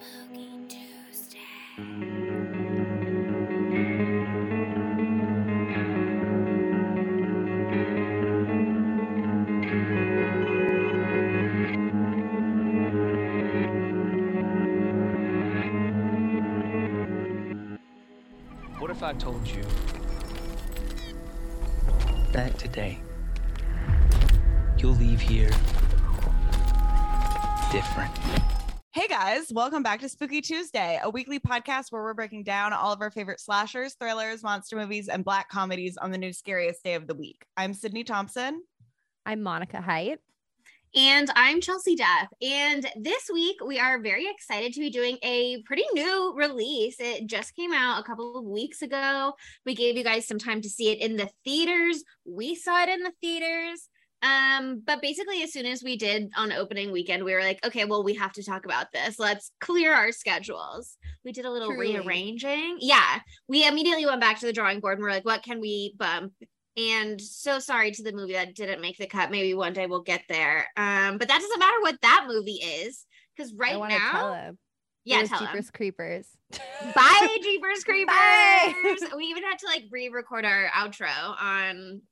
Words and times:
Spooky 0.00 0.48
Tuesday. 0.66 1.38
What 18.78 18.90
if 18.90 19.02
I 19.02 19.12
told 19.12 19.46
you 19.46 19.62
that 22.32 22.58
today 22.58 22.98
you'll 24.78 24.92
leave 24.94 25.20
here 25.20 25.50
different? 27.70 28.59
Hey 29.20 29.36
guys, 29.36 29.52
welcome 29.52 29.82
back 29.82 30.00
to 30.00 30.08
Spooky 30.08 30.40
Tuesday, 30.40 30.98
a 31.02 31.10
weekly 31.10 31.38
podcast 31.38 31.92
where 31.92 32.02
we're 32.02 32.14
breaking 32.14 32.42
down 32.42 32.72
all 32.72 32.90
of 32.90 33.02
our 33.02 33.10
favorite 33.10 33.38
slashers, 33.38 33.92
thrillers, 34.00 34.42
monster 34.42 34.76
movies, 34.76 35.08
and 35.08 35.22
black 35.22 35.50
comedies 35.50 35.98
on 35.98 36.10
the 36.10 36.16
new 36.16 36.32
scariest 36.32 36.82
day 36.82 36.94
of 36.94 37.06
the 37.06 37.14
week. 37.14 37.44
I'm 37.54 37.74
Sydney 37.74 38.02
Thompson. 38.02 38.62
I'm 39.26 39.42
Monica 39.42 39.82
Height. 39.82 40.20
And 40.96 41.30
I'm 41.36 41.60
Chelsea 41.60 41.96
Duff. 41.96 42.28
And 42.40 42.86
this 42.96 43.28
week 43.30 43.56
we 43.62 43.78
are 43.78 44.00
very 44.00 44.26
excited 44.26 44.72
to 44.72 44.80
be 44.80 44.88
doing 44.88 45.18
a 45.22 45.62
pretty 45.66 45.84
new 45.92 46.32
release. 46.34 46.96
It 46.98 47.26
just 47.26 47.54
came 47.54 47.74
out 47.74 48.00
a 48.00 48.04
couple 48.04 48.38
of 48.38 48.46
weeks 48.46 48.80
ago. 48.80 49.34
We 49.66 49.74
gave 49.74 49.98
you 49.98 50.02
guys 50.02 50.26
some 50.26 50.38
time 50.38 50.62
to 50.62 50.70
see 50.70 50.92
it 50.92 50.98
in 50.98 51.16
the 51.16 51.28
theaters. 51.44 52.04
We 52.24 52.54
saw 52.54 52.82
it 52.84 52.88
in 52.88 53.02
the 53.02 53.12
theaters. 53.20 53.89
Um, 54.22 54.82
but 54.84 55.00
basically, 55.00 55.42
as 55.42 55.52
soon 55.52 55.66
as 55.66 55.82
we 55.82 55.96
did 55.96 56.30
on 56.36 56.52
opening 56.52 56.92
weekend, 56.92 57.24
we 57.24 57.32
were 57.32 57.40
like, 57.40 57.64
okay, 57.64 57.84
well, 57.84 58.04
we 58.04 58.14
have 58.14 58.32
to 58.34 58.44
talk 58.44 58.64
about 58.64 58.92
this. 58.92 59.18
Let's 59.18 59.52
clear 59.60 59.94
our 59.94 60.12
schedules. 60.12 60.98
We 61.24 61.32
did 61.32 61.46
a 61.46 61.50
little 61.50 61.68
Truly. 61.68 61.96
rearranging. 61.96 62.78
Yeah. 62.80 63.20
We 63.48 63.66
immediately 63.66 64.06
went 64.06 64.20
back 64.20 64.38
to 64.40 64.46
the 64.46 64.52
drawing 64.52 64.80
board 64.80 64.98
and 64.98 65.02
we're 65.04 65.10
like, 65.10 65.24
what 65.24 65.42
can 65.42 65.60
we 65.60 65.94
bump? 65.98 66.32
and 66.76 67.20
so 67.20 67.58
sorry 67.58 67.90
to 67.90 68.02
the 68.02 68.12
movie 68.12 68.32
that 68.34 68.54
didn't 68.54 68.80
make 68.80 68.96
the 68.96 69.06
cut. 69.06 69.30
Maybe 69.30 69.54
one 69.54 69.72
day 69.72 69.86
we'll 69.86 70.02
get 70.02 70.22
there. 70.28 70.68
Um, 70.76 71.18
but 71.18 71.28
that 71.28 71.40
doesn't 71.40 71.58
matter 71.58 71.80
what 71.80 72.00
that 72.02 72.26
movie 72.28 72.52
is 72.62 73.06
because 73.36 73.52
right 73.54 73.76
now, 73.76 74.52
yeah, 75.04 75.24
tell. 75.24 75.40
Jeepers 75.40 75.70
Creepers. 75.70 76.28
Bye, 76.94 77.38
Jeepers 77.42 77.84
Creepers. 77.84 78.06
Bye. 78.14 78.74
we 79.16 79.24
even 79.24 79.42
had 79.42 79.58
to 79.58 79.66
like 79.66 79.84
re-record 79.90 80.44
our 80.44 80.68
outro 80.68 81.08
on 81.40 82.02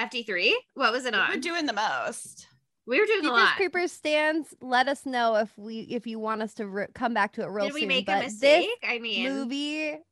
FD3. 0.00 0.52
What 0.74 0.92
was 0.92 1.04
it 1.04 1.14
on? 1.14 1.30
We're 1.30 1.40
doing 1.40 1.66
the 1.66 1.72
most. 1.72 2.48
we 2.86 2.98
were 3.00 3.06
doing 3.06 3.20
a 3.20 3.22
Jeepers 3.22 3.38
lot. 3.38 3.56
Creepers 3.56 3.92
stands. 3.92 4.54
Let 4.60 4.88
us 4.88 5.06
know 5.06 5.36
if 5.36 5.56
we 5.56 5.80
if 5.80 6.06
you 6.06 6.18
want 6.18 6.42
us 6.42 6.54
to 6.54 6.66
re- 6.66 6.86
come 6.94 7.14
back 7.14 7.32
to 7.34 7.42
it 7.42 7.46
real 7.48 7.66
Did 7.66 7.74
we 7.74 7.80
soon. 7.80 7.88
make 7.88 8.08
a 8.08 8.20
mistake? 8.20 8.68
I 8.86 8.98
mean, 8.98 9.32
movie, 9.32 9.82
it 9.88 10.02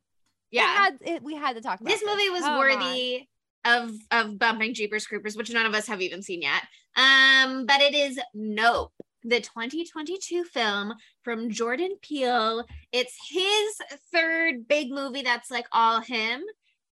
yeah. 0.50 0.62
had, 0.62 0.98
it, 1.00 1.22
we 1.22 1.34
had 1.34 1.56
to 1.56 1.62
talk 1.62 1.80
about 1.80 1.90
this 1.90 2.02
movie 2.06 2.30
was 2.30 2.42
Come 2.42 2.52
on. 2.52 2.58
worthy 2.58 3.28
of 3.64 3.92
of 4.10 4.38
bumping 4.38 4.74
Jeepers 4.74 5.06
Creepers, 5.06 5.36
which 5.36 5.50
none 5.52 5.66
of 5.66 5.74
us 5.74 5.86
have 5.86 6.00
even 6.00 6.22
seen 6.22 6.42
yet. 6.42 6.62
Um, 6.96 7.64
but 7.66 7.80
it 7.80 7.94
is 7.94 8.20
Nope, 8.34 8.92
the 9.24 9.40
2022 9.40 10.44
film 10.44 10.94
from 11.22 11.50
Jordan 11.50 11.96
Peele. 12.02 12.64
It's 12.92 13.16
his 13.30 13.98
third 14.12 14.68
big 14.68 14.90
movie 14.90 15.22
that's 15.22 15.50
like 15.50 15.66
all 15.72 16.00
him. 16.00 16.42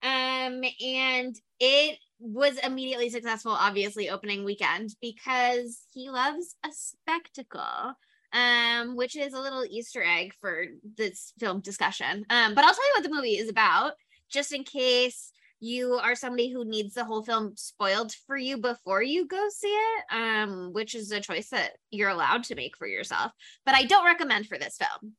Um, 0.02 0.62
and 0.82 1.36
it 1.58 1.98
was 2.20 2.58
immediately 2.58 3.10
successful, 3.10 3.52
obviously, 3.52 4.10
opening 4.10 4.44
weekend 4.44 4.94
because 5.00 5.82
he 5.92 6.10
loves 6.10 6.54
a 6.64 6.68
spectacle. 6.72 7.94
Um, 8.32 8.94
which 8.94 9.16
is 9.16 9.32
a 9.32 9.40
little 9.40 9.64
Easter 9.68 10.04
egg 10.04 10.34
for 10.40 10.66
this 10.96 11.32
film 11.40 11.58
discussion. 11.58 12.24
Um, 12.30 12.54
but 12.54 12.62
I'll 12.62 12.72
tell 12.72 12.86
you 12.86 12.92
what 12.94 13.02
the 13.02 13.12
movie 13.12 13.38
is 13.38 13.50
about, 13.50 13.94
just 14.30 14.52
in 14.52 14.62
case 14.62 15.32
you 15.60 15.94
are 15.94 16.14
somebody 16.14 16.50
who 16.50 16.64
needs 16.64 16.94
the 16.94 17.04
whole 17.04 17.22
film 17.22 17.52
spoiled 17.56 18.12
for 18.26 18.36
you 18.36 18.56
before 18.56 19.02
you 19.02 19.26
go 19.26 19.48
see 19.50 19.68
it, 19.68 20.04
um, 20.10 20.72
which 20.72 20.94
is 20.94 21.12
a 21.12 21.20
choice 21.20 21.50
that 21.50 21.72
you're 21.90 22.08
allowed 22.08 22.44
to 22.44 22.54
make 22.54 22.76
for 22.76 22.86
yourself. 22.86 23.32
But 23.66 23.74
I 23.74 23.84
don't 23.84 24.06
recommend 24.06 24.46
for 24.46 24.58
this 24.58 24.78
film. 24.78 25.14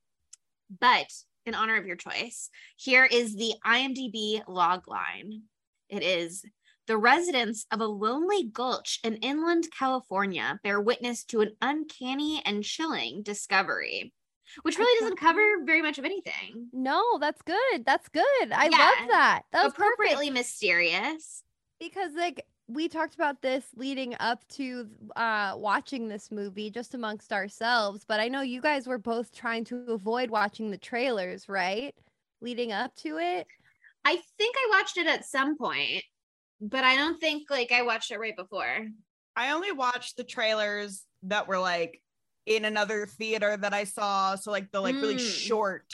But 0.79 1.11
in 1.45 1.53
honor 1.53 1.78
of 1.78 1.85
your 1.85 1.95
choice, 1.95 2.50
here 2.75 3.06
is 3.06 3.35
the 3.35 3.53
IMDb 3.66 4.41
log 4.47 4.88
line. 4.88 5.44
It 5.90 6.01
is 6.01 6.44
the 6.91 6.97
residents 6.97 7.66
of 7.72 7.79
a 7.79 7.85
lonely 7.88 8.44
gulch 8.44 9.00
in 9.02 9.16
inland 9.18 9.66
California 9.72 10.59
bear 10.62 10.81
witness 10.81 11.24
to 11.24 11.40
an 11.40 11.56
uncanny 11.62 12.41
and 12.46 12.66
chilling 12.66 13.24
discovery, 13.24 14.12
which 14.63 14.78
really 14.78 15.00
doesn't 15.00 15.18
cover 15.18 15.63
very 15.63 15.81
much 15.81 15.97
of 15.97 16.03
anything. 16.03 16.68
No, 16.74 17.18
that's 17.18 17.41
good. 17.44 17.85
That's 17.85 18.09
good. 18.09 18.52
I 18.52 18.66
Yeah. 18.69 18.78
love 18.78 19.07
that. 19.07 19.41
That 19.53 19.63
was 19.63 19.74
perfect. 19.74 19.94
Appropriately 19.94 20.29
mysterious. 20.31 21.44
because 21.79 22.12
like 22.13 22.46
we 22.68 22.90
talked 22.90 23.16
about 23.16 23.41
this 23.41 23.63
leading 23.78 24.13
up 24.19 24.46
to 24.50 24.90
uh 25.16 25.53
watching 25.56 26.09
this 26.09 26.29
movie 26.29 26.69
just 26.69 26.94
amongst 26.94 27.31
ourselves 27.34 28.03
but 28.06 28.19
i 28.19 28.28
know 28.28 28.41
you 28.41 28.62
guys 28.62 28.85
were 28.88 28.97
both 29.00 29.34
trying 29.34 29.63
to 29.66 29.75
avoid 29.90 30.29
watching 30.29 30.69
the 30.72 30.78
trailers 30.78 31.50
right 31.50 31.96
leading 32.41 32.72
up 32.73 32.94
to 32.96 33.18
it 33.18 33.47
I 34.03 34.16
think 34.40 34.56
I 34.58 34.68
watched 34.72 34.97
it 34.97 35.06
at 35.06 35.25
some 35.25 35.56
point, 35.59 36.03
but 36.61 36.83
I 36.83 36.95
don't 36.95 37.19
think 37.19 37.49
like 37.49 37.72
I 37.72 37.81
watched 37.81 38.11
it 38.11 38.19
right 38.19 38.35
before. 38.38 38.85
I 39.35 39.51
only 39.51 39.72
watched 39.72 40.17
the 40.17 40.23
trailers 40.23 41.03
that 41.23 41.47
were 41.47 41.59
like 41.59 42.01
in 42.45 42.66
another 42.66 43.05
theater 43.05 43.57
that 43.57 43.73
I 43.73 43.83
saw. 43.85 44.35
So 44.35 44.51
like 44.51 44.72
the 44.72 44.79
like 44.81 44.95
really 44.95 45.16
Mm. 45.16 45.19
short 45.19 45.85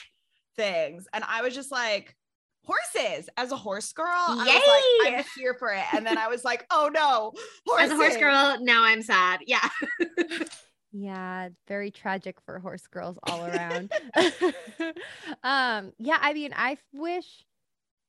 things. 0.56 1.06
And 1.12 1.24
I 1.24 1.42
was 1.42 1.54
just 1.54 1.70
like, 1.72 2.14
horses 2.64 3.30
as 3.38 3.50
a 3.50 3.56
horse 3.56 3.92
girl. 3.94 4.06
I 4.10 5.00
was 5.00 5.06
like, 5.06 5.14
I'm 5.18 5.24
here 5.36 5.54
for 5.54 5.72
it. 5.72 5.84
And 5.94 6.06
then 6.06 6.18
I 6.18 6.28
was 6.28 6.44
like, 6.44 6.66
oh 6.70 6.90
no, 6.92 7.32
horses. 7.66 7.86
As 7.86 7.90
a 7.92 7.96
horse 7.96 8.16
girl, 8.18 8.58
now 8.60 8.84
I'm 8.84 9.00
sad. 9.00 9.40
Yeah. 9.46 9.66
yeah 10.92 11.50
very 11.66 11.90
tragic 11.90 12.40
for 12.40 12.58
horse 12.58 12.86
girls 12.86 13.18
all 13.24 13.44
around 13.44 13.92
um 15.42 15.92
yeah 15.98 16.16
i 16.22 16.32
mean 16.32 16.50
i 16.56 16.78
wish 16.94 17.44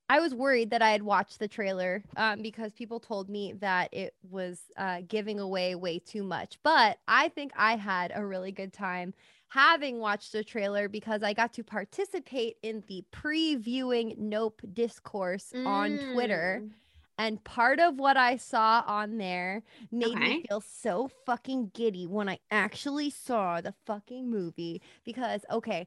i 0.09 0.19
was 0.19 0.33
worried 0.33 0.69
that 0.71 0.81
i 0.81 0.91
had 0.91 1.03
watched 1.03 1.39
the 1.39 1.47
trailer 1.47 2.03
um 2.17 2.41
because 2.41 2.73
people 2.73 2.99
told 2.99 3.29
me 3.29 3.53
that 3.53 3.93
it 3.93 4.13
was 4.29 4.61
uh 4.77 5.01
giving 5.07 5.39
away 5.39 5.75
way 5.75 5.99
too 5.99 6.23
much 6.23 6.57
but 6.63 6.97
i 7.07 7.29
think 7.29 7.51
i 7.57 7.75
had 7.75 8.11
a 8.15 8.25
really 8.25 8.51
good 8.51 8.73
time 8.73 9.13
having 9.49 9.99
watched 9.99 10.31
the 10.31 10.43
trailer 10.43 10.87
because 10.87 11.23
i 11.23 11.33
got 11.33 11.53
to 11.53 11.63
participate 11.63 12.57
in 12.63 12.83
the 12.87 13.03
previewing 13.11 14.17
nope 14.17 14.61
discourse 14.73 15.53
on 15.65 15.97
twitter 15.97 16.63
Mm. 16.63 16.71
and 17.17 17.43
part 17.43 17.79
of 17.79 17.99
what 17.99 18.15
I 18.17 18.37
saw 18.37 18.83
on 18.87 19.17
there 19.17 19.61
made 19.91 20.17
Okay. 20.17 20.19
me 20.19 20.41
feel 20.47 20.61
so 20.61 21.09
fucking 21.25 21.71
giddy 21.73 22.07
when 22.07 22.29
I 22.29 22.39
actually 22.49 23.09
saw 23.09 23.59
the 23.61 23.73
fucking 23.85 24.29
movie. 24.29 24.81
Because, 25.03 25.45
okay, 25.51 25.85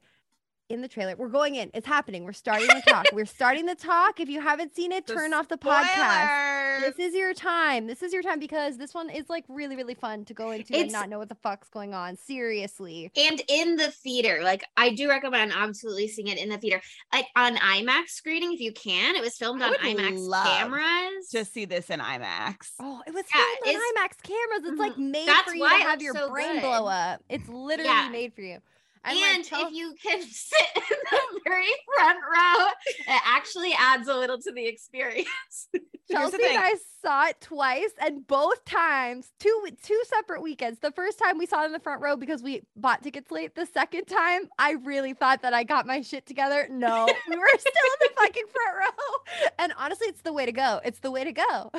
in 0.68 0.80
the 0.80 0.88
trailer, 0.88 1.14
we're 1.16 1.28
going 1.28 1.54
in, 1.56 1.70
it's 1.74 1.86
happening. 1.86 2.24
We're 2.24 2.32
starting 2.32 2.68
to 2.68 2.80
talk. 2.86 3.06
we're 3.12 3.26
starting 3.26 3.66
to 3.66 3.74
talk. 3.74 4.20
If 4.20 4.28
you 4.28 4.40
haven't 4.40 4.74
seen 4.74 4.90
it, 4.92 5.06
The 5.06 5.14
turn 5.14 5.34
off 5.34 5.48
the 5.48 5.58
podcast. 5.58 6.80
This 6.80 6.98
is 6.98 7.14
your 7.14 7.34
time. 7.34 7.86
This 7.86 8.02
is 8.02 8.12
your 8.12 8.22
time 8.22 8.38
because 8.38 8.78
this 8.78 8.94
one 8.94 9.10
is 9.10 9.28
like 9.28 9.44
really, 9.48 9.76
really 9.76 9.94
fun 9.94 10.24
to 10.26 10.34
go 10.34 10.50
into 10.50 10.74
and 10.76 10.90
not 10.90 11.08
know 11.08 11.18
what 11.18 11.28
the 11.28 11.34
fuck's 11.36 11.68
going 11.68 11.92
on. 11.94 12.16
Seriously. 12.16 13.10
And 13.16 13.42
in 13.48 13.76
the 13.76 13.90
theater, 13.90 14.40
like 14.42 14.64
I 14.76 14.90
do 14.90 15.08
recommend 15.08 15.52
absolutely 15.54 16.08
seeing 16.08 16.28
it 16.28 16.38
in 16.38 16.48
the 16.48 16.58
theater, 16.58 16.80
like 17.12 17.26
on 17.36 17.56
IMAX 17.56 18.08
screening 18.08 18.52
if 18.52 18.60
you 18.60 18.72
can. 18.72 19.14
It 19.16 19.20
was 19.22 19.36
filmed 19.36 19.62
I 19.62 19.68
on 19.68 19.74
IMAX 19.74 20.12
love 20.16 20.46
cameras. 20.46 21.28
to 21.32 21.44
see 21.44 21.64
this 21.66 21.90
in 21.90 22.00
IMAX. 22.00 22.70
Oh, 22.80 23.02
it 23.06 23.12
was 23.12 23.24
Yeah, 23.34 23.42
filmed 23.62 23.76
on 23.78 23.82
it's- 23.96 24.16
IMAX 24.16 24.22
cameras. 24.22 24.70
It's 24.72 24.78
like 24.80 24.92
Mhm. 24.94 25.10
made 25.10 25.28
That's 25.28 25.48
for 25.50 25.54
you 25.54 25.60
why 25.60 25.78
to 25.78 25.84
have 25.84 26.02
your 26.02 26.14
so 26.14 26.30
brain 26.30 26.52
good. 26.54 26.62
blow 26.62 26.86
up. 26.86 27.22
It's 27.28 27.48
literally 27.48 27.90
Yeah. 27.90 28.08
made 28.10 28.34
for 28.34 28.40
you. 28.42 28.58
And 29.04 29.18
like, 29.18 29.44
Chel- 29.46 29.66
if 29.68 29.72
you 29.74 29.94
can 30.02 30.20
sit 30.30 30.66
in 30.76 30.96
the 31.10 31.40
very 31.44 31.66
front 31.96 32.18
row, 32.20 32.66
it 33.14 33.22
actually 33.26 33.72
adds 33.78 34.08
a 34.08 34.14
little 34.14 34.38
to 34.40 34.52
the 34.52 34.66
experience. 34.66 35.26
Here's 35.72 36.30
the 36.32 36.36
Chelsea 36.36 36.36
thing. 36.38 36.56
and 36.56 36.64
I 36.64 36.74
saw 37.00 37.26
it 37.28 37.40
twice, 37.40 37.90
and 38.00 38.26
both 38.26 38.64
times, 38.64 39.30
two 39.40 39.66
two 39.82 40.00
separate 40.06 40.42
weekends. 40.42 40.80
The 40.80 40.90
first 40.90 41.18
time 41.18 41.38
we 41.38 41.46
saw 41.46 41.62
it 41.62 41.66
in 41.66 41.72
the 41.72 41.78
front 41.80 42.02
row 42.02 42.16
because 42.16 42.42
we 42.42 42.62
bought 42.76 43.02
tickets 43.02 43.30
late. 43.30 43.54
The 43.54 43.66
second 43.66 44.06
time, 44.06 44.48
I 44.58 44.72
really 44.72 45.14
thought 45.14 45.42
that 45.42 45.54
I 45.54 45.62
got 45.64 45.86
my 45.86 46.00
shit 46.02 46.26
together. 46.26 46.66
No, 46.70 47.06
we 47.30 47.36
were 47.36 47.46
still 47.58 47.72
in 47.72 48.08
the 48.08 48.10
fucking 48.18 48.44
front 48.52 48.78
row. 48.80 49.48
And 49.58 49.72
honestly, 49.78 50.08
it's 50.08 50.22
the 50.22 50.32
way 50.32 50.44
to 50.44 50.52
go. 50.52 50.80
It's 50.84 50.98
the 50.98 51.10
way 51.10 51.24
to 51.24 51.32
go. 51.32 51.70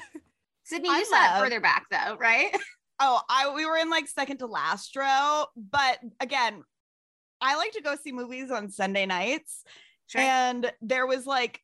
Sydney, 0.63 0.89
I 0.89 0.99
you 0.99 1.05
sat 1.05 1.33
love- 1.33 1.43
further 1.43 1.59
back 1.59 1.85
though, 1.91 2.15
right? 2.17 2.55
Oh, 2.99 3.19
I 3.29 3.53
we 3.53 3.65
were 3.65 3.75
in 3.77 3.89
like 3.89 4.07
second 4.07 4.37
to 4.37 4.45
last 4.45 4.95
row, 4.95 5.45
but 5.57 5.99
again, 6.21 6.63
I 7.45 7.57
like 7.57 7.73
to 7.73 7.81
go 7.81 7.95
see 8.01 8.11
movies 8.13 8.49
on 8.51 8.69
Sunday 8.69 9.05
nights, 9.05 9.63
and 10.21 10.71
there 10.81 11.05
was 11.05 11.25
like 11.25 11.61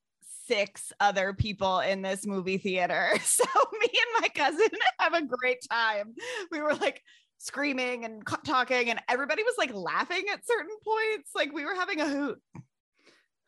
six 0.47 0.91
other 0.99 1.33
people 1.33 1.79
in 1.79 2.01
this 2.01 2.25
movie 2.27 2.57
theater. 2.57 3.09
So 3.23 3.45
me 3.79 3.87
and 3.87 4.21
my 4.21 4.27
cousin 4.29 4.67
have 4.99 5.13
a 5.13 5.25
great 5.25 5.59
time. 5.71 6.13
We 6.51 6.61
were 6.61 6.73
like 6.75 7.01
screaming 7.37 8.03
and 8.03 8.25
co- 8.25 8.35
talking, 8.45 8.89
and 8.89 8.99
everybody 9.07 9.43
was 9.43 9.55
like 9.57 9.73
laughing 9.73 10.25
at 10.33 10.45
certain 10.45 10.75
points. 10.83 11.31
Like 11.33 11.53
we 11.53 11.63
were 11.65 11.75
having 11.75 12.01
a 12.01 12.07
hoot. 12.09 12.41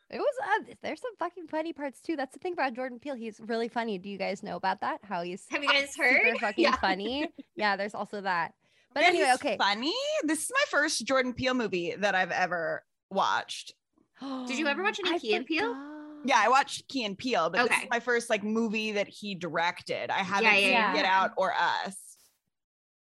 It 0.10 0.20
was 0.20 0.34
uh, 0.44 0.74
there's 0.82 1.02
some 1.02 1.16
fucking 1.20 1.48
funny 1.48 1.72
parts 1.74 2.02
too. 2.02 2.16
That's 2.18 2.34
the 2.34 2.40
thing 2.40 2.54
about 2.54 2.74
Jordan 2.74 3.00
Peele. 3.00 3.16
He's 3.16 3.40
really 3.40 3.68
funny. 3.70 3.98
Do 3.98 4.10
you 4.10 4.18
guys 4.18 4.44
know 4.44 4.56
about 4.58 4.82
that? 4.82 5.00
How 5.04 5.22
he's 5.24 5.46
Have 5.52 5.64
you 5.64 5.70
guys 5.70 5.90
heard? 5.98 6.22
super 6.24 6.38
fucking 6.42 6.64
Yeah. 6.64 6.76
funny. 6.78 7.28
Yeah, 7.56 7.76
there's 7.78 7.96
also 7.96 8.22
that. 8.22 8.54
But 8.94 9.04
Yeah, 9.04 9.10
anyway, 9.10 9.26
he's 9.26 9.36
okay. 9.36 9.58
Funny. 9.58 9.94
This 10.24 10.44
is 10.44 10.52
my 10.54 10.64
first 10.70 11.06
Jordan 11.06 11.34
Peele 11.34 11.54
movie 11.54 11.96
that 11.98 12.16
I've 12.16 12.32
ever 12.32 12.84
watched. 13.10 13.74
Did 14.20 14.58
you 14.58 14.68
ever 14.68 14.84
watch 14.84 15.00
any 15.00 15.16
I 15.16 15.20
Key 15.20 15.36
and 15.36 15.46
Peele? 15.46 15.76
Yeah, 16.24 16.38
I 16.38 16.50
watched 16.50 16.88
Key 16.88 17.06
and 17.06 17.18
Peele, 17.18 17.50
but 17.50 17.68
this 17.68 17.78
is 17.80 17.90
my 17.90 18.00
first 18.00 18.30
like 18.30 18.44
movie 18.44 18.92
that 18.92 19.08
he 19.08 19.34
directed. 19.34 20.12
I 20.12 20.20
haven't 20.20 20.46
yeah, 20.46 20.56
seen 20.56 20.72
yeah. 20.72 20.94
Get 20.94 21.06
Out 21.06 21.32
or 21.38 21.52
Us. 21.54 21.96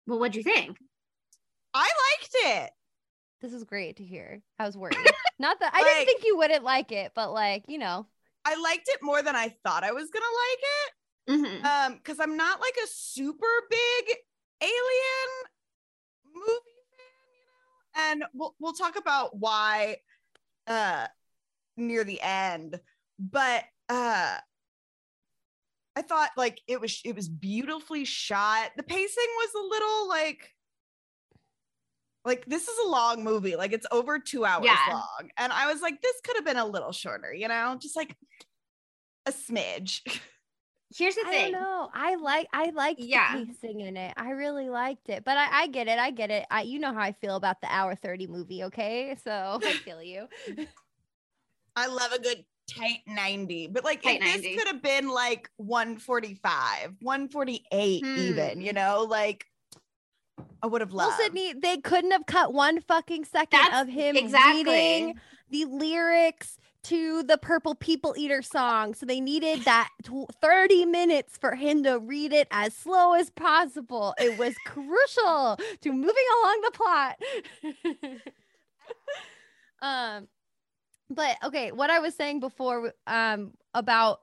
Well, 0.06 0.18
what'd 0.18 0.36
you 0.36 0.42
think? 0.42 0.76
I 1.72 1.88
liked 1.88 2.34
it. 2.34 2.70
This 3.40 3.52
is 3.52 3.64
great 3.64 3.96
to 3.96 4.04
hear. 4.04 4.42
I 4.58 4.66
was 4.66 4.76
worried. 4.76 4.98
Not 5.38 5.60
that 5.60 5.72
I 5.74 5.82
didn't 5.82 6.06
think 6.06 6.24
you 6.24 6.36
wouldn't 6.36 6.64
like 6.64 6.92
it, 6.92 7.12
but 7.14 7.32
like, 7.32 7.64
you 7.68 7.78
know. 7.78 8.06
I 8.44 8.60
liked 8.60 8.88
it 8.88 9.00
more 9.02 9.22
than 9.22 9.36
I 9.36 9.54
thought 9.64 9.84
I 9.84 9.92
was 9.92 10.10
gonna 10.10 10.24
like 10.24 10.58
it. 10.62 10.92
Mhm. 11.28 11.64
Um, 11.64 11.94
because 11.94 12.20
I'm 12.20 12.36
not 12.36 12.60
like 12.60 12.76
a 12.82 12.86
super 12.86 13.46
big 13.68 14.16
alien 14.62 15.28
movie 16.36 16.82
fan, 16.96 17.26
you 17.34 17.44
know. 17.46 18.10
And 18.10 18.24
we'll 18.34 18.54
we'll 18.58 18.72
talk 18.72 18.96
about 18.96 19.36
why 19.36 19.96
uh 20.66 21.06
near 21.76 22.04
the 22.04 22.20
end, 22.20 22.78
but 23.18 23.64
uh 23.88 24.38
I 25.96 26.02
thought 26.02 26.30
like 26.36 26.60
it 26.66 26.80
was 26.80 27.00
it 27.04 27.14
was 27.16 27.28
beautifully 27.28 28.04
shot. 28.04 28.72
The 28.76 28.82
pacing 28.82 29.06
was 29.38 29.50
a 29.54 29.66
little 29.66 30.08
like 30.08 30.54
like 32.24 32.44
this 32.46 32.68
is 32.68 32.76
a 32.84 32.88
long 32.88 33.24
movie, 33.24 33.56
like 33.56 33.72
it's 33.72 33.86
over 33.90 34.18
two 34.18 34.44
hours 34.44 34.64
Yeah. 34.64 34.92
long. 34.92 35.30
And 35.38 35.52
I 35.52 35.72
was 35.72 35.80
like, 35.80 36.02
this 36.02 36.20
could 36.24 36.36
have 36.36 36.44
been 36.44 36.56
a 36.56 36.66
little 36.66 36.92
shorter, 36.92 37.32
you 37.32 37.48
know, 37.48 37.76
just 37.80 37.96
like 37.96 38.16
a 39.26 39.32
smidge. 39.32 40.00
Here's 40.94 41.14
the 41.16 41.24
I 41.26 41.30
thing. 41.30 41.52
don't 41.52 41.60
know. 41.60 41.90
I 41.92 42.14
like 42.16 42.48
I 42.52 42.70
liked 42.70 43.00
Yeah. 43.00 43.38
the 43.38 43.46
pacing 43.46 43.80
in 43.80 43.96
it. 43.96 44.14
I 44.16 44.30
really 44.30 44.68
liked 44.68 45.08
it. 45.08 45.24
But 45.24 45.36
I, 45.36 45.62
I 45.62 45.66
get 45.66 45.88
it. 45.88 45.98
I 45.98 46.10
get 46.10 46.30
it. 46.30 46.46
I 46.50 46.62
you 46.62 46.78
know 46.78 46.92
how 46.92 47.00
I 47.00 47.12
feel 47.12 47.36
about 47.36 47.60
the 47.60 47.66
hour 47.72 47.94
30 47.94 48.26
movie, 48.28 48.62
okay? 48.64 49.16
So 49.24 49.58
I 49.62 49.72
feel 49.74 50.02
you. 50.02 50.28
I 51.74 51.88
love 51.88 52.12
a 52.12 52.20
good 52.20 52.44
tight 52.70 53.00
90, 53.06 53.68
but 53.68 53.84
like 53.84 54.02
Tight 54.02 54.20
if 54.20 54.24
90. 54.24 54.40
this 54.42 54.58
could 54.58 54.68
have 54.72 54.82
been 54.82 55.08
like 55.08 55.50
145, 55.56 56.96
148, 57.00 58.04
Hmm. 58.04 58.18
even, 58.18 58.60
you 58.60 58.72
know, 58.72 59.06
like 59.08 59.44
I 60.62 60.66
would 60.68 60.80
have 60.80 60.92
Well, 60.92 61.08
loved. 61.08 61.20
Sydney, 61.20 61.52
they 61.52 61.78
couldn't 61.78 62.12
have 62.12 62.26
cut 62.26 62.52
one 62.52 62.80
fucking 62.80 63.24
second 63.24 63.60
That's 63.60 63.82
of 63.82 63.88
him 63.88 64.16
exactly. 64.16 64.64
reading 64.64 65.14
the 65.50 65.64
lyrics 65.66 66.58
to 66.88 67.22
the 67.22 67.38
Purple 67.38 67.74
People 67.74 68.14
Eater 68.16 68.42
song. 68.42 68.94
So 68.94 69.06
they 69.06 69.20
needed 69.20 69.64
that 69.64 69.90
tw- 70.04 70.30
30 70.40 70.84
minutes 70.86 71.36
for 71.36 71.54
him 71.54 71.82
to 71.84 71.98
read 71.98 72.32
it 72.32 72.48
as 72.50 72.74
slow 72.74 73.14
as 73.14 73.30
possible. 73.30 74.14
It 74.18 74.38
was 74.38 74.54
crucial 74.64 75.58
to 75.82 75.92
moving 75.92 76.24
along 76.42 76.60
the 76.62 76.70
plot. 76.72 78.22
um 79.82 80.28
but 81.08 81.36
okay, 81.44 81.70
what 81.70 81.90
I 81.90 82.00
was 82.00 82.14
saying 82.14 82.40
before 82.40 82.92
um 83.06 83.52
about 83.74 84.20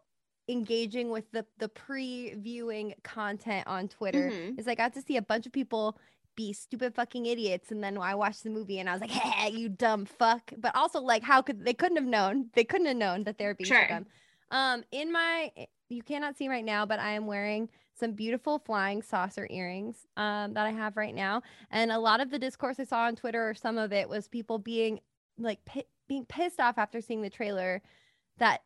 engaging 0.50 1.10
with 1.10 1.32
the 1.32 1.46
the 1.58 1.70
pre-viewing 1.70 2.94
content 3.04 3.66
on 3.68 3.88
Twitter 3.88 4.30
Mhm. 4.32 4.60
is 4.60 4.68
I 4.68 4.76
got 4.76 4.94
to 4.96 5.02
see 5.02 5.16
a 5.18 5.22
bunch 5.22 5.46
of 5.46 5.54
people 5.54 5.98
be 6.36 6.54
stupid 6.54 6.96
fucking 6.96 7.26
idiots 7.26 7.72
and 7.72 7.84
then 7.84 7.98
I 7.98 8.16
watched 8.16 8.44
the 8.44 8.50
movie 8.50 8.80
and 8.80 8.90
I 8.90 8.94
was 8.94 9.02
like, 9.02 9.12
"Hey, 9.12 9.52
you 9.52 9.70
dumb 9.70 10.06
fuck." 10.06 10.52
But 10.58 10.76
also 10.76 11.00
like 11.02 11.24
how 11.24 11.42
could 11.42 11.64
they 11.64 11.74
couldn't 11.74 11.98
have 11.98 12.06
known. 12.06 12.50
They 12.54 12.64
couldn't 12.64 12.88
have 12.88 12.98
known 12.98 13.24
that 13.26 13.38
they 13.38 13.46
were 13.46 13.54
being 13.56 13.68
Sure. 13.68 13.88
dumb. 13.88 14.06
Um 14.52 14.84
in 14.92 15.12
my 15.12 15.52
you 15.90 16.02
cannot 16.02 16.36
see 16.38 16.50
right 16.50 16.66
now, 16.66 16.86
but 16.86 17.00
I 17.00 17.12
am 17.12 17.28
wearing 17.28 17.70
some 17.94 18.14
beautiful 18.14 18.58
flying 18.60 19.02
saucer 19.04 19.48
earrings 19.52 20.08
um 20.18 20.54
that 20.54 20.66
I 20.66 20.72
have 20.72 20.98
right 20.98 21.14
now. 21.14 21.42
And 21.72 21.92
a 21.92 22.00
lot 22.00 22.20
of 22.22 22.32
the 22.32 22.40
discourse 22.40 22.80
I 22.80 22.84
saw 22.86 23.02
on 23.04 23.16
Twitter 23.16 23.50
or 23.50 23.54
some 23.54 23.78
of 23.78 23.94
it 23.94 24.10
was 24.10 24.28
people 24.28 24.58
being 24.58 25.00
like 25.38 25.64
pi- 25.66 25.86
being 26.08 26.26
pissed 26.26 26.60
off 26.60 26.78
after 26.78 27.00
seeing 27.02 27.22
the 27.22 27.30
trailer 27.30 27.82
that 28.38 28.64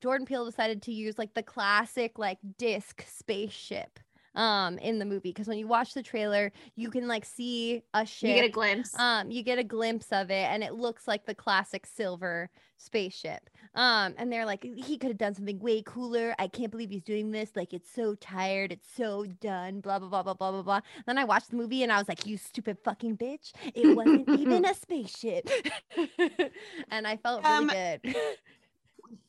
Jordan 0.00 0.26
Peele 0.26 0.44
decided 0.46 0.82
to 0.82 0.92
use 0.92 1.18
like 1.18 1.34
the 1.34 1.42
classic 1.42 2.18
like 2.18 2.38
disc 2.58 3.04
spaceship 3.08 3.98
um 4.34 4.78
in 4.78 4.98
the 4.98 5.04
movie 5.04 5.30
because 5.30 5.46
when 5.46 5.58
you 5.58 5.66
watch 5.68 5.92
the 5.94 6.02
trailer 6.02 6.50
you 6.74 6.90
can 6.90 7.06
like 7.06 7.24
see 7.24 7.82
a 7.94 8.06
ship 8.06 8.28
You 8.28 8.34
get 8.36 8.44
a 8.46 8.48
glimpse. 8.48 8.98
um 8.98 9.30
you 9.30 9.42
get 9.42 9.58
a 9.58 9.64
glimpse 9.64 10.06
of 10.12 10.30
it 10.30 10.48
and 10.50 10.62
it 10.64 10.74
looks 10.74 11.06
like 11.06 11.26
the 11.26 11.34
classic 11.34 11.84
silver 11.86 12.48
spaceship. 12.78 13.48
Um 13.74 14.14
and 14.18 14.32
they're 14.32 14.44
like 14.46 14.64
he 14.64 14.98
could 14.98 15.08
have 15.10 15.18
done 15.18 15.34
something 15.34 15.58
way 15.60 15.82
cooler. 15.82 16.34
I 16.38 16.48
can't 16.48 16.70
believe 16.70 16.90
he's 16.90 17.02
doing 17.04 17.30
this. 17.30 17.50
Like 17.54 17.72
it's 17.72 17.90
so 17.92 18.14
tired. 18.16 18.72
It's 18.72 18.88
so 18.96 19.24
done. 19.40 19.80
Blah 19.80 19.98
blah 20.00 20.08
blah 20.08 20.22
blah 20.22 20.34
blah 20.34 20.50
blah 20.50 20.62
blah. 20.62 20.80
Then 21.06 21.18
i 21.18 21.24
watched 21.24 21.50
the 21.50 21.56
movie 21.56 21.82
and 21.82 21.92
i 21.92 21.98
was 21.98 22.08
like 22.08 22.26
you 22.26 22.36
stupid 22.38 22.78
fucking 22.82 23.18
bitch. 23.18 23.52
It 23.74 23.94
wasn't 23.96 24.28
even 24.30 24.64
a 24.72 24.74
spaceship. 24.74 25.48
And 26.90 27.06
i 27.06 27.16
felt 27.16 27.44
really 27.44 27.54
Um, 27.56 27.68
good 27.68 28.16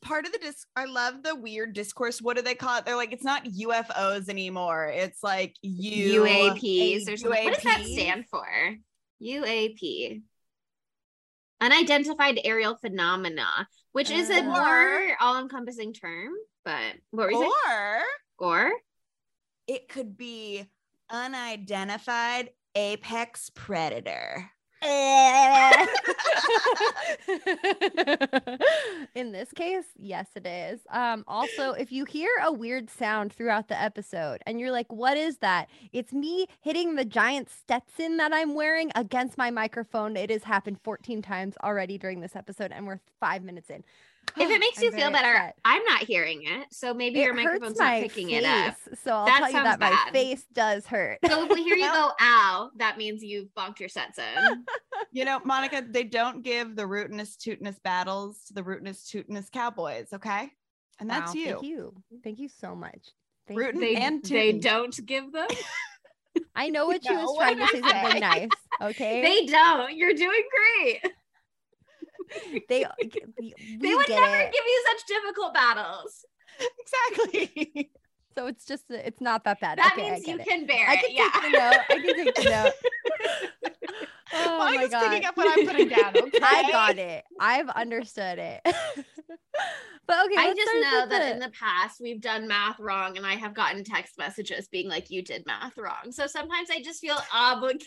part 0.00 0.26
of 0.26 0.32
the 0.32 0.38
disc 0.38 0.66
I 0.76 0.84
love 0.84 1.22
the 1.22 1.34
weird 1.34 1.72
discourse. 1.74 2.20
What 2.20 2.36
do 2.36 2.42
they 2.42 2.54
call 2.54 2.78
it? 2.78 2.84
They're 2.84 2.96
like, 2.96 3.12
it's 3.12 3.24
not 3.24 3.44
UFOs 3.44 4.28
anymore. 4.28 4.88
It's 4.94 5.22
like 5.22 5.54
U 5.62 6.22
UAPs 6.22 7.12
or 7.12 7.16
something. 7.16 7.44
What 7.44 7.54
does 7.54 7.64
that 7.64 7.84
stand 7.84 8.26
for? 8.28 8.46
UAP. 9.22 10.22
Unidentified 11.60 12.40
aerial 12.44 12.76
phenomena, 12.76 13.46
which 13.92 14.10
is 14.10 14.28
a 14.28 14.42
more 14.42 15.16
all-encompassing 15.20 15.94
term. 15.94 16.32
But 16.64 16.94
what 17.10 17.26
were 17.26 17.32
you 17.32 17.38
saying? 17.38 17.52
Or 17.68 18.02
Or 18.38 18.72
it 19.66 19.88
could 19.88 20.16
be 20.16 20.68
unidentified 21.10 22.50
apex 22.74 23.50
predator. 23.50 24.50
In 29.14 29.32
this 29.32 29.50
case, 29.52 29.84
yes, 29.98 30.26
it 30.34 30.46
is. 30.46 30.80
Um, 30.90 31.24
also, 31.26 31.72
if 31.72 31.90
you 31.90 32.04
hear 32.04 32.28
a 32.42 32.52
weird 32.52 32.90
sound 32.90 33.32
throughout 33.32 33.68
the 33.68 33.80
episode 33.80 34.42
and 34.46 34.60
you're 34.60 34.72
like, 34.72 34.92
what 34.92 35.16
is 35.16 35.38
that? 35.38 35.68
It's 35.92 36.12
me 36.12 36.46
hitting 36.60 36.96
the 36.96 37.04
giant 37.04 37.48
Stetson 37.48 38.18
that 38.18 38.32
I'm 38.34 38.54
wearing 38.54 38.90
against 38.94 39.38
my 39.38 39.50
microphone. 39.50 40.16
It 40.16 40.30
has 40.30 40.44
happened 40.44 40.78
14 40.82 41.22
times 41.22 41.54
already 41.62 41.96
during 41.96 42.20
this 42.20 42.36
episode, 42.36 42.72
and 42.72 42.86
we're 42.86 43.00
five 43.20 43.42
minutes 43.42 43.70
in. 43.70 43.84
If 44.36 44.50
it 44.50 44.58
makes 44.60 44.80
you 44.82 44.90
feel 44.92 45.10
better, 45.10 45.34
upset. 45.34 45.56
I'm 45.64 45.82
not 45.84 46.00
hearing 46.02 46.42
it. 46.44 46.66
So 46.72 46.92
maybe 46.94 47.20
your 47.20 47.30
It 47.36 47.42
hurts 47.42 47.44
microphone's 47.60 47.78
not 47.78 47.84
my 47.84 48.00
picking 48.02 48.30
it 48.30 48.44
up. 48.44 48.76
So 49.02 49.12
I'll 49.14 49.26
That 49.26 49.38
tell 49.38 49.48
you 49.48 49.52
sounds 49.52 49.64
that 49.64 49.80
my 49.80 49.90
bad. 49.90 50.12
face 50.12 50.44
does 50.52 50.86
hurt. 50.86 51.18
So 51.28 51.44
if 51.44 51.50
we 51.50 51.62
hear 51.62 51.76
you 51.76 51.82
go 51.92 52.10
ow, 52.20 52.70
that 52.76 52.98
means 52.98 53.22
you've 53.22 53.48
bonked 53.56 53.80
your 53.80 53.88
Stetson. 53.88 54.64
You 55.12 55.24
know, 55.24 55.40
Monica, 55.44 55.84
they 55.88 56.04
don't 56.04 56.42
give 56.42 56.76
the 56.76 56.82
rootinest 56.84 57.38
tootinest 57.38 57.82
battles 57.82 58.40
to 58.48 58.54
the 58.54 58.62
rootinest 58.62 59.14
tootinest 59.14 59.50
cowboys, 59.52 60.08
okay? 60.12 60.50
And 61.00 61.08
that's 61.10 61.34
Wow, 61.34 61.40
you. 61.40 61.46
Thank 61.52 61.62
you. 61.64 61.94
Thank 62.22 62.38
you 62.38 62.48
so 62.48 62.74
much. 62.74 63.10
Thank 63.46 63.60
Rootin' 63.60 63.80
you. 63.80 63.94
They, 63.94 63.96
And 63.96 64.22
they 64.24 64.52
don't 64.52 65.06
give 65.06 65.32
them. 65.32 65.48
I 66.56 66.68
know 66.70 66.86
what 66.88 67.04
she 67.04 67.12
know 67.14 67.22
was 67.24 67.36
trying 67.38 67.58
to 67.58 67.66
say 67.68 67.80
something 67.80 68.12
say. 68.12 68.20
nice. 68.20 68.48
Okay. 68.82 69.22
They 69.22 69.46
don't. 69.46 69.96
You're 69.96 70.14
doing 70.14 70.42
great. 70.76 71.12
they 72.68 72.86
we, 73.38 73.54
They 73.80 73.94
would 73.94 74.08
never 74.08 74.36
it. 74.36 74.52
give 74.52 74.64
you 74.66 74.84
such 74.88 75.06
difficult 75.06 75.54
battles. 75.54 76.24
Exactly. 76.80 77.90
So 78.36 78.48
it's 78.48 78.64
just 78.64 78.86
it's 78.90 79.20
not 79.20 79.44
that 79.44 79.60
bad. 79.60 79.78
That 79.78 79.92
okay, 79.96 80.10
means 80.10 80.26
you 80.26 80.36
it. 80.40 80.44
can 80.44 80.66
bear 80.66 80.88
I 80.88 80.94
it. 80.94 81.00
can 81.02 81.14
yeah. 81.14 81.28
take 81.32 81.42
the 81.42 81.50
note. 81.50 81.80
I 81.88 81.94
can 81.94 82.24
take 82.24 82.34
the 82.34 82.50
note. 83.62 83.72
Oh 84.32 84.58
my 84.58 84.64
Monica's 84.72 84.90
god. 84.90 85.08
picking 85.10 85.24
up 85.28 85.36
what 85.36 85.56
I'm 85.56 85.64
putting 85.66 85.88
down. 85.88 86.16
Okay. 86.16 86.38
I 86.42 86.68
got 86.72 86.98
it. 86.98 87.22
I've 87.38 87.68
understood 87.68 88.40
it. 88.40 88.60
but 88.64 88.74
okay, 90.26 90.34
I 90.36 90.52
just 90.52 90.72
know 90.74 91.06
that 91.06 91.10
the- 91.10 91.30
in 91.30 91.38
the 91.38 91.50
past 91.50 92.00
we've 92.00 92.20
done 92.20 92.48
math 92.48 92.80
wrong 92.80 93.16
and 93.16 93.24
I 93.24 93.34
have 93.34 93.54
gotten 93.54 93.84
text 93.84 94.18
messages 94.18 94.66
being 94.66 94.88
like, 94.88 95.10
you 95.10 95.22
did 95.22 95.46
math 95.46 95.78
wrong. 95.78 96.10
So 96.10 96.26
sometimes 96.26 96.70
I 96.72 96.82
just 96.82 97.00
feel 97.00 97.16
obligated 97.32 97.86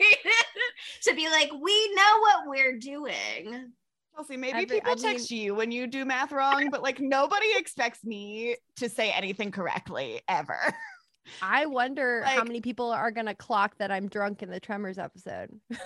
to 1.03 1.13
be 1.13 1.27
like, 1.29 1.51
we 1.51 1.93
know 1.93 2.19
what 2.21 2.47
we're 2.47 2.77
doing. 2.77 3.73
Chelsea, 4.17 4.37
maybe 4.37 4.53
Every- 4.53 4.65
people 4.65 4.91
I 4.91 4.95
text 4.95 5.29
you 5.31 5.53
when 5.53 5.71
you 5.71 5.85
do 5.87 6.03
math 6.03 6.31
wrong, 6.31 6.69
but 6.71 6.81
like 6.81 6.99
nobody 6.99 7.47
expects 7.55 8.03
me 8.03 8.55
to 8.77 8.89
say 8.89 9.11
anything 9.11 9.51
correctly 9.51 10.21
ever. 10.27 10.57
I 11.41 11.65
wonder 11.65 12.23
how 12.23 12.43
many 12.45 12.61
people 12.61 12.89
are 12.89 13.11
gonna 13.11 13.35
clock 13.35 13.75
that 13.79 13.91
I'm 13.91 14.07
drunk 14.07 14.43
in 14.43 14.49
the 14.49 14.61
Tremors 14.61 14.97
episode. 14.97 15.49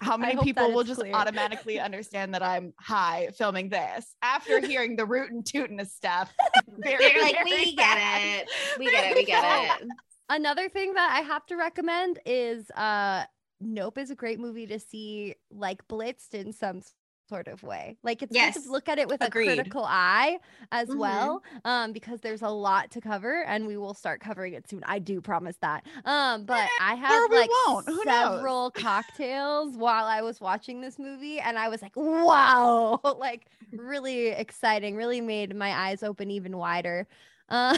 How 0.00 0.16
many 0.16 0.36
people 0.42 0.72
will 0.72 0.82
just 0.84 1.00
clear. 1.00 1.14
automatically 1.14 1.78
understand 1.80 2.34
that 2.34 2.42
I'm 2.42 2.74
high 2.78 3.28
filming 3.38 3.68
this 3.70 4.14
after 4.22 4.60
hearing 4.64 4.94
the 4.96 5.06
root 5.06 5.30
and 5.30 5.46
tootin' 5.46 5.84
stuff? 5.86 6.32
Very, 6.78 6.98
They're 6.98 7.22
like, 7.22 7.34
very 7.34 7.50
we 7.50 7.76
get 7.76 7.96
it. 7.98 8.48
We 8.78 8.90
get 8.90 9.10
it. 9.12 9.16
We 9.16 9.24
get 9.24 9.80
it. 9.82 9.88
Another 10.28 10.68
thing 10.68 10.94
that 10.94 11.16
I 11.16 11.20
have 11.20 11.46
to 11.46 11.56
recommend 11.56 12.18
is 12.26 12.68
uh 12.72 13.24
Nope 13.60 13.98
is 13.98 14.10
a 14.10 14.16
great 14.16 14.38
movie 14.40 14.66
to 14.66 14.78
see 14.80 15.34
like 15.50 15.86
blitzed 15.88 16.34
in 16.34 16.52
some 16.52 16.78
s- 16.78 16.92
sort 17.28 17.48
of 17.48 17.62
way. 17.62 17.98
Like 18.02 18.22
it's 18.22 18.36
good 18.36 18.52
to 18.54 18.60
look 18.60 18.88
at 18.88 18.98
it 18.98 19.08
with 19.08 19.20
Agreed. 19.20 19.24
a 19.24 19.30
critical 19.30 19.84
eye 19.84 20.38
as 20.72 20.94
Mhm. 20.94 20.94
well. 20.94 21.42
Um, 21.64 21.92
because 21.92 22.20
there's 22.20 22.42
a 22.42 22.48
lot 22.50 22.90
to 22.92 23.00
cover 23.00 23.42
and 23.44 23.66
we 23.66 23.76
will 23.76 23.94
start 23.94 24.20
covering 24.20 24.54
it 24.54 24.68
soon. 24.68 24.82
I 24.84 24.98
do 24.98 25.20
promise 25.20 25.56
that. 25.58 25.86
Um, 26.04 26.44
but 26.44 26.72
I 26.78 26.94
have 26.94 27.28
like 27.28 27.54
won't. 27.66 27.88
Who 27.88 28.04
knows? 28.06 28.52
several 28.52 28.70
cocktails 28.70 29.76
while 29.76 30.04
I 30.06 30.22
was 30.22 30.40
watching 30.40 30.80
this 30.80 30.98
movie, 30.98 31.38
and 31.40 31.58
I 31.58 31.68
was 31.68 31.82
like, 31.82 31.96
wow, 31.96 33.00
like 33.18 33.46
really 33.76 34.28
exciting, 34.28 34.96
really 34.96 35.20
made 35.20 35.54
my 35.56 35.70
eyes 35.72 36.02
open 36.02 36.30
even 36.30 36.56
wider. 36.56 37.06
Uh, 37.48 37.76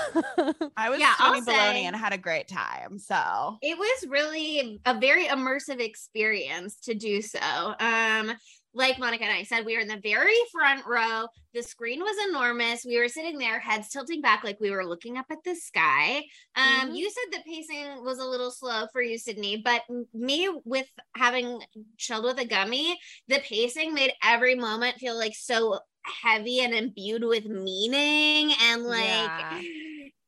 I 0.76 0.88
was 0.90 1.02
Yeah, 1.02 1.14
I'll 1.18 1.34
Tony 1.34 1.42
Baloney 1.42 1.82
and 1.82 1.94
had 1.96 2.12
a 2.12 2.18
great 2.18 2.48
time. 2.48 2.98
So 2.98 3.60
it 3.60 3.76
was 3.76 4.08
really 4.08 4.80
a 4.86 4.98
very 4.98 5.26
immersive 5.26 5.80
experience 5.80 6.76
to 6.82 6.94
do 6.94 7.20
so. 7.20 7.40
Um, 7.40 8.32
like 8.74 8.98
Monica 8.98 9.24
and 9.24 9.32
I 9.32 9.42
said, 9.44 9.64
we 9.64 9.74
were 9.74 9.80
in 9.80 9.88
the 9.88 10.00
very 10.02 10.36
front 10.52 10.84
row. 10.86 11.26
The 11.54 11.62
screen 11.62 12.00
was 12.00 12.16
enormous. 12.28 12.84
We 12.84 12.98
were 12.98 13.08
sitting 13.08 13.38
there, 13.38 13.58
heads 13.58 13.88
tilting 13.88 14.20
back, 14.20 14.44
like 14.44 14.60
we 14.60 14.70
were 14.70 14.84
looking 14.86 15.16
up 15.16 15.26
at 15.30 15.42
the 15.44 15.54
sky. 15.54 16.24
Um, 16.54 16.90
Mhm. 16.90 16.96
you 16.96 17.10
said 17.10 17.32
the 17.32 17.44
pacing 17.44 18.04
was 18.04 18.18
a 18.18 18.24
little 18.24 18.50
slow 18.50 18.86
for 18.92 19.02
you, 19.02 19.18
Sydney, 19.18 19.56
but 19.56 19.82
me 20.12 20.48
with 20.64 20.88
having 21.16 21.62
chilled 21.96 22.24
with 22.24 22.38
a 22.38 22.44
gummy, 22.44 22.98
the 23.26 23.40
pacing 23.40 23.94
made 23.94 24.12
every 24.22 24.54
moment 24.54 24.98
feel 24.98 25.16
like 25.16 25.34
so 25.34 25.80
heavy 26.02 26.60
and 26.60 26.74
imbued 26.74 27.24
with 27.24 27.46
meaning 27.46 28.52
and 28.60 28.84
like 28.84 29.00
Yeah. 29.00 29.62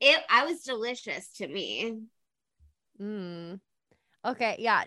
it 0.01 0.25
I 0.29 0.45
was 0.45 0.63
delicious 0.63 1.29
to 1.35 1.47
me. 1.47 2.01
Mm. 2.99 3.61
Okay, 4.25 4.57
yeah, 4.59 4.85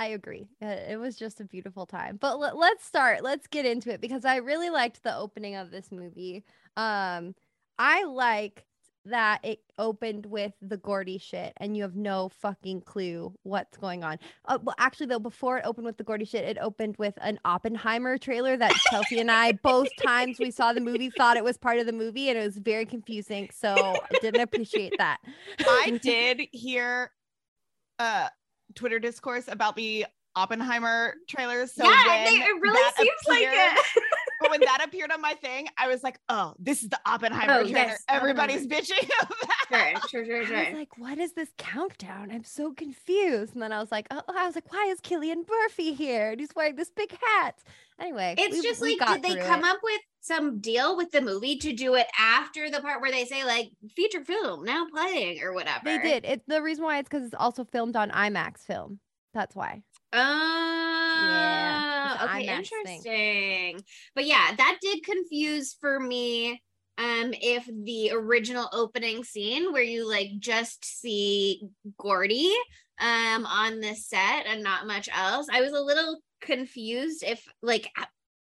I 0.00 0.06
agree. 0.06 0.48
It 0.62 0.98
was 0.98 1.14
just 1.14 1.40
a 1.40 1.44
beautiful 1.44 1.84
time. 1.84 2.16
But 2.18 2.40
let, 2.40 2.56
let's 2.56 2.86
start. 2.86 3.22
Let's 3.22 3.46
get 3.46 3.66
into 3.66 3.92
it 3.92 4.00
because 4.00 4.24
I 4.24 4.36
really 4.36 4.70
liked 4.70 5.02
the 5.02 5.14
opening 5.14 5.56
of 5.56 5.70
this 5.70 5.92
movie. 5.92 6.42
Um, 6.74 7.34
I 7.78 8.04
liked 8.04 8.64
that 9.04 9.44
it 9.44 9.60
opened 9.78 10.24
with 10.24 10.54
the 10.62 10.78
Gordy 10.78 11.18
shit, 11.18 11.52
and 11.58 11.76
you 11.76 11.82
have 11.82 11.96
no 11.96 12.30
fucking 12.30 12.80
clue 12.80 13.34
what's 13.42 13.76
going 13.76 14.02
on. 14.02 14.18
Uh, 14.46 14.58
well, 14.62 14.74
actually, 14.78 15.08
though, 15.08 15.18
before 15.18 15.58
it 15.58 15.66
opened 15.66 15.84
with 15.84 15.98
the 15.98 16.04
Gordy 16.04 16.24
shit, 16.24 16.44
it 16.44 16.56
opened 16.62 16.96
with 16.96 17.18
an 17.20 17.38
Oppenheimer 17.44 18.16
trailer 18.16 18.56
that 18.56 18.72
Chelsea 18.90 19.20
and 19.20 19.30
I 19.30 19.52
both 19.52 19.88
times 20.02 20.38
we 20.38 20.50
saw 20.50 20.72
the 20.72 20.80
movie 20.80 21.10
thought 21.10 21.36
it 21.36 21.44
was 21.44 21.58
part 21.58 21.78
of 21.78 21.84
the 21.84 21.92
movie, 21.92 22.30
and 22.30 22.38
it 22.38 22.42
was 22.42 22.56
very 22.56 22.86
confusing. 22.86 23.50
So 23.52 23.74
I 23.74 24.18
didn't 24.22 24.40
appreciate 24.40 24.94
that. 24.96 25.18
I 25.58 25.98
did 26.02 26.48
hear 26.52 27.10
uh 27.98 28.30
Twitter 28.74 28.98
discourse 28.98 29.46
about 29.48 29.76
the 29.76 30.06
Oppenheimer 30.36 31.14
trailers. 31.28 31.72
So 31.72 31.84
yeah, 31.84 32.24
they, 32.24 32.36
it 32.36 32.60
really 32.60 32.90
seems 32.96 33.10
like 33.28 33.42
it. 33.42 34.02
but 34.40 34.50
when 34.50 34.60
that 34.60 34.80
appeared 34.86 35.10
on 35.10 35.20
my 35.20 35.34
thing, 35.34 35.66
I 35.76 35.88
was 35.88 36.04
like, 36.04 36.20
oh, 36.28 36.54
this 36.58 36.82
is 36.84 36.88
the 36.88 37.00
Oppenheimer 37.04 37.52
Oh, 37.52 37.62
trailer. 37.62 37.70
yes, 37.88 38.04
Everybody's 38.08 38.66
bitching 38.66 39.04
about 39.22 39.34
that. 39.70 39.94
sure, 40.08 40.24
sure, 40.24 40.46
sure, 40.46 40.56
I 40.56 40.70
was 40.70 40.78
like, 40.78 40.98
what 40.98 41.18
is 41.18 41.32
this 41.32 41.48
countdown? 41.58 42.30
I'm 42.30 42.44
so 42.44 42.72
confused. 42.72 43.54
And 43.54 43.62
then 43.62 43.72
I 43.72 43.80
was 43.80 43.90
like, 43.90 44.06
oh, 44.12 44.22
I 44.28 44.46
was 44.46 44.54
like, 44.54 44.72
why 44.72 44.86
is 44.90 45.00
Cillian 45.00 45.48
Murphy 45.48 45.94
here? 45.94 46.30
And 46.30 46.40
he's 46.40 46.54
wearing 46.54 46.76
this 46.76 46.90
big 46.90 47.10
hat. 47.10 47.58
Anyway, 47.98 48.36
It's 48.38 48.56
we- 48.56 48.62
just 48.62 48.80
we 48.80 48.98
like, 49.00 49.20
did 49.20 49.22
they 49.36 49.36
come 49.44 49.60
it. 49.64 49.66
up 49.66 49.78
with 49.82 50.00
some 50.20 50.60
deal 50.60 50.96
with 50.96 51.10
the 51.10 51.20
movie 51.20 51.56
to 51.56 51.72
do 51.72 51.94
it 51.94 52.06
after 52.18 52.70
the 52.70 52.80
part 52.80 53.00
where 53.00 53.10
they 53.10 53.24
say 53.24 53.44
like 53.44 53.70
feature 53.96 54.24
film 54.24 54.64
now 54.64 54.86
playing 54.92 55.42
or 55.42 55.52
whatever? 55.52 55.84
They 55.84 55.98
did. 55.98 56.24
It 56.24 56.42
the 56.46 56.62
reason 56.62 56.84
why 56.84 56.98
it's 56.98 57.08
because 57.08 57.24
it's 57.24 57.34
also 57.34 57.64
filmed 57.64 57.96
on 57.96 58.10
IMAX 58.10 58.58
film. 58.58 59.00
That's 59.32 59.54
why. 59.54 59.82
Oh, 60.12 60.18
an 62.20 62.28
okay, 62.28 62.46
IMAX 62.46 62.68
thing. 62.84 62.96
interesting. 62.96 63.80
But 64.14 64.26
yeah, 64.26 64.54
that 64.56 64.78
did 64.80 65.02
confuse 65.04 65.74
for 65.80 65.98
me. 65.98 66.62
Um, 66.98 67.32
if 67.32 67.64
the 67.66 68.10
original 68.12 68.68
opening 68.72 69.24
scene 69.24 69.72
where 69.72 69.82
you 69.82 70.06
like 70.08 70.32
just 70.38 70.84
see 70.84 71.62
Gordy 71.98 72.52
um 73.00 73.46
on 73.46 73.80
the 73.80 73.94
set 73.94 74.44
and 74.46 74.62
not 74.62 74.86
much 74.86 75.08
else, 75.16 75.46
I 75.50 75.62
was 75.62 75.72
a 75.72 75.80
little 75.80 76.20
confused 76.42 77.24
if 77.26 77.42
like 77.62 77.88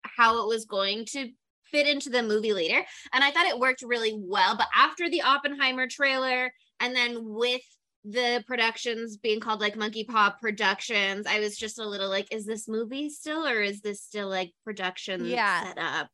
how 0.03 0.43
it 0.43 0.49
was 0.49 0.65
going 0.65 1.05
to 1.07 1.29
fit 1.77 1.87
into 1.87 2.11
the 2.11 2.23
movie 2.23 2.53
later. 2.53 2.85
And 3.13 3.23
I 3.23 3.31
thought 3.31 3.47
it 3.47 3.59
worked 3.59 3.83
really 3.83 4.15
well. 4.17 4.57
But 4.57 4.69
after 4.75 5.11
the 5.11 5.23
Oppenheimer 5.23 5.87
trailer, 5.89 6.53
and 6.81 6.95
then 6.95 7.19
with 7.23 7.63
the 8.05 8.43
productions 8.47 9.17
being 9.17 9.41
called 9.41 9.61
like 9.61 9.77
Monkey 9.77 10.05
Paw 10.05 10.35
Productions, 10.41 11.27
I 11.27 11.41
was 11.41 11.57
just 11.57 11.79
a 11.79 11.87
little 11.87 12.09
like, 12.09 12.33
is 12.33 12.47
this 12.47 12.69
movie 12.69 13.11
still 13.11 13.47
or 13.47 13.61
is 13.61 13.81
this 13.81 14.01
still 14.01 14.29
like 14.29 14.53
production 14.65 15.25
Yeah. 15.27 15.65
set 15.65 15.79
up? 15.79 16.09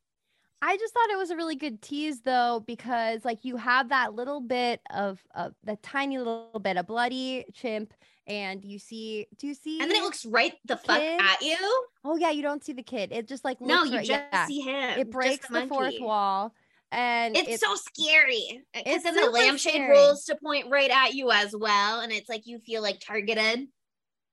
I 0.65 0.77
just 0.77 0.95
thought 0.95 1.11
it 1.11 1.19
was 1.19 1.31
a 1.31 1.37
really 1.37 1.57
good 1.57 1.83
tease 1.83 2.21
though, 2.23 2.63
because 2.67 3.25
like 3.25 3.41
you 3.43 3.57
have 3.57 3.89
that 3.89 4.15
little 4.15 4.41
bit 4.41 4.81
of 4.95 5.21
of 5.35 5.55
the 5.65 5.77
tiny 5.83 6.19
little 6.19 6.61
bit 6.63 6.77
of 6.77 6.87
bloody 6.87 7.45
chimp, 7.53 7.93
and 8.27 8.65
you 8.65 8.79
see, 8.79 9.27
do 9.39 9.47
you 9.47 9.55
see? 9.55 9.81
And 9.81 9.91
then 9.91 9.97
it 9.99 10.03
looks 10.03 10.25
right 10.25 10.55
the 10.65 10.77
fuck 10.77 10.99
Kid? 10.99 11.21
at 11.21 11.43
you. 11.43 11.87
Oh 12.05 12.17
yeah, 12.17 12.31
you 12.31 12.43
don't 12.43 12.65
see 12.65 12.73
the 12.73 12.83
kid. 12.83 13.13
It 13.13 13.27
just 13.29 13.45
like 13.45 13.61
No, 13.61 13.85
you 13.85 13.97
right- 13.99 14.07
just 14.07 14.23
yeah. 14.33 14.47
see 14.47 14.61
him. 14.61 14.99
It 14.99 15.11
breaks 15.11 15.49
just 15.49 15.53
the 15.53 15.67
fourth 15.67 15.95
wall, 16.01 16.55
and 16.91 17.37
It's, 17.37 17.61
so 17.61 17.75
scary 17.75 18.63
because 18.75 19.03
then 19.03 19.15
the 19.17 19.31
lampshade 19.31 19.73
scary. 19.75 19.97
rolls 19.97 20.25
to 20.25 20.37
point 20.37 20.67
right 20.71 20.91
at 20.91 21.15
you 21.15 21.31
as 21.31 21.55
well, 21.57 22.01
and 22.01 22.13
it's 22.13 22.29
like 22.29 22.47
you 22.47 22.59
feel 22.59 22.83
like 22.83 23.01
targeted. 23.01 23.69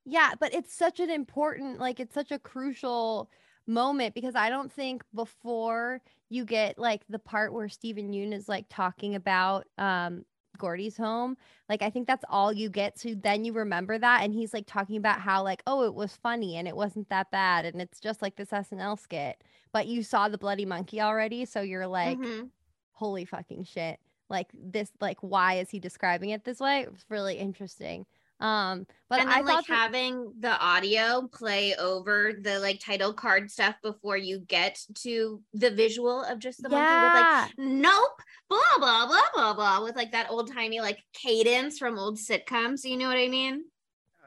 Yeah, 0.06 0.32
but 0.40 0.54
it's 0.54 0.74
such 0.76 1.00
an 1.00 1.10
important, 1.12 1.80
like, 1.80 2.00
it's 2.00 2.16
such 2.16 2.32
a 2.32 2.40
crucial 2.40 3.30
moment 3.68 4.16
because 4.16 4.34
I 4.36 4.50
don't 4.50 4.72
think 4.72 5.04
before 5.14 6.02
you 6.30 6.46
get 6.46 6.80
like 6.80 7.04
the 7.10 7.20
part 7.20 7.54
where 7.54 7.70
Steven 7.70 8.12
Yeun 8.12 8.34
is 8.34 8.50
like 8.50 8.66
talking 8.70 9.14
about 9.16 9.68
um 9.78 10.26
Gordy's 10.60 10.98
home, 10.98 11.36
like 11.68 11.82
I 11.82 11.90
think 11.90 12.06
that's 12.06 12.24
all 12.30 12.54
you 12.54 12.70
get. 12.70 13.00
So 13.00 13.16
then 13.16 13.44
you 13.46 13.54
remember 13.54 13.98
that, 13.98 14.22
and 14.24 14.32
he's 14.34 14.54
like 14.54 14.68
talking 14.68 14.98
about 14.98 15.20
how 15.22 15.44
like, 15.44 15.64
oh, 15.66 15.84
it 15.86 15.96
was 15.96 16.16
funny 16.16 16.58
and 16.58 16.68
it 16.68 16.76
wasn't 16.76 17.10
that 17.10 17.32
bad, 17.32 17.66
and 17.66 17.82
it's 17.82 18.00
just 18.00 18.22
like 18.22 18.36
this 18.36 18.50
SNL 18.52 19.00
skit. 19.00 19.44
But 19.72 19.88
you 19.88 20.04
saw 20.04 20.30
the 20.30 20.38
bloody 20.38 20.66
monkey 20.66 21.02
already, 21.02 21.46
so 21.46 21.62
you're 21.62 21.88
like, 21.88 22.20
Mhm. 22.20 22.50
holy 22.92 23.26
fucking 23.26 23.64
shit 23.64 24.00
like 24.30 24.48
this 24.54 24.92
like 25.02 25.18
why 25.22 25.56
is 25.56 25.72
he 25.72 25.80
describing 25.80 26.30
it 26.30 26.44
this 26.44 26.60
way 26.60 26.82
it 26.82 26.92
was 26.92 27.04
really 27.10 27.36
interesting 27.38 28.06
um 28.42 28.86
but 29.10 29.20
and 29.20 29.30
i 29.30 29.36
then 29.38 29.46
like 29.46 29.66
that- 29.68 29.76
having 29.76 30.32
the 30.40 30.58
audio 30.60 31.28
play 31.28 31.76
over 31.76 32.32
the 32.42 32.60
like 32.60 32.80
title 32.80 33.14
card 33.14 33.52
stuff 33.52 33.76
before 33.84 34.16
you 34.16 34.40
get 34.40 34.80
to 34.96 35.42
the 35.54 35.70
visual 35.72 36.24
of 36.24 36.40
just 36.40 36.62
the 36.62 36.70
monkey 36.70 36.86
with 36.86 37.14
like 37.14 37.24
yeah. 37.24 37.48
Nope 37.58 38.22
blah 38.50 38.60
blah 38.78 39.08
blah 39.08 39.22
blah 39.34 39.54
blah 39.54 39.84
with 39.84 39.96
like 39.96 40.14
that 40.14 40.30
old 40.30 40.52
timey 40.54 40.80
like 40.80 41.00
cadence 41.14 41.78
from 41.78 42.00
old 42.00 42.18
sitcoms 42.18 42.84
you 42.86 42.96
know 42.98 43.08
what 43.08 43.18
i 43.18 43.28
mean? 43.28 43.64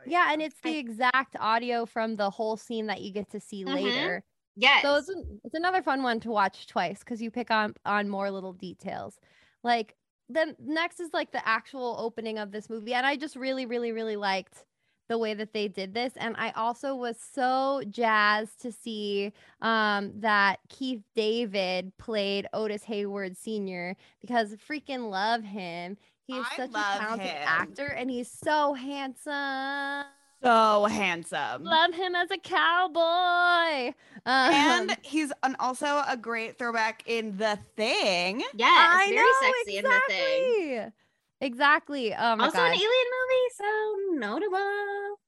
Yeah 0.07 0.33
and 0.33 0.43
it's 0.43 0.61
the 0.63 0.71
I- 0.71 0.79
exact 0.79 1.37
audio 1.41 1.87
from 1.87 2.17
the 2.17 2.29
whole 2.29 2.57
scene 2.57 2.87
that 2.89 3.01
you 3.01 3.13
get 3.13 3.31
to 3.31 3.41
see 3.41 3.65
Mhm. 3.65 3.75
later. 3.75 4.25
Yes. 4.57 4.83
so 4.83 4.97
it's, 4.97 5.09
it's 5.45 5.55
another 5.55 5.81
fun 5.83 6.03
one 6.03 6.21
to 6.21 6.31
watch 6.31 6.67
twice 6.67 6.99
because 6.99 7.23
you 7.23 7.31
pick 7.31 7.51
on 7.51 7.73
on 7.87 8.09
more 8.11 8.31
little 8.31 8.53
details. 8.53 9.17
Like 9.65 9.97
then 10.35 10.57
next 10.61 11.01
is 11.01 11.11
like 11.13 11.31
the 11.33 11.47
actual 11.47 11.97
opening 11.99 12.39
of 12.39 12.51
this 12.51 12.69
movie 12.71 12.95
and 12.95 13.07
i 13.07 13.17
just 13.17 13.37
really 13.37 13.67
really 13.67 13.93
really 13.93 14.17
liked 14.17 14.65
the 15.09 15.19
way 15.19 15.35
that 15.35 15.53
they 15.53 15.69
did 15.69 15.93
this 15.95 16.13
and 16.17 16.35
i 16.39 16.51
also 16.53 16.95
was 16.95 17.17
so 17.19 17.83
jazzed 17.91 18.61
to 18.63 18.73
see 18.73 19.33
um 19.61 20.13
that 20.17 20.59
keith 20.69 21.03
david 21.15 21.93
played 21.99 22.47
otis 22.53 22.85
hayward 22.85 23.37
senior 23.37 23.97
because 24.21 24.55
freaking 24.69 25.11
love 25.11 25.43
him 25.43 25.97
he 26.27 26.35
is 26.35 26.47
I 26.53 26.57
such 26.57 26.71
a 26.71 26.99
talented 26.99 27.27
him. 27.27 27.43
actor 27.47 27.87
and 27.87 28.11
he's 28.11 28.31
so 28.31 28.75
handsome 28.75 30.07
So 30.43 30.87
handsome. 30.87 31.69
love 31.71 31.95
him 31.95 32.15
as 32.15 32.31
a 32.31 32.39
cowboy 32.39 33.95
um, 34.27 34.51
and 34.51 34.97
he's 35.03 35.33
an, 35.43 35.57
also 35.59 36.03
a 36.07 36.17
great 36.17 36.59
throwback 36.59 37.03
in 37.07 37.37
The 37.37 37.59
Thing. 37.77 38.43
yes 38.53 38.71
I 38.75 39.13
very 39.15 39.33
know, 39.33 39.33
sexy 39.35 39.77
in 39.77 39.89
the 39.89 40.01
thing 40.07 40.57
exactly. 40.59 40.93
Exactly. 41.41 42.15
Oh 42.15 42.37
also 42.39 42.59
god. 42.59 42.73
an 42.73 42.81
alien 42.81 43.07
movie 43.19 43.49
so 43.57 43.97
notable 44.19 45.19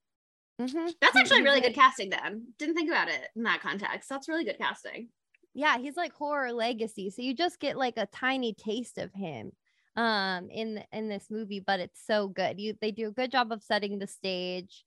Mhm. 0.61 0.95
that's 1.01 1.17
actually 1.17 1.43
really 1.43 1.61
good 1.61 1.75
casting 1.75 2.11
then 2.11 2.55
didn't 2.59 2.75
think 2.75 2.89
about 2.91 3.09
it 3.09 3.29
in 3.37 3.43
that 3.43 3.61
context 3.61 4.09
that's 4.09 4.29
really 4.29 4.45
good 4.45 4.59
casting 4.59 5.09
Yeah, 5.53 5.79
he's 5.79 5.97
like 5.97 6.13
horror 6.13 6.53
legacy. 6.53 7.11
So 7.11 7.23
you 7.23 7.35
just 7.35 7.61
get 7.61 7.77
like 7.77 7.97
a 7.97 8.07
tiny 8.07 8.55
taste 8.55 8.99
of 8.99 9.13
him 9.15 9.53
um 9.97 10.51
in 10.51 10.85
in 10.93 11.09
this 11.09 11.31
movie, 11.31 11.61
but 11.61 11.79
it's 11.81 12.01
so 12.05 12.29
good. 12.29 12.59
You 12.61 12.77
they 12.81 12.91
do 12.91 13.09
a 13.09 13.13
good 13.13 13.31
job 13.31 13.53
of 13.53 13.63
setting 13.63 13.99
the 13.99 14.07
stage. 14.09 14.85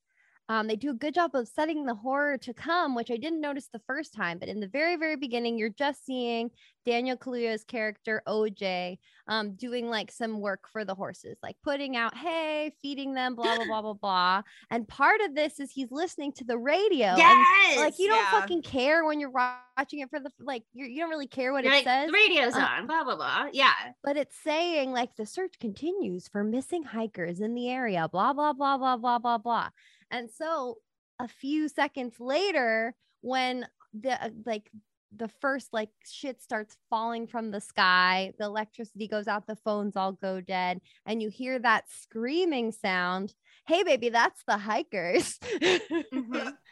Um, 0.50 0.68
they 0.68 0.76
do 0.76 0.92
a 0.92 0.94
good 0.94 1.14
job 1.14 1.36
of 1.36 1.48
setting 1.48 1.86
the 1.86 1.96
horror 1.96 2.38
to 2.40 2.54
come, 2.54 2.96
which 2.96 3.12
I 3.12 3.18
didn't 3.18 3.42
notice 3.42 3.68
the 3.72 3.82
first 3.88 4.14
time. 4.14 4.40
But 4.40 4.50
in 4.50 4.60
the 4.60 4.68
very, 4.68 4.96
very 4.96 5.16
beginning, 5.18 5.58
you're 5.58 5.70
just 5.70 6.06
seeing 6.06 6.52
Daniel 6.86 7.18
Kaluuya's 7.18 7.66
character 7.66 8.22
OJ 8.28 8.98
um, 9.28 9.56
doing 9.56 9.90
like 9.90 10.10
some 10.10 10.40
work 10.40 10.70
for 10.72 10.86
the 10.86 10.96
horses, 10.96 11.38
like 11.44 11.58
putting 11.64 11.98
out 11.98 12.16
hay, 12.16 12.72
feeding 12.82 13.14
them, 13.14 13.36
blah 13.36 13.58
blah 13.58 13.66
blah 13.66 13.82
blah 13.82 13.94
blah. 13.94 14.42
And 14.72 14.88
part 14.88 15.20
of 15.22 15.36
this 15.36 15.60
is 15.60 15.70
he's 15.72 15.92
listening 15.92 16.32
to 16.34 16.46
the 16.46 16.58
radio. 16.58 17.08
and, 17.08 17.18
Yes. 17.20 17.78
like 17.78 18.00
you 18.00 18.08
don't 18.08 18.18
yeah. 18.24 18.32
fucking 18.40 18.62
care 18.62 19.04
when 19.06 19.20
you're 19.20 19.32
watching 19.32 20.00
it 20.00 20.10
for 20.10 20.20
the 20.22 20.32
like 20.40 20.64
you're, 20.74 20.88
you 20.88 21.02
don't 21.02 21.10
really 21.10 21.28
care 21.28 21.52
what 21.52 21.66
You're 21.66 21.74
it 21.74 21.78
like, 21.78 21.84
says 21.84 22.08
the 22.08 22.14
radio's 22.14 22.56
Uh, 22.56 22.60
on, 22.60 22.88
blah 22.88 23.04
blah 23.04 23.18
blah. 23.18 23.48
Yeah. 23.52 23.74
but 24.04 24.16
it's 24.16 24.36
saying 24.44 24.94
like 24.94 25.14
the 25.18 25.26
search 25.26 25.60
continues 25.60 26.30
for 26.30 26.44
missing 26.46 26.84
hikers 26.84 27.42
in 27.42 27.54
the 27.54 27.70
area, 27.70 28.08
blah, 28.08 28.32
blah, 28.32 28.54
blah, 28.54 28.78
blah, 28.78 28.96
blah, 28.96 29.20
blah, 29.20 29.38
blah. 29.38 29.70
And 30.12 30.30
so 30.30 30.78
a 31.20 31.28
few 31.28 31.68
seconds 31.68 32.16
later, 32.20 32.96
when 33.22 33.68
the 33.94 34.24
uh, 34.24 34.30
like 34.46 34.70
the 35.16 35.30
first 35.42 35.70
like 35.72 35.90
shit 36.06 36.42
starts 36.42 36.76
falling 36.90 37.28
from 37.28 37.52
the 37.52 37.62
sky, 37.62 38.34
the 38.38 38.46
electricity 38.46 39.08
goes 39.08 39.28
out, 39.28 39.48
the 39.48 39.56
phones 39.56 39.96
all 39.96 40.12
go 40.12 40.42
dead, 40.42 40.80
and 41.06 41.22
you 41.22 41.30
hear 41.30 41.58
that 41.60 41.86
screaming 41.90 42.72
sound. 42.72 43.34
Hey, 43.68 43.84
baby, 43.84 44.10
that's 44.10 44.44
the 44.48 44.58
hikers. 44.58 45.38
Mhm. 45.40 46.54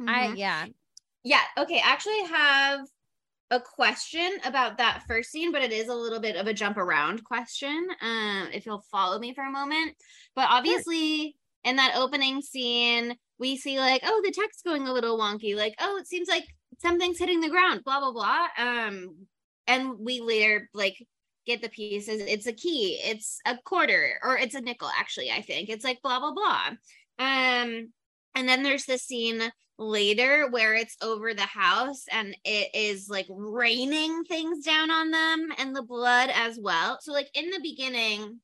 I, 0.00 0.28
Mhm. 0.28 0.36
yeah. 0.36 0.66
Yeah. 1.24 1.42
Okay. 1.56 1.76
I 1.78 1.92
actually 1.92 2.24
have 2.24 2.80
a 3.50 3.60
question 3.60 4.38
about 4.44 4.78
that 4.78 5.04
first 5.06 5.30
scene, 5.30 5.52
but 5.52 5.62
it 5.62 5.72
is 5.72 5.88
a 5.88 5.94
little 5.94 6.18
bit 6.20 6.36
of 6.36 6.46
a 6.46 6.54
jump 6.54 6.76
around 6.78 7.22
question. 7.24 7.86
Um, 8.00 8.48
if 8.52 8.64
you'll 8.66 8.84
follow 8.90 9.18
me 9.18 9.34
for 9.34 9.44
a 9.44 9.50
moment. 9.50 9.94
But 10.34 10.48
obviously, 10.50 11.36
in 11.64 11.76
that 11.76 11.94
opening 11.96 12.42
scene, 12.42 13.16
we 13.38 13.56
see 13.56 13.78
like, 13.78 14.02
oh, 14.04 14.20
the 14.24 14.32
text 14.32 14.64
going 14.64 14.86
a 14.86 14.92
little 14.92 15.18
wonky. 15.18 15.56
Like, 15.56 15.74
oh, 15.80 15.96
it 15.98 16.06
seems 16.06 16.28
like 16.28 16.46
something's 16.80 17.18
hitting 17.18 17.40
the 17.40 17.50
ground. 17.50 17.82
Blah 17.84 18.00
blah 18.00 18.12
blah. 18.12 18.46
Um, 18.58 19.26
and 19.66 19.94
we 19.98 20.20
later 20.20 20.68
like 20.74 20.96
get 21.46 21.62
the 21.62 21.68
pieces. 21.68 22.22
It's 22.22 22.46
a 22.46 22.52
key. 22.52 23.00
It's 23.02 23.38
a 23.46 23.58
quarter, 23.64 24.18
or 24.22 24.36
it's 24.36 24.54
a 24.54 24.60
nickel. 24.60 24.90
Actually, 24.98 25.30
I 25.30 25.42
think 25.42 25.68
it's 25.68 25.84
like 25.84 26.02
blah 26.02 26.20
blah 26.20 26.32
blah. 26.32 26.68
Um, 27.18 27.92
and 28.34 28.48
then 28.48 28.62
there's 28.62 28.86
this 28.86 29.02
scene 29.02 29.42
later 29.78 30.48
where 30.50 30.74
it's 30.74 30.96
over 31.02 31.34
the 31.34 31.42
house 31.42 32.04
and 32.10 32.36
it 32.44 32.74
is 32.74 33.08
like 33.08 33.26
raining 33.28 34.24
things 34.24 34.64
down 34.64 34.90
on 34.90 35.10
them 35.10 35.48
and 35.58 35.74
the 35.74 35.82
blood 35.82 36.30
as 36.32 36.58
well. 36.60 36.98
So 37.00 37.12
like 37.12 37.28
in 37.34 37.50
the 37.50 37.60
beginning, 37.62 38.40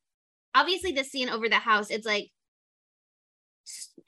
obviously 0.54 0.92
the 0.92 1.04
scene 1.04 1.28
over 1.28 1.48
the 1.48 1.56
house, 1.56 1.90
it's 1.90 2.06
like 2.06 2.30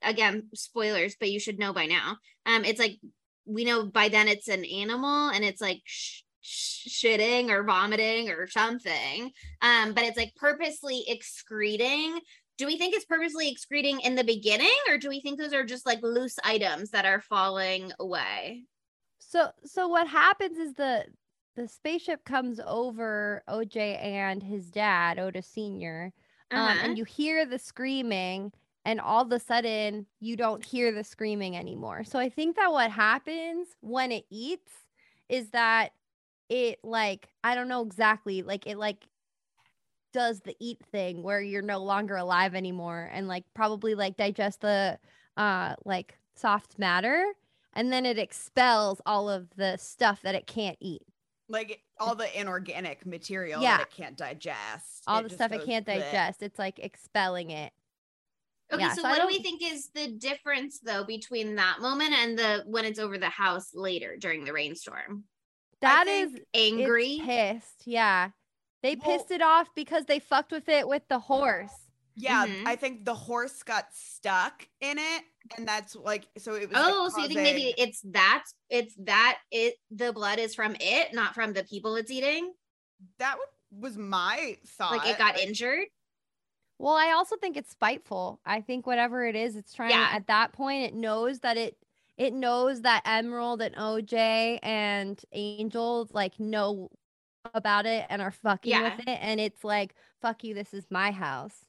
again, 0.03 0.49
spoilers, 0.55 1.17
but 1.19 1.31
you 1.31 1.41
should 1.41 1.59
know 1.59 1.73
by 1.73 1.87
now. 1.87 2.17
Um 2.47 2.65
it's 2.65 2.81
like 2.81 2.99
we 3.47 3.65
know 3.65 3.87
by 3.87 4.09
then 4.09 4.29
it's 4.29 4.49
an 4.49 4.65
animal 4.65 5.29
and 5.31 5.45
it's 5.45 5.61
like 5.61 5.81
sh- 5.85 6.23
sh- 6.41 6.89
shitting 7.05 7.51
or 7.51 7.65
vomiting 7.65 8.29
or 8.31 8.47
something. 8.47 9.31
Um 9.63 9.93
but 9.95 10.05
it's 10.05 10.17
like 10.19 10.35
purposely 10.37 11.05
excreting 11.09 12.21
do 12.59 12.67
we 12.67 12.77
think 12.77 12.95
it's 12.95 13.07
purposely 13.07 13.49
excreting 13.51 14.01
in 14.01 14.15
the 14.17 14.25
beginning 14.25 14.77
or 14.87 14.99
do 14.99 15.09
we 15.09 15.23
think 15.23 15.39
those 15.39 15.55
are 15.55 15.65
just 15.65 15.87
like 15.87 16.03
loose 16.03 16.39
items 16.45 16.91
that 16.91 17.07
are 17.07 17.23
falling 17.23 17.91
away 17.99 18.65
So 19.19 19.51
so 19.65 19.89
what 19.89 20.07
happens 20.09 20.59
is 20.59 20.75
the 20.75 21.07
the 21.57 21.67
spaceship 21.69 22.25
comes 22.25 22.61
over 22.65 23.43
OJ 23.49 23.77
and 24.03 24.43
his 24.43 24.71
dad, 24.71 25.19
Otis 25.19 25.47
Sr. 25.49 26.13
Um, 26.53 26.59
Uh-huh. 26.61 26.81
and 26.85 26.99
you 26.99 27.05
hear 27.05 27.45
the 27.47 27.59
screaming, 27.59 28.53
and 28.91 29.01
all 29.01 29.23
of 29.23 29.31
a 29.31 29.39
sudden 29.39 30.05
you 30.19 30.37
don't 30.37 30.65
hear 30.65 30.91
the 30.91 31.05
screaming 31.05 31.57
anymore. 31.57 32.03
So 32.03 32.19
I 32.19 32.29
think 32.29 32.57
that 32.57 32.73
what 32.73 32.91
happens 32.91 33.69
when 33.81 34.11
it 34.11 34.25
eats 34.31 34.73
is 35.29 35.51
that 35.51 35.93
it 36.49 36.81
like 36.83 37.29
I 37.45 37.55
don't 37.55 37.69
know 37.69 37.83
exactly, 37.83 38.43
like 38.43 38.67
it 38.67 38.77
like 38.79 39.07
does 40.13 40.41
the 40.41 40.57
eat 40.59 40.81
thing 40.91 41.23
where 41.23 41.41
you're 41.41 41.63
no 41.63 41.79
longer 41.79 42.17
alive 42.17 42.57
anymore 42.57 43.09
and 43.13 43.29
like 43.29 43.45
probably 43.55 43.95
like 43.95 44.17
digest 44.17 44.61
the 44.61 44.99
uh 45.37 45.77
like 45.85 46.19
soft 46.35 46.79
matter 46.81 47.25
and 47.75 47.93
then 47.93 48.05
it 48.05 48.19
expels 48.19 49.01
all 49.07 49.31
of 49.31 49.49
the 49.57 49.77
stuff 49.77 50.21
that 50.23 50.35
it 50.35 50.49
can't 50.49 50.77
eat 50.81 51.03
like 51.49 51.83
all 52.01 52.17
the 52.17 52.41
inorganic 52.41 53.07
material 53.07 53.61
Yeah. 53.61 53.77
that 53.79 53.83
it 53.83 53.91
can't 53.91 54.17
digest. 54.17 55.05
all 55.07 55.21
It 55.21 55.31
the 55.31 55.37
stuff 55.37 55.53
it 55.53 55.65
can't 55.65 55.87
bleh. 55.87 56.01
digest 56.01 56.43
it's 56.43 56.59
like 56.59 56.81
expelling 56.81 57.51
it 57.51 57.73
okay 58.73 58.83
Yeah, 58.83 58.93
so, 58.95 59.03
so 59.03 59.09
what 59.09 59.21
do 59.21 59.27
we 59.27 59.41
think 59.43 59.63
is 59.63 59.91
the 59.95 60.09
difference 60.13 60.81
though 60.81 61.05
between 61.05 61.57
that 61.57 61.81
moment 61.81 62.13
and 62.13 62.39
the 62.39 62.63
when 62.67 62.85
it's 62.85 62.99
over 62.99 63.19
the 63.19 63.29
house 63.29 63.71
later 63.75 64.17
during 64.19 64.45
the 64.45 64.53
rainstorm 64.53 65.25
That 65.81 66.07
is 66.07 66.31
angry 66.55 67.21
pissed 67.25 67.83
yeah 67.87 68.31
they 68.83 68.97
Well- 68.97 69.19
pissed 69.19 69.31
it 69.31 69.43
off 69.43 69.69
because 69.75 70.05
they 70.07 70.19
fucked 70.19 70.53
with 70.53 70.69
it 70.69 70.87
with 70.89 71.03
the 71.09 71.19
horse 71.19 71.73
Yeah, 72.17 72.47
Mhm. 72.47 72.67
I 72.67 72.77
think 72.77 73.05
the 73.05 73.15
horse 73.15 73.63
got 73.63 73.87
stuck 73.95 74.67
in 74.81 74.99
it, 74.99 75.23
and 75.57 75.67
that's 75.67 75.95
like 75.97 76.27
so 76.39 76.55
it 76.55 76.69
was. 76.69 76.77
oh 76.79 77.05
like, 77.05 77.13
so 77.13 77.19
you 77.23 77.29
think 77.29 77.41
maybe 77.41 77.75
it's 77.79 78.01
that 78.13 78.45
it's 78.69 78.95
that 79.05 79.39
it 79.51 79.75
the 79.91 80.13
blood 80.13 80.39
is 80.39 80.55
from 80.55 80.77
it 80.81 81.15
not 81.15 81.35
from 81.35 81.53
the 81.55 81.65
people 81.65 81.97
it's 81.97 82.11
eating 82.11 82.53
that 83.19 83.37
was 83.71 83.97
my 83.97 84.59
thought. 84.77 84.97
like 84.99 85.09
it 85.09 85.17
got 85.19 85.39
injured 85.39 85.87
Well, 86.81 86.95
I 86.95 87.11
also 87.13 87.37
think 87.37 87.59
it's 87.59 87.71
spiteful. 87.71 88.41
I 88.47 88.63
think 88.63 88.87
whatever 88.87 89.27
it 89.27 89.37
is, 89.37 89.55
it's 89.55 89.75
trying 89.75 89.91
Yeah. 89.91 90.09
at 90.13 90.27
that 90.29 90.53
point 90.53 90.85
it 90.85 90.95
knows 90.95 91.41
that 91.41 91.59
it 91.59 91.77
it 92.17 92.33
knows 92.33 92.83
that 92.83 93.03
Emerald 93.07 93.61
and 93.63 93.75
OJ 93.77 94.59
and 94.63 95.21
Angel 95.33 96.09
like 96.13 96.41
know 96.41 96.91
about 97.55 97.85
it 97.87 98.07
and 98.09 98.23
are 98.23 98.31
fucking 98.31 98.71
Yeah. 98.71 98.97
with 98.97 99.01
it 99.09 99.19
and 99.21 99.41
it's 99.41 99.63
like 99.63 99.95
fuck 100.23 100.43
you 100.43 100.55
this 100.55 100.73
is 100.73 100.87
my 100.91 101.11
house. 101.11 101.67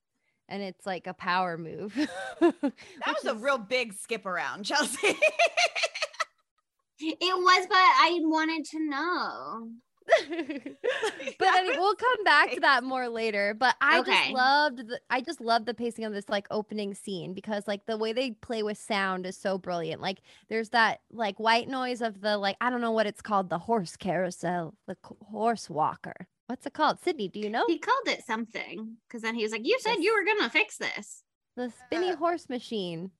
And 0.48 0.64
it's 0.64 0.86
like 0.86 1.08
a 1.08 1.14
power 1.14 1.58
move. 1.58 1.94
That 2.40 3.16
was 3.16 3.26
a 3.26 3.36
real 3.36 3.58
big 3.58 3.94
skip 3.94 4.26
around, 4.26 4.64
Chelsea. 4.64 5.08
it 7.00 7.18
was 7.22 7.68
but 7.68 7.76
i 7.78 8.20
wanted 8.24 8.64
to 8.64 8.80
know 8.80 9.72
but 10.30 11.48
I 11.48 11.64
mean, 11.64 11.80
we'll 11.80 11.96
come 11.96 12.24
back 12.24 12.52
to 12.52 12.60
that 12.62 12.84
more 12.84 13.08
later. 13.08 13.54
But 13.54 13.76
I 13.82 14.02
just 14.02 14.32
loved 14.32 14.78
the 14.88 15.00
I 15.10 15.22
just 15.22 15.40
loved 15.42 15.66
the 15.66 15.74
pacing 15.74 16.06
of 16.06 16.14
this 16.14 16.28
like 16.30 16.48
opening 16.52 16.94
scene 16.94 17.34
because 17.34 17.68
like 17.68 17.86
the 17.86 17.98
way 17.98 18.12
they 18.14 18.32
play 18.32 18.64
with 18.64 18.78
sound 18.78 19.26
is 19.26 19.38
so 19.38 19.58
brilliant. 19.58 20.02
Like 20.02 20.20
there's 20.50 20.70
that 20.70 21.02
like 21.12 21.40
white 21.40 21.68
noise 21.70 22.02
of 22.02 22.22
the 22.22 22.38
like 22.38 22.58
I 22.62 22.70
don't 22.70 22.82
know 22.82 22.92
what 22.92 23.06
it's 23.08 23.22
called 23.22 23.50
the 23.50 23.60
horse 23.60 23.96
carousel, 23.96 24.74
the 24.88 24.98
c- 25.08 25.16
horse 25.30 25.70
walker. 25.70 26.28
What's 26.48 26.66
it 26.66 26.74
called? 26.74 27.00
Sydney, 27.02 27.30
do 27.30 27.40
you 27.40 27.50
know? 27.50 27.64
he 27.68 27.78
called 27.80 28.08
it 28.08 28.26
something 28.26 28.98
because 29.08 29.22
then 29.22 29.36
he 29.36 29.44
was 29.44 29.52
like 29.52 29.66
you 29.66 29.78
said 29.80 29.96
you 30.00 30.14
were 30.14 30.26
gonna 30.26 30.50
fix 30.50 30.78
this 30.78 31.24
The 31.56 31.72
spinny 31.86 32.12
Uh, 32.12 32.16
horse 32.18 32.50
machine. 32.50 33.12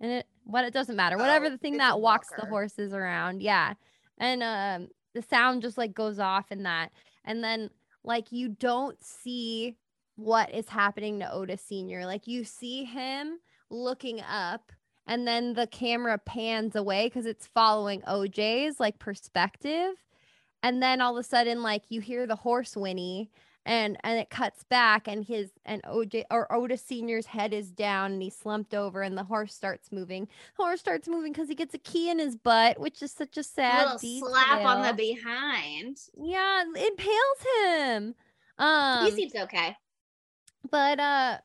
And 0.00 0.10
it 0.12 0.26
what 0.44 0.64
it 0.64 0.72
doesn't 0.72 0.96
matter. 0.96 1.16
Whatever 1.18 1.46
Oh, 1.46 1.50
the 1.50 1.58
thing 1.58 1.76
that 1.76 2.00
walks 2.00 2.28
the 2.36 2.46
horses 2.46 2.92
around. 2.94 3.42
Yeah. 3.42 3.74
And 4.18 4.42
um 4.42 4.88
the 5.14 5.22
sound 5.22 5.62
just 5.62 5.78
like 5.78 5.94
goes 5.94 6.18
off 6.18 6.50
in 6.50 6.62
that. 6.64 6.90
And 7.24 7.42
then 7.42 7.70
like 8.04 8.32
you 8.32 8.48
don't 8.48 9.02
see 9.02 9.76
what 10.16 10.54
is 10.54 10.68
happening 10.68 11.18
to 11.20 11.32
Otis 11.32 11.62
Sr. 11.62 12.06
Like 12.06 12.26
you 12.26 12.44
see 12.44 12.84
him 12.84 13.38
looking 13.70 14.20
up 14.20 14.72
and 15.06 15.26
then 15.26 15.54
the 15.54 15.66
camera 15.66 16.18
pans 16.18 16.76
away 16.76 17.06
because 17.06 17.26
it's 17.26 17.46
following 17.46 18.00
OJ's 18.02 18.78
like 18.78 18.98
perspective. 18.98 19.94
And 20.62 20.82
then 20.82 21.00
all 21.00 21.16
of 21.16 21.20
a 21.20 21.26
sudden, 21.26 21.62
like 21.62 21.84
you 21.88 22.00
hear 22.00 22.26
the 22.26 22.36
horse 22.36 22.76
whinny 22.76 23.30
and 23.66 23.96
and 24.04 24.18
it 24.18 24.30
cuts 24.30 24.64
back 24.64 25.06
and 25.06 25.24
his 25.24 25.50
and 25.64 25.82
OJ 25.82 26.24
or 26.30 26.50
Otis 26.52 26.82
Senior's 26.82 27.26
head 27.26 27.52
is 27.52 27.70
down 27.70 28.12
and 28.12 28.22
he 28.22 28.30
slumped 28.30 28.74
over 28.74 29.02
and 29.02 29.16
the 29.16 29.24
horse 29.24 29.54
starts 29.54 29.92
moving. 29.92 30.26
The 30.56 30.62
horse 30.64 30.80
starts 30.80 31.08
moving 31.08 31.32
because 31.32 31.48
he 31.48 31.54
gets 31.54 31.74
a 31.74 31.78
key 31.78 32.10
in 32.10 32.18
his 32.18 32.36
butt, 32.36 32.78
which 32.78 33.02
is 33.02 33.12
such 33.12 33.36
a 33.36 33.40
a 33.40 33.44
sad 33.44 33.84
little 33.84 34.28
slap 34.28 34.64
on 34.64 34.82
the 34.86 34.94
behind 34.94 35.98
Yeah, 36.16 36.64
it 36.74 36.92
impales 36.92 37.76
him. 37.96 38.14
Um, 38.58 39.04
he 39.06 39.10
seems 39.12 39.34
okay 39.34 39.76
but 40.68 41.00
uh, 41.00 41.38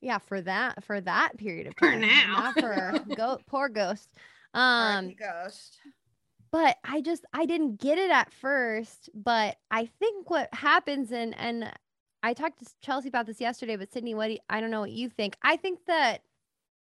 yeah, 0.00 0.18
for 0.18 0.40
that 0.42 0.84
for 0.84 1.00
that 1.00 1.36
period 1.38 1.66
of 1.66 1.74
For 1.78 1.90
time, 1.90 2.00
now. 2.00 2.52
not 2.54 2.60
for 2.60 2.92
go 3.16 3.38
poor 3.46 3.68
ghost. 3.68 4.08
Um, 4.54 5.14
ghost. 5.18 5.78
But 6.52 6.76
I 6.84 7.00
just 7.00 7.24
I 7.32 7.46
didn't 7.46 7.80
get 7.80 7.98
it 7.98 8.10
at 8.10 8.32
first. 8.32 9.10
But 9.14 9.56
I 9.70 9.86
think 9.98 10.30
what 10.30 10.52
happens 10.54 11.10
and 11.10 11.34
and 11.36 11.72
I 12.22 12.34
talked 12.34 12.60
to 12.60 12.66
Chelsea 12.82 13.08
about 13.08 13.26
this 13.26 13.40
yesterday. 13.40 13.76
But 13.76 13.92
Sydney, 13.92 14.14
what 14.14 14.26
do 14.28 14.34
you, 14.34 14.38
I 14.48 14.60
don't 14.60 14.70
know 14.70 14.80
what 14.80 14.92
you 14.92 15.08
think. 15.08 15.36
I 15.42 15.56
think 15.56 15.80
that 15.86 16.22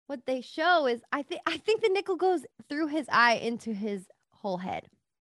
what 0.08 0.26
they 0.26 0.42
show 0.42 0.88
is 0.88 1.02
I 1.12 1.22
think 1.22 1.42
I 1.46 1.58
think 1.58 1.82
the 1.82 1.90
nickel 1.90 2.16
goes 2.16 2.46
through 2.70 2.88
his 2.88 3.06
eye 3.12 3.36
into 3.36 3.74
his 3.74 4.08
whole 4.32 4.58
head. 4.58 4.88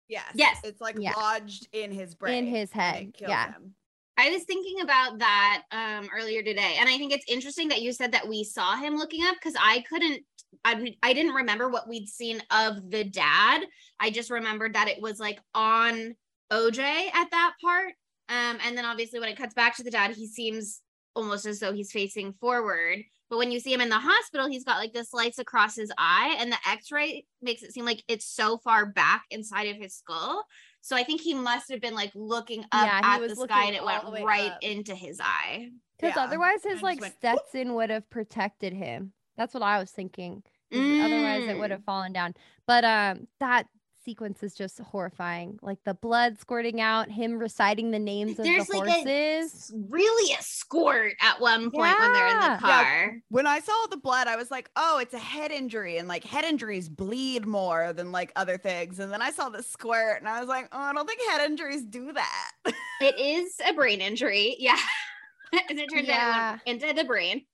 Yes. 0.09 0.31
Yes. 0.35 0.61
It's 0.65 0.81
like 0.81 0.97
Yeah. 0.99 1.13
lodged 1.17 1.69
in 1.73 1.91
his 1.91 2.15
brain. 2.15 2.45
In 2.45 2.47
his 2.47 2.73
head, 2.73 3.03
it 3.03 3.15
kills 3.15 3.31
yeah. 3.31 3.53
him. 3.53 3.75
I 4.17 4.31
was 4.31 4.45
thinking 4.45 4.81
about 4.83 5.19
that 5.19 5.63
um, 5.73 6.09
earlier 6.15 6.43
today, 6.43 6.77
and 6.79 6.89
I 6.89 6.99
think 6.99 7.13
it's 7.13 7.25
interesting 7.29 7.69
that 7.69 7.81
you 7.81 7.93
said 7.93 8.13
that 8.13 8.29
we 8.29 8.45
saw 8.45 8.77
him 8.77 8.97
looking 8.97 9.25
up 9.25 9.37
because 9.37 9.57
I 9.59 9.83
couldn't, 9.89 10.23
I, 10.65 10.95
I 11.03 11.13
didn't 11.15 11.35
remember 11.35 11.69
what 11.69 11.89
we'd 11.89 12.09
seen 12.09 12.43
of 12.51 12.91
the 12.91 13.05
dad. 13.05 13.63
I 13.99 14.11
just 14.11 14.31
remembered 14.31 14.75
that 14.75 14.89
it 14.89 15.01
was 15.01 15.19
like 15.19 15.41
on 15.55 16.15
OJ 16.53 16.79
at 16.79 17.31
that 17.31 17.55
part, 17.63 17.95
um, 18.29 18.59
and 18.65 18.77
then 18.77 18.85
obviously 18.85 19.21
when 19.21 19.31
it 19.31 19.39
cuts 19.39 19.55
back 19.55 19.77
to 19.77 19.83
the 19.83 19.91
dad, 19.91 20.15
he 20.15 20.27
seems 20.27 20.83
almost 21.17 21.47
as 21.47 21.59
though 21.59 21.73
he's 21.73 21.93
facing 21.93 22.33
forward. 22.35 22.99
But 23.31 23.39
when 23.39 23.53
you 23.53 23.61
see 23.61 23.73
him 23.73 23.81
in 23.81 23.89
the 23.89 23.99
hospital, 23.99 24.49
he's 24.49 24.65
got 24.65 24.79
like 24.79 24.93
the 24.93 25.05
slice 25.05 25.39
across 25.39 25.77
his 25.77 25.93
eye, 25.97 26.37
and 26.41 26.51
the 26.51 26.59
X-ray 26.69 27.25
makes 27.41 27.63
it 27.63 27.73
seem 27.73 27.85
like 27.85 28.03
it's 28.09 28.27
so 28.27 28.59
far 28.59 28.87
back 28.87 29.23
inside 29.31 29.69
of 29.69 29.77
his 29.77 29.95
skull. 29.95 30.45
So 30.83 30.97
I 30.97 31.05
think 31.05 31.21
he 31.21 31.35
must 31.35 31.71
have 31.71 31.81
been 31.81 31.95
like 31.95 32.13
looking 32.15 32.65
up 32.73 32.87
Yeah, 32.87 33.01
at 33.03 33.21
the 33.29 33.37
sky, 33.37 33.65
and 33.65 33.77
it 33.77 33.85
went 33.85 34.25
right 34.25 34.51
up. 34.53 34.59
into 34.63 34.95
his 34.95 35.21
eye. 35.23 35.71
Because 35.99 36.17
Yeah. 36.17 36.23
otherwise, 36.25 36.63
his 36.65 36.83
like 36.83 37.01
went, 37.01 37.15
Stetson 37.15 37.75
would 37.75 37.91
have 37.91 38.09
protected 38.11 38.73
him. 38.73 39.13
That's 39.37 39.53
what 39.55 39.63
I 39.63 39.79
was 39.79 39.91
thinking. 39.91 40.43
'cause 40.73 41.01
Otherwise, 41.01 41.47
it 41.49 41.59
would 41.59 41.71
Mm. 41.71 41.75
have 41.75 41.85
fallen 41.85 42.13
down. 42.13 42.35
But 42.67 42.85
um, 42.85 43.29
that 43.41 43.67
sequence 44.11 44.43
is 44.43 44.55
just 44.55 44.81
horrifying. 44.81 45.57
Like 45.63 45.79
the 45.85 45.95
blood 45.95 46.39
squirting 46.41 46.81
out, 46.81 47.09
him 47.09 47.39
reciting 47.39 47.93
the 47.93 47.99
names 48.01 48.39
of 48.41 48.45
There's 48.45 48.67
the 48.67 48.79
like 48.79 48.89
horses. 48.89 49.07
a 49.07 49.39
s- 49.39 49.73
really 49.89 50.33
a 50.35 50.43
squirt 50.43 51.15
at 51.21 51.41
one 51.41 51.71
point 51.71 51.97
when 51.99 52.13
they're 52.13 52.27
in 52.27 52.41
Yeah. 52.41 52.57
the 52.61 52.67
Yeah. 52.67 52.85
car. 52.85 53.23
When 53.29 53.47
I 53.47 53.61
saw 53.61 53.87
the 53.89 53.97
blood, 53.97 54.27
I 54.27 54.35
was 54.35 54.51
like, 54.51 54.69
oh, 54.75 54.99
it's 54.99 55.15
a 55.15 55.19
head 55.19 55.53
injury. 55.53 55.99
And 55.99 56.09
like 56.09 56.25
head 56.25 56.45
injuries 56.45 56.89
bleed 56.89 57.47
more 57.47 57.93
than 57.93 58.11
like 58.11 58.33
other 58.35 58.59
things. 58.59 58.99
And 58.99 59.13
then 59.13 59.23
I 59.23 59.31
saw 59.31 59.49
the 59.49 59.63
squirt 59.63 60.19
and 60.21 60.29
I 60.29 60.41
was 60.41 60.49
like, 60.49 60.69
oh, 60.73 60.79
I 60.81 60.93
don't 60.93 61.09
think 61.09 61.21
head 61.31 61.49
injuries 61.49 61.85
do 61.85 62.13
that. 62.13 62.51
It 63.01 63.19
is 63.19 63.55
a 63.67 63.73
brain 63.73 64.01
injury, 64.03 64.57
yeah. 64.59 64.77
As 65.55 65.61
it 65.79 65.87
turns 65.91 66.07
Yeah. 66.09 66.59
out, 66.59 66.69
into 66.69 66.93
the 66.93 67.05
brain. 67.05 67.47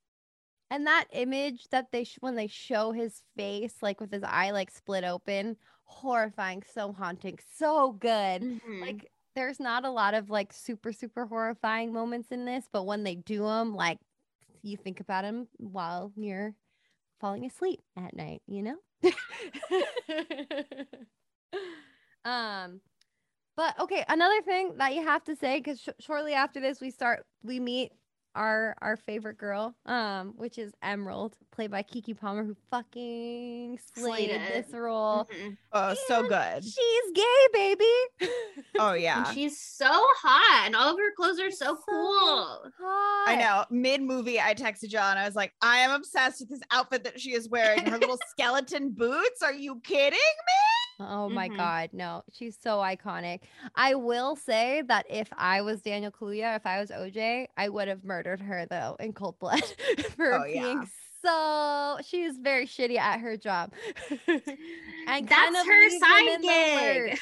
And 0.72 0.88
that 0.88 1.04
image 1.12 1.68
that 1.70 1.92
they 1.92 2.02
sh- 2.02 2.18
when 2.18 2.34
they 2.34 2.48
show 2.48 2.90
his 2.90 3.22
face, 3.36 3.74
like 3.80 4.00
with 4.00 4.10
his 4.10 4.24
eye 4.24 4.50
like 4.50 4.72
split 4.72 5.04
open, 5.04 5.56
horrifying, 5.86 6.62
so 6.72 6.92
haunting, 6.92 7.38
so 7.56 7.92
good. 7.92 8.42
Mhm. 8.42 8.80
Like 8.80 9.10
there's 9.34 9.60
not 9.60 9.84
a 9.84 9.90
lot 9.90 10.14
of 10.14 10.30
like 10.30 10.52
super 10.52 10.92
super 10.92 11.26
horrifying 11.26 11.92
moments 11.92 12.30
in 12.30 12.44
this, 12.44 12.66
but 12.72 12.84
when 12.84 13.04
they 13.04 13.16
do 13.16 13.44
them, 13.44 13.74
like 13.74 13.98
you 14.62 14.76
think 14.76 15.00
about 15.00 15.22
them 15.22 15.48
while 15.58 16.12
you're 16.16 16.54
falling 17.20 17.44
asleep 17.46 17.80
at 17.96 18.14
night, 18.16 18.42
you 18.46 18.62
know. 18.62 18.76
um, 22.24 22.80
but 23.56 23.78
okay, 23.80 24.04
another 24.08 24.40
thing 24.42 24.74
that 24.78 24.94
you 24.94 25.02
have 25.02 25.24
to 25.24 25.36
say 25.36 25.58
because 25.58 25.80
sh- 25.80 25.88
shortly 26.00 26.34
after 26.34 26.60
this 26.60 26.80
we 26.80 26.90
start 26.90 27.24
we 27.42 27.60
meet 27.60 27.92
our 28.36 28.76
our 28.80 28.96
favorite 28.96 29.38
girl, 29.38 29.74
um, 29.86 30.34
which 30.36 30.58
is 30.58 30.72
Emerald, 30.82 31.36
played 31.50 31.70
by 31.70 31.82
Keke 31.82 32.16
Palmer, 32.18 32.44
who 32.44 32.54
fucking 32.70 33.78
slayed 33.94 34.30
Slayed 34.30 34.40
this 34.64 34.72
role. 34.72 35.24
Mhm. 35.32 35.56
Oh, 35.72 35.94
so 36.06 36.28
good. 36.28 36.62
She's 36.64 37.12
gay, 37.14 37.46
baby. 37.52 37.84
Oh, 38.78 38.92
And 38.92 39.02
yeah. 39.02 39.32
she's 39.32 39.58
so 39.58 39.86
hot, 39.88 40.66
and 40.66 40.76
all 40.76 40.92
of 40.92 40.98
her 40.98 41.12
clothes 41.16 41.40
are 41.40 41.50
so 41.50 41.66
So 41.66 41.78
cool. 41.88 42.70
hot. 42.78 43.24
I 43.28 43.36
know. 43.36 43.64
Mid 43.70 44.02
movie, 44.02 44.38
I 44.38 44.52
texted 44.54 44.88
John. 44.90 45.16
I 45.16 45.24
was 45.24 45.34
like, 45.34 45.54
I 45.62 45.78
am 45.78 45.92
obsessed 45.92 46.40
with 46.40 46.50
this 46.50 46.60
outfit 46.70 47.02
that 47.04 47.18
she 47.18 47.32
is 47.32 47.48
wearing. 47.48 47.86
Her 47.86 47.96
little 47.98 48.18
skeleton 48.28 48.90
boots. 48.90 49.40
Are 49.42 49.52
you 49.54 49.80
kidding 49.82 50.18
Oh 50.98 51.28
my 51.28 51.48
Mhm. 51.48 51.56
god, 51.56 51.90
no. 51.92 52.22
She's 52.32 52.56
so 52.60 52.78
iconic. 52.78 53.40
I 53.74 53.94
will 53.94 54.34
say 54.36 54.82
that 54.88 55.06
if 55.10 55.28
I 55.36 55.60
was 55.60 55.82
Daniel 55.82 56.10
Kaluuya, 56.10 56.56
if 56.56 56.64
I 56.64 56.80
was 56.80 56.90
OJ, 56.90 57.48
I 57.56 57.68
would 57.68 57.88
have 57.88 58.02
murdered 58.04 58.40
her 58.40 58.66
though 58.66 58.96
in 58.98 59.12
cold 59.12 59.38
blood 59.38 59.62
for 60.16 60.38
Oh, 60.40 60.44
yeah. 60.46 60.60
being 60.62 60.88
so 61.22 61.98
she 62.06 62.22
is 62.22 62.38
very 62.38 62.66
shitty 62.66 62.96
at 62.98 63.20
her 63.20 63.36
job. 63.36 63.72
and 64.28 65.28
kind 65.28 65.28
That's 65.28 65.66
her 65.66 65.90
side 65.90 66.28
in 66.28 66.40
the 66.42 66.46
lurch. 66.46 67.10
gig. 67.10 67.18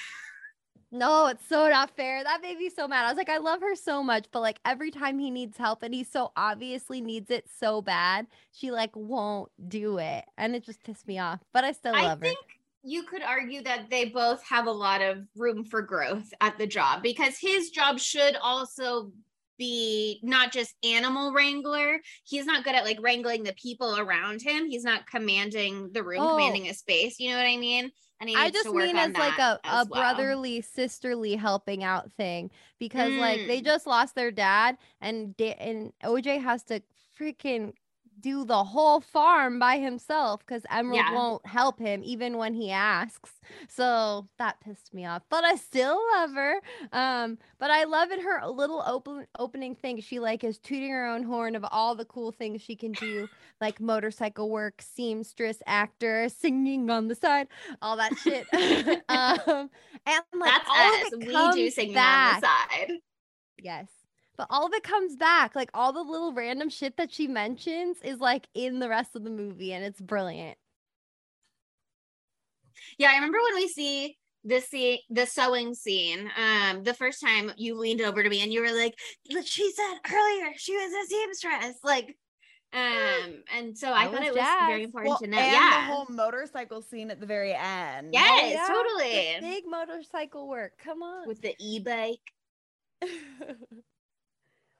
No, 0.92 1.26
it's 1.26 1.44
so 1.48 1.68
not 1.68 1.90
fair. 1.96 2.22
That 2.22 2.40
made 2.40 2.56
me 2.58 2.70
so 2.70 2.86
mad. 2.86 3.04
I 3.04 3.08
was 3.08 3.16
like, 3.16 3.28
I 3.28 3.38
love 3.38 3.60
her 3.62 3.74
so 3.74 4.02
much, 4.04 4.26
but 4.30 4.40
like 4.40 4.60
every 4.64 4.92
time 4.92 5.18
he 5.18 5.30
needs 5.30 5.56
help 5.56 5.82
and 5.82 5.92
he 5.92 6.04
so 6.04 6.30
obviously 6.36 7.00
needs 7.00 7.30
it 7.30 7.48
so 7.58 7.82
bad, 7.82 8.28
she 8.52 8.70
like 8.70 8.94
won't 8.94 9.50
do 9.68 9.98
it. 9.98 10.24
And 10.38 10.54
it 10.54 10.62
just 10.64 10.84
pissed 10.84 11.08
me 11.08 11.18
off. 11.18 11.40
But 11.52 11.64
I 11.64 11.72
still 11.72 11.96
I 11.96 12.02
love 12.02 12.20
her. 12.20 12.26
think 12.26 12.53
you 12.84 13.04
could 13.04 13.22
argue 13.22 13.62
that 13.62 13.88
they 13.90 14.04
both 14.06 14.42
have 14.46 14.66
a 14.66 14.70
lot 14.72 15.00
of 15.00 15.18
room 15.36 15.64
for 15.64 15.80
growth 15.82 16.28
at 16.40 16.58
the 16.58 16.66
job 16.66 17.02
because 17.02 17.38
his 17.40 17.70
job 17.70 17.98
should 17.98 18.36
also 18.36 19.10
be 19.58 20.18
not 20.22 20.52
just 20.52 20.74
animal 20.84 21.32
wrangler. 21.32 22.00
He's 22.24 22.44
not 22.44 22.64
good 22.64 22.74
at 22.74 22.84
like 22.84 22.98
wrangling 23.00 23.44
the 23.44 23.54
people 23.54 23.96
around 23.98 24.42
him. 24.42 24.66
He's 24.66 24.84
not 24.84 25.06
commanding 25.06 25.90
the 25.92 26.02
room, 26.02 26.20
Oh. 26.22 26.30
commanding 26.30 26.68
a 26.68 26.74
space. 26.74 27.18
You 27.20 27.30
know 27.30 27.36
what 27.38 27.46
I 27.46 27.56
mean? 27.56 27.90
And 28.20 28.28
he 28.30 28.36
I 28.36 28.50
just 28.50 28.68
mean 28.72 28.96
as 28.96 29.12
like 29.14 29.38
a, 29.38 29.60
a 29.64 29.66
as 29.66 29.88
well. 29.88 30.00
brotherly, 30.02 30.60
sisterly 30.60 31.36
helping 31.36 31.82
out 31.84 32.12
thing 32.12 32.50
because 32.78 33.12
like 33.14 33.46
they 33.46 33.60
Mm. 33.60 33.64
just 33.64 33.86
lost 33.86 34.14
their 34.14 34.30
dad 34.30 34.76
and 35.00 35.36
da- 35.36 35.56
and 35.58 35.92
OJ 36.02 36.40
has 36.42 36.62
to 36.64 36.80
freaking 37.18 37.72
do 38.24 38.44
the 38.46 38.64
whole 38.64 39.00
farm 39.02 39.58
by 39.58 39.76
himself 39.78 40.40
because 40.46 40.64
Emerald 40.70 40.96
Yeah. 40.96 41.12
won't 41.14 41.44
help 41.46 41.78
him 41.78 42.00
even 42.02 42.38
when 42.38 42.54
he 42.54 42.70
asks. 42.70 43.32
So 43.68 44.26
that 44.38 44.60
pissed 44.60 44.94
me 44.94 45.04
off. 45.04 45.22
But 45.28 45.44
I 45.44 45.56
still 45.56 46.00
love 46.14 46.32
her. 46.32 46.60
Um, 46.92 47.36
but 47.58 47.70
I 47.70 47.84
love 47.84 48.10
in 48.10 48.20
her 48.22 48.46
little 48.48 48.82
open 48.86 49.26
opening 49.38 49.74
thing. 49.74 50.00
She 50.00 50.18
like 50.20 50.42
is 50.42 50.58
tooting 50.58 50.90
her 50.90 51.04
own 51.06 51.22
horn 51.22 51.54
of 51.54 51.64
all 51.70 51.94
the 51.94 52.06
cool 52.06 52.32
things 52.32 52.62
she 52.62 52.76
can 52.76 52.94
do, 52.94 53.28
like 53.60 53.78
motorcycle 53.80 54.48
work, 54.48 54.80
seamstress, 54.80 55.58
actor, 55.66 56.28
singing 56.30 56.88
on 56.88 57.08
the 57.08 57.14
side, 57.14 57.48
all 57.82 57.96
that 57.98 58.16
shit. 58.16 58.48
um, 59.10 59.70
and 60.06 60.24
like 60.32 60.54
That's 60.54 60.64
all 60.66 61.02
us. 61.02 61.12
of 61.12 61.20
it 61.20 61.26
We 61.26 61.50
do 61.50 61.70
sing 61.70 61.92
back. 61.92 62.36
on 62.36 62.40
the 62.40 62.46
side. 62.46 62.98
Yes. 63.58 63.88
But 64.36 64.48
all 64.50 64.66
of 64.66 64.72
it 64.72 64.82
comes 64.82 65.16
back. 65.16 65.54
Like 65.54 65.70
all 65.74 65.92
the 65.92 66.02
little 66.02 66.32
random 66.32 66.68
shit 66.68 66.96
that 66.96 67.12
she 67.12 67.26
mentions 67.28 67.98
is 68.02 68.18
like 68.18 68.48
in 68.54 68.80
the 68.80 68.88
rest 68.88 69.14
of 69.14 69.24
the 69.24 69.30
movie 69.30 69.72
and 69.72 69.84
it's 69.84 70.00
brilliant. 70.00 70.58
Yeah, 72.98 73.10
I 73.10 73.14
remember 73.14 73.38
when 73.42 73.54
we 73.54 73.68
see 73.68 74.18
the 74.44 74.60
scene, 74.60 74.98
the 75.08 75.26
sewing 75.26 75.74
scene. 75.74 76.30
Um, 76.36 76.82
the 76.82 76.94
first 76.94 77.20
time 77.20 77.52
you 77.56 77.78
leaned 77.78 78.00
over 78.02 78.22
to 78.22 78.28
me 78.28 78.42
and 78.42 78.52
you 78.52 78.60
were 78.60 78.72
like, 78.76 78.94
"She 79.44 79.70
said 79.72 79.98
earlier 80.12 80.52
she 80.56 80.76
was 80.76 80.92
a 80.92 81.06
seamstress." 81.08 81.78
Like, 81.84 82.16
um, 82.72 83.42
and 83.56 83.78
so 83.78 83.92
I 83.92 84.04
That 84.06 84.12
thought 84.12 84.20
was 84.20 84.28
it 84.28 84.34
was 84.34 84.66
very 84.66 84.82
important 84.82 85.08
Well, 85.10 85.18
to 85.18 85.26
know. 85.28 85.38
and 85.38 85.52
yeah, 85.52 85.86
the 85.88 85.94
whole 85.94 86.06
motorcycle 86.10 86.82
scene 86.82 87.10
at 87.10 87.20
the 87.20 87.26
very 87.26 87.54
end. 87.54 88.08
yes, 88.12 88.52
yeah, 88.54 88.66
totally. 88.66 89.36
The 89.40 89.40
big 89.40 89.64
motorcycle 89.66 90.48
work. 90.48 90.72
Come 90.78 91.02
on. 91.02 91.26
With 91.28 91.40
the 91.40 91.54
e-bike. 91.60 92.32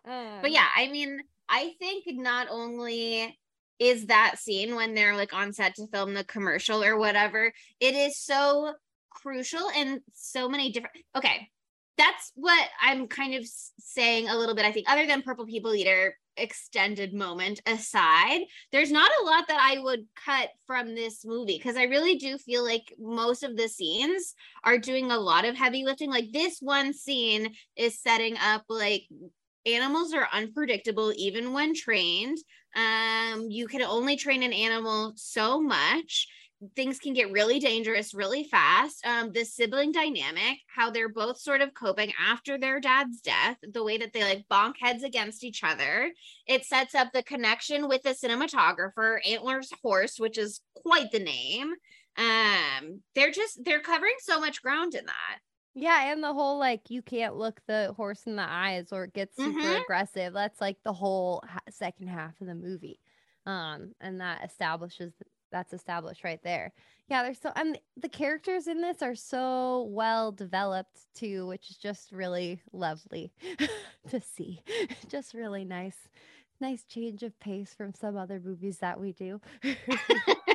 But 0.04 0.52
yeah, 0.52 0.66
I 0.76 0.88
mean, 0.88 1.20
I 1.48 1.72
think 1.78 2.04
not 2.08 2.48
only 2.50 3.38
is 3.78 4.06
that 4.06 4.38
scene 4.38 4.76
when 4.76 4.94
they're 4.94 5.16
like 5.16 5.34
on 5.34 5.52
set 5.52 5.74
to 5.76 5.86
film 5.88 6.14
the 6.14 6.24
commercial 6.24 6.82
or 6.82 6.96
whatever, 6.96 7.52
it 7.80 7.94
is 7.94 8.18
so 8.18 8.74
crucial 9.10 9.68
in 9.76 10.00
so 10.12 10.48
many 10.48 10.70
different. 10.70 10.96
Okay, 11.16 11.48
that's 11.96 12.32
what 12.34 12.68
I'm 12.80 13.06
kind 13.06 13.34
of 13.34 13.44
saying 13.78 14.28
a 14.28 14.36
little 14.36 14.54
bit. 14.54 14.64
I 14.64 14.72
think, 14.72 14.90
other 14.90 15.06
than 15.06 15.22
Purple 15.22 15.46
People 15.46 15.74
Eater 15.74 16.16
extended 16.36 17.14
moment 17.14 17.60
aside, 17.66 18.42
there's 18.72 18.90
not 18.90 19.10
a 19.20 19.24
lot 19.24 19.46
that 19.48 19.60
I 19.60 19.80
would 19.80 20.06
cut 20.24 20.50
from 20.66 20.94
this 20.94 21.24
movie 21.24 21.56
because 21.56 21.76
I 21.76 21.84
really 21.84 22.16
do 22.16 22.38
feel 22.38 22.64
like 22.64 22.92
most 22.98 23.42
of 23.42 23.56
the 23.56 23.68
scenes 23.68 24.34
are 24.64 24.78
doing 24.78 25.10
a 25.10 25.18
lot 25.18 25.44
of 25.44 25.56
heavy 25.56 25.84
lifting. 25.84 26.10
Like 26.10 26.32
this 26.32 26.58
one 26.60 26.92
scene 26.92 27.54
is 27.76 28.00
setting 28.00 28.36
up 28.38 28.64
like 28.68 29.04
animals 29.66 30.12
are 30.14 30.28
unpredictable 30.32 31.12
even 31.16 31.52
when 31.52 31.74
trained. 31.74 32.38
Um 32.76 33.46
you 33.50 33.66
can 33.66 33.82
only 33.82 34.16
train 34.16 34.42
an 34.42 34.52
animal 34.52 35.12
so 35.16 35.60
much. 35.60 36.28
Things 36.76 36.98
can 36.98 37.12
get 37.12 37.30
really 37.30 37.58
dangerous 37.58 38.14
really 38.14 38.44
fast. 38.44 39.04
Um 39.06 39.32
the 39.32 39.44
sibling 39.44 39.92
dynamic 39.92 40.58
how 40.74 40.90
they're 40.90 41.08
both 41.08 41.38
sort 41.38 41.60
of 41.60 41.74
coping 41.74 42.12
after 42.18 42.58
their 42.58 42.80
dad's 42.80 43.20
death 43.20 43.56
the 43.62 43.84
way 43.84 43.98
that 43.98 44.12
they 44.12 44.22
like 44.22 44.48
bonk 44.50 44.74
heads 44.80 45.02
against 45.04 45.44
each 45.44 45.62
other. 45.64 46.12
It 46.46 46.64
sets 46.64 46.94
up 46.94 47.12
the 47.12 47.22
connection 47.22 47.88
with 47.88 48.02
the 48.02 48.10
cinematographer 48.10 49.18
Antlers 49.26 49.70
Holst 49.82 50.20
which 50.20 50.38
is 50.38 50.60
quite 50.74 51.10
the 51.12 51.20
name. 51.20 51.74
Um 52.16 53.02
they're 53.14 53.32
just 53.32 53.64
they're 53.64 53.80
covering 53.80 54.16
so 54.20 54.40
much 54.40 54.62
ground 54.62 54.94
in 54.94 55.06
that 55.06 55.38
yeah, 55.74 56.12
and 56.12 56.22
the 56.22 56.32
whole 56.32 56.58
like 56.58 56.90
you 56.90 57.02
can't 57.02 57.36
look 57.36 57.60
the 57.66 57.92
horse 57.96 58.26
in 58.26 58.36
the 58.36 58.46
eyes 58.48 58.92
or 58.92 59.04
it 59.04 59.12
gets 59.14 59.36
super 59.36 59.58
Mhm. 59.60 59.82
aggressive. 59.82 60.32
That's 60.32 60.60
like 60.60 60.78
the 60.84 60.92
whole 60.92 61.42
ha- 61.46 61.60
second 61.70 62.08
half 62.08 62.40
of 62.40 62.46
the 62.46 62.54
movie. 62.54 63.00
Um, 63.46 63.94
and 64.00 64.20
that 64.20 64.44
establishes 64.44 65.12
that's 65.50 65.72
established 65.72 66.24
right 66.24 66.42
there. 66.42 66.72
Yeah, 67.08 67.22
there's 67.22 67.40
so 67.40 67.52
and 67.54 67.78
the 67.96 68.08
characters 68.08 68.66
in 68.66 68.80
this 68.80 69.02
are 69.02 69.14
so 69.14 69.84
well 69.90 70.32
developed 70.32 71.06
too, 71.14 71.46
which 71.46 71.70
is 71.70 71.76
just 71.76 72.10
really 72.12 72.60
lovely 72.72 73.32
to 74.10 74.20
see. 74.20 74.62
just 75.08 75.34
really 75.34 75.64
nice. 75.64 75.96
Nice 76.60 76.84
change 76.84 77.22
of 77.22 77.38
pace 77.40 77.74
from 77.74 77.92
some 77.94 78.16
other 78.16 78.40
movies 78.40 78.78
that 78.78 78.98
we 79.00 79.12
do. 79.12 79.40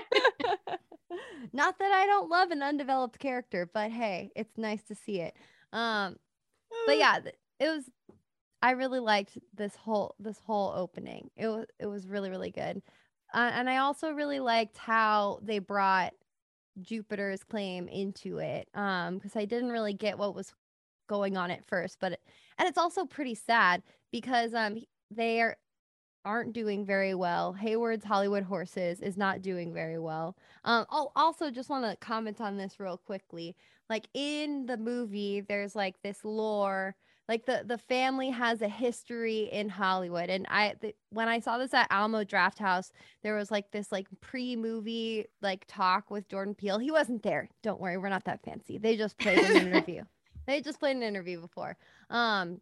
Not 1.54 1.80
that 1.80 1.91
I 1.91 2.06
don't 2.06 2.30
love 2.30 2.52
an 2.52 2.62
undeveloped 2.62 3.19
character, 3.19 3.69
but 3.73 3.91
hey, 3.91 4.32
it's 4.36 4.58
nice 4.58 4.84
to 4.84 4.95
see 4.95 5.19
it. 5.21 5.36
Um 5.73 6.17
but 6.86 6.97
yeah, 6.97 7.19
it 7.60 7.67
was 7.67 7.89
I 8.62 8.71
really 8.71 8.99
liked 8.99 9.38
this 9.54 9.75
whole 9.75 10.15
this 10.19 10.39
whole 10.45 10.73
opening. 10.75 11.30
It 11.36 11.47
was 11.47 11.65
it 11.80 11.86
was 11.88 12.08
really 12.08 12.30
really 12.30 12.52
good. 12.52 12.82
Uh, 13.34 13.52
and 13.54 13.69
I 13.69 13.78
also 13.78 14.12
really 14.12 14.39
liked 14.39 14.78
how 14.78 15.39
they 15.43 15.60
brought 15.60 16.13
Jupiter's 16.82 17.43
claim 17.43 17.88
into 17.88 18.39
it 18.39 18.67
um 18.73 19.15
because 19.15 19.36
I 19.36 19.45
didn't 19.45 19.69
really 19.69 19.93
get 19.93 20.17
what 20.17 20.36
was 20.36 20.54
going 21.08 21.38
on 21.38 21.52
at 21.52 21.65
first, 21.67 21.97
but 21.99 22.13
it, 22.13 22.21
and 22.58 22.67
it's 22.67 22.78
also 22.78 23.06
pretty 23.06 23.36
sad 23.36 23.84
because 24.12 24.54
um 24.54 24.78
they 25.12 25.41
are 25.41 25.58
aren't 26.25 26.53
doing 26.53 26.86
very 26.86 27.13
well. 27.13 27.53
Hayward's 27.53 28.05
Hollywood 28.05 28.43
Horses 28.43 29.01
is 29.01 29.17
not 29.17 29.41
doing 29.41 29.73
very 29.73 29.99
well. 29.99 30.36
Um 30.63 30.86
I'll 30.89 31.12
also 31.15 31.51
just 31.51 31.69
want 31.69 31.86
to 31.86 31.95
comment 31.97 32.41
on 32.41 32.58
this 32.58 32.79
real 32.79 32.97
quickly. 32.97 33.55
Like 33.89 34.08
in 34.13 34.65
the 34.65 34.77
movie 34.77 35.41
there's 35.41 35.75
like 35.75 36.01
this 36.01 36.23
lore 36.23 36.95
like 37.29 37.45
the 37.45 37.63
the 37.65 37.77
family 37.77 38.32
has 38.32 38.62
a 38.62 38.67
history 38.67 39.49
in 39.51 39.69
Hollywood 39.69 40.29
and 40.29 40.45
I 40.49 40.73
the, 40.82 40.95
when 41.12 41.29
I 41.29 41.39
saw 41.39 41.58
this 41.58 41.73
at 41.73 41.88
Alamo 41.91 42.23
Drafthouse 42.23 42.91
there 43.21 43.36
was 43.36 43.51
like 43.51 43.71
this 43.71 43.91
like 43.91 44.08
pre-movie 44.19 45.27
like 45.41 45.63
talk 45.67 46.10
with 46.10 46.27
Jordan 46.27 46.55
Peele 46.55 46.79
he 46.79 46.91
wasn't 46.91 47.23
there 47.23 47.47
don't 47.62 47.79
worry 47.79 47.97
we're 47.97 48.10
not 48.10 48.25
that 48.25 48.43
fancy 48.43 48.77
they 48.77 48.97
just 48.97 49.17
played 49.19 49.38
an 49.38 49.67
interview 49.67 50.03
they 50.47 50.60
just 50.60 50.79
played 50.79 50.97
an 50.97 51.03
interview 51.03 51.39
before 51.39 51.77
um 52.10 52.60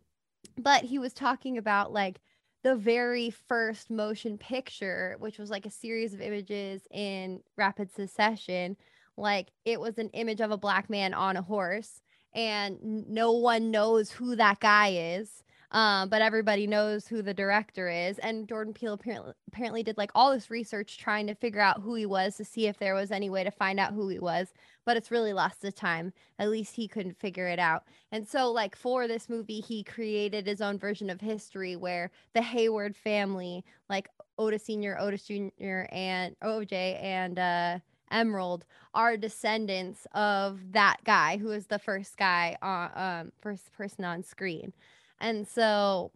but 0.57 0.83
he 0.83 0.99
was 0.99 1.13
talking 1.13 1.57
about 1.57 1.93
like 1.93 2.19
the 2.67 2.75
very 2.75 3.29
first 3.29 3.89
motion 3.89 4.37
picture 4.37 5.15
which 5.19 5.37
was 5.37 5.49
like 5.49 5.65
a 5.65 5.71
series 5.71 6.13
of 6.13 6.19
images 6.19 6.81
in 6.91 7.39
rapid 7.55 7.89
succession 7.89 8.75
like 9.15 9.47
it 9.63 9.79
was 9.79 9.97
an 9.97 10.09
image 10.09 10.41
of 10.41 10.51
a 10.51 10.57
black 10.57 10.89
man 10.89 11.13
on 11.13 11.37
a 11.37 11.41
horse 11.41 12.01
and 12.33 12.77
no 13.07 13.31
one 13.31 13.71
knows 13.71 14.11
who 14.11 14.35
that 14.35 14.59
guy 14.59 14.89
is. 14.89 15.43
Um, 15.71 16.07
but 16.07 16.21
everybody 16.21 16.65
knows 16.65 17.07
who 17.07 17.21
the 17.21 17.33
director 17.33 17.89
is. 17.89 18.19
And 18.19 18.47
Jordan 18.47 18.73
Peele 18.73 18.93
apparently 18.93 19.33
apparently 19.51 19.83
did 19.83 19.97
like 19.97 20.11
all 20.15 20.31
this 20.31 20.49
research 20.49 20.97
trying 20.97 21.27
to 21.27 21.35
figure 21.35 21.59
out 21.59 21.81
who 21.81 21.95
he 21.95 22.05
was 22.05 22.35
to 22.37 22.45
see 22.45 22.67
if 22.67 22.77
there 22.77 22.95
was 22.95 23.11
any 23.11 23.29
way 23.29 23.43
to 23.43 23.51
find 23.51 23.79
out 23.79 23.93
who 23.93 24.07
he 24.07 24.19
was. 24.19 24.53
But 24.85 24.95
it's 24.95 25.11
really 25.11 25.33
lost 25.33 25.61
the 25.61 25.71
time. 25.71 26.13
At 26.39 26.49
least 26.49 26.75
he 26.75 26.87
couldn't 26.87 27.19
figure 27.19 27.47
it 27.47 27.59
out. 27.59 27.83
And 28.11 28.25
so, 28.25 28.49
like 28.51 28.75
for 28.77 29.07
this 29.07 29.27
movie, 29.27 29.59
he 29.59 29.83
created 29.83 30.47
his 30.47 30.61
own 30.61 30.79
version 30.79 31.09
of 31.09 31.19
history 31.19 31.75
where 31.75 32.11
the 32.33 32.41
Hayward 32.41 32.95
family, 32.95 33.65
like 33.89 34.07
Otis 34.37 34.63
Senior, 34.63 34.97
Otis 34.99 35.23
Junior, 35.25 35.89
and 35.91 36.35
OJ, 36.41 37.01
and 37.03 37.39
uh, 37.39 37.79
Emerald 38.11 38.65
are 38.93 39.17
descendants 39.17 40.07
of 40.13 40.59
that 40.71 40.97
guy 41.03 41.37
who 41.37 41.51
is 41.51 41.67
the 41.67 41.79
first 41.79 42.17
guy 42.17 42.57
on 42.61 42.91
um 42.95 43.31
first 43.41 43.71
person 43.73 44.05
on 44.05 44.23
screen. 44.23 44.73
And 45.19 45.47
so 45.47 46.11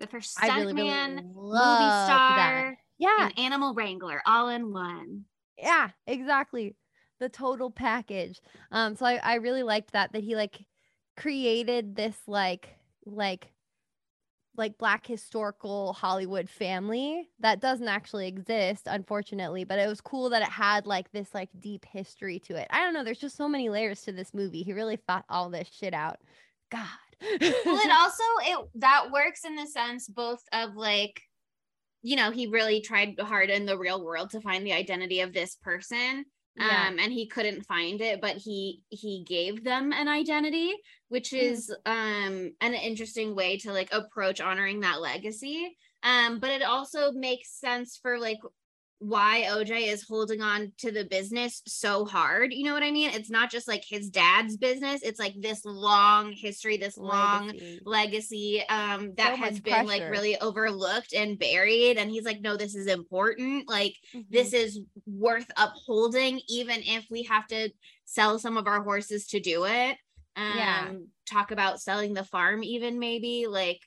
The 0.00 0.06
first 0.06 0.36
I 0.40 0.48
really, 0.60 0.72
really 0.72 0.88
stuntman, 0.88 1.14
movie 1.34 2.06
star, 2.06 2.36
that. 2.36 2.74
Yeah, 2.98 3.24
and 3.26 3.38
animal 3.38 3.74
wrangler 3.74 4.22
all 4.26 4.48
in 4.48 4.72
one. 4.72 5.24
yeah, 5.58 5.90
exactly. 6.06 6.76
The 7.18 7.28
total 7.28 7.70
package. 7.70 8.40
Um, 8.70 8.94
so 8.96 9.06
I, 9.06 9.16
I 9.22 9.34
really 9.36 9.62
liked 9.62 9.92
that 9.92 10.12
that 10.12 10.22
he 10.22 10.36
like 10.36 10.64
created 11.16 11.96
this 11.96 12.16
like 12.26 12.76
like 13.06 13.52
like 14.56 14.78
black 14.78 15.06
historical 15.06 15.92
Hollywood 15.92 16.48
family 16.48 17.28
that 17.40 17.60
doesn't 17.60 17.88
actually 17.88 18.26
exist, 18.28 18.84
unfortunately. 18.86 19.64
But 19.64 19.78
it 19.78 19.86
was 19.88 20.00
cool 20.00 20.30
that 20.30 20.42
it 20.42 20.48
had 20.48 20.86
like 20.86 21.10
this 21.12 21.34
like 21.34 21.50
deep 21.58 21.84
history 21.84 22.38
to 22.40 22.56
it. 22.56 22.66
I 22.70 22.82
don't 22.82 22.94
know. 22.94 23.04
There's 23.04 23.18
just 23.18 23.36
so 23.36 23.48
many 23.48 23.68
layers 23.68 24.02
to 24.02 24.12
this 24.12 24.32
movie. 24.34 24.62
He 24.62 24.72
really 24.72 24.96
thought 24.96 25.24
all 25.28 25.50
this 25.50 25.68
shit 25.68 25.92
out. 25.94 26.20
God. 26.70 26.86
Well 27.20 27.30
it 27.80 27.90
also 27.98 28.22
it 28.42 28.68
that 28.74 29.10
works 29.12 29.44
in 29.44 29.56
the 29.56 29.66
sense 29.66 30.06
both 30.08 30.42
of 30.52 30.74
like 30.74 31.20
you 32.02 32.16
know 32.16 32.30
he 32.30 32.46
really 32.46 32.80
tried 32.80 33.18
hard 33.20 33.50
in 33.50 33.66
the 33.66 33.78
real 33.78 34.04
world 34.04 34.30
to 34.30 34.40
find 34.40 34.66
the 34.66 34.72
identity 34.72 35.20
of 35.20 35.32
this 35.32 35.56
person 35.56 36.24
Yeah. 36.56 36.88
um 36.88 36.98
and 36.98 37.12
he 37.12 37.26
couldn't 37.26 37.66
find 37.66 38.00
it 38.00 38.20
but 38.20 38.36
he 38.36 38.82
he 38.88 39.24
gave 39.26 39.64
them 39.64 39.92
an 39.92 40.08
identity 40.08 40.74
which 41.08 41.32
is 41.32 41.70
um 41.86 42.52
an 42.60 42.74
interesting 42.74 43.34
way 43.34 43.56
to 43.58 43.72
like 43.72 43.92
approach 43.92 44.40
honoring 44.40 44.80
that 44.80 45.00
legacy 45.00 45.76
um 46.02 46.38
but 46.38 46.50
it 46.50 46.62
also 46.62 47.12
makes 47.12 47.58
sense 47.58 47.98
for 48.00 48.18
like 48.18 48.38
why 48.98 49.44
OJ 49.48 49.88
is 49.88 50.04
holding 50.08 50.40
on 50.40 50.72
to 50.78 50.90
the 50.90 51.04
business 51.04 51.62
so 51.66 52.04
hard. 52.06 52.52
You 52.52 52.64
know 52.64 52.72
what 52.72 52.82
I 52.82 52.90
mean? 52.90 53.10
It's 53.10 53.30
not 53.30 53.50
just 53.50 53.68
like 53.68 53.84
his 53.86 54.08
dad's 54.08 54.56
business, 54.56 55.02
it's 55.02 55.20
like 55.20 55.34
this 55.38 55.64
long 55.64 56.32
history, 56.32 56.76
this 56.78 56.96
long 56.96 57.48
Legacy. 57.48 57.80
legacy 57.84 58.64
um 58.68 59.14
that 59.16 59.32
So 59.32 59.36
has 59.36 59.60
been 59.60 59.86
like 59.86 60.08
really 60.08 60.38
overlooked 60.40 61.12
and 61.12 61.38
buried 61.38 61.98
and 61.98 62.10
he's 62.10 62.24
like 62.24 62.40
no 62.40 62.56
this 62.56 62.74
is 62.74 62.86
important 62.86 63.68
like 63.68 63.94
Mhm. 64.14 64.24
this 64.30 64.52
is 64.52 64.80
worth 65.06 65.46
upholding 65.56 66.40
even 66.48 66.80
if 66.82 67.06
we 67.10 67.22
have 67.24 67.46
to 67.48 67.70
sell 68.04 68.38
some 68.38 68.56
of 68.56 68.66
our 68.66 68.82
horses 68.82 69.26
to 69.28 69.40
do 69.40 69.64
it 69.66 69.96
um 70.36 70.56
Yeah. 70.56 70.92
talk 71.26 71.50
about 71.50 71.80
selling 71.80 72.14
the 72.14 72.24
farm 72.24 72.62
even 72.64 72.98
maybe 72.98 73.46
like 73.48 73.80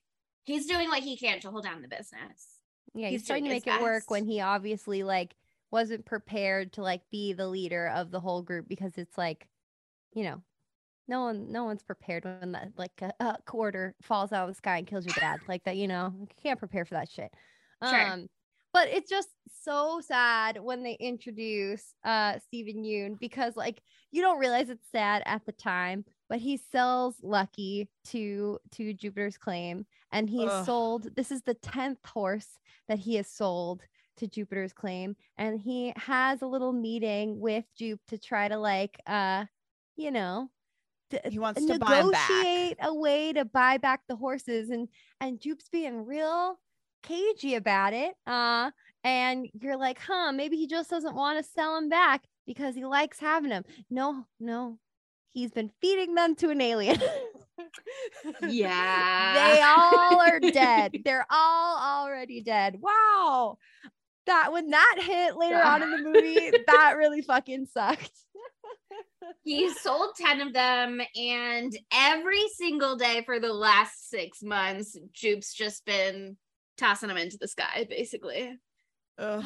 he's 0.44 0.66
doing 0.66 0.90
what 0.90 1.04
he 1.04 1.18
can 1.18 1.40
to 1.42 1.52
hold 1.52 1.64
down 1.64 1.82
the 1.82 1.88
business 1.88 2.49
Yeah, 2.94 3.10
he's 3.10 3.22
he's 3.22 3.28
trying 3.28 3.44
to 3.44 3.50
make 3.50 3.66
his 3.66 3.76
it 3.76 3.82
work 3.82 4.10
when 4.10 4.26
he 4.26 4.42
obviously 4.42 5.04
like 5.04 5.36
wasn't 5.72 6.06
prepared 6.06 6.74
to 6.74 6.82
like 6.82 7.02
be 7.12 7.34
the 7.34 7.48
leader 7.48 7.88
of 7.88 8.12
the 8.12 8.20
whole 8.20 8.42
group 8.42 8.68
because 8.68 8.98
it's 8.98 9.18
like, 9.18 9.48
you 10.14 10.24
know, 10.24 10.42
no 11.08 11.22
one 11.22 11.52
no 11.52 11.66
one's 11.66 11.84
prepared 11.84 12.24
when 12.24 12.52
that 12.54 12.70
like 12.78 12.92
a, 13.02 13.12
a 13.20 13.38
quarter 13.46 13.96
falls 14.02 14.32
out 14.32 14.44
of 14.44 14.50
the 14.50 14.56
sky 14.56 14.78
and 14.78 14.88
kills 14.88 15.06
your 15.06 15.16
dad 15.16 15.40
like 15.48 15.64
that, 15.64 15.78
you 15.78 15.88
know. 15.88 16.14
You 16.20 16.28
can't 16.42 16.60
prepare 16.60 16.86
for 16.86 16.96
that 16.96 17.10
shit. 17.10 17.32
Sure. 17.84 18.08
Um 18.08 18.28
but 18.72 18.88
it's 18.90 19.10
just 19.10 19.30
so 19.64 20.00
sad 20.06 20.60
when 20.60 20.84
they 20.84 20.94
introduce 20.94 21.94
uh 22.04 22.40
Steven 22.40 22.84
Yeun 22.84 23.20
because 23.20 23.56
like 23.56 23.82
you 24.12 24.22
don't 24.22 24.40
realize 24.40 24.70
it's 24.70 24.90
sad 24.92 25.24
at 25.26 25.46
the 25.46 25.52
time, 25.52 26.06
but 26.30 26.40
he 26.40 26.58
sells 26.58 27.16
Lucky 27.24 27.90
to 28.06 28.60
to 28.72 28.94
Jupiter's 28.94 29.38
claim 29.38 29.86
and 30.12 30.30
he 30.30 30.46
Ugh. 30.46 30.66
sold 30.66 31.16
this 31.16 31.32
is 31.32 31.42
the 31.44 31.56
10th 31.56 32.06
horse 32.06 32.48
that 32.88 33.00
he 33.00 33.16
has 33.16 33.28
sold 33.28 33.84
to 34.18 34.28
Jupiter's 34.28 34.74
claim 34.74 35.16
and 35.38 35.60
he 35.60 35.94
has 35.96 36.42
a 36.42 36.48
little 36.48 36.74
meeting 36.74 37.40
with 37.40 37.66
Jupe 37.78 38.02
to 38.08 38.18
try 38.18 38.48
to 38.48 38.58
like 38.58 39.00
uh 39.08 39.46
you 39.96 40.12
know 40.12 40.50
He 41.30 41.40
wants 41.40 41.66
to 41.66 41.80
buy 41.80 41.98
'em 42.00 42.12
back. 42.12 42.30
negotiate 42.30 42.78
a 42.82 42.94
way 42.94 43.34
to 43.34 43.46
buy 43.46 43.78
back 43.78 44.02
the 44.08 44.16
horses 44.16 44.70
and 44.70 44.90
and 45.22 45.40
Jupe's 45.40 45.70
being 45.70 46.06
real 46.06 46.60
cagey 47.04 47.56
about 47.56 47.94
it 47.94 48.14
uh 48.28 48.72
and 49.04 49.48
you're 49.54 49.78
like 49.78 50.00
huh 50.00 50.32
maybe 50.34 50.58
he 50.58 50.68
just 50.68 50.90
doesn't 50.90 51.16
want 51.16 51.38
to 51.44 51.50
sell 51.52 51.76
them 51.76 51.88
back 51.90 52.26
because 52.46 52.76
he 52.76 52.86
likes 52.86 53.20
having 53.20 53.50
them 53.50 53.64
no 53.90 54.26
no 54.40 54.78
he's 55.32 55.52
been 55.52 55.72
feeding 55.82 56.16
them 56.16 56.36
to 56.36 56.50
an 56.50 56.62
alien. 56.62 57.02
Yeah. 58.48 59.34
they 59.34 59.62
all 59.62 60.22
are 60.22 60.40
dead. 60.52 61.02
They're 61.04 61.26
all 61.30 62.04
already 62.06 62.42
dead. 62.42 62.80
Wow. 62.80 63.58
That 64.26 64.52
when 64.52 64.70
that 64.70 64.98
hit 65.02 65.36
later 65.36 65.62
on 65.62 65.82
in 65.82 65.92
the 65.92 65.98
movie 65.98 66.52
that 66.68 66.96
really 66.98 67.22
fucking 67.22 67.68
sucked. 67.74 68.12
He 69.44 69.70
sold 69.74 70.16
10 70.16 70.42
of 70.42 70.54
them 70.54 71.02
and 71.16 71.78
every 71.94 72.48
single 72.56 72.96
day 72.96 73.24
for 73.26 73.40
the 73.40 73.54
last 73.54 74.10
six 74.10 74.42
months 74.42 74.98
jupe's 75.12 75.54
just 75.54 75.86
been 75.86 76.38
tossing 76.78 77.10
them 77.10 77.18
into 77.18 77.38
the 77.40 77.48
sky 77.48 77.86
basically. 77.90 78.58
Ugh. 79.18 79.44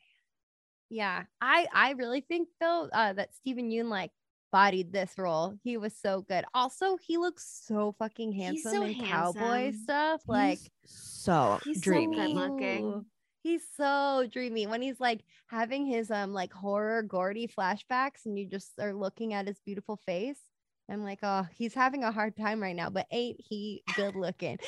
yeah. 0.90 1.24
I 1.40 1.66
i 1.72 1.90
really 1.92 2.20
think 2.20 2.48
though 2.60 2.88
uh 2.92 3.12
that 3.14 3.34
Steven 3.34 3.70
Yeun 3.70 3.88
like 3.88 4.12
bodied 4.52 4.92
this 4.92 5.12
role 5.18 5.54
he 5.62 5.76
was 5.76 5.94
so 5.94 6.22
good 6.28 6.44
also 6.54 6.96
he 6.96 7.16
looks 7.16 7.62
so 7.66 7.94
fucking 7.98 8.32
handsome 8.32 8.72
so 8.72 8.82
in 8.82 8.94
cowboy 8.94 9.40
handsome. 9.40 9.82
stuff 9.82 10.22
like 10.28 10.60
so 10.84 11.58
he's 11.64 11.80
dreamy. 11.80 12.16
good 12.16 12.30
looking. 12.30 13.04
He's 13.42 13.62
so 13.76 14.26
dreamy 14.32 14.66
when 14.66 14.82
he's 14.82 14.98
like 14.98 15.20
having 15.46 15.86
his 15.86 16.10
um 16.10 16.32
like 16.32 16.52
horror 16.52 17.02
Gordy 17.02 17.46
flashbacks 17.48 18.26
and 18.26 18.38
you 18.38 18.46
just 18.46 18.72
are 18.80 18.94
looking 18.94 19.34
at 19.34 19.46
his 19.46 19.60
beautiful 19.64 20.00
face. 20.06 20.38
I'm 20.88 21.02
like, 21.02 21.18
oh, 21.22 21.46
he's 21.52 21.74
having 21.74 22.04
a 22.04 22.12
hard 22.12 22.36
time 22.36 22.62
right 22.62 22.74
now, 22.76 22.90
but 22.90 23.06
ain't 23.10 23.40
he 23.40 23.82
good 23.96 24.14
looking? 24.14 24.58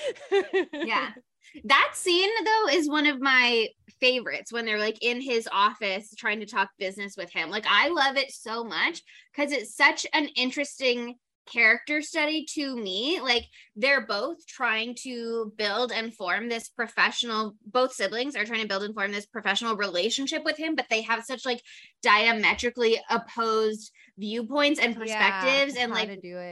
yeah 0.73 1.11
That 1.65 1.91
scene 1.95 2.31
though 2.45 2.69
is 2.73 2.89
one 2.89 3.07
of 3.07 3.21
my 3.21 3.69
favorites 4.01 4.53
when 4.53 4.65
they're 4.65 4.79
like 4.79 5.03
in 5.03 5.21
his 5.21 5.49
office 5.51 6.15
trying 6.17 6.41
to 6.41 6.47
talk 6.47 6.71
business 6.79 7.17
with 7.17 7.33
him. 7.33 7.51
Like 7.51 7.67
I 7.69 7.89
love 7.89 8.17
it 8.17 8.31
so 8.31 8.65
much 8.65 9.03
because 9.35 9.53
it's 9.53 9.75
such 9.75 10.07
an 10.13 10.29
interesting 10.37 11.17
character 11.51 12.03
study 12.03 12.47
to 12.55 12.77
me. 12.77 13.21
Like 13.21 13.47
they're 13.77 14.07
both 14.07 14.47
trying 14.47 14.95
to 15.03 15.53
build 15.57 15.93
and 15.93 16.15
form 16.15 16.49
this 16.49 16.69
professional, 16.69 17.57
both 17.67 17.93
siblings 17.93 18.37
are 18.37 18.45
trying 18.45 18.63
to 18.63 18.69
build 18.69 18.85
and 18.85 18.95
form 18.95 19.13
this 19.13 19.27
professional 19.27 19.77
relationship 19.77 20.45
with 20.45 20.57
him, 20.57 20.75
but 20.75 20.87
they 20.91 21.03
have 21.03 21.25
such 21.25 21.45
like 21.45 21.63
diametrically 22.03 23.01
opposed 23.11 23.91
viewpoints 24.19 24.81
and 24.81 24.97
perspectives 24.97 25.77
Yeah, 25.77 25.85
and 25.85 25.93
like 25.93 26.11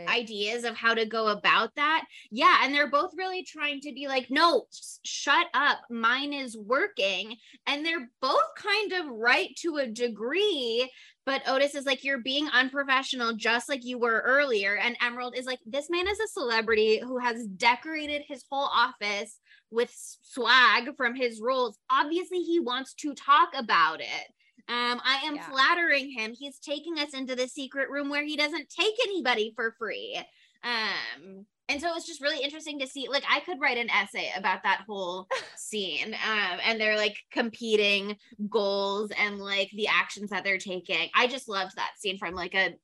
ideas 0.09 0.65
of 0.65 0.77
how 0.77 0.95
to 0.95 1.05
go 1.05 1.29
about 1.29 1.75
that. 1.75 2.05
Yeah. 2.31 2.61
And 2.63 2.75
they're 2.75 2.91
both 2.91 3.13
really 3.17 3.43
trying 3.43 3.81
to 3.83 3.93
be 3.93 4.09
like, 4.09 4.27
no, 4.31 4.67
shut 5.05 5.47
up. 5.53 5.79
Mine 5.91 6.33
is 6.33 6.57
working. 6.57 7.37
And 7.67 7.85
they're 7.85 8.09
both 8.23 8.55
kind 8.57 8.93
of 8.93 9.07
right 9.09 9.51
to 9.63 9.77
a 9.77 9.87
degree. 9.87 10.91
But 11.25 11.43
Otis 11.49 11.75
is 11.75 11.87
like, 11.87 12.05
you're 12.05 12.23
being 12.23 12.49
unprofessional, 12.49 13.35
just 13.35 13.69
like 13.69 13.85
you 13.85 13.99
were 13.99 14.23
earlier. 14.25 14.77
And 14.77 14.97
Emerald 15.03 15.35
is 15.37 15.45
like, 15.45 15.59
this 15.67 15.91
man 15.91 16.07
is 16.07 16.21
a 16.21 16.29
celebrity 16.29 17.01
who 17.01 17.19
has 17.19 17.45
decorated 17.49 18.23
his 18.29 18.45
whole 18.49 18.71
office 18.73 19.41
with 19.73 19.93
swag 20.23 20.97
from 20.97 21.17
his 21.17 21.41
roles. 21.41 21.79
Obviously, 21.91 22.39
he 22.39 22.61
wants 22.61 22.95
to 22.95 23.13
talk 23.15 23.49
about 23.57 24.01
it. 24.01 24.27
Um, 24.69 25.01
I 25.05 25.21
am 25.25 25.37
Yeah. 25.37 25.49
flattering 25.49 26.11
him. 26.11 26.35
He's 26.35 26.59
taking 26.59 26.99
us 26.99 27.15
into 27.15 27.37
the 27.37 27.47
secret 27.49 27.89
room 27.91 28.09
where 28.09 28.25
he 28.25 28.37
doesn't 28.37 28.69
take 28.69 28.95
anybody 29.05 29.53
for 29.55 29.75
free. 29.79 30.21
Um, 30.63 31.47
and 31.69 31.81
so 31.81 31.89
it 31.91 31.95
was 31.95 32.07
just 32.07 32.21
really 32.21 32.43
interesting 32.43 32.79
to 32.81 32.87
see. 32.87 33.09
Like, 33.09 33.25
I 33.29 33.41
could 33.41 33.61
write 33.61 33.79
an 33.79 33.91
essay 33.91 34.31
about 34.37 34.63
that 34.65 34.83
whole 34.87 35.29
scene. 35.57 36.15
Um, 36.15 36.59
and 36.65 36.81
they're 36.81 36.97
like 36.97 37.17
competing 37.31 38.17
goals 38.49 39.11
and 39.17 39.39
like 39.39 39.71
the 39.71 39.89
actions 39.89 40.31
that 40.31 40.43
they're 40.45 40.59
taking. 40.59 41.11
I 41.15 41.27
just 41.27 41.49
loved 41.49 41.77
that 41.77 41.93
scene 41.99 42.19
from 42.19 42.35
like 42.35 42.55
a 42.55 42.75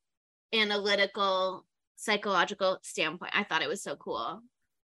analytical, 0.52 1.66
psychological 1.96 2.78
standpoint. 2.82 3.32
I 3.34 3.44
thought 3.44 3.62
it 3.62 3.68
was 3.68 3.82
so 3.82 3.96
cool. 3.96 4.42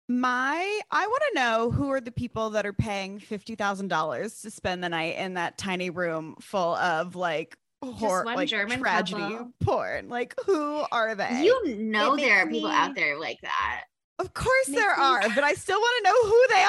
My, 0.09 0.81
I 0.91 1.07
want 1.07 1.23
to 1.33 1.41
know 1.41 1.71
who 1.71 1.91
are 1.91 2.01
the 2.01 2.13
people 2.13 2.51
that 2.51 2.67
are 2.67 2.73
paying 2.75 3.19
fifty 3.19 3.55
thousand 3.55 3.89
dollars 3.89 4.43
to 4.43 4.51
spend 4.51 4.85
the 4.85 4.89
night 4.91 5.17
in 5.17 5.35
that 5.35 5.57
tiny 5.57 5.89
room 5.91 6.37
full 6.41 6.75
of 6.77 7.17
like 7.17 7.57
horror, 7.83 8.25
like 8.27 8.49
German 8.49 8.81
tragedy 8.81 9.21
couple. 9.23 9.53
porn. 9.61 10.09
Like, 10.11 10.35
who 10.45 10.85
are 10.93 11.15
they? 11.15 11.43
You 11.45 11.77
know, 11.79 12.15
It 12.15 12.21
there 12.21 12.43
are 12.43 12.47
makes 12.47 12.55
people 12.57 12.69
me- 12.71 12.75
out 12.77 12.95
there 12.95 13.19
like 13.19 13.41
that. 13.43 13.85
of 14.19 14.35
course 14.35 14.67
there 14.67 14.95
me- 14.95 15.03
are, 15.03 15.23
but 15.35 15.43
I 15.43 15.55
still 15.55 15.79
want 15.81 16.05
to 16.05 16.11
know 16.11 16.29
who 16.29 16.47
they 16.51 16.65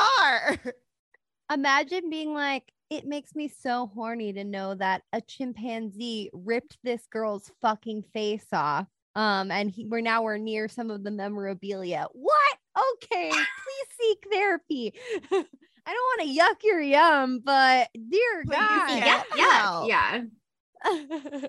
are. 0.70 0.74
Imagine 1.54 2.10
being 2.10 2.34
like, 2.34 2.72
it 2.90 3.06
makes 3.06 3.36
me 3.36 3.48
so 3.50 3.92
horny 3.94 4.32
to 4.34 4.44
know 4.46 4.76
that 4.76 5.04
a 5.12 5.20
chimpanzee 5.22 6.30
ripped 6.34 6.78
this 6.84 7.06
girl's 7.12 7.52
fucking 7.62 8.04
face 8.14 8.48
off. 8.54 8.88
Um, 9.16 9.52
and 9.52 9.70
he, 9.72 9.86
we're 9.86 10.02
now 10.02 10.24
we're 10.24 10.38
near 10.38 10.68
some 10.68 10.90
of 10.90 11.04
the 11.04 11.12
memorabilia. 11.12 12.08
What? 12.14 12.58
Okay, 12.78 13.30
please 13.32 13.88
seek 14.00 14.26
therapy. 14.32 14.94
I 15.32 15.94
don't 15.94 16.20
want 16.20 16.22
to 16.22 16.40
yuck 16.40 16.64
your 16.64 16.82
yum, 16.82 17.42
but 17.44 17.90
dear 17.94 18.44
Please 18.46 18.56
God, 18.56 18.98
Yeah, 18.98 19.24
yeah, 19.36 19.86
yeah, 19.86 21.42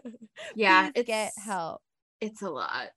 yeah. 0.55 0.91
Please 0.93 1.05
get 1.05 1.33
help. 1.43 1.81
It's 2.21 2.43
a 2.43 2.51
lot. 2.51 2.89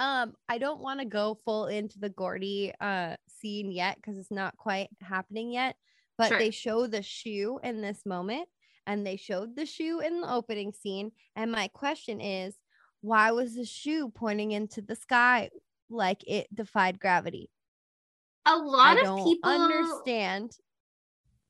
Um, 0.00 0.34
I 0.48 0.58
don't 0.58 0.80
want 0.80 1.00
to 1.00 1.06
go 1.06 1.38
full 1.44 1.66
into 1.66 1.98
the 1.98 2.08
Gordy 2.08 2.72
uh 2.80 3.16
scene 3.28 3.70
yet 3.72 3.96
because 3.96 4.16
it's 4.16 4.30
not 4.30 4.56
quite 4.56 4.88
happening 5.02 5.52
yet. 5.52 5.76
But 6.16 6.28
Sure. 6.28 6.38
they 6.38 6.50
show 6.50 6.86
the 6.86 7.02
shoe 7.02 7.60
in 7.62 7.80
this 7.80 8.04
moment, 8.04 8.48
and 8.86 9.06
they 9.06 9.16
showed 9.16 9.54
the 9.54 9.66
shoe 9.66 10.00
in 10.00 10.20
the 10.20 10.32
opening 10.32 10.72
scene. 10.72 11.12
And 11.36 11.52
my 11.52 11.68
question 11.68 12.20
is, 12.20 12.56
why 13.02 13.30
was 13.32 13.54
the 13.54 13.64
shoe 13.64 14.10
pointing 14.12 14.50
into 14.52 14.80
the 14.82 14.96
sky 14.96 15.50
like 15.90 16.22
it 16.26 16.46
defied 16.54 16.98
gravity? 17.00 17.50
A 18.46 18.56
lot 18.56 18.96
I 18.98 19.00
of 19.06 19.24
people 19.24 19.50
understand. 19.50 20.50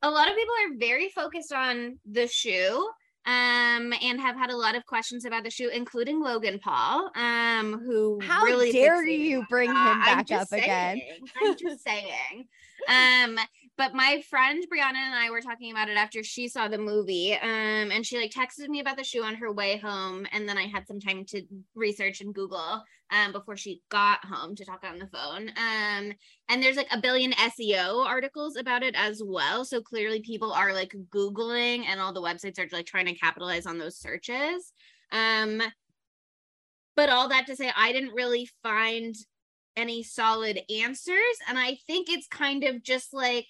a 0.02 0.10
lot 0.10 0.28
of 0.28 0.36
people 0.36 0.54
are 0.54 0.76
very 0.78 1.08
focused 1.08 1.52
on 1.52 1.98
the 2.10 2.26
shoe 2.26 2.88
um 3.26 3.92
and 4.00 4.20
have 4.20 4.36
had 4.36 4.50
a 4.50 4.56
lot 4.56 4.74
of 4.76 4.86
questions 4.86 5.24
about 5.24 5.42
the 5.44 5.50
shoe 5.50 5.68
including 5.68 6.20
logan 6.20 6.58
paul 6.60 7.10
um 7.16 7.78
who 7.84 8.18
How 8.22 8.42
really 8.44 8.72
dare 8.72 9.04
you 9.04 9.44
bring 9.50 9.70
him 9.70 9.76
I'm 9.76 10.00
back 10.00 10.30
up 10.32 10.52
again? 10.52 11.00
i'm 11.42 11.56
just 11.56 11.82
saying 11.86 12.46
um 12.88 13.38
but 13.76 13.92
my 13.92 14.22
friend 14.30 14.64
brianna 14.72 14.94
and 14.96 15.14
i 15.14 15.30
were 15.30 15.40
talking 15.40 15.72
about 15.72 15.88
it 15.88 15.96
after 15.96 16.22
she 16.22 16.48
saw 16.48 16.68
the 16.68 16.78
movie 16.78 17.34
um 17.34 17.90
and 17.90 18.06
she 18.06 18.18
like 18.18 18.30
texted 18.30 18.68
me 18.68 18.80
about 18.80 18.96
the 18.96 19.04
shoe 19.04 19.24
on 19.24 19.34
her 19.34 19.52
way 19.52 19.76
home 19.76 20.26
and 20.32 20.48
then 20.48 20.56
i 20.56 20.66
had 20.66 20.86
some 20.86 21.00
time 21.00 21.24
to 21.24 21.42
research 21.74 22.20
and 22.20 22.34
google 22.34 22.82
um 23.10 23.32
before 23.32 23.56
she 23.56 23.82
got 23.90 24.24
home 24.24 24.54
to 24.54 24.64
talk 24.64 24.84
on 24.84 24.98
the 24.98 25.06
phone 25.06 25.48
um 25.50 26.12
and 26.48 26.62
there's 26.62 26.76
like 26.76 26.88
a 26.92 27.00
billion 27.00 27.32
SEO 27.32 28.06
articles 28.06 28.56
about 28.56 28.82
it 28.82 28.94
as 28.96 29.22
well. 29.24 29.64
So 29.64 29.82
clearly 29.82 30.20
people 30.20 30.52
are 30.52 30.72
like 30.72 30.94
Googling 31.14 31.84
and 31.86 32.00
all 32.00 32.12
the 32.12 32.22
websites 32.22 32.58
are 32.58 32.68
like 32.72 32.86
trying 32.86 33.06
to 33.06 33.14
capitalize 33.14 33.66
on 33.66 33.78
those 33.78 33.98
searches. 33.98 34.72
Um, 35.12 35.62
but 36.96 37.10
all 37.10 37.28
that 37.28 37.46
to 37.46 37.56
say, 37.56 37.70
I 37.76 37.92
didn't 37.92 38.14
really 38.14 38.48
find 38.62 39.14
any 39.76 40.02
solid 40.02 40.60
answers. 40.68 41.16
And 41.48 41.58
I 41.58 41.78
think 41.86 42.08
it's 42.08 42.26
kind 42.26 42.64
of 42.64 42.82
just 42.82 43.12
like 43.12 43.46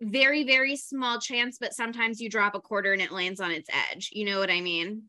very, 0.00 0.44
very 0.44 0.76
small 0.76 1.20
chance, 1.20 1.56
but 1.58 1.72
sometimes 1.72 2.20
you 2.20 2.28
drop 2.28 2.54
a 2.54 2.60
quarter 2.60 2.92
and 2.92 3.00
it 3.00 3.12
lands 3.12 3.40
on 3.40 3.52
its 3.52 3.70
edge. 3.90 4.10
You 4.12 4.24
know 4.26 4.38
what 4.40 4.50
I 4.50 4.60
mean? 4.60 5.04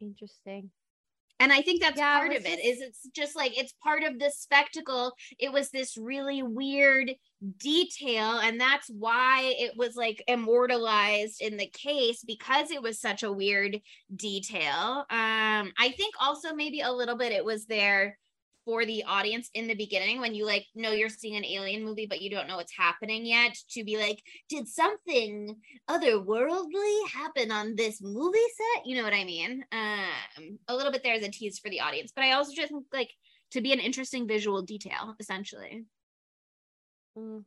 Interesting. 0.00 0.70
And 1.42 1.52
I 1.52 1.60
think 1.60 1.80
that's 1.80 1.98
Yeah, 1.98 2.18
part 2.18 2.28
was 2.30 2.38
of 2.38 2.46
it 2.46 2.50
just- 2.62 2.64
is 2.64 2.80
it's 2.80 3.02
just 3.16 3.34
like 3.34 3.58
it's 3.58 3.72
part 3.82 4.04
of 4.04 4.20
the 4.20 4.30
spectacle. 4.30 5.12
It 5.40 5.52
was 5.52 5.70
this 5.70 5.96
really 5.96 6.44
weird 6.44 7.16
detail 7.58 8.38
and 8.38 8.60
that's 8.60 8.88
why 8.88 9.52
it 9.58 9.72
was 9.76 9.96
like 9.96 10.22
immortalized 10.28 11.40
in 11.42 11.56
the 11.56 11.66
case 11.66 12.22
because 12.24 12.70
it 12.70 12.80
was 12.80 13.00
such 13.00 13.24
a 13.24 13.32
weird 13.32 13.80
detail. 14.14 15.04
Um 15.10 15.72
I 15.78 15.92
think 15.96 16.14
also 16.20 16.54
maybe 16.54 16.80
a 16.82 16.92
little 16.92 17.16
bit 17.16 17.32
it 17.32 17.44
was 17.44 17.66
there 17.66 18.18
for 18.64 18.84
the 18.84 19.04
audience 19.04 19.50
in 19.54 19.66
the 19.66 19.74
beginning 19.74 20.20
when 20.20 20.34
you 20.34 20.46
like 20.46 20.66
know 20.74 20.92
you're 20.92 21.08
seeing 21.08 21.36
an 21.36 21.44
alien 21.44 21.84
movie 21.84 22.06
but 22.06 22.20
you 22.20 22.30
don't 22.30 22.46
know 22.46 22.56
what's 22.56 22.76
happening 22.76 23.26
yet 23.26 23.56
to 23.70 23.84
be 23.84 23.96
like 23.96 24.22
did 24.48 24.68
something 24.68 25.56
otherworldly 25.88 27.08
happen 27.12 27.50
on 27.50 27.74
this 27.76 28.00
movie 28.00 28.38
set 28.56 28.86
you 28.86 28.96
know 28.96 29.02
what 29.02 29.14
i 29.14 29.24
mean 29.24 29.64
um 29.72 30.58
a 30.68 30.74
little 30.74 30.92
bit 30.92 31.02
there 31.02 31.14
as 31.14 31.22
a 31.22 31.30
tease 31.30 31.58
for 31.58 31.70
the 31.70 31.80
audience 31.80 32.12
but 32.14 32.24
i 32.24 32.32
also 32.32 32.52
just 32.54 32.70
think 32.70 32.84
like 32.92 33.10
to 33.50 33.60
be 33.60 33.72
an 33.72 33.80
interesting 33.80 34.26
visual 34.26 34.62
detail 34.62 35.14
essentially 35.20 35.84
Mm. 37.18 37.44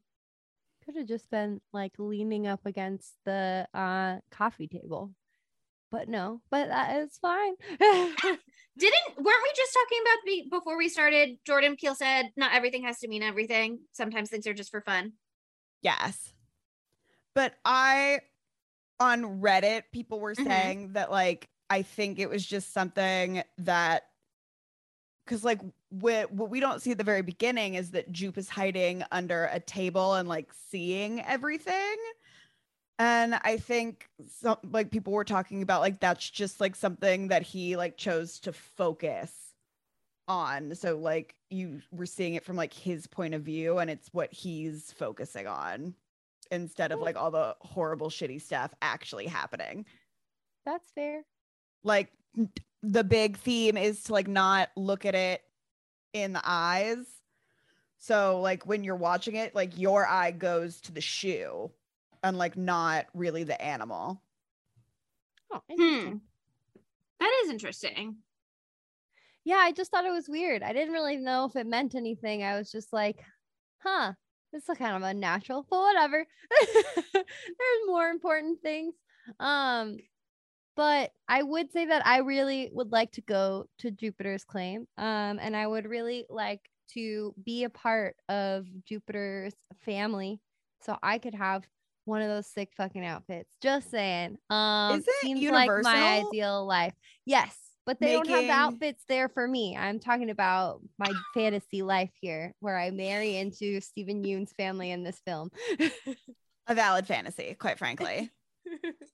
Could 0.84 0.98
have 0.98 1.08
just 1.08 1.30
been 1.32 1.62
like 1.74 1.94
leaning 1.98 2.46
up 2.46 2.66
against 2.66 3.16
the 3.26 3.68
uh 3.74 4.18
coffee 4.32 4.68
table. 4.68 5.12
But 5.96 6.10
no, 6.10 6.42
but 6.52 6.68
that 6.68 6.98
is 6.98 7.18
fine. 7.22 7.54
didn't 7.80 9.16
weren't 9.16 9.44
we 9.44 9.52
just 9.56 9.74
talking 9.74 10.00
about 10.02 10.18
be, 10.26 10.48
before 10.52 10.78
we 10.78 10.90
started 10.90 11.38
jordan 11.48 11.78
peele 11.78 11.96
said 11.96 12.26
not 12.36 12.54
everything 12.54 12.84
has 12.84 13.00
to 13.00 13.08
mean 13.08 13.24
everything 13.24 13.80
sometimes 13.94 14.30
things 14.30 14.46
are 14.46 14.54
just 14.54 14.70
for 14.70 14.82
fun 14.82 15.14
Yes. 15.82 16.34
But 17.36 17.54
I 17.64 18.20
on 19.00 19.40
Reddit, 19.40 19.84
people 19.94 20.20
were 20.20 20.34
Mhm. 20.34 20.48
saying 20.48 20.94
that 20.94 21.12
like 21.12 21.48
I 21.70 21.84
think 21.84 22.20
it 22.20 22.28
was 22.28 22.46
just 22.46 22.74
something 22.74 23.44
that 23.60 24.04
because 25.26 25.44
like 25.44 25.62
what 25.90 26.32
what 26.32 26.50
we 26.50 26.60
don't 26.60 26.82
see 26.82 26.92
at 26.92 26.98
the 26.98 27.04
very 27.04 27.22
beginning 27.22 27.76
is 27.76 27.92
that 27.92 28.12
Jupe 28.12 28.38
is 28.38 28.50
hiding 28.50 29.04
under 29.12 29.46
a 29.46 29.60
table 29.60 30.16
and 30.16 30.28
like 30.28 30.52
seeing 30.70 31.22
everything. 31.22 31.96
And 32.98 33.36
I 33.44 33.58
think 33.58 34.08
some 34.28 34.58
like 34.64 34.90
people 34.90 35.12
were 35.12 35.26
talking 35.26 35.62
about 35.62 35.82
like 35.82 36.00
that's 36.00 36.30
just 36.30 36.62
like 36.62 36.76
something 36.76 37.28
that 37.28 37.42
he 37.42 37.76
like 37.76 37.98
chose 37.98 38.40
to 38.42 38.54
focus 38.54 39.34
on. 40.28 40.76
So 40.76 40.98
like 40.98 41.36
you 41.50 41.82
were 41.92 42.06
seeing 42.06 42.36
it 42.36 42.44
from 42.46 42.56
like 42.56 42.74
his 42.74 43.06
point 43.06 43.34
of 43.34 43.42
view 43.42 43.80
and 43.80 43.90
it's 43.90 44.14
what 44.14 44.34
he's 44.34 44.94
focusing 44.94 45.46
on 45.46 45.94
instead 46.52 46.92
of 46.92 47.00
like 47.02 47.18
all 47.18 47.32
the 47.32 47.56
horrible 47.62 48.10
shitty 48.10 48.42
stuff 48.42 48.74
actually 48.82 49.28
happening. 49.28 49.86
That's 50.66 50.90
fair. 50.92 51.26
Like 51.84 52.12
the 52.82 53.04
big 53.04 53.38
theme 53.38 53.78
is 53.78 54.04
to 54.04 54.14
like 54.14 54.28
not 54.28 54.70
look 54.78 55.06
at 55.06 55.16
it 55.16 55.42
in 56.14 56.32
the 56.32 56.42
eyes. 56.44 57.06
So 57.98 58.40
like 58.40 58.66
when 58.66 58.84
you're 58.84 58.96
watching 58.96 59.36
it, 59.36 59.54
like 59.54 59.78
your 59.78 60.08
eye 60.08 60.32
goes 60.32 60.80
to 60.82 60.94
the 60.94 61.02
shoe 61.02 61.72
and 62.26 62.38
like 62.38 62.58
not 62.58 63.06
really 63.14 63.44
the 63.46 63.62
animal. 63.62 64.22
Oh, 65.52 65.62
hmm. 65.70 66.18
that 67.20 67.42
is 67.44 67.50
interesting 67.52 68.18
Yeah, 69.44 69.58
I 69.58 69.72
just 69.72 69.92
thought 69.92 70.06
it 70.06 70.12
was 70.12 70.28
weird. 70.30 70.64
I 70.64 70.74
didn't 70.74 70.94
really 70.94 71.18
know 71.18 71.46
if 71.46 71.56
it 71.56 71.68
meant 71.68 71.96
anything. 71.96 72.44
I 72.44 72.58
was 72.58 72.72
just 72.72 72.92
like, 72.92 73.24
huh, 73.80 74.14
It's 74.54 74.70
a 74.70 74.76
kind 74.76 74.96
of 74.96 75.04
unnatural, 75.04 75.66
but 75.70 75.80
whatever. 75.80 76.26
There's 77.14 77.88
more 77.88 78.10
important 78.10 78.62
things. 78.62 78.96
Um, 79.40 79.98
but 80.76 81.12
I 81.28 81.44
would 81.44 81.72
say 81.72 81.86
that 81.86 82.06
I 82.06 82.20
really 82.20 82.70
would 82.74 82.92
like 82.92 83.12
to 83.14 83.22
go 83.22 83.68
to 83.80 83.92
Jupiter's 83.92 84.44
claim. 84.46 84.88
Um, 84.98 85.40
and 85.42 85.56
I 85.56 85.68
would 85.68 85.86
really 85.88 86.26
like 86.30 86.70
to 86.94 87.34
be 87.44 87.64
a 87.66 87.70
part 87.70 88.16
of 88.30 88.66
Jupiter's 88.86 89.56
family 89.86 90.40
so 90.82 90.98
I 91.04 91.20
could 91.20 91.36
have 91.36 91.64
one 92.06 92.22
of 92.22 92.30
those 92.30 92.48
sick 92.48 92.70
fucking 92.78 93.06
outfits. 93.06 93.50
Just 93.62 93.92
saying. 93.92 94.38
Um 94.50 95.00
Is 95.00 95.08
it 95.08 95.14
seems 95.22 95.52
like 95.52 95.70
my 95.84 96.24
ideal 96.26 96.66
life. 96.66 96.94
Yes, 97.26 97.56
but 97.86 98.00
they 98.00 98.14
don't 98.14 98.30
have 98.30 98.46
the 98.46 98.52
outfits 98.52 99.04
there 99.08 99.30
for 99.30 99.48
me. 99.48 99.78
I'm 99.78 100.00
talking 100.00 100.30
about 100.30 100.82
my 100.98 101.12
fantasy 101.34 101.82
life 101.84 102.12
here 102.20 102.54
where 102.60 102.78
I 102.78 102.90
marry 102.92 103.38
into 103.38 103.80
Steven 103.82 104.24
Yeun's 104.24 104.54
family 104.54 104.92
in 104.92 105.04
this 105.04 105.20
film. 105.26 105.50
A 106.68 106.74
valid 106.74 107.06
fantasy, 107.06 107.56
quite 107.60 107.78
frankly. 107.78 108.32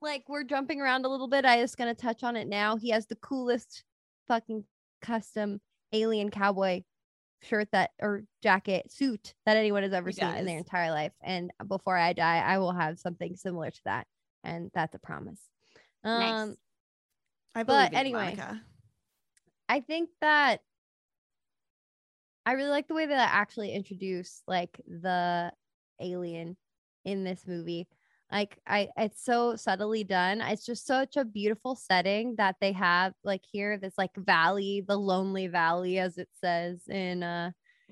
like 0.00 0.24
we're 0.28 0.44
jumping 0.44 0.80
around 0.80 1.04
a 1.04 1.08
little 1.08 1.28
bit. 1.28 1.44
I 1.44 1.60
just 1.60 1.76
gonna 1.76 1.94
touch 1.94 2.22
on 2.22 2.36
it 2.36 2.48
now. 2.48 2.76
He 2.76 2.90
has 2.90 3.06
the 3.06 3.16
coolest 3.16 3.84
fucking 4.26 4.64
custom 5.02 5.60
alien 5.92 6.30
cowboy 6.30 6.82
shirt 7.42 7.68
that 7.72 7.90
or 8.00 8.24
jacket 8.42 8.90
suit 8.92 9.34
that 9.46 9.56
anyone 9.56 9.82
has 9.82 9.92
ever 9.92 10.10
He 10.10 10.14
seen 10.14 10.34
in 10.34 10.44
their 10.44 10.58
entire 10.58 10.90
life. 10.90 11.12
And 11.22 11.50
before 11.66 11.96
I 11.96 12.12
die, 12.12 12.38
I 12.38 12.58
will 12.58 12.72
have 12.72 12.98
something 12.98 13.36
similar 13.36 13.70
to 13.70 13.80
that. 13.84 14.06
And 14.44 14.70
that's 14.74 14.94
a 14.94 14.98
promise. 14.98 15.40
Um 16.04 16.20
Nice. 16.20 16.56
I 17.54 17.62
But 17.64 17.94
anyway. 17.94 18.36
Monica. 18.36 18.60
I 19.68 19.80
think 19.80 20.10
that 20.20 20.60
I 22.44 22.52
really 22.52 22.70
like 22.70 22.88
the 22.88 22.94
way 22.94 23.06
that 23.06 23.18
I 23.18 23.38
actually 23.38 23.72
introduce 23.72 24.42
like 24.46 24.80
the 24.86 25.52
alien 26.00 26.56
in 27.04 27.24
this 27.24 27.46
movie. 27.46 27.86
Like 28.30 28.58
I 28.66 28.88
it's 28.96 29.24
so 29.24 29.56
subtly 29.56 30.04
done. 30.04 30.40
It's 30.40 30.64
just 30.64 30.86
such 30.86 31.16
a 31.16 31.24
beautiful 31.24 31.74
setting 31.74 32.36
that 32.36 32.56
they 32.60 32.72
have 32.72 33.12
like 33.24 33.42
here 33.50 33.76
this 33.76 33.94
like 33.98 34.14
valley, 34.16 34.84
the 34.86 34.96
lonely 34.96 35.48
valley 35.48 35.98
as 35.98 36.16
it 36.16 36.28
says 36.40 36.82
in 36.88 37.22
uh 37.22 37.50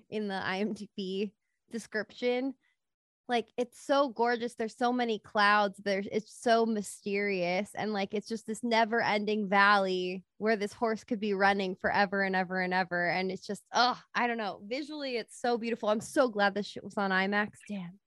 in 0.08 0.28
the 0.28 0.34
IMDb 0.34 1.32
description. 1.72 2.54
Like 3.28 3.48
it's 3.58 3.84
so 3.84 4.08
gorgeous. 4.08 4.54
There's 4.54 4.76
so 4.76 4.92
many 4.92 5.18
clouds. 5.18 5.80
There's 5.84 6.06
it's 6.10 6.32
so 6.40 6.64
mysterious 6.64 7.70
and 7.74 7.92
like 7.92 8.14
it's 8.14 8.28
just 8.28 8.46
this 8.46 8.62
never-ending 8.62 9.48
valley 9.48 10.24
where 10.38 10.56
this 10.56 10.72
horse 10.72 11.04
could 11.04 11.20
be 11.20 11.34
running 11.34 11.74
forever 11.74 12.22
and 12.22 12.36
ever 12.36 12.60
and 12.60 12.72
ever. 12.72 13.08
And 13.10 13.30
it's 13.30 13.46
just 13.46 13.64
oh, 13.74 14.00
I 14.14 14.28
don't 14.28 14.38
know. 14.38 14.60
Visually, 14.64 15.16
it's 15.16 15.38
so 15.38 15.58
beautiful. 15.58 15.88
I'm 15.88 16.00
so 16.00 16.28
glad 16.28 16.54
this 16.54 16.66
shit 16.66 16.84
was 16.84 16.96
on 16.96 17.10
IMAX. 17.10 17.50
Damn. 17.68 17.98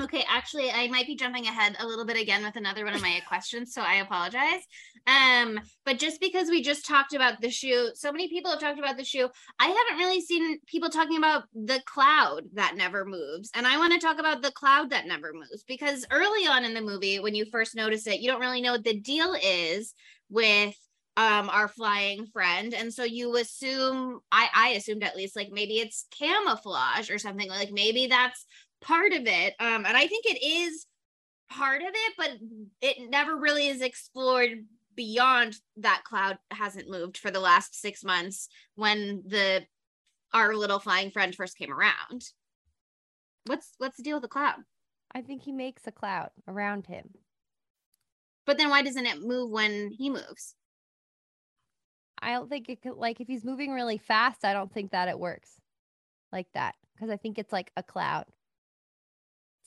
Okay, 0.00 0.24
actually, 0.28 0.70
I 0.70 0.86
might 0.86 1.08
be 1.08 1.16
jumping 1.16 1.46
ahead 1.46 1.74
a 1.80 1.86
little 1.86 2.04
bit 2.04 2.20
again 2.20 2.44
with 2.44 2.54
another 2.54 2.84
one 2.84 2.94
of 2.94 3.02
my 3.02 3.20
questions, 3.26 3.74
so 3.74 3.82
I 3.82 3.94
apologize. 3.94 4.62
Um, 5.08 5.58
but 5.84 5.98
just 5.98 6.20
because 6.20 6.48
we 6.48 6.62
just 6.62 6.86
talked 6.86 7.14
about 7.14 7.40
the 7.40 7.50
shoe, 7.50 7.90
so 7.94 8.12
many 8.12 8.28
people 8.28 8.52
have 8.52 8.60
talked 8.60 8.78
about 8.78 8.96
the 8.96 9.04
shoe. 9.04 9.28
I 9.58 9.66
haven't 9.66 9.98
really 9.98 10.20
seen 10.20 10.60
people 10.66 10.88
talking 10.88 11.18
about 11.18 11.44
the 11.52 11.82
cloud 11.84 12.44
that 12.54 12.76
never 12.76 13.04
moves, 13.04 13.50
and 13.54 13.66
I 13.66 13.76
want 13.76 13.92
to 13.92 13.98
talk 13.98 14.20
about 14.20 14.40
the 14.40 14.52
cloud 14.52 14.90
that 14.90 15.08
never 15.08 15.32
moves 15.32 15.64
because 15.66 16.06
early 16.12 16.46
on 16.46 16.64
in 16.64 16.74
the 16.74 16.80
movie, 16.80 17.18
when 17.18 17.34
you 17.34 17.44
first 17.50 17.74
notice 17.74 18.06
it, 18.06 18.20
you 18.20 18.30
don't 18.30 18.40
really 18.40 18.60
know 18.60 18.72
what 18.72 18.84
the 18.84 19.00
deal 19.00 19.34
is 19.42 19.94
with 20.30 20.76
um 21.16 21.50
our 21.50 21.66
flying 21.66 22.26
friend 22.26 22.72
and 22.74 22.94
so 22.94 23.02
you 23.02 23.36
assume 23.36 24.20
i 24.30 24.48
i 24.54 24.68
assumed 24.70 25.02
at 25.02 25.16
least 25.16 25.34
like 25.34 25.48
maybe 25.50 25.80
it's 25.80 26.06
camouflage 26.16 27.10
or 27.10 27.18
something 27.18 27.48
like 27.48 27.72
maybe 27.72 28.06
that's 28.06 28.46
part 28.80 29.12
of 29.12 29.26
it 29.26 29.54
um 29.60 29.84
and 29.86 29.96
i 29.96 30.06
think 30.06 30.24
it 30.26 30.42
is 30.44 30.86
part 31.50 31.82
of 31.82 31.88
it 31.88 32.12
but 32.16 32.30
it 32.80 33.10
never 33.10 33.36
really 33.36 33.68
is 33.68 33.80
explored 33.80 34.50
beyond 34.94 35.54
that 35.76 36.02
cloud 36.04 36.38
hasn't 36.50 36.90
moved 36.90 37.16
for 37.16 37.30
the 37.30 37.40
last 37.40 37.80
six 37.80 38.04
months 38.04 38.48
when 38.74 39.22
the 39.26 39.64
our 40.34 40.54
little 40.54 40.78
flying 40.78 41.10
friend 41.10 41.34
first 41.34 41.56
came 41.56 41.72
around 41.72 42.24
what's 43.46 43.74
what's 43.78 43.96
the 43.96 44.02
deal 44.02 44.16
with 44.16 44.22
the 44.22 44.28
cloud 44.28 44.56
I 45.14 45.22
think 45.22 45.42
he 45.42 45.52
makes 45.52 45.86
a 45.86 45.92
cloud 45.92 46.30
around 46.46 46.86
him. 46.86 47.08
but 48.44 48.58
then 48.58 48.68
why 48.68 48.82
doesn't 48.82 49.06
it 49.06 49.22
move 49.22 49.50
when 49.50 49.90
he 49.90 50.10
moves 50.10 50.54
I 52.20 52.32
don't 52.32 52.48
think 52.48 52.68
it 52.68 52.82
could 52.82 52.94
like 52.94 53.20
if 53.20 53.26
he's 53.26 53.44
moving 53.44 53.72
really 53.72 53.98
fast, 53.98 54.44
I 54.44 54.52
don't 54.52 54.72
think 54.72 54.92
that 54.92 55.08
it 55.08 55.18
works 55.18 55.50
like 56.32 56.48
that. 56.54 56.74
Because 56.94 57.10
I 57.10 57.16
think 57.16 57.38
it's 57.38 57.52
like 57.52 57.70
a 57.76 57.82
cloud. 57.82 58.24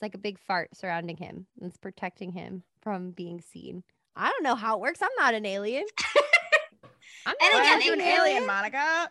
It's 0.02 0.08
like 0.12 0.14
a 0.16 0.18
big 0.18 0.40
fart 0.40 0.76
surrounding 0.76 1.16
him. 1.16 1.46
and 1.60 1.68
It's 1.68 1.76
protecting 1.76 2.32
him 2.32 2.64
from 2.80 3.12
being 3.12 3.40
seen. 3.40 3.84
I 4.16 4.30
don't 4.30 4.42
know 4.42 4.56
how 4.56 4.74
it 4.74 4.80
works. 4.80 4.98
I'm 5.00 5.08
not 5.16 5.32
an 5.34 5.46
alien. 5.46 5.84
I'm 7.24 7.34
And 7.40 7.52
not 7.52 7.60
again, 7.60 7.72
Aren't 7.72 7.84
you 7.84 7.92
it 7.92 7.98
an 8.00 8.04
could- 8.04 8.08
alien, 8.26 8.46
Monica? 8.46 9.10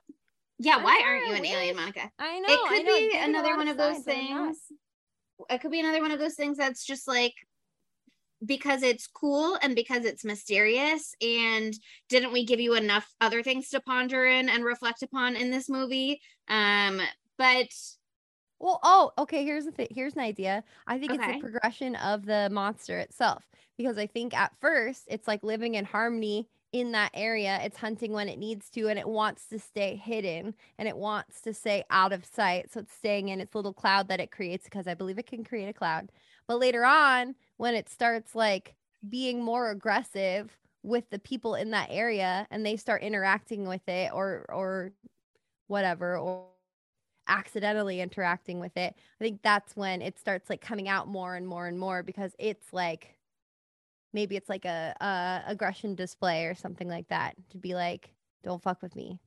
yeah 0.64 0.84
why 0.84 1.02
aren't 1.04 1.26
you 1.28 1.34
an 1.34 1.44
alien 1.46 1.76
monica 1.76 2.12
I 2.20 2.40
know. 2.40 2.48
it 2.54 2.60
could 2.70 2.86
know, 2.86 2.96
be 2.98 3.06
it 3.06 3.28
another 3.30 3.58
one 3.58 3.68
of 3.68 3.78
those 3.78 3.96
signs, 3.96 4.06
but 4.06 4.16
I'm 4.16 4.30
not. 4.30 4.46
things 4.50 4.60
it 5.50 5.62
could 5.62 5.72
be 5.72 5.80
another 5.80 6.02
one 6.02 6.12
of 6.12 6.20
those 6.20 6.36
things 6.36 6.56
that's 6.58 6.86
just 6.86 7.08
like 7.08 7.34
because 8.46 8.84
it's 8.84 9.08
cool 9.08 9.58
and 9.64 9.74
because 9.76 10.06
it's 10.06 10.24
mysterious 10.24 11.16
and 11.20 11.74
didn't 12.10 12.32
we 12.32 12.46
give 12.46 12.60
you 12.60 12.76
enough 12.76 13.12
other 13.22 13.42
things 13.42 13.70
to 13.70 13.80
ponder 13.82 14.24
in 14.26 14.50
and 14.50 14.64
reflect 14.64 15.02
upon 15.02 15.36
in 15.36 15.50
this 15.50 15.68
movie 15.68 16.22
um 16.48 17.02
but 17.40 17.66
Well, 18.62 18.80
oh, 18.84 19.12
okay. 19.18 19.44
Here's 19.44 19.66
the 19.66 19.72
thing. 19.72 19.88
Here's 19.90 20.14
an 20.14 20.22
idea. 20.22 20.64
I 20.86 21.00
think 21.00 21.16
it's 21.16 21.28
a 21.28 21.34
progression 21.34 21.96
of 21.96 22.26
the 22.28 22.48
monster 22.52 23.00
itself 23.00 23.50
because 23.76 23.98
I 23.98 24.06
think 24.06 24.36
at 24.36 24.56
first 24.62 25.06
it's 25.08 25.28
like 25.28 25.44
living 25.44 25.76
in 25.76 25.84
harmony 25.86 26.48
in 26.72 26.92
that 26.92 27.12
area. 27.16 27.60
It's 27.64 27.78
hunting 27.78 28.12
when 28.14 28.30
it 28.30 28.38
needs 28.38 28.70
to 28.72 28.88
and 28.88 29.00
it 29.00 29.08
wants 29.08 29.48
to 29.48 29.58
stay 29.60 29.96
hidden 29.96 30.54
and 30.78 30.88
it 30.88 30.96
wants 30.96 31.42
to 31.42 31.56
stay 31.56 31.84
out 31.90 32.14
of 32.14 32.24
sight. 32.24 32.72
So 32.72 32.82
it's 32.82 32.94
staying 32.94 33.30
in 33.30 33.42
its 33.42 33.56
little 33.56 33.74
cloud 33.74 34.08
that 34.10 34.20
it 34.20 34.32
creates 34.32 34.66
because 34.66 34.88
I 34.88 34.94
believe 34.94 35.18
it 35.18 35.26
can 35.28 35.44
create 35.44 35.68
a 35.68 35.74
cloud. 35.74 36.12
But 36.48 36.60
later 36.60 36.86
on, 36.86 37.36
when 37.58 37.74
it 37.76 37.90
starts 37.90 38.36
like 38.36 38.76
being 39.10 39.44
more 39.44 39.72
aggressive 39.72 40.56
with 40.84 41.10
the 41.10 41.20
people 41.20 41.56
in 41.56 41.72
that 41.72 41.90
area 41.92 42.48
and 42.52 42.64
they 42.66 42.78
start 42.78 43.02
interacting 43.02 43.68
with 43.68 43.88
it 43.90 44.12
or 44.14 44.46
or 44.50 44.94
whatever 45.68 46.18
or 46.18 46.48
accidentally 47.28 48.02
interacting 48.02 48.60
with 48.60 48.76
it 48.76 48.96
i 49.20 49.24
think 49.24 49.42
that's 49.42 49.76
when 49.76 50.02
it 50.02 50.18
starts 50.20 50.50
like 50.50 50.62
coming 50.62 50.90
out 50.90 51.08
more 51.08 51.36
and 51.36 51.48
more 51.48 51.68
and 51.68 51.80
more 51.80 52.04
because 52.04 52.36
it's 52.40 52.74
like 52.74 53.16
maybe 54.14 54.36
it's 54.36 54.50
like 54.50 54.66
a, 54.66 54.96
a 55.00 55.52
aggression 55.52 55.96
display 55.96 56.46
or 56.46 56.56
something 56.56 56.88
like 56.88 57.08
that 57.10 57.36
to 57.50 57.58
be 57.58 57.74
like 57.74 58.14
don't 58.44 58.62
fuck 58.62 58.82
with 58.82 58.96
me. 58.96 59.20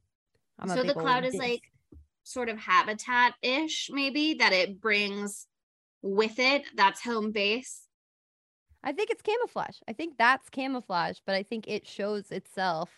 I'm 0.59 0.69
so 0.69 0.83
the 0.83 0.95
cloud 0.95 1.25
is 1.25 1.35
like 1.35 1.63
sort 2.25 2.49
of 2.49 2.59
habitat 2.59 3.35
ish 3.43 3.91
maybe 3.93 4.35
that 4.35 4.53
it 4.53 4.81
brings 4.81 5.47
with 6.03 6.39
it 6.39 6.65
that's 6.75 7.03
home 7.03 7.33
base? 7.33 7.87
I 8.83 8.93
think 8.93 9.11
it's 9.11 9.23
camouflage. 9.23 9.77
I 9.89 9.93
think 9.93 10.17
that's 10.19 10.49
camouflage 10.49 11.19
but 11.27 11.35
i 11.35 11.43
think 11.43 11.69
it 11.69 11.87
shows 11.87 12.31
itself 12.31 12.91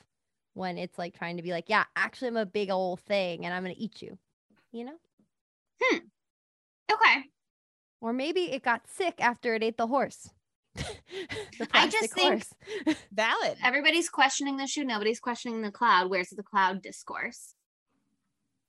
when 0.54 0.78
it's 0.78 0.98
like 0.98 1.16
trying 1.16 1.36
to 1.36 1.42
be 1.42 1.50
like 1.50 1.68
yeah 1.68 1.84
actually 1.96 2.28
i'm 2.28 2.36
a 2.36 2.46
big 2.46 2.70
old 2.70 3.00
thing 3.00 3.44
and 3.44 3.52
i'm 3.54 3.62
gonna 3.62 3.74
eat 3.76 4.00
you 4.00 4.16
you 4.76 4.84
know 4.84 4.98
Hmm. 5.82 5.98
okay 6.92 7.24
or 8.00 8.12
maybe 8.12 8.52
it 8.52 8.62
got 8.62 8.82
sick 8.88 9.14
after 9.20 9.54
it 9.54 9.62
ate 9.62 9.76
the 9.76 9.86
horse 9.86 10.30
the 10.74 10.84
I 11.72 11.88
just 11.88 12.12
plastic 12.12 12.12
think- 12.12 12.44
horse 12.86 12.96
Valid. 13.12 13.56
everybody's 13.62 14.08
questioning 14.08 14.56
the 14.56 14.66
shoe 14.66 14.84
nobody's 14.84 15.20
questioning 15.20 15.62
the 15.62 15.70
cloud 15.72 16.10
where's 16.10 16.28
the 16.30 16.42
cloud 16.42 16.82
discourse 16.82 17.54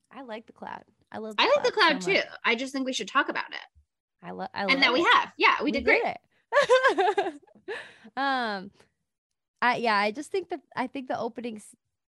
I 0.10 0.22
like 0.24 0.45
the 0.47 0.53
cloud. 0.53 0.84
I 1.12 1.18
love. 1.18 1.36
The 1.36 1.43
i 1.43 1.45
like 1.53 1.66
the 1.66 1.72
cloud 1.72 2.01
so 2.01 2.14
too 2.14 2.22
i 2.45 2.55
just 2.55 2.72
think 2.74 2.86
we 2.86 2.93
should 2.93 3.10
talk 3.10 3.28
about 3.30 3.49
it 3.51 3.68
I 4.24 4.32
love. 4.32 4.49
I 4.53 4.62
love. 4.64 4.72
and 4.72 4.82
that 4.82 4.88
love 4.93 4.99
we 4.99 5.03
have 5.14 5.32
yeah 5.38 5.55
we 5.64 5.72
did 5.72 5.84
great 5.86 6.01
it. 6.03 6.18
um, 8.18 8.72
I 9.62 9.76
yeah. 9.78 9.95
I 9.95 10.12
just 10.12 10.32
think 10.32 10.49
that 10.49 10.62
I 10.76 10.88
think 10.88 11.08
the 11.08 11.20
opening 11.20 11.58
s- 11.58 11.76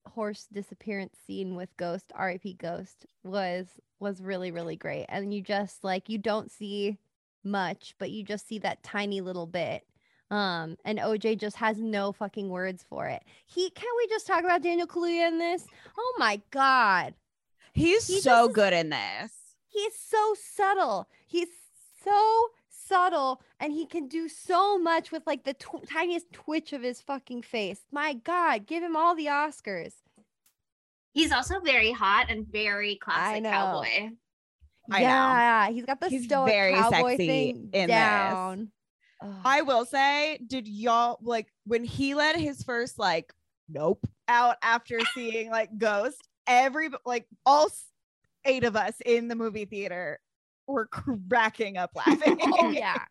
horse 0.08 0.48
disappearance 0.52 1.18
scene 1.26 1.56
with 1.56 1.76
Ghost, 1.78 2.12
R.I.P. 2.16 2.54
Ghost, 2.56 3.06
was 3.24 3.68
was 4.00 4.22
really 4.22 4.52
really 4.52 4.76
great. 4.76 5.06
And 5.10 5.34
you 5.34 5.42
just 5.42 5.84
like 5.84 6.10
you 6.10 6.18
don't 6.18 6.52
see 6.52 6.98
much, 7.44 7.96
but 8.00 8.12
you 8.12 8.24
just 8.24 8.48
see 8.48 8.60
that 8.60 8.84
tiny 8.84 9.22
little 9.22 9.46
bit. 9.48 9.86
Um, 10.32 10.78
and 10.86 11.00
OJ 11.00 11.40
just 11.40 11.56
has 11.56 11.78
no 11.80 12.12
fucking 12.12 12.50
words 12.50 12.86
for 12.88 13.08
it. 13.08 13.24
He 13.48 13.70
can't. 13.72 13.88
we 13.98 14.08
just 14.08 14.28
talk 14.28 14.44
about 14.44 14.62
Daniel 14.62 14.86
Kaluuya 14.88 15.28
in 15.28 15.40
this? 15.40 15.66
Oh 15.98 16.16
my 16.20 16.40
god. 16.52 17.16
He's 17.74 18.06
He 18.08 18.20
so 18.22 18.48
does- 18.48 18.56
good 18.56 18.74
in 18.74 18.90
this. 18.90 19.32
He's 19.68 19.96
so 19.96 20.36
subtle. 20.40 21.08
He's 21.28 21.48
so 22.04 22.48
subtle 22.90 23.42
and 23.60 23.72
he 23.72 23.86
can 23.86 24.08
do 24.08 24.28
so 24.28 24.78
much 24.78 25.12
with 25.12 25.24
like 25.28 25.44
the 25.46 25.54
tw- 25.54 25.88
tiniest 25.88 26.32
twitch 26.34 26.74
of 26.74 26.82
his 26.82 27.00
fucking 27.02 27.44
face. 27.44 27.82
My 27.92 28.14
god, 28.14 28.66
give 28.66 28.84
him 28.84 28.96
all 28.96 29.16
the 29.16 29.28
Oscars. 29.28 29.94
he's 31.14 31.32
also 31.32 31.60
very 31.60 31.92
hot 31.92 32.28
and 32.30 32.46
very 32.48 32.96
classic 32.96 33.44
know. 33.44 33.50
cowboy 33.52 34.10
I 34.92 35.02
know. 35.02 35.06
yeah, 35.08 35.70
he's 35.70 35.86
got 35.86 36.00
the 36.02 36.10
He's 36.10 36.26
stoic 36.26 36.52
very 36.52 36.74
cowboy 36.74 37.12
sexy 37.12 37.28
thing 37.28 37.70
in 37.74 37.88
this. 37.88 37.96
down. 37.96 38.72
Ugh. 39.22 39.36
I 39.46 39.62
will 39.62 39.86
say, 39.86 40.40
did 40.48 40.68
y'all 40.68 41.20
like 41.22 41.48
when 41.66 41.84
he 41.84 42.16
let 42.16 42.36
his 42.36 42.64
first 42.64 42.98
like 42.98 43.32
nope 43.70 44.04
out 44.28 44.56
after 44.64 45.00
seeing 45.14 45.52
like 45.52 45.78
Ghost? 45.78 46.28
Every 46.48 46.90
like 47.06 47.28
all 47.46 47.70
eight 48.46 48.64
of 48.64 48.76
us 48.76 48.96
in 49.06 49.28
the 49.28 49.36
movie 49.36 49.66
theater 49.66 50.20
were 50.70 50.88
cracking 50.88 51.78
up 51.78 51.92
laughing. 51.96 52.38
oh 52.42 52.70
yeah, 52.70 53.04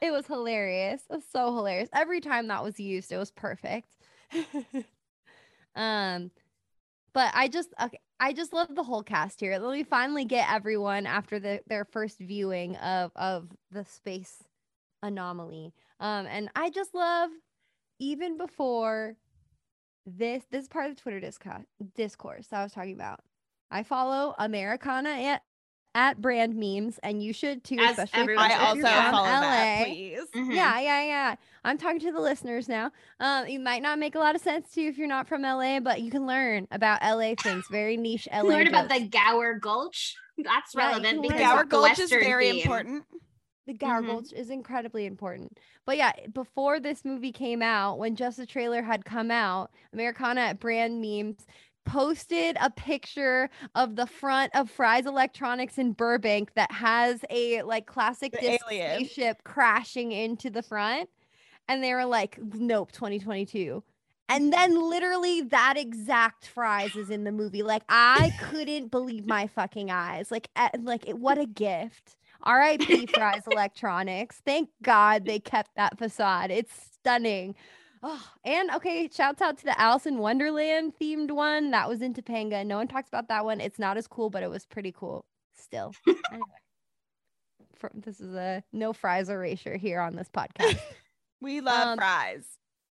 it 0.00 0.10
was 0.10 0.26
hilarious. 0.26 1.02
It 1.10 1.16
was 1.16 1.24
so 1.30 1.54
hilarious. 1.54 1.88
Every 1.94 2.20
time 2.20 2.48
that 2.48 2.62
was 2.62 2.78
used, 2.78 3.12
it 3.12 3.18
was 3.18 3.30
perfect. 3.30 3.88
um, 5.76 6.30
but 7.12 7.30
I 7.34 7.48
just 7.48 7.72
okay, 7.80 8.00
I 8.20 8.32
just 8.32 8.52
love 8.52 8.74
the 8.74 8.82
whole 8.82 9.02
cast 9.02 9.40
here. 9.40 9.58
Let 9.58 9.76
me 9.76 9.84
finally 9.84 10.24
get 10.24 10.50
everyone 10.50 11.06
after 11.06 11.38
the 11.38 11.60
their 11.66 11.84
first 11.84 12.18
viewing 12.18 12.76
of 12.76 13.12
of 13.16 13.48
the 13.70 13.84
space 13.84 14.42
anomaly. 15.02 15.72
Um, 16.00 16.26
and 16.26 16.50
I 16.56 16.70
just 16.70 16.94
love 16.94 17.30
even 18.00 18.36
before 18.36 19.16
this 20.06 20.44
this 20.50 20.64
is 20.64 20.68
part 20.68 20.90
of 20.90 20.96
the 20.96 21.00
Twitter 21.00 21.20
discourse 21.20 21.64
discourse 21.94 22.48
I 22.52 22.62
was 22.62 22.72
talking 22.72 22.94
about. 22.94 23.20
I 23.70 23.82
follow 23.82 24.34
Americana 24.38 25.10
at 25.94 26.10
at 26.10 26.20
brand 26.20 26.54
memes, 26.56 26.98
and 27.02 27.22
you 27.22 27.32
should 27.32 27.64
too. 27.64 27.76
As 27.78 27.92
especially 27.98 28.02
if 28.04 28.22
everyone 28.22 28.50
you're 28.50 28.58
I 28.58 28.58
should. 28.58 28.66
also 28.68 28.80
Yeah. 28.80 29.02
from 29.04 29.10
follow 29.12 29.26
that, 29.26 29.78
LA. 29.80 29.84
please. 29.84 30.20
Mhm. 30.34 30.54
Yeah, 30.54 30.80
yeah, 30.80 31.02
yeah. 31.04 31.34
I'm 31.64 31.78
talking 31.78 32.00
to 32.00 32.12
the 32.12 32.20
listeners 32.20 32.68
now. 32.68 32.90
Um, 33.20 33.46
it 33.46 33.58
might 33.60 33.82
not 33.82 33.98
make 33.98 34.14
a 34.14 34.18
lot 34.18 34.34
of 34.34 34.40
sense 34.42 34.70
to 34.72 34.82
you 34.82 34.90
if 34.90 34.98
you're 34.98 35.08
not 35.08 35.28
from 35.28 35.42
LA, 35.44 35.80
but 35.80 36.00
you 36.02 36.10
can 36.10 36.26
learn 36.26 36.66
about 36.70 37.02
LA 37.02 37.34
things, 37.36 37.66
very 37.70 37.96
niche 37.96 38.28
LA. 38.32 38.42
You 38.42 38.48
learned 38.48 38.68
about 38.68 38.88
the. 38.88 39.08
Gower 39.08 39.54
Gulch. 39.54 40.16
That's 40.36 40.74
Yeah, 40.74 40.86
relevant 40.88 41.12
can 41.12 41.22
because 41.22 41.38
Gower 41.40 41.62
the 41.62 41.68
Gulch 41.68 41.98
is 42.00 42.10
very 42.10 42.50
theme. 42.50 42.60
important. 42.62 43.04
the 43.66 43.72
Gower 43.72 44.02
Mhm. 44.02 44.06
Gulch 44.08 44.32
is 44.34 44.50
incredibly 44.50 45.06
important. 45.06 45.58
But 45.86 45.96
yeah, 45.96 46.12
before 46.32 46.80
this 46.80 47.02
movie 47.02 47.32
came 47.32 47.62
out, 47.62 47.98
when 47.98 48.14
just 48.14 48.36
the 48.36 48.44
trailer 48.44 48.82
had 48.82 49.04
come 49.06 49.30
out, 49.30 49.70
Americana 49.94 50.40
at 50.42 50.60
Brand 50.60 51.00
Memes 51.00 51.46
posted 51.84 52.56
a 52.60 52.70
picture 52.70 53.50
of 53.74 53.96
the 53.96 54.06
front 54.06 54.54
of 54.54 54.70
Fry's 54.70 55.06
Electronics 55.06 55.78
in 55.78 55.92
Burbank 55.92 56.54
that 56.54 56.72
has 56.72 57.24
a 57.30 57.62
like 57.62 57.86
classic 57.86 58.32
disc 58.40 58.64
spaceship 58.64 59.44
crashing 59.44 60.12
into 60.12 60.50
the 60.50 60.62
front. 60.62 61.08
And 61.68 61.82
they 61.82 61.94
were 61.94 62.04
like, 62.04 62.38
nope, 62.54 62.92
2022. 62.92 63.82
And 64.28 64.52
then 64.52 64.88
literally 64.88 65.42
that 65.42 65.74
exact 65.76 66.46
Fry's 66.46 66.96
is 66.96 67.10
in 67.10 67.24
the 67.24 67.32
movie. 67.32 67.62
Like 67.62 67.82
I 67.88 68.32
couldn't 68.40 68.90
believe 68.90 69.26
my 69.26 69.46
fucking 69.46 69.90
eyes. 69.90 70.30
Like, 70.30 70.48
eh, 70.56 70.70
like 70.80 71.08
it, 71.08 71.18
what 71.18 71.38
a 71.38 71.46
gift. 71.46 72.16
R.I.P. 72.42 73.06
Fries 73.06 73.42
Electronics. 73.50 74.42
Thank 74.44 74.68
God 74.82 75.24
they 75.24 75.38
kept 75.38 75.70
that 75.76 75.98
facade. 75.98 76.50
It's 76.50 76.72
stunning. 76.94 77.54
Oh, 78.06 78.22
and 78.44 78.70
okay, 78.72 79.08
shouts 79.10 79.40
out 79.40 79.56
to 79.58 79.64
the 79.64 79.80
Alice 79.80 80.04
in 80.04 80.18
Wonderland 80.18 80.92
themed 81.00 81.30
one 81.30 81.70
that 81.70 81.88
was 81.88 82.02
in 82.02 82.12
Topanga. 82.12 82.64
No 82.66 82.76
one 82.76 82.86
talks 82.86 83.08
about 83.08 83.28
that 83.28 83.46
one. 83.46 83.62
It's 83.62 83.78
not 83.78 83.96
as 83.96 84.06
cool, 84.06 84.28
but 84.28 84.42
it 84.42 84.50
was 84.50 84.66
pretty 84.66 84.92
cool 84.92 85.24
still. 85.56 85.94
anyway, 86.06 86.44
for, 87.76 87.90
this 87.94 88.20
is 88.20 88.34
a 88.34 88.62
no 88.72 88.92
Fry's 88.92 89.28
erasure 89.30 89.76
here 89.76 90.00
on 90.00 90.16
this 90.16 90.28
podcast. 90.28 90.78
We 91.40 91.60
love 91.60 91.88
Um, 91.88 91.98
Fry's. 91.98 92.44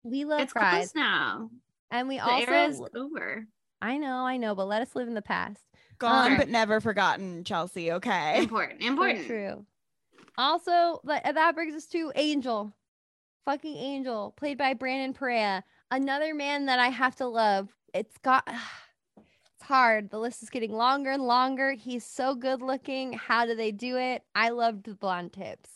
We 0.04 0.24
love 0.24 0.40
It's 0.40 0.52
Fry's, 0.52 0.92
close 0.92 0.94
now. 0.94 1.50
and 1.90 2.08
we 2.08 2.16
The 2.18 2.24
era 2.32 2.64
is 2.66 2.80
also. 2.80 2.90
over. 2.96 3.46
I 3.82 3.98
know, 3.98 4.24
I 4.24 4.36
know, 4.38 4.54
but 4.54 4.66
let 4.68 4.80
us 4.80 4.94
live 4.94 5.06
in 5.08 5.12
the 5.14 5.20
past. 5.22 5.60
Gone 5.98 6.32
um, 6.32 6.38
but 6.38 6.48
never 6.48 6.80
forgotten, 6.80 7.44
Chelsea. 7.44 7.92
Okay. 7.92 8.38
Important. 8.38 8.80
So 8.82 8.88
Important. 8.88 9.26
true. 9.26 9.66
Also, 10.38 11.00
like, 11.04 11.24
that 11.24 11.54
brings 11.54 11.74
us 11.74 11.86
to 11.88 12.10
Angel, 12.14 12.72
fucking 13.44 13.76
Angel, 13.76 14.32
played 14.36 14.58
by 14.58 14.74
Brandon 14.74 15.12
Perea, 15.14 15.64
another 15.90 16.34
man 16.34 16.66
that 16.66 16.78
I 16.78 16.88
have 16.88 17.16
to 17.16 17.26
love. 17.26 17.68
It's 17.94 18.16
got, 18.18 18.46
it's 19.16 19.62
hard. 19.62 20.10
The 20.10 20.18
list 20.18 20.42
is 20.42 20.50
getting 20.50 20.72
longer 20.72 21.10
and 21.10 21.22
longer. 21.22 21.72
He's 21.72 22.04
so 22.04 22.34
good 22.34 22.62
looking. 22.62 23.12
How 23.14 23.46
do 23.46 23.54
they 23.54 23.72
do 23.72 23.96
it? 23.96 24.22
I 24.34 24.50
loved 24.50 24.84
the 24.84 24.94
blonde 24.94 25.32
tips. 25.32 25.70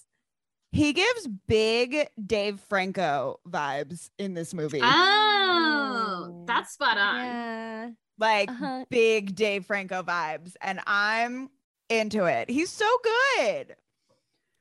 He 0.72 0.94
gives 0.94 1.28
big 1.46 2.08
Dave 2.24 2.58
Franco 2.60 3.40
vibes 3.46 4.08
in 4.18 4.32
this 4.32 4.54
movie. 4.54 4.80
Oh, 4.82 6.44
that's 6.46 6.72
spot 6.72 6.96
on. 6.96 7.24
Yeah. 7.24 7.90
like 8.18 8.48
Uh-huh. 8.48 8.84
big 8.88 9.34
Dave 9.34 9.66
Franco 9.66 10.02
vibes. 10.02 10.54
And 10.62 10.80
I'm 10.86 11.50
into 11.90 12.24
it. 12.24 12.48
He's 12.48 12.70
so 12.70 12.88
good. 13.36 13.76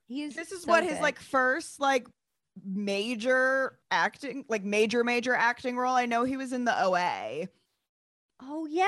He's 0.06 0.36
This 0.36 0.52
is 0.52 0.64
so 0.64 0.70
what 0.70 0.84
his 0.84 1.00
like 1.00 1.18
first 1.18 1.80
like 1.80 2.06
major 2.64 3.78
acting, 3.90 4.46
like 4.50 4.64
major, 4.64 5.04
major 5.04 5.36
acting 5.36 5.78
role. 5.78 5.96
I 5.96 6.06
know 6.06 6.24
he 6.24 6.38
was 6.38 6.54
in 6.54 6.66
the 6.66 6.84
OA. 6.84 7.48
Oh 8.42 8.68
yeah. 8.70 8.88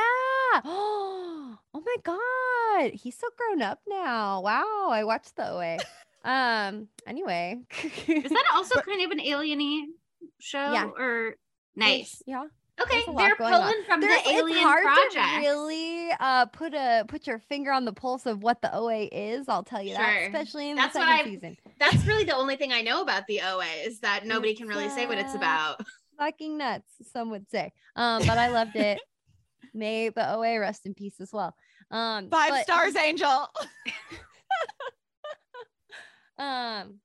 Oh 1.76 1.82
my 1.84 1.96
god. 2.04 2.94
He's 2.94 3.18
so 3.18 3.28
grown 3.36 3.64
up 3.64 3.80
now. 3.88 4.42
Wow. 4.42 4.90
I 4.92 5.04
watched 5.04 5.36
the 5.36 5.50
OA. 5.50 5.78
um 6.24 6.88
anyway. 7.08 7.60
Is 8.08 8.30
that 8.30 8.46
also 8.54 8.80
kind 8.82 9.02
of 9.02 9.12
an 9.12 9.20
alieny 9.20 9.86
show? 10.40 10.72
Yeah. 10.72 10.90
Or 10.98 11.36
nice. 11.76 12.22
Yeah. 12.28 12.46
Okay, 12.82 12.90
there's 12.98 13.08
a 13.08 13.12
lot 13.12 13.18
they're 13.28 13.36
going 13.36 13.54
on. 13.54 13.62
pulling 13.62 13.84
from 13.86 14.02
There's- 14.02 14.24
the 14.24 14.30
it's 14.32 14.40
alien 14.40 14.64
hard 14.64 14.84
project. 14.84 15.14
to 15.16 15.40
really 15.42 16.10
uh 16.20 16.46
put 16.48 16.74
a 16.74 17.06
put 17.08 17.28
your 17.28 17.38
finger 17.40 17.72
on 17.72 17.86
the 17.86 17.94
pulse 17.94 18.26
of 18.26 18.42
what 18.42 18.62
the 18.62 18.76
OA 18.76 19.04
is. 19.12 19.48
I'll 19.48 19.64
tell 19.64 19.82
you 19.82 19.94
that, 19.94 20.24
especially 20.26 20.72
in 20.72 20.76
That's 20.76 20.94
the 20.94 21.00
second 21.00 21.14
I- 21.14 21.24
season. 21.24 21.58
That's 21.80 22.04
really 22.06 22.24
the 22.24 22.36
only 22.36 22.56
thing 22.56 22.72
I 22.74 22.82
know 22.82 23.02
about 23.04 23.28
the 23.28 23.42
OA 23.42 23.66
is 23.86 24.00
that 24.00 24.26
nobody 24.26 24.56
can 24.56 24.68
really 24.68 24.90
say 24.90 25.06
what 25.06 25.18
it's 25.20 25.36
uh, 25.36 25.38
about. 25.38 25.82
Fucking 26.18 26.58
nuts, 26.58 26.90
some 27.12 27.30
would 27.30 27.50
say. 27.52 27.72
Um, 27.96 28.24
but 28.26 28.38
I 28.38 28.48
loved 28.48 28.76
it. 28.76 29.00
May 29.74 30.10
the 30.10 30.34
OA 30.34 30.60
rest 30.60 30.86
in 30.86 30.94
peace 30.94 31.20
as 31.20 31.32
well. 31.32 31.56
Um, 31.92 32.30
Five 32.30 32.50
but- 32.52 32.64
stars, 32.64 32.96
Angel. 32.96 33.48
Um, 36.40 36.96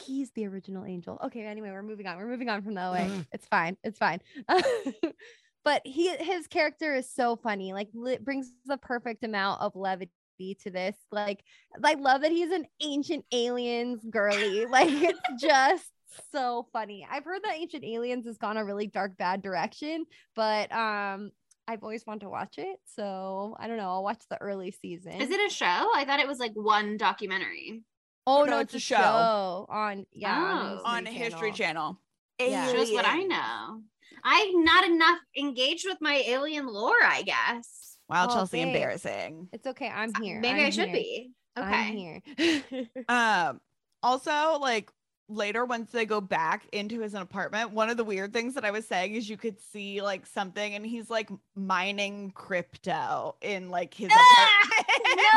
he's 0.00 0.30
the 0.32 0.46
original 0.46 0.84
angel. 0.84 1.18
Okay, 1.24 1.44
anyway, 1.44 1.70
we're 1.70 1.82
moving 1.82 2.06
on. 2.06 2.16
We're 2.18 2.28
moving 2.28 2.48
on 2.48 2.62
from 2.62 2.74
the 2.74 2.82
OA. 2.82 3.24
it's 3.32 3.46
fine. 3.46 3.76
It's 3.84 3.98
fine. 3.98 4.20
but 5.64 5.82
he 5.84 6.14
his 6.16 6.46
character 6.46 6.94
is 6.94 7.10
so 7.10 7.36
funny. 7.36 7.72
Like 7.72 7.88
li- 7.94 8.18
brings 8.20 8.52
the 8.66 8.78
perfect 8.78 9.24
amount 9.24 9.60
of 9.60 9.74
levity 9.74 10.10
to 10.38 10.70
this. 10.70 10.96
Like 11.10 11.42
I 11.82 11.94
love 11.94 12.22
that 12.22 12.32
he's 12.32 12.52
an 12.52 12.66
ancient 12.82 13.24
aliens 13.32 14.04
girly. 14.10 14.66
Like 14.70 14.90
it's 14.90 15.20
just 15.40 15.90
so 16.32 16.66
funny. 16.72 17.06
I've 17.10 17.24
heard 17.24 17.42
that 17.44 17.54
Ancient 17.56 17.84
Aliens 17.84 18.26
has 18.26 18.38
gone 18.38 18.56
a 18.56 18.64
really 18.64 18.86
dark 18.86 19.16
bad 19.16 19.42
direction, 19.42 20.04
but 20.34 20.72
um 20.72 21.30
I've 21.68 21.82
always 21.82 22.06
wanted 22.06 22.20
to 22.20 22.28
watch 22.28 22.58
it. 22.58 22.78
So 22.84 23.56
I 23.58 23.66
don't 23.66 23.76
know. 23.76 23.90
I'll 23.90 24.04
watch 24.04 24.22
the 24.30 24.40
early 24.40 24.70
season. 24.70 25.20
Is 25.20 25.30
it 25.30 25.44
a 25.44 25.52
show? 25.52 25.64
I 25.66 26.04
thought 26.06 26.20
it 26.20 26.28
was 26.28 26.38
like 26.38 26.52
one 26.54 26.96
documentary. 26.96 27.82
Oh 28.26 28.44
No, 28.44 28.52
no, 28.52 28.58
it's 28.60 28.74
it's, 28.74 28.90
a 28.90 28.94
a 28.94 28.98
show. 28.98 29.02
show, 29.02 29.66
on 29.68 30.06
yeah 30.12 30.78
Oh. 30.78 30.82
on 30.84 31.06
History 31.06 31.52
Channel. 31.52 31.98
Yeah. 32.40 32.72
Shows 32.72 32.90
what 32.92 33.06
I 33.06 33.22
know. 33.22 33.82
I'm 34.24 34.64
not 34.64 34.84
enough 34.84 35.18
engaged 35.38 35.86
with 35.86 35.98
my 36.00 36.16
alien 36.26 36.66
lore, 36.66 37.02
I 37.02 37.22
guess. 37.22 37.96
Wow, 38.08 38.26
Oh, 38.28 38.34
Chelsea, 38.34 38.58
thanks. 38.58 38.66
embarrassing. 38.74 39.48
It's 39.52 39.66
okay. 39.66 39.88
I'm 39.88 40.12
here. 40.22 40.40
Maybe 40.40 40.60
I'm 40.60 40.66
I 40.66 40.70
should 40.70 40.88
here. 40.88 40.96
be. 40.96 41.30
I'm 41.56 41.64
Okay. 41.72 42.22
here. 42.36 42.88
Um, 43.08 43.60
also, 44.02 44.58
like 44.60 44.90
later, 45.28 45.64
once 45.64 45.90
they 45.90 46.04
go 46.04 46.20
back 46.20 46.66
into 46.72 47.00
his 47.00 47.14
apartment, 47.14 47.70
one 47.72 47.90
of 47.90 47.96
the 47.96 48.04
weird 48.04 48.32
things 48.32 48.54
that 48.54 48.64
I 48.64 48.70
was 48.70 48.86
saying 48.86 49.14
is 49.14 49.28
you 49.28 49.36
could 49.36 49.58
see 49.60 50.02
like 50.02 50.26
something, 50.26 50.74
and 50.74 50.84
he's 50.86 51.08
like 51.10 51.30
mining 51.54 52.30
crypto 52.32 53.36
in 53.40 53.70
like 53.70 53.94
his 53.94 54.08
Ah! 54.12 54.68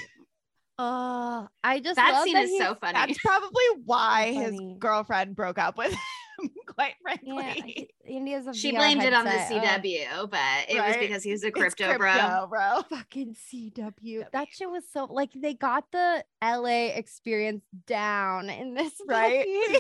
Oh, 0.79 1.47
I 1.63 1.81
just 1.81 1.97
That 1.97 2.13
love 2.13 2.25
scene 2.25 2.35
that 2.35 2.45
is 2.45 2.59
so 2.59 2.75
funny. 2.75 2.95
That's 2.99 3.19
probably 3.19 3.63
why 3.85 4.33
his 4.33 4.59
girlfriend 4.79 5.37
broke 5.37 5.59
up 5.59 5.77
with 5.77 5.93
him. 5.93 6.51
Quite 6.67 6.95
frankly, 7.03 7.91
he, 8.07 8.17
and 8.17 8.27
he 8.27 8.33
has 8.33 8.47
a 8.47 8.55
She 8.55 8.73
VR 8.73 8.77
blamed 8.77 9.03
it 9.03 9.13
on 9.13 9.25
the 9.27 9.31
headset. 9.31 9.63
Oh, 9.63 10.27
CW, 10.27 10.31
but 10.31 10.71
it 10.71 10.77
was 10.81 10.97
Right? 10.97 11.01
because 11.01 11.23
he's 11.23 11.45
a 11.45 11.49
It's 11.49 11.59
crypto, 11.59 11.99
bro. 11.99 12.09
crypto, 12.11 12.47
bro. 12.49 12.83
fucking 12.99 13.35
CW. 13.53 14.25
That 14.33 14.49
shit 14.51 14.71
was 14.71 14.85
so 14.91 15.05
like 15.05 15.31
they 15.35 15.53
got 15.53 15.85
the 15.93 16.25
LA 16.43 16.87
experience 16.95 17.63
down 17.87 18.49
in 18.49 18.73
this 18.73 18.95
Right? 19.07 19.45
show. 19.45 19.79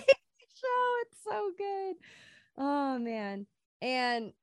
It's 1.03 1.25
so 1.25 1.51
good. 1.57 1.97
Oh 2.59 2.99
man. 2.99 3.47
And 3.81 4.35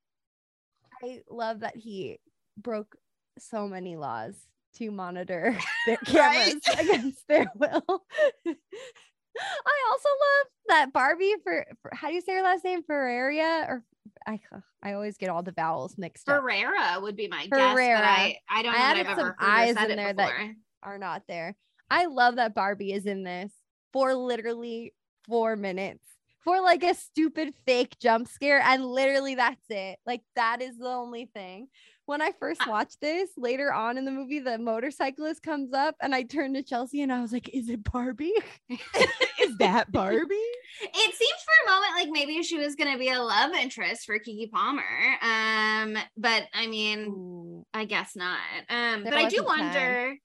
I 1.03 1.21
love 1.29 1.59
that 1.59 1.75
he 1.75 2.19
broke 2.57 2.95
so 3.37 3.67
many 3.67 3.95
laws 3.95 4.33
to 4.77 4.91
monitor 4.91 5.57
their 5.85 5.97
Right? 6.13 6.55
cameras 6.63 6.79
against 6.79 7.27
their 7.27 7.51
will. 7.55 8.03
I 8.47 9.75
also 9.91 10.09
love 10.09 10.47
that 10.69 10.93
Barbie 10.93 11.35
for, 11.43 11.65
for 11.81 11.91
how 11.93 12.07
do 12.09 12.13
you 12.15 12.21
say 12.21 12.33
her 12.35 12.41
last 12.41 12.63
name? 12.63 12.81
Ferreria 12.83 13.67
or 13.67 13.83
I 14.25 14.39
I 14.81 14.93
always 14.93 15.17
get 15.17 15.29
all 15.29 15.43
the 15.43 15.51
vowels 15.51 15.97
mixed 15.97 16.27
up. 16.29 16.41
Ferrera 16.41 17.01
would 17.01 17.15
be 17.15 17.27
my 17.27 17.45
guess, 17.47 17.51
Ferrera. 17.77 17.97
but 17.97 18.03
I, 18.03 18.37
I 18.49 18.63
don't 18.63 18.73
I 18.73 18.77
know 18.77 18.81
that 18.83 18.97
added 18.97 19.07
I've 19.07 19.17
some 19.17 19.19
ever 19.19 19.35
heard 19.39 19.49
eyes 19.49 19.89
in 19.89 19.95
there 19.97 20.13
that- 20.13 20.15
before. 20.37 20.53
Are 20.83 20.97
not 20.97 21.23
there. 21.27 21.55
I 21.89 22.05
love 22.05 22.35
that 22.35 22.53
Barbie 22.53 22.93
is 22.93 23.05
in 23.07 23.23
this 23.23 23.51
for 23.91 24.13
literally 24.13 24.93
four 25.27 25.55
minutes 25.55 26.03
for 26.43 26.61
like 26.61 26.83
a 26.83 26.93
stupid 26.93 27.53
fake 27.65 27.97
jump 27.99 28.27
scare, 28.27 28.61
and 28.61 28.85
literally 28.85 29.35
that's 29.35 29.65
it. 29.69 29.97
Like 30.05 30.21
that 30.35 30.61
is 30.61 30.77
the 30.77 30.87
only 30.87 31.25
thing. 31.33 31.67
When 32.07 32.21
I 32.21 32.31
first 32.39 32.65
watched 32.65 33.01
this 33.01 33.29
later 33.35 33.73
on 33.73 33.97
in 33.97 34.05
the 34.05 34.11
movie, 34.11 34.39
the 34.39 34.57
motorcyclist 34.57 35.43
comes 35.43 35.73
up, 35.73 35.95
and 36.01 36.15
I 36.15 36.23
turned 36.23 36.55
to 36.55 36.63
Chelsea 36.63 37.01
and 37.01 37.11
I 37.11 37.21
was 37.21 37.33
like, 37.33 37.49
"Is 37.49 37.67
it 37.67 37.83
Barbie? 37.83 38.33
is 38.69 39.57
that 39.59 39.91
Barbie?" 39.91 40.35
It 40.81 41.15
seems 41.15 41.43
for 41.43 41.65
a 41.65 41.69
moment 41.69 41.91
like 41.95 42.09
maybe 42.09 42.41
she 42.43 42.57
was 42.57 42.75
gonna 42.75 42.97
be 42.97 43.09
a 43.09 43.21
love 43.21 43.51
interest 43.53 44.05
for 44.05 44.17
Keke 44.19 44.49
Palmer. 44.49 44.83
Um, 45.21 45.97
but 46.15 46.43
I 46.53 46.67
mean, 46.67 47.07
Ooh. 47.07 47.65
I 47.73 47.83
guess 47.83 48.15
not. 48.15 48.39
Um, 48.69 49.03
There 49.03 49.11
but 49.11 49.19
I 49.25 49.27
do 49.27 49.37
time. 49.37 49.45
wonder. 49.45 50.15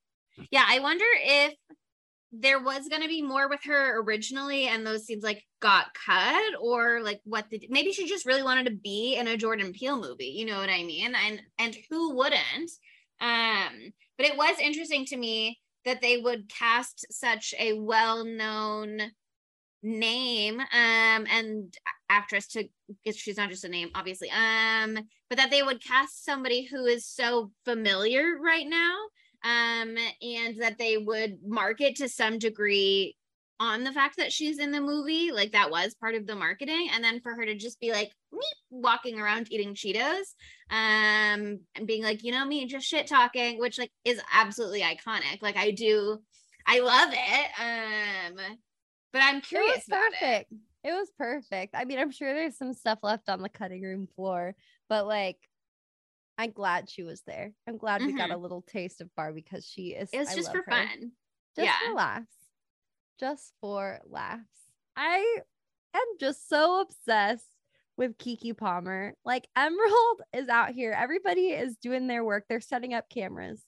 Yeah, 0.52 0.64
I 0.66 0.78
wonder 0.78 1.04
if 1.16 1.52
there 2.32 2.60
was 2.62 2.88
going 2.88 3.02
to 3.02 3.08
be 3.08 3.22
more 3.22 3.48
with 3.48 3.60
her 3.64 4.00
originally, 4.00 4.66
and 4.66 4.86
those 4.86 5.04
scenes 5.06 5.22
like 5.22 5.44
got 5.60 5.94
cut, 5.94 6.54
or 6.60 7.02
like 7.02 7.20
what 7.24 7.48
the 7.50 7.66
maybe 7.70 7.92
she 7.92 8.08
just 8.08 8.26
really 8.26 8.42
wanted 8.42 8.66
to 8.66 8.74
be 8.74 9.16
in 9.16 9.28
a 9.28 9.36
Jordan 9.36 9.72
Peele 9.72 10.00
movie. 10.00 10.32
You 10.36 10.46
know 10.46 10.58
what 10.58 10.70
I 10.70 10.82
mean? 10.82 11.14
And 11.14 11.42
and 11.58 11.76
who 11.90 12.14
wouldn't? 12.16 12.70
Um, 13.20 13.92
but 14.16 14.26
it 14.26 14.36
was 14.36 14.56
interesting 14.58 15.04
to 15.06 15.16
me 15.16 15.60
that 15.84 16.00
they 16.00 16.18
would 16.18 16.48
cast 16.48 17.06
such 17.10 17.54
a 17.58 17.74
well-known 17.74 19.12
name 19.84 20.60
um 20.60 21.26
and 21.28 21.76
actress 22.08 22.46
to 22.46 22.68
she's 23.12 23.36
not 23.36 23.50
just 23.50 23.64
a 23.64 23.68
name 23.68 23.90
obviously 23.96 24.30
um 24.30 24.96
but 25.28 25.36
that 25.36 25.50
they 25.50 25.62
would 25.62 25.82
cast 25.82 26.24
somebody 26.24 26.62
who 26.62 26.84
is 26.84 27.04
so 27.04 27.50
familiar 27.64 28.36
right 28.40 28.66
now 28.68 28.94
um 29.44 29.96
and 30.22 30.60
that 30.60 30.76
they 30.78 30.96
would 30.96 31.38
market 31.46 31.96
to 31.96 32.08
some 32.08 32.38
degree 32.38 33.16
on 33.60 33.84
the 33.84 33.92
fact 33.92 34.16
that 34.16 34.32
she's 34.32 34.58
in 34.58 34.72
the 34.72 34.80
movie 34.80 35.30
like 35.30 35.52
that 35.52 35.70
was 35.70 35.94
part 35.94 36.14
of 36.14 36.26
the 36.26 36.34
marketing 36.34 36.88
and 36.92 37.02
then 37.04 37.20
for 37.20 37.34
her 37.34 37.44
to 37.44 37.54
just 37.54 37.78
be 37.80 37.92
like 37.92 38.10
walking 38.70 39.20
around 39.20 39.46
eating 39.52 39.74
cheetos 39.74 40.34
um 40.70 41.60
and 41.76 41.86
being 41.86 42.02
like 42.02 42.24
you 42.24 42.32
know 42.32 42.44
me 42.44 42.66
just 42.66 42.86
shit 42.86 43.06
talking 43.06 43.58
which 43.60 43.78
like 43.78 43.92
is 44.04 44.20
absolutely 44.32 44.80
iconic 44.80 45.40
like 45.42 45.56
i 45.56 45.70
do 45.70 46.18
i 46.66 46.80
love 46.80 47.10
it 47.12 47.50
um 47.60 48.56
but 49.12 49.22
i'm 49.22 49.40
curious 49.40 49.70
it 49.70 49.76
was 49.76 49.84
about 49.88 50.12
perfect. 50.12 50.52
It. 50.84 50.92
was 50.92 51.08
perfect. 51.16 51.74
I 51.76 51.84
mean, 51.84 51.98
I'm 51.98 52.10
sure 52.10 52.34
there's 52.34 52.56
some 52.56 52.72
stuff 52.72 52.98
left 53.02 53.28
on 53.28 53.42
the 53.42 53.48
cutting 53.48 53.82
room 53.82 54.08
floor, 54.16 54.54
but 54.88 55.06
like, 55.06 55.38
I'm 56.42 56.50
glad 56.50 56.90
she 56.90 57.04
was 57.04 57.22
there. 57.24 57.52
I'm 57.68 57.76
glad 57.76 58.02
we 58.02 58.12
got 58.12 58.30
a 58.30 58.32
mm-hmm. 58.32 58.42
little 58.42 58.62
taste 58.62 59.00
of 59.00 59.14
Barbie 59.14 59.42
because 59.42 59.64
she 59.64 59.90
is. 59.90 60.10
it 60.12 60.18
was 60.18 60.28
I 60.30 60.34
just 60.34 60.50
for 60.50 60.58
her. 60.58 60.64
fun 60.68 61.12
just 61.54 61.66
Yeah. 61.66 61.78
for 61.86 61.94
laughs. 61.94 62.36
Just 63.20 63.52
for 63.60 64.00
laughs. 64.06 64.42
I 64.96 65.38
am 65.94 66.06
just 66.18 66.48
so 66.48 66.80
obsessed 66.80 67.46
with 67.96 68.18
Keke 68.18 68.56
Palmer. 68.56 69.14
Like 69.24 69.46
Emerald 69.54 70.22
is 70.32 70.48
out 70.48 70.70
here. 70.72 70.90
Everybody 70.98 71.50
is 71.50 71.76
doing 71.76 72.08
their 72.08 72.24
work. 72.24 72.46
They're 72.48 72.60
setting 72.60 72.92
up 72.92 73.08
cameras. 73.08 73.62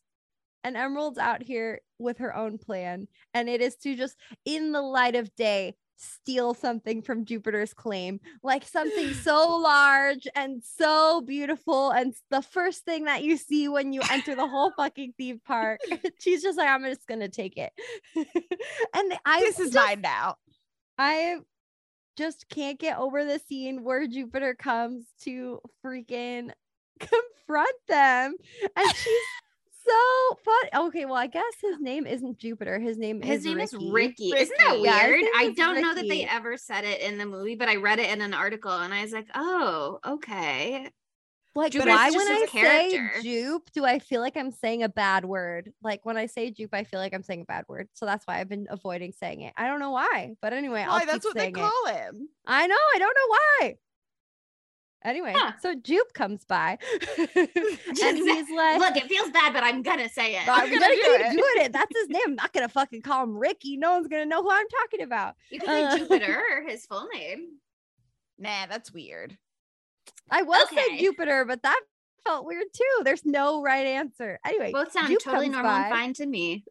And 0.64 0.76
Emerald's 0.76 1.18
out 1.18 1.42
here 1.42 1.80
with 2.00 2.18
her 2.18 2.34
own 2.34 2.58
plan. 2.58 3.06
And 3.34 3.48
it 3.48 3.60
is 3.60 3.76
to 3.76 3.94
just 3.94 4.16
in 4.44 4.72
the 4.72 4.82
light 4.82 5.14
of 5.14 5.32
day 5.36 5.76
steal 5.96 6.54
something 6.54 7.02
from 7.02 7.24
Jupiter's 7.24 7.72
claim, 7.72 8.20
like 8.42 8.64
something 8.64 9.12
so 9.14 9.56
large 9.56 10.26
and 10.34 10.62
so 10.62 11.20
beautiful. 11.20 11.90
And 11.90 12.14
the 12.30 12.42
first 12.42 12.84
thing 12.84 13.04
that 13.04 13.22
you 13.22 13.36
see 13.36 13.68
when 13.68 13.92
you 13.92 14.00
enter 14.10 14.34
the 14.34 14.48
whole 14.48 14.72
fucking 14.72 15.14
theme 15.16 15.40
park, 15.44 15.80
she's 16.18 16.42
just 16.42 16.58
like, 16.58 16.68
I'm 16.68 16.84
just 16.84 17.06
gonna 17.06 17.28
take 17.28 17.56
it. 17.56 17.72
and 18.16 19.14
I 19.24 19.40
this 19.40 19.58
is 19.58 19.70
just, 19.70 19.86
mine 19.86 20.00
now. 20.00 20.36
I 20.98 21.38
just 22.16 22.48
can't 22.48 22.78
get 22.78 22.98
over 22.98 23.24
the 23.24 23.40
scene 23.40 23.82
where 23.82 24.06
Jupiter 24.06 24.54
comes 24.54 25.06
to 25.22 25.60
freaking 25.84 26.50
confront 27.00 27.76
them. 27.88 28.34
And 28.76 28.94
she's 28.94 29.28
so 29.86 30.38
fun. 30.44 30.86
Okay, 30.88 31.04
well, 31.04 31.14
I 31.16 31.26
guess 31.26 31.42
his 31.60 31.78
name 31.80 32.06
isn't 32.06 32.38
Jupiter. 32.38 32.78
His 32.78 32.98
name 32.98 33.20
his 33.22 33.40
is 33.40 33.44
name 33.44 33.56
Ricky. 33.56 33.76
is 33.76 33.92
ricky. 33.92 34.30
isn't 34.30 34.58
that 34.58 34.70
Ricky. 34.72 34.82
weird 34.82 35.20
Yeah, 35.22 35.28
i 35.36 35.50
don't 35.50 35.80
know 35.80 35.94
that 35.94 36.08
they 36.08 36.24
ever 36.24 36.56
said 36.56 36.84
it 36.84 37.00
in 37.00 37.18
the 37.18 37.26
movie 37.26 37.54
but 37.54 37.68
i 37.68 37.76
read 37.76 37.98
it 37.98 38.10
in 38.10 38.20
an 38.20 38.34
article 38.34 38.70
and 38.72 38.92
i 38.94 39.02
was 39.02 39.12
like 39.12 39.26
oh 39.34 39.98
okay 40.06 40.88
Like, 41.54 41.72
Jupiter's 41.72 41.94
why 41.94 42.10
just 42.10 42.16
when 42.16 42.26
I 42.28 42.46
character. 42.48 43.12
say 43.14 43.22
Jupe, 43.22 43.70
do 43.72 43.84
I 43.84 43.98
feel 44.00 44.20
like 44.20 44.36
I'm 44.36 44.50
saying 44.50 44.82
a 44.82 44.88
bad 44.88 45.24
word? 45.24 45.72
Like 45.82 46.04
when 46.04 46.16
I 46.16 46.26
say 46.26 46.50
Jupe, 46.50 46.74
I 46.74 46.82
feel 46.82 46.98
like 46.98 47.14
I'm 47.14 47.22
saying 47.22 47.42
a 47.42 47.44
bad 47.44 47.64
word. 47.68 47.88
So 47.92 48.06
that's 48.06 48.26
why 48.26 48.40
I've 48.40 48.48
been 48.48 48.66
avoiding 48.70 49.12
saying 49.12 49.42
it. 49.42 49.52
I 49.56 49.68
don't 49.68 49.78
know 49.78 49.92
why, 49.92 50.34
but 50.42 50.52
anyway, 50.52 50.82
I'll 50.82 50.94
Why? 50.94 51.00
keep 51.00 51.08
That's 51.08 51.24
what 51.24 51.36
they 51.36 51.42
saying 51.52 51.56
it. 51.56 51.60
call 51.60 51.86
him. 51.86 52.28
I 52.46 52.66
know. 52.66 52.74
I 52.94 52.98
don't 52.98 53.16
know 53.16 53.28
why. 53.28 53.76
Anyway, 55.04 55.34
Huh. 55.36 55.52
so 55.60 55.74
Jupe 55.74 56.12
comes 56.14 56.44
by 56.44 56.78
and 57.18 57.48
he's 58.18 58.50
like, 58.50 58.78
look 58.80 58.96
it 58.96 59.06
feels 59.06 59.30
bad 59.30 59.52
but 59.52 59.62
i'm 59.62 59.82
gonna 59.82 60.08
say 60.08 60.34
it 60.36 60.48
I'm 60.48 60.60
I'm 60.62 60.66
gonna 60.70 60.80
gonna 60.80 60.94
do 60.94 61.02
keep 61.02 61.20
it." 61.20 61.30
doing 61.32 61.66
it. 61.66 61.72
That's 61.72 61.94
his 61.94 62.08
name. 62.08 62.22
I'm 62.28 62.34
not 62.36 62.52
gonna 62.52 62.68
fucking 62.68 63.02
call 63.02 63.24
him 63.24 63.36
Ricky. 63.36 63.76
No 63.76 63.92
one's 63.92 64.08
gonna 64.08 64.24
know 64.26 64.42
who 64.42 64.50
I'm 64.50 64.66
talking 64.82 65.02
about. 65.02 65.34
you 65.50 65.60
can 65.60 65.68
say 65.68 65.84
Uh. 65.84 65.98
jupiter 65.98 66.64
his 66.66 66.86
full 66.86 67.06
name 67.14 67.58
Nah, 68.38 68.66
that's 68.68 68.92
weird. 68.92 69.36
I 70.30 70.42
was 70.42 70.68
saying 70.70 70.86
Okay. 70.94 70.98
Jupiter, 71.00 71.44
but 71.44 71.62
that 71.62 71.80
felt 72.24 72.46
weird 72.46 72.64
too. 72.74 73.04
There's 73.04 73.24
no 73.24 73.62
right 73.62 73.86
answer. 73.86 74.40
Anyway, 74.44 74.72
both 74.72 74.90
sound 74.92 75.08
Jupe 75.08 75.20
totally 75.22 75.46
comes 75.46 75.52
normal 75.56 75.70
and 75.72 75.90
fine 75.94 76.14
to 76.14 76.26
me 76.26 76.64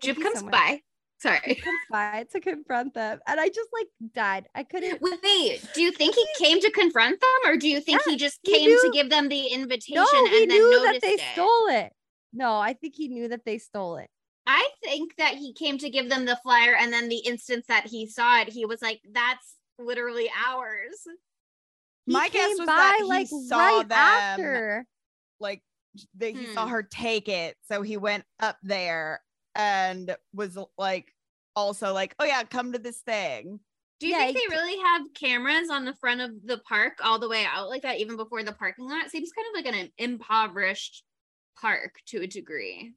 Thank 0.00 0.16
jupe 0.16 0.22
comes 0.22 0.40
so 0.40 0.46
by 0.48 0.68
He 0.68 0.82
sorry 1.18 1.56
comes 1.62 1.80
by 1.90 2.24
to 2.30 2.40
confront 2.40 2.94
them, 2.94 3.20
and 3.26 3.40
I 3.40 3.48
just 3.48 3.70
like 3.72 3.88
died. 4.12 4.48
I 4.54 4.64
couldn't. 4.64 5.02
Wait, 5.02 5.72
do 5.72 5.80
you 5.82 5.92
think 5.92 6.14
he 6.14 6.26
came 6.36 6.60
to 6.60 6.70
confront 6.70 7.20
them, 7.20 7.52
or 7.52 7.56
do 7.56 7.68
you 7.68 7.80
think 7.80 8.02
Yeah, 8.02 8.02
he 8.02 8.16
just 8.16 8.42
he 8.42 8.52
came 8.52 8.76
to 8.76 8.88
give 8.90 9.10
them 9.10 9.28
the 9.28 9.46
invitation 9.48 10.20
No, 10.20 10.28
he 10.30 10.46
and 10.46 10.50
then 10.50 10.68
knew 10.68 10.80
noticed 10.86 11.00
that 11.02 11.02
they 11.02 11.16
it? 11.18 11.24
stole 11.32 11.68
it. 11.68 11.94
No, 12.32 12.58
I 12.58 12.74
think 12.74 12.94
he 12.96 13.08
knew 13.08 13.28
that 13.28 13.44
they 13.44 13.58
stole 13.58 13.96
it. 13.96 14.10
I 14.46 14.70
think 14.82 15.16
that 15.16 15.34
he 15.36 15.52
came 15.52 15.78
to 15.78 15.90
give 15.90 16.08
them 16.08 16.24
the 16.24 16.36
flyer, 16.36 16.74
and 16.74 16.92
then 16.92 17.08
the 17.08 17.18
instance 17.18 17.66
that 17.66 17.86
he 17.86 18.06
saw 18.06 18.40
it, 18.40 18.48
he 18.48 18.64
was 18.64 18.80
like, 18.82 19.00
"That's 19.04 19.58
literally 19.78 20.30
ours." 20.34 21.06
He 22.06 22.14
My 22.14 22.28
guess 22.28 22.58
was 22.58 22.72
by 22.72 22.72
that 22.74 22.96
he 22.98 23.24
like 23.24 23.26
saw 23.26 23.82
right 23.82 23.84
them 23.84 24.62
after. 24.62 24.86
like 25.40 25.64
they, 26.14 26.34
he 26.34 26.46
saw 26.46 26.66
Hmm. 26.66 26.68
her 26.68 26.82
take 26.82 27.28
it 27.28 27.56
so 27.62 27.82
he 27.82 27.96
went 27.98 28.24
up 28.40 28.58
there 28.62 29.22
and 29.58 30.16
was 30.32 30.56
like 30.78 31.12
also 31.56 31.92
like 31.92 32.14
oh 32.20 32.24
yeah 32.24 32.44
come 32.44 32.72
to 32.72 32.78
this 32.78 32.98
thing 33.00 33.60
Do 34.00 34.06
you 34.06 34.12
Yeah, 34.16 34.26
think 34.26 34.38
they 34.38 34.56
really 34.56 34.78
have 34.84 35.02
cameras 35.14 35.68
on 35.70 35.84
the 35.84 35.94
front 35.94 36.20
of 36.20 36.30
the 36.44 36.58
park 36.58 36.98
all 37.02 37.18
the 37.18 37.28
way 37.28 37.44
out 37.44 37.68
like 37.68 37.82
that, 37.82 37.98
even 37.98 38.16
before 38.16 38.44
the 38.44 38.52
parking 38.52 38.88
lot? 38.88 39.10
Seems 39.10 39.32
kind 39.32 39.46
of 39.48 39.54
like 39.64 39.74
an 39.74 39.90
impoverished 39.98 41.02
park 41.60 41.96
to 42.06 42.22
a 42.22 42.26
degree. 42.28 42.94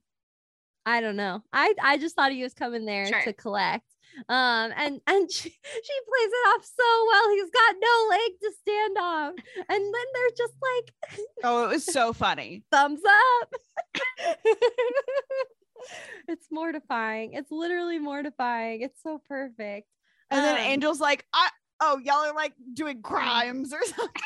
I 0.86 1.00
don't 1.00 1.16
know. 1.16 1.42
I 1.52 1.74
I 1.82 1.98
just 1.98 2.14
thought 2.16 2.30
he 2.32 2.42
was 2.44 2.54
coming 2.54 2.84
there 2.86 3.06
Sure. 3.06 3.22
to 3.22 3.32
collect. 3.32 3.86
Um 4.28 4.72
and 4.76 5.00
and 5.08 5.30
she, 5.36 5.48
she 5.50 5.96
plays 6.08 6.32
it 6.38 6.48
off 6.50 6.64
so 6.64 7.06
well. 7.08 7.30
He's 7.30 7.50
got 7.50 7.74
no 7.80 8.06
leg 8.10 8.30
to 8.42 8.52
stand 8.60 8.98
on. 8.98 9.28
And 9.68 9.94
then 9.94 10.06
they're 10.14 10.36
just 10.36 10.54
like 10.70 11.18
oh 11.42 11.64
it 11.64 11.68
was 11.68 11.84
so 11.92 12.12
funny 12.12 12.62
thumbs 12.70 13.00
up. 13.42 13.52
it's 16.28 16.46
mortifying. 16.50 17.32
It's 17.34 17.50
literally 17.50 17.98
mortifying. 17.98 18.82
It's 18.82 19.02
so 19.02 19.20
perfect. 19.28 19.88
and 20.30 20.44
then 20.44 20.54
Um, 20.56 20.60
angel's 20.60 21.00
like 21.00 21.24
I, 21.32 21.48
oh 21.80 21.98
y'all 22.02 22.24
are 22.24 22.34
like 22.34 22.54
doing 22.74 23.02
crimes 23.02 23.72
or 23.72 23.82
something 23.84 24.22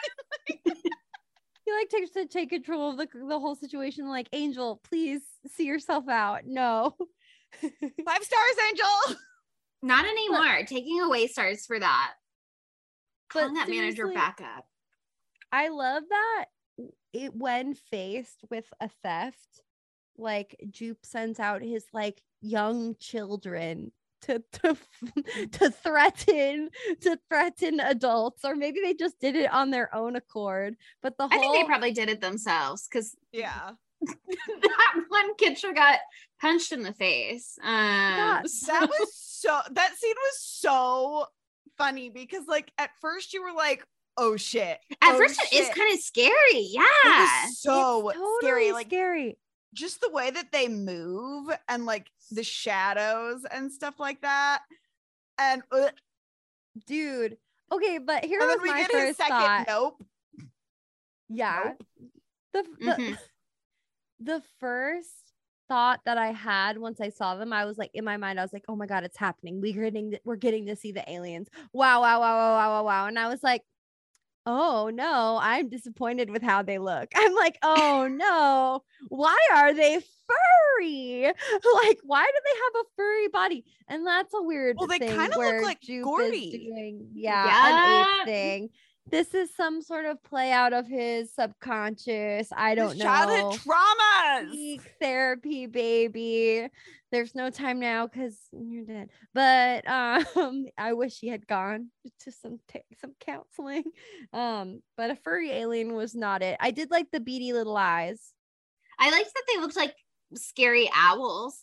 he 1.66 1.72
like 1.72 1.88
takes 1.90 2.10
to 2.10 2.26
take 2.26 2.50
control 2.50 2.90
of 2.90 2.96
the 2.96 3.08
the 3.28 3.38
whole 3.38 3.56
situation. 3.56 4.08
Like, 4.08 4.28
Angel, 4.32 4.80
please 4.88 5.22
see 5.48 5.64
yourself 5.66 6.08
out. 6.08 6.42
No. 6.46 6.94
five 7.60 8.22
stars 8.22 8.56
angel 8.68 9.16
Not 9.82 10.04
anymore. 10.04 10.64
Taking 10.66 11.00
away 11.00 11.26
stars 11.26 11.66
for 11.66 11.78
that. 11.78 12.12
But 13.32 13.40
Calling 13.40 13.54
that 13.54 13.68
manager 13.68 14.12
back 14.12 14.40
up. 14.40 14.64
I 15.50 15.68
love 15.68 16.04
that 16.08 16.44
it 17.12 17.34
when 17.34 17.74
faced 17.74 18.44
with 18.50 18.66
a 18.80 18.88
theft, 19.02 19.62
like 20.18 20.56
Jupe 20.70 21.04
sends 21.04 21.38
out 21.40 21.62
his 21.62 21.84
like 21.92 22.20
young 22.40 22.96
children 22.98 23.92
to 24.22 24.42
to 24.52 24.76
to 25.52 25.70
threaten 25.70 26.70
to 27.02 27.18
threaten 27.28 27.80
adults, 27.80 28.44
or 28.44 28.56
maybe 28.56 28.80
they 28.82 28.94
just 28.94 29.18
did 29.20 29.36
it 29.36 29.52
on 29.52 29.70
their 29.70 29.94
own 29.94 30.16
accord. 30.16 30.76
But 31.02 31.16
the 31.18 31.24
I 31.24 31.28
whole 31.36 31.40
think 31.40 31.56
they 31.56 31.66
probably 31.66 31.92
did 31.92 32.08
it 32.08 32.20
themselves 32.20 32.88
because 32.88 33.14
yeah 33.32 33.70
that 34.06 34.94
one 35.08 35.34
kid 35.36 35.58
sure 35.58 35.72
got 35.72 35.98
punched 36.40 36.72
in 36.72 36.82
the 36.82 36.92
face. 36.92 37.58
Um, 37.62 37.72
Yeah. 37.72 38.42
that 38.66 38.88
was 38.88 39.14
so 39.16 39.58
that 39.70 39.96
scene 39.96 40.14
was 40.16 40.40
so 40.40 41.26
funny 41.78 42.10
because 42.10 42.46
like 42.46 42.72
at 42.78 42.90
first 43.00 43.32
you 43.34 43.42
were 43.42 43.52
like 43.52 43.84
oh 44.18 44.36
shit. 44.36 44.78
At 45.02 45.14
oh, 45.14 45.18
first, 45.18 45.40
it 45.52 45.54
is 45.56 45.68
kind 45.68 45.92
of 45.92 46.00
scary. 46.00 46.32
It 46.52 46.70
Yeah. 46.74 47.20
was 47.20 47.60
so 47.60 48.08
It's 48.08 48.18
totally 48.18 48.36
scary. 48.40 48.72
Like 48.72 48.86
scary. 48.86 49.38
Just 49.76 50.00
the 50.00 50.10
way 50.10 50.30
that 50.30 50.50
they 50.50 50.66
move 50.68 51.50
and 51.68 51.84
like 51.86 52.10
the 52.32 52.42
shadows 52.42 53.44
and 53.50 53.70
stuff 53.70 54.00
like 54.00 54.22
that. 54.22 54.62
And, 55.38 55.62
uh, 55.70 55.90
Dude. 56.86 57.38
Okay, 57.72 57.98
but 57.98 58.24
here 58.24 58.40
was 58.40 58.58
my 58.64 58.84
first 58.90 59.16
second 59.18 59.36
thought. 59.36 59.64
nope. 59.68 60.04
Yeah. 61.28 61.62
Nope. 61.64 61.86
The, 62.52 62.62
the, 62.84 62.92
Mhm. 62.92 63.18
the 64.20 64.42
first 64.60 65.32
thought 65.68 66.00
that 66.04 66.16
I 66.18 66.32
had 66.32 66.78
once 66.78 67.00
I 67.00 67.08
saw 67.08 67.34
them, 67.34 67.52
I 67.52 67.64
was 67.64 67.76
like, 67.78 67.90
in 67.94 68.04
my 68.04 68.16
mind, 68.16 68.38
I 68.38 68.42
was 68.42 68.52
like, 68.52 68.64
oh 68.68 68.76
my 68.76 68.86
God, 68.86 69.04
it's 69.04 69.16
happening. 69.16 69.60
We're 69.60 69.82
getting, 69.90 70.16
we're 70.24 70.36
getting 70.36 70.66
to 70.66 70.76
see 70.76 70.92
the 70.92 71.08
aliens. 71.10 71.48
Wow, 71.72 72.02
wow, 72.02 72.20
wow, 72.20 72.36
wow, 72.36 72.56
wow, 72.56 72.70
wow, 72.70 72.84
wow. 72.84 73.06
And 73.06 73.18
I 73.18 73.28
was 73.28 73.42
like, 73.42 73.62
oh 74.46 74.90
no, 74.92 75.38
I'm 75.42 75.68
disappointed 75.68 76.30
with 76.30 76.42
how 76.42 76.62
they 76.62 76.78
look. 76.78 77.10
I'm 77.14 77.34
like, 77.34 77.58
oh 77.62 78.08
no, 78.10 78.82
why 79.08 79.36
are 79.52 79.74
they 79.74 79.94
furry? 79.96 81.32
Like, 81.74 81.98
why 82.04 82.24
do 82.24 82.40
they 82.44 82.58
have 82.64 82.84
a 82.84 82.88
furry 82.96 83.28
body? 83.28 83.64
And 83.88 84.06
that's 84.06 84.32
a 84.34 84.42
weird 84.42 84.76
Well, 84.78 84.88
they 84.88 84.98
kinda 84.98 85.36
look 85.38 85.62
like 85.62 85.80
Jupe 85.80 86.00
is 86.00 86.04
Gordy. 86.04 86.68
doing, 86.68 87.08
yeah, 87.14 87.46
an 87.66 88.20
ape 88.20 88.26
thing. 88.26 88.68
This 89.08 89.34
is 89.34 89.54
some 89.54 89.82
sort 89.82 90.04
of 90.04 90.22
play 90.24 90.50
out 90.50 90.72
of 90.72 90.86
his 90.88 91.32
subconscious. 91.32 92.48
I 92.56 92.74
don't 92.74 92.98
know 92.98 93.04
childhood 93.04 93.60
traumas. 93.60 94.50
seek 94.50 94.82
therapy, 95.00 95.66
baby. 95.66 96.68
There's 97.12 97.34
no 97.34 97.50
time 97.50 97.78
now 97.78 98.06
because 98.06 98.36
you're 98.52 98.84
dead. 98.84 99.10
But 99.32 99.88
um, 99.88 100.66
I 100.78 100.92
wish 100.94 101.18
he 101.20 101.28
had 101.28 101.46
gone 101.46 101.90
to 102.20 102.32
some 102.32 102.58
ta- 102.72 102.80
some 103.00 103.14
counseling. 103.20 103.84
Um, 104.32 104.82
but 104.96 105.10
a 105.10 105.16
furry 105.16 105.50
alien 105.50 105.94
was 105.94 106.14
not 106.14 106.42
it. 106.42 106.56
I 106.60 106.70
did 106.72 106.90
like 106.90 107.06
the 107.10 107.20
beady 107.20 107.52
little 107.52 107.76
eyes. 107.76 108.32
I 108.98 109.10
liked 109.10 109.30
that 109.34 109.42
they 109.48 109.60
looked 109.60 109.76
like 109.76 109.94
scary 110.34 110.90
owls. 110.94 111.60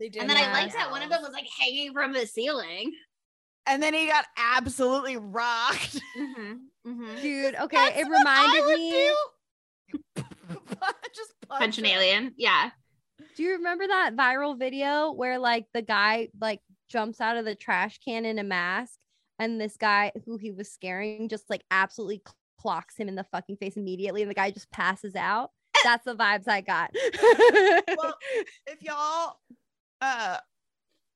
They 0.00 0.08
did 0.08 0.22
And 0.22 0.30
then 0.30 0.36
I 0.38 0.42
Yeah. 0.42 0.52
liked 0.52 0.72
that 0.74 0.90
one 0.90 1.02
of 1.02 1.10
them 1.10 1.22
was 1.22 1.32
like 1.32 1.46
hanging 1.58 1.92
from 1.92 2.12
the 2.12 2.26
ceiling. 2.26 2.92
And 3.66 3.82
then 3.82 3.94
he 3.94 4.06
got 4.06 4.24
absolutely 4.36 5.16
rocked. 5.18 6.00
Mm-hmm. 6.18 6.52
Mm-hmm. 6.90 7.20
Dude, 7.22 7.54
okay, 7.56 7.76
That's 7.76 8.00
it 8.00 8.08
what 8.08 8.14
I 8.16 8.18
reminded 8.20 8.64
would 8.64 8.78
me. 8.78 8.90
do. 8.90 9.16
Just 11.14 11.34
punch, 11.48 11.60
Punch 11.60 11.78
an 11.78 11.86
alien. 11.86 12.32
Yeah. 12.36 12.70
Do 13.36 13.42
you 13.42 13.52
remember 13.52 13.86
that 13.86 14.16
viral 14.16 14.58
video 14.58 15.12
where 15.12 15.38
like 15.38 15.66
the 15.72 15.82
guy 15.82 16.28
like 16.40 16.60
jumps 16.88 17.20
out 17.20 17.36
of 17.36 17.44
the 17.44 17.54
trash 17.54 17.98
can 18.04 18.24
in 18.24 18.38
a 18.38 18.44
mask 18.44 18.98
and 19.38 19.60
this 19.60 19.76
guy 19.76 20.12
who 20.24 20.36
he 20.36 20.52
was 20.52 20.70
scaring 20.72 21.28
just 21.28 21.48
like 21.50 21.62
absolutely 21.70 22.22
clocks 22.60 22.96
him 22.96 23.08
in 23.08 23.14
the 23.14 23.24
fucking 23.24 23.56
face 23.56 23.76
immediately 23.76 24.22
and 24.22 24.30
the 24.30 24.34
guy 24.34 24.50
just 24.50 24.70
passes 24.70 25.14
out? 25.14 25.50
That's 25.84 26.04
the 26.04 26.14
vibes 26.16 26.48
I 26.48 26.60
got. 26.62 26.90
Well, 27.96 28.14
if 28.66 28.82
y'all 28.82 29.36
uh 30.00 30.38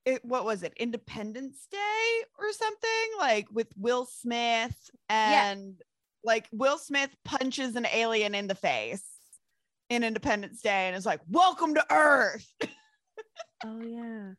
it, 0.06 0.24
what 0.24 0.46
was 0.46 0.62
it 0.62 0.72
independence 0.78 1.66
day 1.70 2.22
or 2.38 2.52
something 2.52 2.90
like 3.18 3.46
with 3.52 3.68
will 3.76 4.06
smith 4.06 4.90
Yeah. 5.10 5.50
and 5.50 5.80
like 6.24 6.48
will 6.52 6.78
smith 6.78 7.14
punches 7.24 7.76
an 7.76 7.86
alien 7.92 8.34
in 8.34 8.46
the 8.46 8.54
face 8.54 9.04
in 9.90 10.02
independence 10.02 10.62
day 10.62 10.86
and 10.86 10.96
is 10.96 11.04
like 11.04 11.20
welcome 11.28 11.74
to 11.74 11.84
earth 11.92 12.46
oh 13.66 13.80
yeah. 13.82 14.32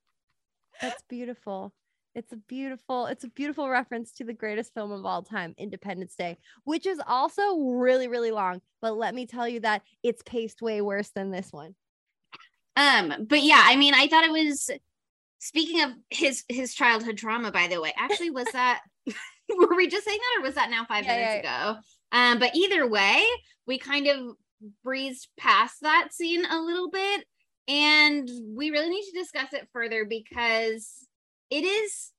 That's 0.81 1.03
beautiful. 1.07 1.73
It's 2.15 2.33
a 2.33 2.37
beautiful, 2.37 3.05
it's 3.05 3.23
a 3.23 3.29
beautiful 3.29 3.69
reference 3.69 4.11
to 4.13 4.23
the 4.25 4.33
greatest 4.33 4.73
film 4.73 4.91
of 4.91 5.05
all 5.05 5.23
time, 5.23 5.53
Independence 5.57 6.15
Day, 6.15 6.39
which 6.65 6.85
is 6.85 6.99
also 7.07 7.57
really, 7.57 8.07
really 8.07 8.31
long. 8.31 8.61
But 8.81 8.97
let 8.97 9.15
me 9.15 9.25
tell 9.25 9.47
you 9.47 9.61
that 9.61 9.83
it's 10.03 10.23
paced 10.25 10.61
way 10.61 10.81
worse 10.81 11.09
than 11.09 11.31
this 11.31 11.53
one. 11.53 11.75
Um, 12.75 13.27
but 13.27 13.43
yeah, 13.43 13.61
I 13.63 13.75
mean, 13.75 13.93
I 13.93 14.07
thought 14.07 14.23
it 14.25 14.31
was 14.31 14.69
speaking 15.39 15.83
of 15.83 15.91
his 16.09 16.43
his 16.49 16.73
childhood 16.73 17.17
trauma, 17.17 17.51
by 17.51 17.67
the 17.67 17.79
way. 17.79 17.93
Actually, 17.95 18.31
was 18.31 18.49
that 18.53 18.81
were 19.05 19.75
we 19.75 19.87
just 19.87 20.05
saying 20.05 20.19
that 20.19 20.41
or 20.41 20.43
was 20.43 20.55
that 20.55 20.69
now 20.69 20.85
five 20.85 21.05
Yeah, 21.05 21.15
minutes 21.15 21.35
ago? 21.47 21.77
Um, 22.11 22.39
but 22.39 22.55
either 22.55 22.87
way, 22.87 23.23
we 23.67 23.77
kind 23.77 24.07
of 24.07 24.35
breezed 24.83 25.27
past 25.39 25.75
that 25.81 26.09
scene 26.11 26.45
a 26.45 26.59
little 26.59 26.89
bit, 26.89 27.25
and 27.67 28.29
we 28.55 28.71
really 28.71 28.89
need 28.89 29.03
to 29.11 29.19
discuss 29.19 29.53
it 29.53 29.67
further 29.73 30.05
because 30.05 31.07
it 31.49 31.63
is 31.63 32.11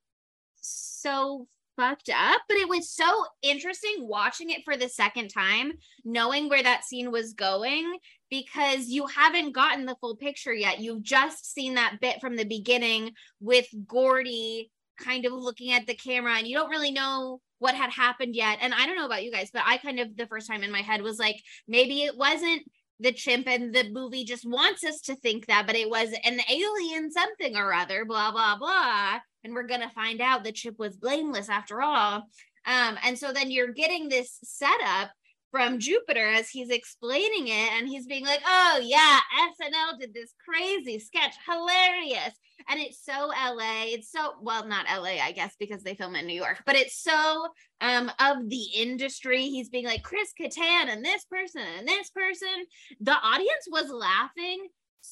so 0.60 1.46
fucked 1.76 2.10
up, 2.10 2.42
but 2.48 2.58
it 2.58 2.68
was 2.68 2.90
so 2.90 3.24
interesting 3.42 3.94
watching 4.00 4.50
it 4.50 4.62
for 4.64 4.76
the 4.76 4.88
second 4.88 5.28
time, 5.28 5.72
knowing 6.04 6.48
where 6.48 6.62
that 6.62 6.84
scene 6.84 7.10
was 7.10 7.32
going 7.32 7.96
because 8.30 8.88
you 8.88 9.06
haven't 9.06 9.52
gotten 9.52 9.86
the 9.86 9.96
full 10.00 10.16
picture 10.16 10.52
yet. 10.52 10.80
You've 10.80 11.02
just 11.02 11.52
seen 11.52 11.74
that 11.74 11.98
bit 12.00 12.20
from 12.20 12.36
the 12.36 12.44
beginning 12.44 13.12
with 13.40 13.66
Gordy 13.86 14.70
kind 15.02 15.26
of 15.26 15.32
looking 15.32 15.72
at 15.72 15.86
the 15.86 15.94
camera 15.94 16.36
and 16.36 16.46
you 16.46 16.56
don't 16.56 16.70
really 16.70 16.92
know 16.92 17.40
what 17.58 17.74
had 17.74 17.90
happened 17.90 18.34
yet. 18.34 18.58
And 18.60 18.74
I 18.74 18.86
don't 18.86 18.96
know 18.96 19.06
about 19.06 19.24
you 19.24 19.30
guys, 19.30 19.50
but 19.52 19.62
I 19.64 19.78
kind 19.78 20.00
of 20.00 20.16
the 20.16 20.26
first 20.26 20.48
time 20.48 20.62
in 20.62 20.72
my 20.72 20.82
head 20.82 21.02
was 21.02 21.18
like, 21.18 21.36
maybe 21.68 22.02
it 22.02 22.16
wasn't 22.16 22.62
the 23.00 23.12
chimp 23.12 23.48
and 23.48 23.74
the 23.74 23.90
movie 23.90 24.24
just 24.24 24.48
wants 24.48 24.84
us 24.84 25.00
to 25.02 25.16
think 25.16 25.46
that, 25.46 25.66
but 25.66 25.76
it 25.76 25.90
was 25.90 26.08
an 26.24 26.40
alien 26.48 27.10
something 27.10 27.56
or 27.56 27.72
other, 27.72 28.04
blah, 28.04 28.30
blah, 28.30 28.56
blah. 28.56 29.18
And 29.44 29.54
we're 29.54 29.66
going 29.66 29.80
to 29.80 29.90
find 29.90 30.20
out 30.20 30.44
the 30.44 30.52
chip 30.52 30.78
was 30.78 30.96
blameless 30.96 31.48
after 31.48 31.82
all. 31.82 32.28
Um, 32.64 32.96
and 33.04 33.18
so 33.18 33.32
then 33.32 33.50
you're 33.50 33.72
getting 33.72 34.08
this 34.08 34.38
setup 34.44 35.10
from 35.52 35.78
Jupiter 35.78 36.26
as 36.26 36.48
he's 36.48 36.70
explaining 36.70 37.46
it, 37.46 37.72
and 37.74 37.86
he's 37.86 38.06
being 38.06 38.24
like, 38.24 38.40
"Oh 38.44 38.80
yeah, 38.82 39.20
SNL 39.60 40.00
did 40.00 40.12
this 40.12 40.34
crazy 40.44 40.98
sketch, 40.98 41.34
hilarious." 41.46 42.34
And 42.68 42.80
it's 42.80 43.04
so 43.04 43.28
LA. 43.28 43.84
It's 43.84 44.10
so 44.10 44.34
well, 44.40 44.66
not 44.66 44.86
LA, 44.86 45.22
I 45.22 45.32
guess, 45.32 45.54
because 45.60 45.82
they 45.84 45.94
film 45.94 46.16
in 46.16 46.26
New 46.26 46.34
York, 46.34 46.62
but 46.66 46.74
it's 46.74 47.00
so 47.00 47.46
um 47.80 48.10
of 48.18 48.48
the 48.48 48.64
industry. 48.74 49.42
He's 49.42 49.68
being 49.68 49.84
like 49.84 50.02
Chris 50.02 50.32
Kattan 50.40 50.88
and 50.88 51.04
this 51.04 51.24
person 51.26 51.62
and 51.78 51.86
this 51.86 52.10
person. 52.10 52.64
The 53.00 53.14
audience 53.14 53.68
was 53.70 53.90
laughing 53.90 54.66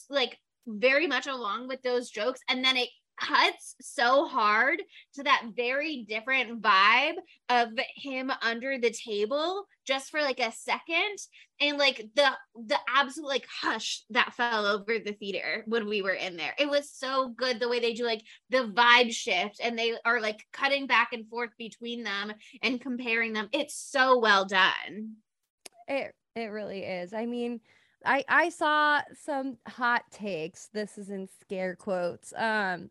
like 0.08 0.38
very 0.66 1.06
much 1.06 1.26
along 1.26 1.68
with 1.68 1.82
those 1.82 2.10
jokes, 2.10 2.40
and 2.48 2.64
then 2.64 2.76
it 2.76 2.88
cuts 3.20 3.74
so 3.80 4.26
hard 4.26 4.82
to 5.14 5.22
that 5.22 5.44
very 5.54 6.04
different 6.08 6.62
vibe 6.62 7.16
of 7.48 7.68
him 7.94 8.30
under 8.42 8.78
the 8.78 8.90
table 8.90 9.66
just 9.86 10.10
for 10.10 10.20
like 10.22 10.40
a 10.40 10.52
second 10.52 11.18
and 11.60 11.78
like 11.78 12.04
the 12.14 12.28
the 12.66 12.78
absolute 12.88 13.28
like 13.28 13.46
hush 13.62 14.04
that 14.10 14.32
fell 14.34 14.66
over 14.66 14.98
the 14.98 15.12
theater 15.12 15.64
when 15.66 15.86
we 15.86 16.02
were 16.02 16.10
in 16.12 16.36
there 16.36 16.54
it 16.58 16.68
was 16.68 16.90
so 16.90 17.28
good 17.36 17.60
the 17.60 17.68
way 17.68 17.80
they 17.80 17.92
do 17.94 18.04
like 18.04 18.22
the 18.50 18.72
vibe 18.74 19.12
shift 19.12 19.60
and 19.62 19.78
they 19.78 19.94
are 20.04 20.20
like 20.20 20.40
cutting 20.52 20.86
back 20.86 21.10
and 21.12 21.28
forth 21.28 21.50
between 21.58 22.02
them 22.02 22.32
and 22.62 22.80
comparing 22.80 23.32
them 23.32 23.48
it's 23.52 23.74
so 23.74 24.18
well 24.18 24.44
done 24.44 25.16
It 25.88 26.14
it 26.36 26.46
really 26.46 26.84
is. 26.84 27.12
I 27.12 27.26
mean, 27.26 27.60
I 28.04 28.24
I 28.28 28.48
saw 28.50 29.02
some 29.22 29.58
hot 29.66 30.04
takes. 30.10 30.68
This 30.72 30.96
is 30.98 31.10
in 31.10 31.28
scare 31.40 31.76
quotes. 31.76 32.32
Um 32.36 32.90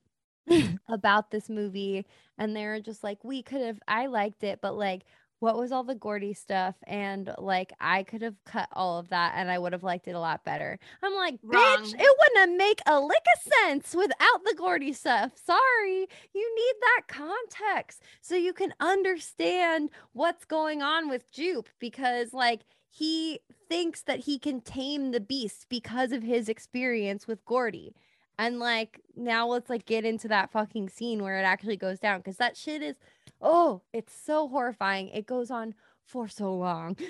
about 0.89 1.31
this 1.31 1.49
movie 1.49 2.05
and 2.37 2.55
they're 2.55 2.79
just 2.79 3.03
like 3.03 3.23
we 3.23 3.41
could 3.41 3.61
have 3.61 3.79
I 3.87 4.07
liked 4.07 4.43
it 4.43 4.59
but 4.61 4.75
like 4.75 5.03
what 5.39 5.57
was 5.57 5.71
all 5.71 5.83
the 5.83 5.95
Gordy 5.95 6.33
stuff 6.33 6.75
and 6.85 7.33
like 7.37 7.71
I 7.79 8.03
could 8.03 8.21
have 8.21 8.35
cut 8.45 8.67
all 8.73 8.99
of 8.99 9.09
that 9.09 9.33
and 9.35 9.49
I 9.49 9.57
would 9.57 9.71
have 9.73 9.83
liked 9.83 10.07
it 10.07 10.15
a 10.15 10.19
lot 10.19 10.43
better. 10.43 10.77
I'm 11.01 11.15
like, 11.15 11.39
Wrong. 11.43 11.61
bitch, 11.61 11.93
it 11.97 12.17
wouldn't 12.35 12.57
make 12.57 12.81
a 12.85 12.99
lick 12.99 13.25
of 13.35 13.53
sense 13.53 13.95
without 13.95 14.43
the 14.43 14.53
Gordy 14.57 14.91
stuff. 14.93 15.31
Sorry. 15.35 16.07
You 16.35 16.55
need 16.55 16.73
that 16.81 17.03
context 17.07 18.03
so 18.21 18.35
you 18.35 18.53
can 18.53 18.73
understand 18.79 19.89
what's 20.11 20.45
going 20.45 20.81
on 20.81 21.09
with 21.09 21.31
Jupe 21.31 21.69
because 21.79 22.33
like 22.33 22.61
he 22.89 23.39
thinks 23.69 24.01
that 24.01 24.19
he 24.19 24.39
can 24.39 24.61
tame 24.61 25.11
the 25.11 25.19
beast 25.19 25.67
because 25.69 26.11
of 26.11 26.23
his 26.23 26.49
experience 26.49 27.27
with 27.27 27.45
Gordy. 27.45 27.93
And 28.39 28.57
like 28.57 29.01
now 29.17 29.47
let's 29.47 29.69
like 29.69 29.85
get 29.85 30.05
into 30.05 30.29
that 30.29 30.49
fucking 30.51 30.87
scene 30.89 31.21
where 31.21 31.37
it 31.37 31.43
actually 31.43 31.75
goes 31.75 31.99
down 31.99 32.19
because 32.19 32.37
that 32.37 32.55
shit 32.55 32.81
is 32.81 32.95
oh, 33.41 33.81
it's 33.93 34.13
so 34.13 34.47
horrifying. 34.47 35.09
It 35.09 35.27
goes 35.27 35.51
on 35.51 35.75
for 36.05 36.29
so 36.29 36.55
long. 36.55 36.95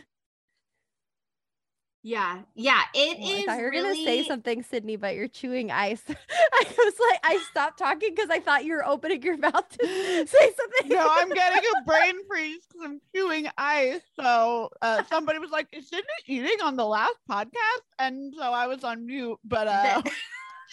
yeah 2.02 2.40
yeah 2.56 2.82
it 2.94 3.18
Oh, 3.20 3.42
I 3.42 3.46
thought 3.46 3.58
you 3.58 3.64
were 3.66 3.70
really 3.72 4.06
gonna 4.06 4.06
say 4.06 4.24
something, 4.24 4.64
Sydney, 4.64 4.96
but 4.96 5.16
you're 5.16 5.28
chewing 5.28 5.70
ice. 5.70 6.02
I 6.10 6.64
was 6.78 6.94
like, 7.12 7.20
I 7.24 7.44
stopped 7.52 7.78
talking 7.78 8.16
because 8.16 8.30
I 8.32 8.40
thought 8.40 8.64
you 8.66 8.74
were 8.74 8.88
opening 8.88 9.22
your 9.22 9.38
mouth 9.38 9.70
to 9.70 9.86
say 10.26 10.26
something. 10.56 10.88
no 10.88 11.08
i'm 11.12 11.30
getting 11.30 11.62
a 11.78 11.84
brain 11.86 12.16
freeze 12.28 12.62
because 12.68 12.86
i'm 12.86 13.02
chewing 13.14 13.48
ice 13.58 14.00
so 14.20 14.70
uh, 14.82 15.04
somebody 15.10 15.40
was 15.40 15.52
like 15.52 15.68
is 15.74 15.90
Sydney 15.90 16.06
eating 16.26 16.62
on 16.64 16.78
the 16.78 16.86
last 16.86 17.18
podcast 17.30 17.84
and 18.00 18.34
so 18.36 18.44
i 18.44 18.66
was 18.66 18.84
on 18.84 19.06
mute 19.06 19.38
but 19.44 19.68
uh 19.68 20.02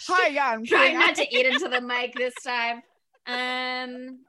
hi 0.07 0.27
yeah 0.31 0.51
i'm 0.51 0.65
trying 0.65 0.97
not 0.97 1.15
to 1.15 1.35
eat 1.35 1.45
into 1.53 1.67
the 1.67 1.81
mic 1.81 2.13
this 2.15 2.33
time 2.43 2.81
um 3.27 4.19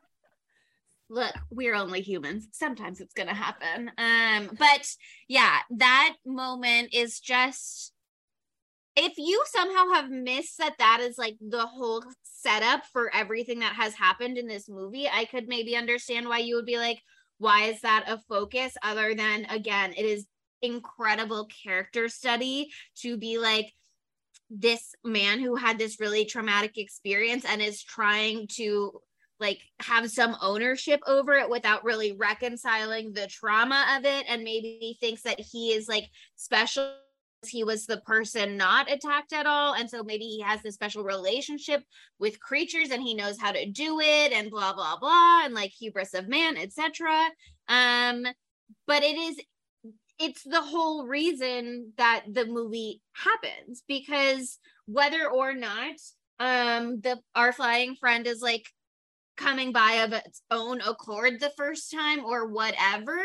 look, 1.10 1.34
we're 1.50 1.74
only 1.74 2.00
humans. 2.00 2.48
Sometimes 2.52 3.00
it's 3.00 3.14
gonna 3.14 3.34
happen. 3.34 3.90
Um, 3.98 4.50
but 4.58 4.86
yeah, 5.28 5.58
that 5.70 6.16
moment 6.26 6.90
is 6.92 7.20
just 7.20 7.92
if 8.96 9.14
you 9.16 9.42
somehow 9.46 9.92
have 9.94 10.10
missed 10.10 10.58
that 10.58 10.74
that 10.78 10.98
is 11.00 11.16
like 11.18 11.36
the 11.40 11.66
whole 11.66 12.02
setup 12.24 12.82
for 12.92 13.14
everything 13.14 13.60
that 13.60 13.74
has 13.74 13.94
happened 13.94 14.36
in 14.36 14.48
this 14.48 14.68
movie, 14.68 15.08
I 15.08 15.24
could 15.24 15.46
maybe 15.46 15.76
understand 15.76 16.28
why 16.28 16.38
you 16.38 16.56
would 16.56 16.66
be 16.66 16.78
like, 16.78 16.98
why 17.38 17.66
is 17.66 17.80
that 17.82 18.06
a 18.08 18.18
focus 18.28 18.76
other 18.82 19.14
than 19.14 19.44
again, 19.50 19.94
it 19.96 20.04
is 20.04 20.26
incredible 20.62 21.48
character 21.64 22.08
study 22.08 22.70
to 22.96 23.16
be 23.16 23.38
like 23.38 23.72
this 24.50 24.94
man 25.04 25.40
who 25.40 25.56
had 25.56 25.78
this 25.78 26.00
really 26.00 26.24
traumatic 26.24 26.78
experience 26.78 27.44
and 27.44 27.60
is 27.60 27.82
trying 27.82 28.46
to 28.48 29.00
like 29.40 29.60
have 29.80 30.10
some 30.10 30.36
ownership 30.42 31.00
over 31.06 31.34
it 31.34 31.48
without 31.48 31.84
really 31.84 32.12
reconciling 32.12 33.12
the 33.12 33.26
trauma 33.28 33.84
of 33.96 34.04
it 34.04 34.24
and 34.28 34.42
maybe 34.42 34.96
thinks 35.00 35.22
that 35.22 35.38
he 35.38 35.72
is 35.72 35.88
like 35.88 36.08
special 36.36 36.92
he 37.46 37.64
was 37.64 37.86
the 37.86 37.98
person 37.98 38.56
not 38.56 38.90
attacked 38.90 39.32
at 39.32 39.46
all. 39.46 39.74
And 39.74 39.88
so 39.88 40.02
maybe 40.02 40.24
he 40.24 40.40
has 40.40 40.62
this 40.62 40.74
special 40.74 41.04
relationship 41.04 41.84
with 42.18 42.40
creatures 42.40 42.90
and 42.90 43.02
he 43.02 43.14
knows 43.14 43.38
how 43.38 43.52
to 43.52 43.66
do 43.66 44.00
it 44.00 44.32
and 44.32 44.50
blah 44.50 44.72
blah 44.72 44.98
blah 44.98 45.44
and 45.44 45.54
like 45.54 45.70
hubris 45.70 46.14
of 46.14 46.28
man 46.28 46.56
etc 46.56 47.28
um 47.68 48.26
but 48.86 49.02
it 49.02 49.16
is 49.16 49.40
it's 50.18 50.42
the 50.42 50.60
whole 50.60 51.06
reason 51.06 51.92
that 51.96 52.24
the 52.30 52.46
movie 52.46 53.00
happens 53.12 53.82
because 53.86 54.58
whether 54.86 55.28
or 55.28 55.54
not 55.54 55.94
um 56.40 57.00
the 57.00 57.18
our 57.34 57.52
flying 57.52 57.94
friend 57.94 58.26
is 58.26 58.40
like 58.42 58.66
coming 59.36 59.72
by 59.72 59.92
of 60.04 60.12
its 60.12 60.42
own 60.50 60.80
accord 60.80 61.38
the 61.38 61.52
first 61.56 61.92
time 61.92 62.24
or 62.24 62.48
whatever 62.48 63.20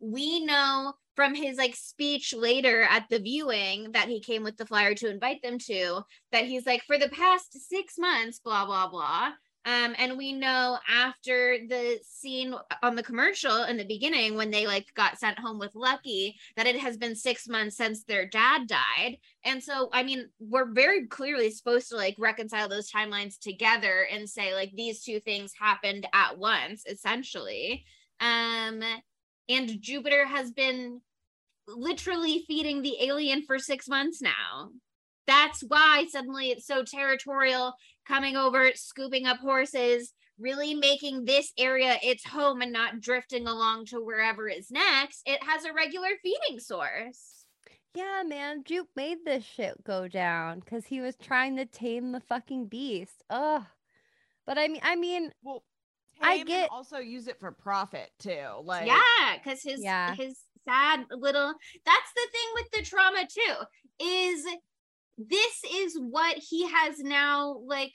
we 0.00 0.44
know 0.44 0.94
from 1.14 1.34
his 1.34 1.58
like 1.58 1.76
speech 1.76 2.32
later 2.34 2.82
at 2.82 3.04
the 3.10 3.18
viewing 3.18 3.92
that 3.92 4.08
he 4.08 4.20
came 4.20 4.42
with 4.42 4.56
the 4.56 4.64
flyer 4.64 4.94
to 4.94 5.10
invite 5.10 5.42
them 5.42 5.58
to 5.58 6.00
that 6.32 6.46
he's 6.46 6.64
like 6.64 6.82
for 6.86 6.96
the 6.96 7.10
past 7.10 7.52
6 7.68 7.98
months 7.98 8.40
blah 8.42 8.64
blah 8.64 8.88
blah 8.88 9.32
um, 9.64 9.94
and 9.98 10.16
we 10.16 10.32
know 10.32 10.78
after 10.88 11.58
the 11.68 11.98
scene 12.02 12.54
on 12.82 12.94
the 12.94 13.02
commercial 13.02 13.64
in 13.64 13.76
the 13.76 13.84
beginning 13.84 14.34
when 14.34 14.50
they 14.50 14.66
like 14.66 14.86
got 14.94 15.18
sent 15.18 15.38
home 15.38 15.58
with 15.58 15.74
Lucky 15.74 16.38
that 16.56 16.66
it 16.66 16.78
has 16.78 16.96
been 16.96 17.14
six 17.14 17.46
months 17.46 17.76
since 17.76 18.04
their 18.04 18.26
dad 18.26 18.66
died. 18.66 19.18
And 19.44 19.62
so, 19.62 19.90
I 19.92 20.04
mean, 20.04 20.28
we're 20.38 20.72
very 20.72 21.06
clearly 21.06 21.50
supposed 21.50 21.90
to 21.90 21.96
like 21.96 22.16
reconcile 22.18 22.68
those 22.68 22.90
timelines 22.90 23.38
together 23.38 24.06
and 24.10 24.28
say 24.28 24.54
like 24.54 24.72
these 24.74 25.02
two 25.02 25.20
things 25.20 25.52
happened 25.58 26.06
at 26.14 26.38
once, 26.38 26.84
essentially. 26.86 27.84
Um, 28.20 28.82
and 29.48 29.80
Jupiter 29.82 30.26
has 30.26 30.50
been 30.50 31.00
literally 31.66 32.44
feeding 32.46 32.80
the 32.80 32.96
alien 33.02 33.42
for 33.42 33.58
six 33.58 33.88
months 33.88 34.22
now. 34.22 34.70
That's 35.26 35.60
why 35.60 36.06
suddenly 36.08 36.50
it's 36.50 36.66
so 36.66 36.84
territorial 36.84 37.74
coming 38.08 38.36
over, 38.36 38.70
scooping 38.74 39.26
up 39.26 39.38
horses, 39.38 40.14
really 40.38 40.74
making 40.74 41.24
this 41.26 41.52
area 41.58 41.98
its 42.02 42.24
home 42.26 42.62
and 42.62 42.72
not 42.72 43.00
drifting 43.00 43.46
along 43.46 43.84
to 43.86 43.96
wherever 44.02 44.48
is 44.48 44.70
next. 44.70 45.22
It 45.26 45.42
has 45.44 45.64
a 45.64 45.72
regular 45.74 46.08
feeding 46.22 46.58
source. 46.58 47.44
Yeah, 47.94 48.22
man, 48.24 48.62
Jupe 48.64 48.88
made 48.96 49.18
this 49.24 49.44
shit 49.44 49.82
go 49.84 50.08
down 50.08 50.60
because 50.60 50.86
he 50.86 51.00
was 51.00 51.16
trying 51.16 51.56
to 51.56 51.66
tame 51.66 52.12
the 52.12 52.20
fucking 52.20 52.66
beast. 52.66 53.24
Ugh. 53.30 53.64
But 54.46 54.56
I 54.58 54.68
mean, 54.68 54.80
I 54.82 54.94
mean, 54.96 55.32
Well, 55.42 55.64
I 56.20 56.32
tame 56.34 56.40
and 56.40 56.48
get- 56.48 56.70
also 56.70 56.98
use 56.98 57.26
it 57.28 57.38
for 57.40 57.50
profit 57.52 58.10
too. 58.18 58.46
Like 58.62 58.86
yeah, 58.86 59.36
because 59.36 59.62
his 59.62 59.82
Yeah. 59.82 60.14
his 60.14 60.38
sad 60.64 61.06
little 61.10 61.54
that's 61.84 62.12
the 62.14 62.28
thing 62.30 62.48
with 62.54 62.70
the 62.72 62.82
trauma 62.82 63.26
too, 63.26 64.04
is 64.04 64.46
this 65.18 65.64
is 65.74 65.98
what 65.98 66.36
he 66.38 66.68
has 66.68 66.98
now 67.00 67.60
like 67.66 67.92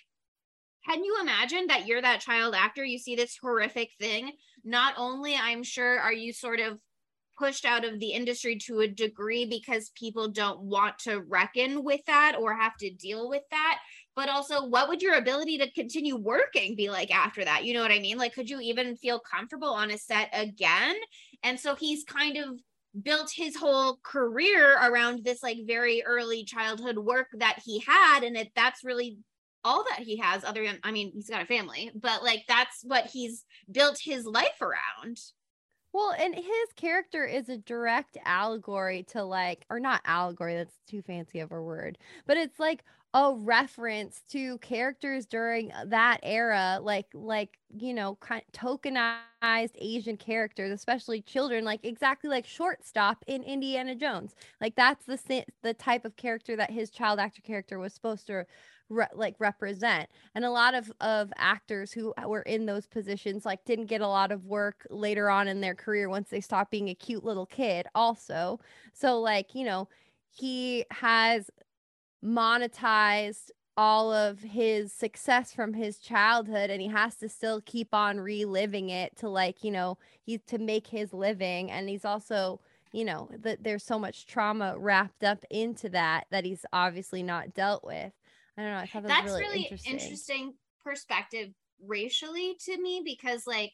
can 0.87 1.03
you 1.03 1.17
imagine 1.21 1.67
that 1.67 1.87
you're 1.87 2.01
that 2.01 2.19
child 2.19 2.53
actor 2.53 2.83
you 2.83 2.99
see 2.99 3.15
this 3.15 3.37
horrific 3.41 3.91
thing? 3.99 4.33
Not 4.65 4.95
only 4.97 5.35
i'm 5.35 5.63
sure 5.63 5.99
are 5.99 6.13
you 6.13 6.33
sort 6.33 6.59
of 6.59 6.79
pushed 7.39 7.65
out 7.65 7.83
of 7.83 7.99
the 7.99 8.11
industry 8.11 8.57
to 8.57 8.81
a 8.81 8.87
degree 8.87 9.45
because 9.45 9.91
people 9.95 10.27
don't 10.27 10.59
want 10.61 10.99
to 10.99 11.21
reckon 11.21 11.83
with 11.83 12.05
that 12.05 12.35
or 12.39 12.53
have 12.53 12.77
to 12.77 12.91
deal 12.91 13.27
with 13.27 13.41
that 13.49 13.79
but 14.15 14.29
also 14.29 14.65
what 14.65 14.87
would 14.87 15.01
your 15.01 15.15
ability 15.15 15.57
to 15.57 15.71
continue 15.71 16.15
working 16.15 16.75
be 16.75 16.89
like 16.89 17.13
after 17.13 17.43
that? 17.43 17.65
You 17.65 17.73
know 17.73 17.81
what 17.81 17.91
i 17.91 17.99
mean? 17.99 18.17
Like 18.17 18.33
could 18.33 18.49
you 18.49 18.59
even 18.59 18.95
feel 18.95 19.19
comfortable 19.19 19.69
on 19.69 19.91
a 19.91 19.97
set 19.97 20.29
again? 20.33 20.95
And 21.43 21.59
so 21.59 21.75
he's 21.75 22.03
kind 22.03 22.37
of 22.37 22.59
built 23.01 23.31
his 23.35 23.55
whole 23.55 23.97
career 24.03 24.77
around 24.81 25.23
this 25.23 25.41
like 25.41 25.57
very 25.65 26.03
early 26.05 26.43
childhood 26.43 26.97
work 26.97 27.27
that 27.33 27.59
he 27.65 27.79
had 27.79 28.23
and 28.23 28.37
it 28.37 28.51
that's 28.55 28.83
really 28.83 29.17
all 29.63 29.83
that 29.89 29.99
he 29.99 30.17
has 30.17 30.43
other 30.43 30.63
than 30.63 30.77
i 30.83 30.91
mean 30.91 31.11
he's 31.13 31.29
got 31.29 31.41
a 31.41 31.45
family 31.45 31.89
but 31.95 32.23
like 32.23 32.43
that's 32.47 32.83
what 32.83 33.05
he's 33.07 33.45
built 33.71 33.99
his 33.99 34.25
life 34.25 34.61
around. 34.61 35.19
Well, 35.91 36.13
and 36.17 36.33
his 36.33 36.73
character 36.75 37.23
is 37.23 37.49
a 37.49 37.57
direct 37.57 38.17
allegory 38.25 39.03
to 39.09 39.23
like, 39.23 39.63
or 39.69 39.79
not 39.79 40.01
allegory, 40.05 40.55
that's 40.55 40.79
too 40.89 41.03
fancy 41.03 41.39
of 41.39 41.51
a 41.51 41.61
word, 41.61 41.99
but 42.25 42.37
it's 42.37 42.59
like 42.59 42.83
a 43.15 43.33
reference 43.35 44.23
to 44.29 44.57
characters 44.59 45.27
during 45.27 45.71
uh, 45.71 45.85
that 45.87 46.19
era, 46.23 46.79
like, 46.81 47.07
like, 47.13 47.59
you 47.69 47.93
know, 47.93 48.15
kind 48.15 48.43
of 48.47 48.51
tokenized 48.59 49.71
Asian 49.75 50.17
characters, 50.17 50.71
especially 50.71 51.21
children, 51.21 51.63
like 51.63 51.85
exactly 51.85 52.29
like 52.29 52.47
Shortstop 52.47 53.23
in 53.27 53.43
Indiana 53.43 53.95
Jones. 53.95 54.33
Like, 54.59 54.75
that's 54.75 55.05
the, 55.05 55.45
the 55.61 55.73
type 55.75 56.05
of 56.05 56.15
character 56.15 56.55
that 56.55 56.71
his 56.71 56.89
child 56.89 57.19
actor 57.19 57.41
character 57.43 57.77
was 57.77 57.93
supposed 57.93 58.25
to 58.27 58.45
re- 58.89 59.07
like 59.13 59.35
represent 59.39 60.09
and 60.35 60.45
a 60.45 60.51
lot 60.51 60.73
of 60.75 60.91
of 61.01 61.31
actors 61.37 61.91
who 61.91 62.13
uh, 62.17 62.27
were 62.27 62.41
in 62.43 62.65
those 62.65 62.85
positions 62.87 63.45
like 63.45 63.63
didn't 63.65 63.85
get 63.85 64.01
a 64.01 64.07
lot 64.07 64.31
of 64.31 64.45
work 64.45 64.85
later 64.89 65.29
on 65.29 65.47
in 65.47 65.61
their 65.61 65.75
career 65.75 66.09
once 66.09 66.29
they 66.29 66.41
stopped 66.41 66.71
being 66.71 66.89
a 66.89 66.95
cute 66.95 67.23
little 67.23 67.45
kid 67.45 67.87
also 67.95 68.59
so 68.93 69.19
like 69.19 69.55
you 69.55 69.63
know 69.63 69.87
he 70.29 70.85
has 70.91 71.49
monetized 72.23 73.51
all 73.75 74.13
of 74.13 74.39
his 74.39 74.93
success 74.93 75.51
from 75.51 75.73
his 75.73 75.97
childhood 75.97 76.69
and 76.69 76.79
he 76.81 76.87
has 76.87 77.15
to 77.15 77.27
still 77.27 77.59
keep 77.65 77.93
on 77.93 78.19
reliving 78.19 78.89
it 78.89 79.15
to 79.15 79.27
like 79.27 79.63
you 79.63 79.71
know 79.71 79.97
he 80.21 80.37
to 80.37 80.59
make 80.59 80.87
his 80.87 81.11
living 81.11 81.71
and 81.71 81.89
he's 81.89 82.05
also 82.05 82.59
you 82.91 83.03
know 83.03 83.27
that 83.41 83.63
there's 83.63 83.83
so 83.83 83.97
much 83.97 84.27
trauma 84.27 84.77
wrapped 84.77 85.23
up 85.23 85.43
into 85.49 85.89
that 85.89 86.25
that 86.29 86.45
he's 86.45 86.65
obviously 86.71 87.23
not 87.23 87.53
dealt 87.53 87.83
with 87.83 88.13
I 88.55 88.61
don't 88.61 88.71
know. 88.71 88.77
I 88.77 88.85
thought 88.85 89.01
that 89.03 89.07
that's 89.07 89.25
really, 89.25 89.41
really 89.41 89.61
interesting. 89.63 89.93
interesting 89.93 90.53
perspective 90.83 91.49
racially 91.85 92.55
to 92.65 92.79
me 92.79 93.01
because 93.03 93.47
like 93.47 93.71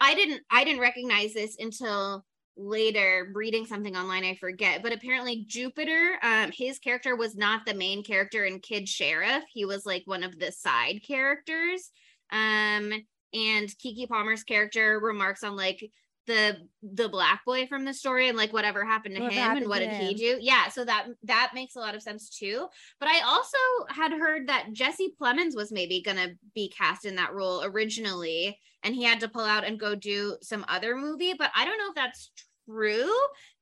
i 0.00 0.14
didn't 0.14 0.42
i 0.50 0.64
didn't 0.64 0.80
recognize 0.80 1.32
this 1.32 1.56
until 1.58 2.24
later 2.56 3.30
reading 3.34 3.66
something 3.66 3.96
online 3.96 4.24
i 4.24 4.34
forget 4.36 4.82
but 4.82 4.92
apparently 4.92 5.44
jupiter 5.48 6.18
um 6.22 6.52
his 6.52 6.78
character 6.78 7.16
was 7.16 7.34
not 7.36 7.66
the 7.66 7.74
main 7.74 8.04
character 8.04 8.44
in 8.44 8.60
kid 8.60 8.88
sheriff. 8.88 9.42
He 9.52 9.64
was 9.64 9.84
like 9.84 10.02
one 10.06 10.22
of 10.22 10.38
the 10.38 10.52
side 10.52 11.00
characters. 11.06 11.90
Um 12.30 12.92
and 13.32 13.68
keke 13.84 14.08
palmer's 14.08 14.44
character 14.44 15.00
remarks 15.00 15.42
on 15.42 15.56
like 15.56 15.90
the 16.26 16.56
the 16.82 17.08
black 17.08 17.44
boy 17.44 17.66
from 17.66 17.84
the 17.84 17.92
story 17.92 18.28
and 18.28 18.38
like 18.38 18.52
whatever 18.52 18.84
happened 18.84 19.16
to 19.16 19.20
What 19.22 19.32
him 19.32 19.42
happened 19.42 19.62
and 19.62 19.68
what 19.68 19.80
did 19.80 19.90
he 19.90 20.14
do. 20.14 20.38
yeah 20.40 20.68
so 20.68 20.84
that 20.84 21.06
that 21.24 21.50
makes 21.54 21.76
a 21.76 21.80
lot 21.80 21.94
of 21.94 22.02
sense 22.02 22.30
too. 22.30 22.66
But 23.00 23.08
I 23.10 23.20
also 23.26 23.58
had 23.88 24.12
heard 24.12 24.48
that 24.48 24.72
Jesse 24.72 25.12
Plemons 25.20 25.54
was 25.56 25.72
maybe 25.72 26.00
to 26.02 26.30
be 26.54 26.72
cast 26.76 27.04
in 27.04 27.16
that 27.16 27.34
role 27.34 27.62
originally, 27.64 28.58
and 28.84 28.94
he 28.94 29.02
had 29.02 29.20
to 29.20 29.28
pull 29.28 29.44
out 29.44 29.64
and 29.64 29.80
go 29.80 29.94
do 29.94 30.36
some 30.42 30.64
other 30.68 30.94
movie. 30.94 31.34
But 31.36 31.50
I 31.56 31.64
don't 31.64 31.78
know 31.78 31.88
if 31.88 31.94
that's 31.94 32.30
true 32.68 33.10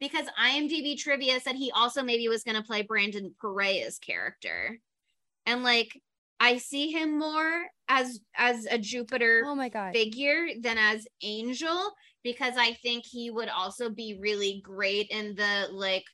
because 0.00 0.26
IMDb 0.40 0.98
trivia 0.98 1.40
said 1.40 1.56
he 1.56 1.70
also 1.70 2.02
maybe 2.02 2.28
was 2.28 2.42
going 2.42 2.56
to 2.56 2.62
play 2.62 2.82
Brandon 2.82 3.34
Perea's 3.40 3.98
character. 3.98 4.78
And 5.46 5.62
like, 5.62 5.98
I 6.40 6.58
see 6.58 6.90
him 6.90 7.18
more 7.18 7.66
as 7.88 8.20
as 8.36 8.66
a 8.68 8.78
Jupiter 8.78 9.44
oh 9.46 9.54
my 9.54 9.68
god. 9.68 9.92
figure 9.92 10.48
than 10.60 10.76
as 10.76 11.06
Angel 11.22 11.92
because 12.24 12.54
I 12.56 12.72
think 12.74 13.04
he 13.06 13.30
would 13.30 13.48
also 13.48 13.90
be 13.90 14.18
really 14.20 14.60
great 14.64 15.08
in 15.10 15.36
the 15.36 15.68
like 15.70 16.04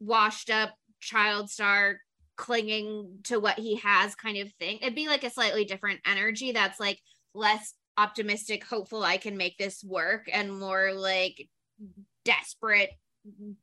washed 0.00 0.50
up 0.50 0.74
child 1.00 1.48
star 1.48 2.00
clinging 2.36 3.18
to 3.24 3.38
what 3.38 3.58
he 3.58 3.76
has 3.76 4.14
kind 4.16 4.38
of 4.38 4.52
thing. 4.54 4.78
It'd 4.82 4.96
be 4.96 5.08
like 5.08 5.22
a 5.22 5.30
slightly 5.30 5.64
different 5.64 6.00
energy 6.04 6.52
that's 6.52 6.80
like 6.80 6.98
less 7.34 7.72
optimistic, 7.98 8.64
hopeful 8.64 9.02
I 9.02 9.16
can 9.16 9.36
make 9.36 9.58
this 9.58 9.82
work 9.84 10.28
and 10.32 10.58
more 10.58 10.92
like 10.92 11.48
desperate 12.24 12.90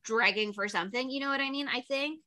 dragging 0.03 0.53
for 0.53 0.67
something. 0.67 1.09
You 1.09 1.19
know 1.21 1.29
what 1.29 1.41
I 1.41 1.49
mean? 1.49 1.67
I 1.67 1.81
think. 1.81 2.19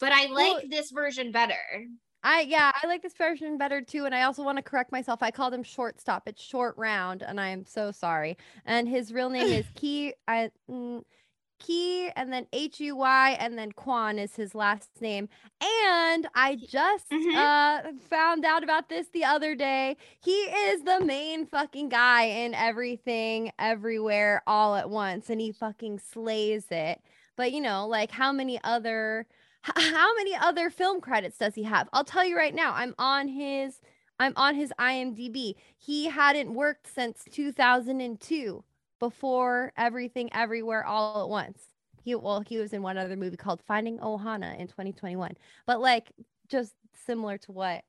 But 0.00 0.12
I 0.12 0.26
like 0.26 0.34
Well- 0.34 0.62
this 0.68 0.90
version 0.90 1.32
better. 1.32 1.86
I 2.24 2.40
yeah, 2.40 2.72
I 2.74 2.86
like 2.88 3.00
this 3.02 3.14
version 3.14 3.58
better 3.58 3.80
too. 3.80 4.04
And 4.04 4.12
I 4.14 4.22
also 4.22 4.42
want 4.42 4.56
to 4.58 4.62
correct 4.62 4.90
myself. 4.90 5.22
I 5.22 5.30
called 5.30 5.54
him 5.54 5.62
shortstop. 5.62 6.24
It's 6.26 6.42
short 6.42 6.76
round, 6.76 7.22
and 7.22 7.40
I 7.40 7.50
am 7.50 7.64
so 7.64 7.92
sorry. 7.92 8.36
And 8.66 8.88
his 8.88 9.12
real 9.12 9.30
name 9.30 9.46
is 9.46 9.66
Key. 9.76 10.14
I 10.26 10.50
mm, 10.68 11.02
Key, 11.58 12.10
and 12.16 12.32
then 12.32 12.46
H 12.52 12.80
U 12.80 12.96
Y, 12.96 13.36
and 13.40 13.58
then 13.58 13.72
Quan 13.72 14.18
is 14.18 14.36
his 14.36 14.54
last 14.54 15.00
name. 15.00 15.28
And 15.60 16.26
I 16.34 16.56
just 16.56 17.10
Mhm. 17.10 17.34
uh 17.34 17.92
found 18.08 18.44
out 18.44 18.62
about 18.64 18.88
this 18.88 19.08
the 19.08 19.24
other 19.24 19.54
day. 19.54 19.96
He 20.20 20.32
is 20.32 20.82
the 20.84 21.00
main 21.00 21.46
fucking 21.46 21.88
guy 21.88 22.24
in 22.24 22.54
everything, 22.54 23.52
everywhere, 23.58 24.42
all 24.46 24.74
at 24.76 24.90
once, 24.90 25.30
and 25.30 25.40
he 25.40 25.52
fucking 25.52 25.98
slays 26.00 26.66
it. 26.70 27.00
But 27.36 27.52
you 27.52 27.60
know, 27.60 27.86
like 27.86 28.10
how 28.10 28.32
many 28.32 28.60
other 28.64 29.26
how 29.62 30.14
many 30.16 30.34
other 30.36 30.70
film 30.70 31.00
credits 31.00 31.38
does 31.38 31.54
he 31.54 31.64
have? 31.64 31.88
I'll 31.92 32.04
tell 32.04 32.24
you 32.24 32.36
right 32.36 32.54
now. 32.54 32.72
I'm 32.74 32.94
on 32.98 33.28
his 33.28 33.80
I'm 34.20 34.32
on 34.36 34.54
his 34.56 34.72
IMDb. 34.78 35.54
He 35.76 36.06
hadn't 36.06 36.54
worked 36.54 36.86
since 36.92 37.24
2002 37.30 38.64
before 39.00 39.72
everything 39.76 40.30
everywhere 40.32 40.84
all 40.84 41.22
at 41.22 41.28
once. 41.28 41.60
He 42.02 42.14
well, 42.14 42.40
he 42.40 42.58
was 42.58 42.72
in 42.72 42.82
one 42.82 42.96
other 42.98 43.16
movie 43.16 43.36
called 43.36 43.62
Finding 43.66 43.98
Ohana 43.98 44.58
in 44.58 44.66
2021. 44.68 45.34
But 45.66 45.80
like 45.80 46.12
just 46.48 46.72
similar 47.06 47.38
to 47.38 47.52
what 47.52 47.84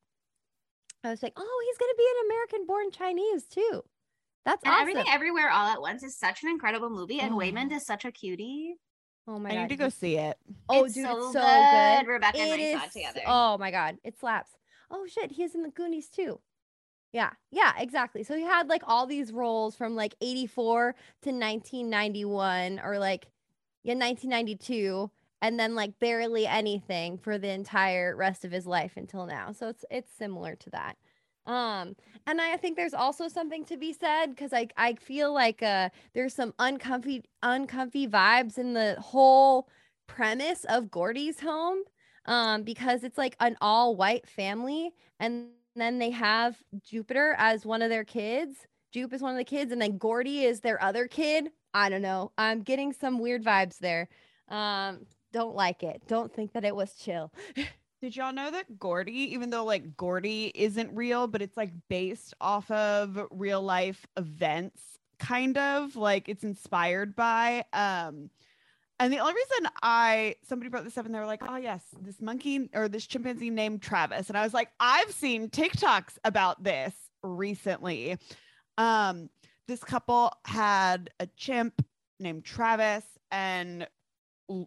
I 1.04 1.10
was 1.12 1.24
like, 1.24 1.34
oh, 1.38 1.64
he's 1.66 1.78
gonna 1.78 1.94
be 1.98 2.08
an 2.20 2.26
American 2.28 2.66
born 2.66 2.92
Chinese 2.92 3.44
too. 3.46 3.84
That's 4.46 4.64
And 4.64 4.74
awesome. 4.74 4.82
everything 4.82 5.06
everywhere 5.10 5.50
all 5.52 5.68
at 5.68 5.82
once 5.82 6.04
is 6.04 6.18
such 6.18 6.44
an 6.44 6.50
incredible 6.50 6.90
movie, 6.90 7.20
and 7.20 7.34
Oh. 7.34 7.38
Waymond 7.38 7.72
is 7.72 7.86
such 7.86 8.04
a 8.06 8.12
cutie. 8.12 8.76
oh 9.28 9.38
my 9.40 9.50
I 9.50 9.54
god. 9.54 9.62
need 9.62 9.70
to 9.70 9.76
go 9.76 9.90
see 9.90 10.18
it. 10.18 10.38
Oh, 10.68 10.86
It's 10.86 10.96
dude, 10.96 11.06
so 11.06 11.18
it's 11.18 11.34
so 11.34 11.40
good. 11.42 12.06
good. 12.06 12.12
Rebecca 12.12 12.40
and 12.40 12.62
It 12.62 12.76
I 12.76 12.78
saw 12.80 12.84
it 12.84 12.88
is- 12.88 12.94
together. 12.94 13.22
Oh 13.28 13.58
my 13.58 13.72
god, 13.72 13.98
it 14.04 14.18
slaps. 14.20 14.52
Oh 14.92 15.06
shit, 15.08 15.32
he's 15.32 15.54
in 15.56 15.62
the 15.62 15.70
Goonies 15.70 16.10
too. 16.10 16.40
Yeah, 17.12 17.32
yeah, 17.52 17.74
exactly. 17.78 18.24
So 18.24 18.36
he 18.36 18.44
had 18.44 18.68
like 18.70 18.84
all 18.86 19.08
these 19.08 19.32
roles 19.34 19.76
from 19.76 19.96
like 19.96 20.16
84 20.22 20.96
to 21.24 21.32
1991 21.32 22.80
or 22.84 23.00
like 23.00 23.28
yeah, 23.84 23.96
1992 23.96 25.10
and 25.42 25.60
then 25.60 25.74
like 25.74 25.98
barely 26.00 26.46
anything 26.46 27.18
for 27.18 27.38
the 27.38 27.50
entire 27.50 28.16
rest 28.16 28.46
of 28.46 28.52
his 28.52 28.68
life 28.68 28.94
until 28.96 29.26
now. 29.26 29.52
So 29.52 29.70
it's 29.70 29.86
it's 29.90 30.12
similar 30.12 30.56
to 30.58 30.70
that. 30.72 30.98
Um 31.48 31.96
and 32.28 32.40
I 32.40 32.58
think 32.58 32.78
there's 32.78 32.94
also 32.94 33.28
something 33.28 33.66
to 33.66 33.78
be 33.78 33.92
said 33.94 34.38
cuz 34.38 34.54
I 34.54 34.68
I 34.78 34.94
feel 34.96 35.34
like 35.34 35.64
uh 35.64 35.90
there's 36.14 36.36
some 36.36 36.54
uncomfy 36.60 37.24
uncomfy 37.42 38.08
vibes 38.08 38.58
in 38.60 38.74
the 38.74 38.98
whole 39.02 39.68
premise 40.08 40.64
of 40.66 40.92
Gordy's 40.92 41.40
home 41.40 41.80
um 42.26 42.62
because 42.64 43.04
it's 43.04 43.18
like 43.18 43.36
an 43.40 43.58
all 43.62 43.96
white 43.96 44.28
family 44.28 44.92
and 45.20 45.50
then 45.76 46.00
they 46.00 46.10
have 46.12 46.58
Jupiter 46.84 47.36
as 47.38 47.66
one 47.66 47.82
of 47.82 47.90
their 47.90 48.04
kids. 48.04 48.58
Jupe 48.92 49.14
is 49.14 49.22
one 49.22 49.32
of 49.32 49.38
the 49.38 49.44
kids 49.44 49.72
and 49.72 49.82
then 49.82 49.98
Gordy 49.98 50.44
is 50.44 50.62
their 50.62 50.82
other 50.84 51.08
kid. 51.08 51.50
I 51.74 51.90
don't 51.90 52.02
know. 52.02 52.32
I'm 52.38 52.62
getting 52.62 52.94
some 52.94 53.20
weird 53.20 53.44
vibes 53.44 53.78
there. 53.78 54.10
Um 54.50 55.06
don't 55.32 55.56
like 55.56 55.84
it. 55.84 56.02
Don't 56.08 56.34
think 56.34 56.54
that 56.54 56.66
it 56.66 56.76
was 56.76 56.96
chill. 56.96 57.32
Did 58.02 58.16
y'all 58.16 58.34
know 58.34 58.50
that 58.50 58.80
Gordy, 58.80 59.34
even 59.34 59.50
though 59.50 59.66
like 59.66 59.98
Gordy 59.98 60.52
isn't 60.56 60.96
real, 60.96 61.28
but 61.28 61.42
it's 61.42 61.58
like 61.58 61.72
based 61.90 62.34
off 62.40 62.70
of 62.72 63.20
real 63.30 63.62
life 63.62 64.08
events, 64.16 64.82
kind 65.20 65.58
of 65.58 65.96
like 65.96 66.30
it's 66.30 66.44
inspired 66.44 67.16
by. 67.16 67.66
Um, 67.74 68.30
and 69.00 69.14
the 69.14 69.20
only 69.20 69.34
reason 69.34 69.72
I 69.82 70.36
somebody 70.48 70.70
brought 70.70 70.84
this 70.84 70.98
up 70.98 71.06
and 71.06 71.16
they 71.16 71.20
were 71.20 71.26
like, 71.26 71.44
oh 71.48 71.56
yes, 71.56 71.84
this 72.02 72.22
monkey 72.22 72.70
or 72.74 72.90
this 72.90 73.08
chimpanzee 73.08 73.50
named 73.50 73.82
Travis. 73.82 74.30
And 74.30 74.38
I 74.38 74.44
was 74.44 74.54
like, 74.54 74.70
I've 74.80 75.12
seen 75.12 75.50
TikToks 75.50 76.18
about 76.24 76.64
this 76.64 76.94
recently. 77.24 78.18
Um, 78.78 79.30
this 79.68 79.84
couple 79.84 80.34
had 80.46 81.10
a 81.20 81.28
chimp 81.38 81.82
named 82.20 82.44
Travis 82.44 83.06
and 83.32 83.88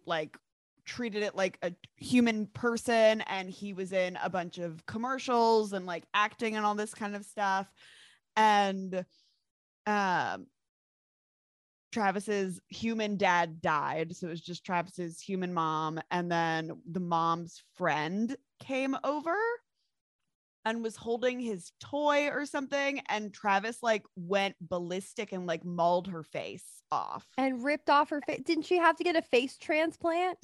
like 0.05 0.37
treated 0.85 1.23
it 1.23 1.35
like 1.35 1.57
a 1.61 1.71
human 1.97 2.47
person 2.47 3.21
and 3.21 3.49
he 3.49 3.73
was 3.73 3.93
in 3.93 4.17
a 4.23 4.29
bunch 4.29 4.57
of 4.57 4.85
commercials 4.85 5.73
and 5.73 5.85
like 5.85 6.03
acting 6.13 6.55
and 6.55 6.65
all 6.65 6.75
this 6.75 6.93
kind 6.93 7.15
of 7.15 7.23
stuff 7.23 7.71
and 8.35 9.05
um 9.85 10.47
Travis's 11.93 12.59
human 12.69 13.17
dad 13.17 13.61
died 13.61 14.15
so 14.15 14.27
it 14.27 14.31
was 14.31 14.41
just 14.41 14.65
Travis's 14.65 15.21
human 15.21 15.53
mom 15.53 15.99
and 16.11 16.31
then 16.31 16.71
the 16.89 16.99
mom's 16.99 17.61
friend 17.75 18.35
came 18.59 18.97
over 19.03 19.35
and 20.65 20.81
was 20.81 20.95
holding 20.95 21.39
his 21.39 21.71
toy 21.79 22.29
or 22.29 22.45
something 22.45 22.99
and 23.09 23.33
Travis 23.33 23.83
like 23.83 24.03
went 24.15 24.55
ballistic 24.59 25.31
and 25.31 25.45
like 25.45 25.63
mauled 25.63 26.07
her 26.07 26.23
face 26.23 26.65
off 26.91 27.27
And 27.37 27.63
ripped 27.63 27.89
off 27.89 28.09
her 28.09 28.21
face. 28.21 28.41
Didn't 28.43 28.65
she 28.65 28.77
have 28.77 28.95
to 28.97 29.03
get 29.03 29.15
a 29.15 29.21
face 29.21 29.57
transplant? 29.57 30.39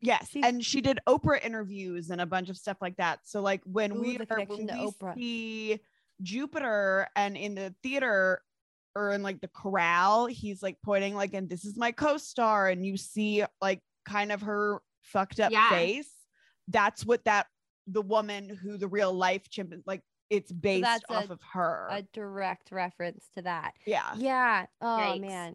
Yes, 0.00 0.30
and 0.34 0.64
she 0.64 0.80
did 0.80 1.00
Oprah 1.08 1.44
interviews 1.44 2.10
and 2.10 2.20
a 2.20 2.26
bunch 2.26 2.50
of 2.50 2.56
stuff 2.56 2.78
like 2.80 2.96
that. 2.96 3.20
So 3.24 3.40
like 3.40 3.62
when 3.64 3.92
Ooh, 3.92 4.00
we 4.00 4.16
the 4.16 4.26
are 4.30 4.40
when 4.40 4.66
to 4.68 4.72
we 4.74 4.86
Oprah. 4.86 5.14
see 5.16 5.80
Jupiter 6.22 7.08
and 7.16 7.36
in 7.36 7.54
the 7.54 7.74
theater 7.82 8.42
or 8.98 9.12
in 9.12 9.22
like 9.22 9.40
the 9.40 9.48
corral, 9.48 10.26
he's 10.26 10.62
like 10.62 10.76
pointing 10.84 11.14
like, 11.14 11.34
and 11.34 11.48
this 11.48 11.64
is 11.64 11.76
my 11.76 11.92
co-star, 11.92 12.68
and 12.68 12.84
you 12.84 12.96
see 12.96 13.44
like 13.60 13.80
kind 14.04 14.32
of 14.32 14.42
her 14.42 14.80
fucked 15.02 15.40
up 15.40 15.52
Yeah. 15.52 15.70
face. 15.70 16.10
That's 16.68 17.06
what 17.06 17.24
that 17.24 17.46
the 17.86 18.02
woman 18.02 18.48
who 18.50 18.76
the 18.76 18.88
real 18.88 19.12
life 19.12 19.48
chimp 19.48 19.72
like 19.86 20.02
it's 20.28 20.52
based 20.52 20.82
that's 20.84 21.04
a- 21.08 21.14
off 21.14 21.30
of 21.30 21.40
her. 21.54 21.86
A 21.90 22.02
direct 22.12 22.70
reference 22.72 23.28
to 23.36 23.42
that. 23.42 23.72
yeah. 23.86 24.10
Yeah. 24.16 24.66
Oh 24.80 24.86
Yikes. 24.86 25.20
man. 25.22 25.54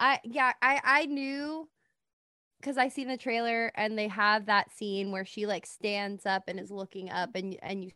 I 0.00 0.18
yeah, 0.24 0.52
I 0.62 0.80
I 0.82 1.06
knew 1.06 1.68
because 2.60 2.78
I 2.78 2.88
seen 2.88 3.08
the 3.08 3.16
trailer 3.18 3.70
and 3.74 3.98
they 3.98 4.08
have 4.08 4.46
that 4.46 4.70
scene 4.72 5.10
where 5.10 5.24
she 5.26 5.46
like 5.46 5.66
stands 5.66 6.24
up 6.26 6.44
and 6.48 6.58
is 6.58 6.70
looking 6.70 7.10
up 7.10 7.30
and 7.34 7.56
and 7.62 7.84
you 7.84 7.90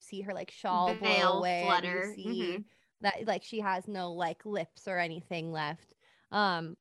see 0.00 0.20
her 0.22 0.34
like 0.34 0.50
shawl 0.50 0.94
blow 0.94 1.08
Veil 1.08 1.32
away 1.38 1.60
and 1.60 1.66
flutter. 1.68 2.14
you 2.16 2.24
see 2.24 2.42
Mhm. 2.58 2.64
That 3.00 3.26
like 3.26 3.42
she 3.42 3.60
has 3.60 3.86
no 3.88 4.12
like 4.12 4.44
lips 4.44 4.88
or 4.88 4.98
anything 4.98 5.52
left. 5.52 5.94
Um 6.32 6.76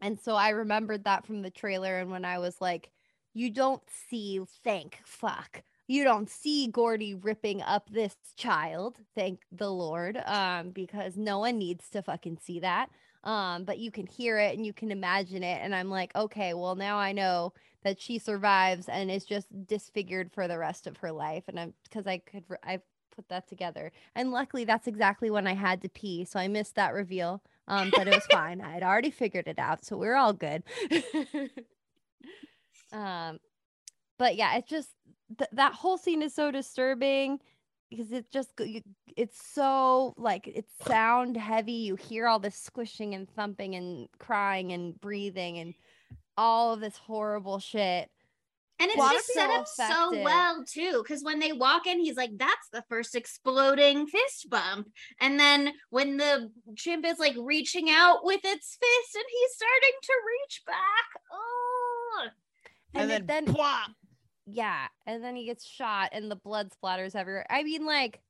and 0.00 0.18
so 0.18 0.34
I 0.34 0.50
remembered 0.50 1.04
that 1.04 1.26
from 1.26 1.42
the 1.42 1.50
trailer 1.50 1.98
and 1.98 2.10
when 2.10 2.24
I 2.24 2.38
was 2.38 2.60
like 2.60 2.90
you 3.34 3.50
don't 3.50 3.82
see 4.08 4.40
thank 4.64 5.00
fuck. 5.04 5.62
You 5.86 6.04
don't 6.04 6.30
see 6.30 6.68
Gordy 6.68 7.14
ripping 7.14 7.62
up 7.62 7.88
this 7.90 8.16
child 8.36 8.98
thank 9.14 9.42
the 9.52 9.70
lord 9.70 10.16
um 10.26 10.70
because 10.70 11.16
no 11.16 11.38
one 11.40 11.58
needs 11.58 11.88
to 11.90 12.02
fucking 12.02 12.38
see 12.42 12.60
that. 12.60 12.90
Um 13.24 13.64
but 13.64 13.78
you 13.78 13.90
can 13.90 14.06
hear 14.06 14.38
it 14.38 14.56
and 14.56 14.64
you 14.64 14.72
can 14.72 14.90
imagine 14.90 15.42
it 15.42 15.60
and 15.62 15.74
I'm 15.74 15.90
like 15.90 16.14
okay 16.16 16.54
well 16.54 16.74
now 16.76 16.98
I 16.98 17.12
know 17.12 17.52
that 17.82 18.00
she 18.00 18.18
survives 18.18 18.88
and 18.88 19.10
is 19.10 19.24
just 19.24 19.46
disfigured 19.66 20.30
for 20.32 20.46
the 20.48 20.58
rest 20.58 20.86
of 20.86 20.98
her 20.98 21.12
life. 21.12 21.44
And 21.48 21.58
I'm 21.58 21.74
because 21.84 22.06
I 22.06 22.18
could 22.18 22.44
I 22.62 22.80
put 23.10 23.28
that 23.28 23.48
together. 23.48 23.92
And 24.14 24.32
luckily 24.32 24.64
that's 24.64 24.86
exactly 24.86 25.30
when 25.30 25.46
I 25.46 25.54
had 25.54 25.82
to 25.82 25.88
pee 25.88 26.24
so 26.24 26.38
I 26.38 26.48
missed 26.48 26.74
that 26.76 26.94
reveal 26.94 27.42
um 27.68 27.90
but 27.94 28.08
it 28.08 28.14
was 28.14 28.26
fine. 28.30 28.60
I 28.60 28.72
had 28.72 28.82
already 28.82 29.10
figured 29.10 29.48
it 29.48 29.58
out 29.58 29.84
so 29.84 29.96
we're 29.96 30.16
all 30.16 30.32
good. 30.32 30.62
Um 32.92 33.38
but 34.18 34.34
yeah 34.34 34.56
it's 34.56 34.68
just 34.68 34.88
th- 35.38 35.50
that 35.52 35.74
whole 35.74 35.96
scene 35.96 36.22
is 36.22 36.34
so 36.34 36.50
disturbing 36.50 37.38
because 37.90 38.12
it 38.12 38.30
just 38.30 38.50
it's 39.16 39.44
so 39.44 40.14
like 40.16 40.46
it's 40.46 40.72
sound 40.86 41.36
heavy. 41.36 41.72
You 41.72 41.96
hear 41.96 42.26
all 42.26 42.38
this 42.38 42.56
squishing 42.56 43.14
and 43.14 43.28
thumping 43.28 43.74
and 43.74 44.08
crying 44.18 44.72
and 44.72 45.00
breathing 45.00 45.58
and 45.58 45.74
all 46.36 46.72
of 46.72 46.80
this 46.80 46.96
horrible 46.96 47.58
shit 47.58 48.10
And 48.80 48.90
it's 48.90 48.96
just 49.12 49.26
set 49.34 49.48
people 49.48 49.60
up 49.60 49.66
so 49.68 50.22
well 50.22 50.64
too, 50.64 51.02
because 51.02 51.22
when 51.22 51.38
they 51.38 51.52
walk 51.52 51.86
in, 51.86 52.00
he's 52.00 52.16
like, 52.16 52.30
"That's 52.38 52.68
the 52.72 52.82
first 52.88 53.14
exploding 53.14 54.06
fist 54.06 54.48
bump," 54.48 54.88
and 55.20 55.38
then 55.38 55.72
when 55.90 56.16
the 56.16 56.50
chimp 56.76 57.04
is 57.06 57.18
like 57.18 57.34
reaching 57.38 57.90
out 57.90 58.24
with 58.24 58.40
its 58.42 58.76
fist, 58.76 59.14
and 59.14 59.24
he's 59.30 59.52
starting 59.54 59.98
to 60.02 60.12
reach 60.40 60.62
back. 60.66 61.22
Oh, 61.32 62.26
And, 62.94 63.10
it 63.10 63.26
then, 63.26 63.44
then 63.46 63.54
plop. 63.54 63.90
yeah 64.46 64.88
and 65.06 65.22
then 65.22 65.36
he 65.36 65.44
gets 65.46 65.64
shot 65.66 66.08
and 66.12 66.30
the 66.30 66.36
blood 66.36 66.70
splatters 66.72 67.14
everywhere 67.14 67.46
i 67.50 67.62
mean 67.62 67.86
like 67.86 68.20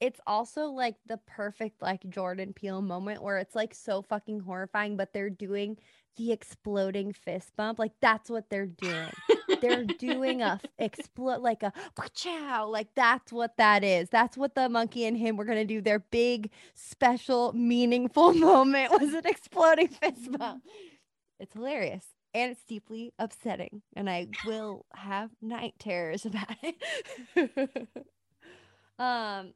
it's 0.00 0.20
also 0.26 0.66
like 0.66 0.96
the 1.06 1.18
perfect 1.26 1.80
like 1.80 2.02
jordan 2.10 2.52
peele 2.52 2.82
moment 2.82 3.22
where 3.22 3.38
it's 3.38 3.54
like 3.54 3.72
so 3.74 4.02
fucking 4.02 4.40
horrifying 4.40 4.96
but 4.96 5.12
they're 5.14 5.30
doing 5.30 5.78
the 6.16 6.32
exploding 6.32 7.12
fist 7.12 7.52
bump 7.56 7.78
like 7.78 7.92
that's 8.00 8.30
what 8.30 8.50
they're 8.50 8.66
doing. 8.66 9.10
They're 9.60 9.84
doing 9.84 10.42
a 10.42 10.60
explode 10.78 11.40
like 11.40 11.62
a 11.62 11.72
chow 12.14 12.66
like 12.68 12.88
that's 12.94 13.32
what 13.32 13.56
that 13.56 13.84
is. 13.84 14.08
That's 14.10 14.36
what 14.36 14.54
the 14.54 14.68
monkey 14.68 15.04
and 15.06 15.16
him 15.16 15.36
were 15.36 15.44
gonna 15.44 15.64
do. 15.64 15.80
Their 15.80 16.00
big 16.00 16.50
special 16.74 17.52
meaningful 17.52 18.34
moment 18.34 18.92
was 18.92 19.14
an 19.14 19.26
exploding 19.26 19.88
fist 19.88 20.32
bump. 20.38 20.64
It's 21.40 21.54
hilarious 21.54 22.04
and 22.34 22.52
it's 22.52 22.64
deeply 22.64 23.12
upsetting, 23.18 23.82
and 23.94 24.08
I 24.08 24.28
will 24.46 24.86
have 24.94 25.30
night 25.40 25.74
terrors 25.78 26.24
about 26.26 26.56
it. 26.62 27.88
um, 28.98 29.52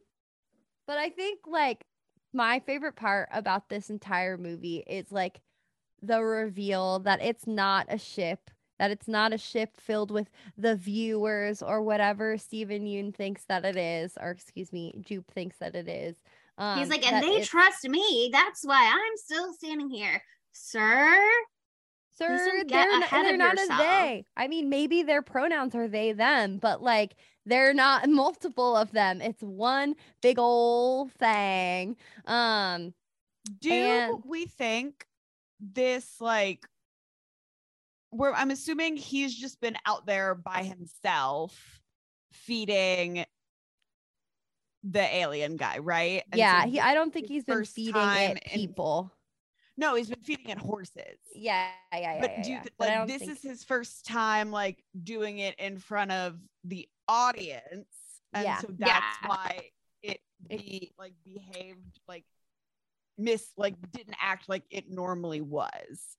but 0.86 0.98
I 0.98 1.11
think 1.11 1.40
like 1.46 1.84
my 2.32 2.61
favorite 2.61 2.96
part 2.96 3.28
about 3.32 3.68
this 3.68 3.88
entire 3.88 4.36
movie 4.36 4.84
is 4.86 5.11
like 5.11 5.40
the 6.03 6.22
reveal 6.22 6.99
that 7.01 7.22
it's 7.22 7.47
not 7.47 7.86
a 7.88 7.99
ship, 7.99 8.51
that 8.78 8.90
it's 8.90 9.09
not 9.09 9.32
a 9.32 9.38
ship 9.38 9.70
filled 9.78 10.11
with 10.11 10.28
the 10.57 10.76
viewers 10.76 11.62
or 11.62 11.82
whatever 11.82 12.36
Steven 12.38 12.84
Yeun 12.84 13.14
thinks 13.14 13.44
that 13.44 13.64
it 13.64 13.76
is, 13.76 14.12
or 14.20 14.30
excuse 14.30 14.72
me, 14.72 14.94
Jupe 15.01 15.30
thinks 15.30 15.57
that 15.59 15.74
it 15.74 15.88
is. 15.88 16.16
Um, 16.59 16.78
He's 16.78 16.88
like, 16.88 17.07
and 17.11 17.22
they 17.24 17.42
trust 17.42 17.88
me. 17.88 18.30
That's 18.32 18.64
why 18.64 18.90
I'm 18.92 19.16
still 19.16 19.53
standing 19.55 19.90
here, 19.90 20.22
sir. 20.53 21.14
Sir, 22.18 22.62
they're, 22.66 22.80
n- 22.80 23.03
ahead 23.03 23.26
they're 23.26 23.36
not 23.36 23.59
yourself. 23.59 23.78
a 23.78 23.82
they. 23.82 24.24
I 24.38 24.49
mean, 24.49 24.70
maybe 24.70 25.03
their 25.03 25.20
pronouns 25.20 25.74
are 25.74 25.86
they, 25.86 26.12
them, 26.12 26.57
but 26.57 26.82
like 26.82 27.14
they're 27.44 27.74
not 27.74 28.09
multiple 28.09 28.74
of 28.74 28.90
them. 28.92 29.20
It's 29.20 29.42
one 29.42 29.94
big 30.22 30.38
old 30.38 31.12
thing. 31.12 31.97
Um, 32.24 32.94
Do 33.61 33.70
And- 33.70 34.22
we 34.24 34.47
think 34.47 35.07
this 35.61 36.20
like 36.20 36.66
where 38.11 38.34
I'm 38.34 38.50
assuming 38.50 38.96
he's 38.96 39.34
just 39.34 39.61
been 39.61 39.76
out 39.84 40.07
there 40.07 40.34
by 40.34 40.62
himself 40.62 41.80
feeding 42.32 43.24
the 44.84 45.16
alien 45.16 45.57
guy, 45.57 45.78
right? 45.78 46.22
And 46.32 46.34
so 46.34 46.38
yeah, 46.38 46.66
he, 46.66 46.80
I 46.80 46.94
don't 46.94 47.12
think 47.12 47.26
he's 47.26 47.44
been 47.44 47.64
feeding 47.64 47.96
it 47.96 48.38
in- 48.52 48.61
people. 48.61 49.12
No, 49.78 49.94
he's 49.94 50.09
been 50.09 50.20
feeding 50.22 50.48
it 50.48 50.59
horses. 50.59 51.18
Yeah, 51.34 51.68
yeah, 51.92 51.98
yeah. 52.00 52.20
but 52.20 52.30
yeah, 52.30 52.42
do 52.42 52.50
you 52.50 52.57
yeah. 52.57 52.62
But 52.78 52.88
like 52.88 53.07
this 53.09 53.18
think- 53.18 53.32
is 53.32 53.42
his 53.42 53.64
first 53.64 54.07
time 54.07 54.50
like 54.50 54.82
doing 55.02 55.38
it 55.38 55.54
in 55.59 55.78
front 55.78 56.12
of 56.12 56.38
the 56.64 56.88
audience 57.09 57.86
and 58.32 58.44
Yeah. 58.44 58.59
so 58.59 58.68
that's 58.78 59.16
Yeah. 59.22 59.28
why 59.28 59.61
it 60.02 60.20
be 60.48 60.92
like 60.98 61.14
behaved 61.24 62.00
like 62.09 62.24
miss 63.19 63.53
like 63.57 63.77
didn't 63.93 64.17
act 64.21 64.49
like 64.49 64.64
it 64.71 64.89
normally 64.91 65.41
was 65.41 66.17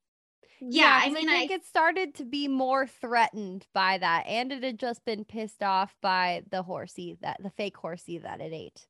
Yeah, 0.59 0.99
I 1.03 1.09
'cause 1.09 1.11
mean, 1.11 1.29
I 1.29 1.29
I, 1.29 1.47
think 1.47 1.51
it 1.51 1.63
started 1.65 2.15
to 2.15 2.25
be 2.25 2.47
more 2.47 2.87
threatened 2.87 3.67
by 3.73 3.97
that, 3.99 4.25
and 4.27 4.51
it 4.51 4.63
had 4.63 4.79
just 4.79 5.05
been 5.05 5.25
pissed 5.25 5.63
off 5.63 5.95
by 6.01 6.43
the 6.51 6.63
horsey 6.63 7.17
that 7.21 7.41
the 7.43 7.49
fake 7.51 7.77
horsey 7.77 8.17
that 8.19 8.41
it 8.41 8.53
ate. 8.53 8.87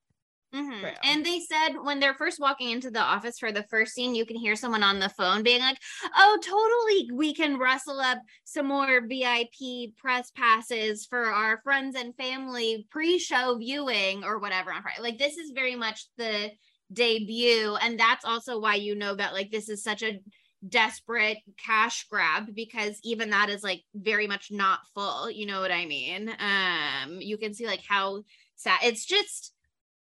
Mhm. 0.53 0.95
And 1.03 1.25
they 1.25 1.41
said 1.41 1.73
when 1.83 1.99
they're 1.99 2.13
first 2.15 2.39
walking 2.39 2.69
into 2.69 2.89
the 2.89 3.01
office 3.01 3.37
for 3.37 3.51
the 3.51 3.63
first 3.63 3.93
scene, 3.93 4.15
you 4.15 4.25
can 4.25 4.37
hear 4.37 4.55
someone 4.55 4.81
on 4.81 4.99
the 4.99 5.09
phone 5.09 5.43
being 5.43 5.59
like, 5.59 5.77
"Oh, 6.15 6.37
totally, 6.41 7.09
we 7.13 7.33
can 7.33 7.57
rustle 7.57 7.99
up 7.99 8.19
some 8.45 8.67
more 8.67 9.05
VIP 9.05 9.93
press 9.97 10.31
passes 10.31 11.05
for 11.05 11.25
our 11.25 11.59
friends 11.63 11.95
and 11.97 12.15
family 12.15 12.87
pre-show 12.89 13.57
viewing 13.57 14.23
or 14.23 14.39
whatever 14.39 14.71
on 14.71 14.83
Friday." 14.83 15.01
Like 15.01 15.17
this 15.17 15.37
is 15.37 15.51
very 15.51 15.75
much 15.75 16.05
the 16.15 16.51
debut, 16.91 17.75
and 17.81 17.99
that's 17.99 18.25
also 18.25 18.59
why 18.59 18.75
you 18.75 18.95
know 18.95 19.15
that 19.15 19.33
like 19.33 19.51
this 19.51 19.69
is 19.69 19.83
such 19.83 20.03
a 20.03 20.19
desperate 20.67 21.37
cash 21.57 22.07
grab 22.09 22.53
because 22.55 22.99
even 23.03 23.29
that 23.29 23.49
is 23.49 23.63
like 23.63 23.83
very 23.93 24.27
much 24.27 24.51
not 24.51 24.79
full. 24.93 25.29
You 25.29 25.45
know 25.45 25.61
what 25.61 25.71
I 25.71 25.85
mean? 25.85 26.29
Um, 26.29 27.19
you 27.19 27.37
can 27.37 27.53
see 27.53 27.65
like 27.65 27.83
how 27.87 28.23
sad 28.55 28.79
it's 28.83 29.05
just 29.05 29.53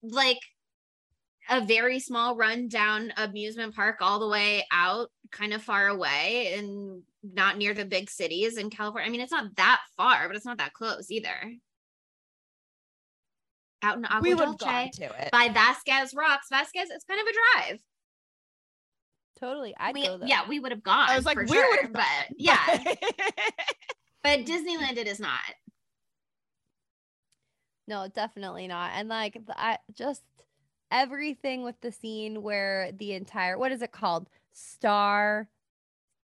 like 0.02 0.40
a 1.50 1.60
very 1.60 1.98
small 2.00 2.36
rundown 2.36 3.12
amusement 3.16 3.74
park 3.74 3.96
all 4.00 4.18
the 4.18 4.28
way 4.28 4.64
out 4.72 5.10
kind 5.30 5.52
of 5.52 5.62
far 5.62 5.88
away 5.88 6.54
and 6.56 7.02
not 7.22 7.58
near 7.58 7.74
the 7.74 7.84
big 7.84 8.08
cities 8.08 8.56
in 8.56 8.70
California. 8.70 9.08
I 9.08 9.10
mean, 9.10 9.20
it's 9.20 9.32
not 9.32 9.56
that 9.56 9.80
far, 9.96 10.26
but 10.26 10.36
it's 10.36 10.46
not 10.46 10.58
that 10.58 10.72
close 10.72 11.10
either. 11.10 11.52
Out 13.84 13.98
in 13.98 14.06
Agua 14.06 14.22
we 14.22 14.34
would 14.34 14.46
have 14.46 14.58
Dulce 14.58 14.70
gone 14.70 14.90
to 14.92 15.04
it 15.04 15.28
by 15.30 15.50
Vasquez 15.50 16.14
Rocks. 16.14 16.46
Vasquez, 16.50 16.88
it's 16.90 17.04
kind 17.04 17.20
of 17.20 17.26
a 17.26 17.32
drive. 17.32 17.80
Totally, 19.38 19.74
I'd 19.78 19.94
We, 19.94 20.08
yeah, 20.24 20.48
we 20.48 20.58
would 20.58 20.72
have 20.72 20.82
gone. 20.82 21.10
i 21.10 21.16
was 21.16 21.26
like 21.26 21.36
for 21.36 21.44
we 21.44 21.50
sure, 21.50 21.70
would 21.70 21.80
have 21.80 21.92
but 21.92 22.04
yeah, 22.38 22.64
but 24.22 24.40
Disneyland 24.40 24.96
it 24.96 25.06
is 25.06 25.20
not. 25.20 25.38
No, 27.86 28.08
definitely 28.08 28.66
not. 28.68 28.92
And 28.94 29.10
like 29.10 29.38
I 29.50 29.78
just 29.92 30.22
everything 30.90 31.62
with 31.62 31.78
the 31.82 31.92
scene 31.92 32.42
where 32.42 32.90
the 32.92 33.12
entire 33.12 33.58
what 33.58 33.70
is 33.70 33.82
it 33.82 33.92
called? 33.92 34.30
Star 34.52 35.48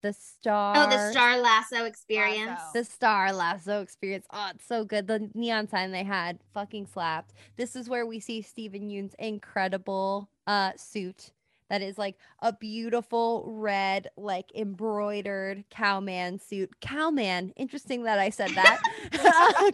the 0.02 0.14
star 0.14 0.74
Oh, 0.78 0.90
the 0.90 1.12
Star 1.12 1.38
Lasso 1.40 1.86
experience. 1.86 2.48
Lasso. 2.50 2.72
the 2.74 2.84
star 2.86 3.34
lasso 3.34 3.82
experience. 3.82 4.26
Oh, 4.32 4.52
it's 4.56 4.66
so 4.66 4.84
good. 4.86 5.08
The 5.08 5.30
neon 5.34 5.68
sign 5.68 5.92
they 5.92 6.04
had 6.04 6.40
fucking 6.54 6.88
slapped. 6.88 7.34
This 7.58 7.76
is 7.76 7.90
where 7.90 8.06
we 8.06 8.20
see 8.20 8.42
Steven 8.42 8.90
Yeun's 8.90 9.14
incredible 9.20 10.30
uh 10.48 10.72
suit 10.78 11.32
that 11.70 11.82
is 11.82 11.98
like 11.98 12.18
a 12.40 12.54
beautiful 12.54 13.44
red, 13.48 14.10
like 14.18 14.52
embroidered 14.56 15.64
cowman 15.70 16.40
suit. 16.40 16.80
Cowman. 16.82 17.54
Interesting 17.56 18.04
that 18.04 18.20
I 18.20 18.30
said 18.30 18.50
that. 18.52 18.82
I 19.14 19.72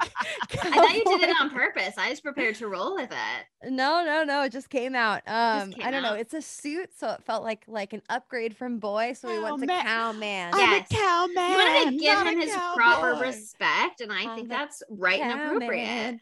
thought 0.55 0.95
you 0.95 1.03
did 1.03 1.29
it 1.29 1.35
on 1.39 1.49
purpose. 1.51 1.93
I 1.97 2.09
was 2.09 2.21
prepared 2.21 2.55
to 2.55 2.67
roll 2.67 2.95
with 2.95 3.11
it. 3.11 3.71
No, 3.71 4.03
no, 4.05 4.23
no. 4.23 4.43
It 4.43 4.51
just 4.51 4.69
came 4.69 4.95
out. 4.95 5.21
Um, 5.27 5.71
came 5.71 5.85
I 5.87 5.91
don't 5.91 6.03
know. 6.03 6.13
It's 6.13 6.33
a 6.33 6.41
suit, 6.41 6.91
so 6.97 7.11
it 7.11 7.23
felt 7.23 7.43
like 7.43 7.63
like 7.67 7.93
an 7.93 8.01
upgrade 8.09 8.55
from 8.55 8.79
boy. 8.79 9.13
So 9.13 9.29
we 9.29 9.39
went 9.39 9.61
to 9.61 9.67
Cowman. 9.67 10.51
cowman. 10.51 10.53
Yes. 10.55 10.87
I'm 10.91 10.97
a 10.97 11.01
cowman 11.01 11.51
You 11.51 11.57
wanted 11.57 11.91
to 11.91 11.97
give 11.97 12.13
not 12.13 12.27
him 12.27 12.39
his 12.39 12.55
proper 12.75 13.21
respect, 13.21 14.01
and 14.01 14.11
I 14.11 14.23
I'm 14.23 14.35
think 14.35 14.49
that's 14.49 14.83
right 14.89 15.21
and 15.21 15.39
appropriate. 15.39 15.85
Cowman 15.85 16.21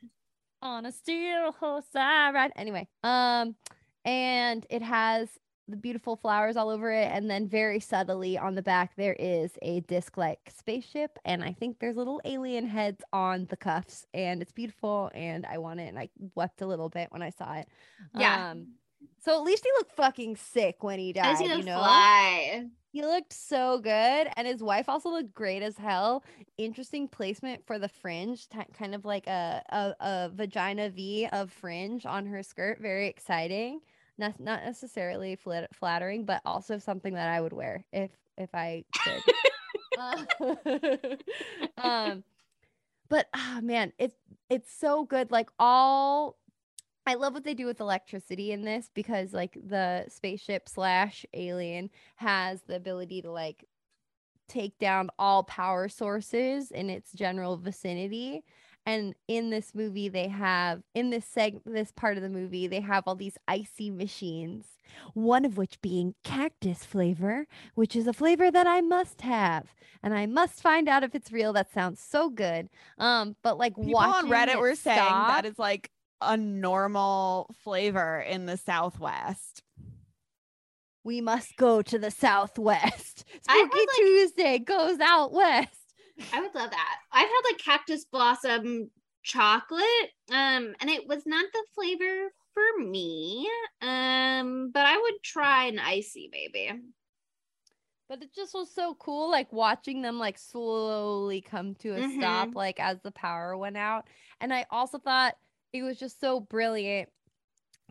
on 0.64 0.86
a 0.86 0.92
steel 0.92 1.52
horse 1.60 1.86
I 1.94 2.32
ride. 2.32 2.54
Anyway, 2.56 2.88
um, 3.04 3.56
and 4.06 4.66
it 4.70 4.82
has 4.82 5.30
the 5.68 5.78
beautiful 5.78 6.16
flowers 6.16 6.58
all 6.58 6.70
over 6.70 6.92
it, 6.92 7.10
and 7.12 7.30
then 7.30 7.48
very 7.48 7.80
subtly 7.80 8.38
on 8.38 8.56
the 8.56 8.62
back 8.62 8.96
there 8.96 9.16
is 9.18 9.52
a 9.62 9.80
disc-like 9.82 10.52
spaceship, 10.56 11.18
and 11.24 11.44
I 11.44 11.54
think 11.54 11.80
there's 11.80 11.96
little 11.96 12.20
alien 12.26 12.68
heads 12.68 13.02
on 13.14 13.48
the 13.50 13.58
cuffs, 13.58 14.06
and 14.14 14.42
it's 14.42 14.52
beautiful, 14.52 15.10
and 15.14 15.46
I 15.46 15.60
want 15.60 15.80
it, 15.80 15.88
and 15.88 15.98
I 15.98 16.10
wept 16.36 16.62
a 16.62 16.68
little 16.68 16.90
bit 16.90 17.12
when 17.12 17.22
I 17.22 17.30
saw 17.30 17.54
it. 17.54 17.68
Yeah. 18.14 18.52
Um, 18.52 18.74
so 19.20 19.38
at 19.38 19.44
least 19.44 19.64
he 19.64 19.72
looked 19.78 19.96
fucking 19.96 20.36
sick 20.36 20.84
when 20.84 21.00
he 21.00 21.14
died, 21.14 21.40
gonna 21.40 21.58
you 21.58 21.64
know. 21.64 21.78
fly. 21.78 22.66
He 22.92 23.02
looked 23.02 23.34
so 23.34 23.80
good, 23.80 24.28
and 24.36 24.46
his 24.46 24.62
wife 24.62 24.88
also 24.88 25.10
looked 25.10 25.34
great 25.34 25.64
as 25.64 25.78
hell. 25.78 26.24
Interesting 26.58 27.08
placement 27.08 27.66
for 27.66 27.80
the 27.80 27.88
fringe, 27.88 28.48
ti- 28.50 28.60
kind 28.78 28.94
of 28.94 29.04
like 29.04 29.28
a, 29.28 29.64
a 29.70 30.06
a 30.06 30.32
vagina 30.34 30.90
V 30.90 31.28
of 31.32 31.52
fringe 31.52 32.06
on 32.06 32.26
her 32.28 32.44
skirt. 32.44 32.80
Very 32.80 33.08
exciting. 33.08 33.80
Not 34.18 34.40
not 34.40 34.64
necessarily 34.64 35.36
flat- 35.36 35.74
flattering, 35.76 36.26
but 36.26 36.42
also 36.46 36.78
something 36.78 37.14
that 37.16 37.30
I 37.30 37.42
would 37.42 37.54
wear 37.54 37.84
if 37.92 38.12
if 38.38 38.50
I 38.54 38.86
could. 39.04 39.24
Uh, 39.98 41.16
um, 41.78 42.24
but 43.10 43.28
ah 43.34 43.60
man, 43.62 43.94
it's 43.98 44.16
it's 44.50 44.72
so 44.72 45.04
good. 45.06 45.32
Like 45.32 45.50
all 45.60 46.38
I 47.06 47.16
love 47.16 47.34
what 47.34 47.44
they 47.44 47.54
do 47.54 47.66
with 47.66 47.82
electricity 47.82 48.52
in 48.52 48.64
this 48.64 48.90
because 48.94 49.34
like 49.34 49.58
the 49.68 50.06
spaceship 50.10 50.70
slash 50.70 51.26
alien 51.34 51.90
has 52.16 52.62
the 52.62 52.76
ability 52.76 53.22
to 53.24 53.32
like 53.32 53.66
take 54.48 54.78
down 54.80 55.10
all 55.20 55.44
power 55.44 55.90
sources 55.90 56.72
in 56.72 56.90
its 56.90 57.12
general 57.12 57.58
vicinity. 57.58 58.44
And 58.86 59.16
in 59.28 59.50
this 59.50 59.74
movie, 59.74 60.10
they 60.10 60.28
have 60.28 60.82
in 60.94 61.10
this 61.10 61.26
seg 61.26 61.62
this 61.66 61.92
part 61.92 62.18
of 62.18 62.24
the 62.24 62.30
movie, 62.30 62.68
they 62.68 62.82
have 62.82 63.04
all 63.08 63.16
these 63.16 63.38
icy 63.48 63.90
machines. 63.90 64.66
One 65.14 65.46
of 65.46 65.58
which 65.58 65.82
being 65.82 66.16
cactus 66.24 66.84
flavor, 66.86 67.48
which 67.76 67.96
is 67.96 68.08
a 68.08 68.14
flavor 68.14 68.52
that 68.52 68.68
I 68.68 68.82
must 68.82 69.22
have, 69.22 69.74
and 70.04 70.14
I 70.14 70.26
must 70.26 70.62
find 70.62 70.88
out 70.90 71.04
if 71.04 71.16
it's 71.16 71.32
real. 71.32 71.54
That 71.54 71.72
sounds 71.74 72.00
so 72.02 72.30
good. 72.30 72.70
Um, 72.98 73.36
but 73.42 73.58
like 73.58 73.76
people 73.76 73.98
on 73.98 74.30
watching 74.30 74.30
reddit 74.30 74.54
it 74.54 74.60
were 74.60 74.76
saying 74.76 74.98
stop- 74.98 75.28
that 75.30 75.46
is 75.46 75.58
like 75.58 75.90
a 76.22 76.38
normal 76.38 77.50
flavor 77.64 78.20
in 78.22 78.46
the 78.46 78.58
southwest 78.58 79.64
we 81.04 81.22
must 81.22 81.56
go 81.58 81.82
to 81.82 82.00
the 82.00 82.12
southwest. 82.12 83.26
Spooky 83.42 83.78
like- 83.80 83.90
Tuesday 83.96 84.60
goes 84.60 85.00
out 85.00 85.34
west. 85.34 85.70
I 86.32 86.42
would 86.42 86.54
love 86.56 86.72
that. 86.72 87.00
I've 87.12 87.28
had 87.28 87.42
like 87.46 87.58
cactus 87.58 88.06
blossom 88.06 88.92
chocolate, 89.24 90.12
um, 90.32 90.76
and 90.80 90.90
it 90.90 91.08
was 91.08 91.26
not 91.26 91.46
the 91.54 91.64
flavor 91.74 92.34
for 92.54 92.84
me. 92.84 93.50
Um, 93.82 94.72
but 94.72 94.86
I 94.86 94.98
would 94.98 95.24
try 95.24 95.66
an 95.66 95.80
icy 95.80 96.30
maybe. 96.32 96.72
But 98.10 98.22
it 98.22 98.34
just 98.36 98.54
was 98.54 98.72
so 98.72 98.96
cool, 98.96 99.32
like 99.32 99.52
watching 99.52 100.02
them 100.02 100.20
like 100.20 100.38
slowly 100.38 101.42
come 101.42 101.74
to 101.76 101.96
a 101.96 102.04
stop, 102.10 102.50
Mhm. 102.50 102.56
like 102.56 102.80
as 102.80 103.00
the 103.02 103.12
power 103.12 103.58
went 103.58 103.78
out. 103.78 104.08
And 104.40 104.54
I 104.54 104.66
also 104.70 105.00
thought 105.00 105.38
it 105.72 105.82
was 105.84 105.98
just 105.98 106.20
so 106.20 106.40
brilliant 106.40 107.10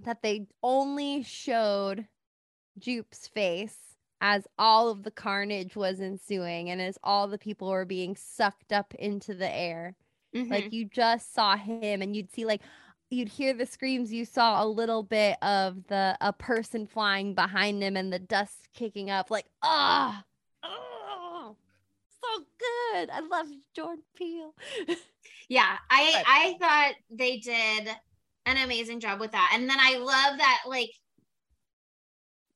that 0.05 0.23
they 0.23 0.47
only 0.63 1.23
showed 1.23 2.07
Jupe's 2.79 3.27
face 3.29 3.92
as 4.25 4.47
all 4.57 4.89
of 4.89 5.03
the 5.03 5.11
carnage 5.11 5.75
was 5.75 6.01
ensuing 6.01 6.71
and 6.71 6.81
as 6.81 6.97
all 7.03 7.27
the 7.27 7.37
people 7.37 7.69
were 7.69 7.85
being 7.85 8.15
sucked 8.17 8.73
up 8.73 8.95
into 8.95 9.35
the 9.35 9.53
air. 9.53 9.97
Mhm. 10.35 10.49
Like 10.49 10.73
you 10.73 10.85
just 10.85 11.35
saw 11.35 11.57
him 11.57 12.01
and 12.01 12.15
you'd 12.17 12.31
see 12.33 12.45
like 12.47 12.63
you'd 13.11 13.29
hear 13.29 13.53
the 13.53 13.67
screams, 13.67 14.13
you 14.13 14.25
saw 14.25 14.65
a 14.65 14.67
little 14.67 15.03
bit 15.03 15.37
of 15.43 15.87
the 15.89 16.17
a 16.21 16.33
person 16.33 16.87
flying 16.87 17.35
behind 17.35 17.83
him 17.83 17.97
and 17.97 18.13
the 18.13 18.19
dust 18.21 18.69
kicking 18.73 19.11
up 19.11 19.29
like 19.31 19.47
ah 19.63 20.25
oh, 20.63 21.57
so 22.23 22.45
good. 22.59 23.11
I 23.11 23.21
love 23.21 23.49
Jordan 23.75 24.05
Peele. 24.17 24.55
Yeah, 25.49 25.77
I 25.91 26.13
But- 26.15 26.25
I 26.27 26.57
thought 26.59 26.95
they 27.11 27.37
did 27.39 27.89
an 28.47 28.57
amazing 28.57 29.01
job 29.01 29.21
with 29.21 29.33
that. 29.33 29.51
And 29.55 29.69
then 29.69 29.77
I 29.79 29.97
love 29.99 30.39
that 30.39 30.63
like 30.67 30.91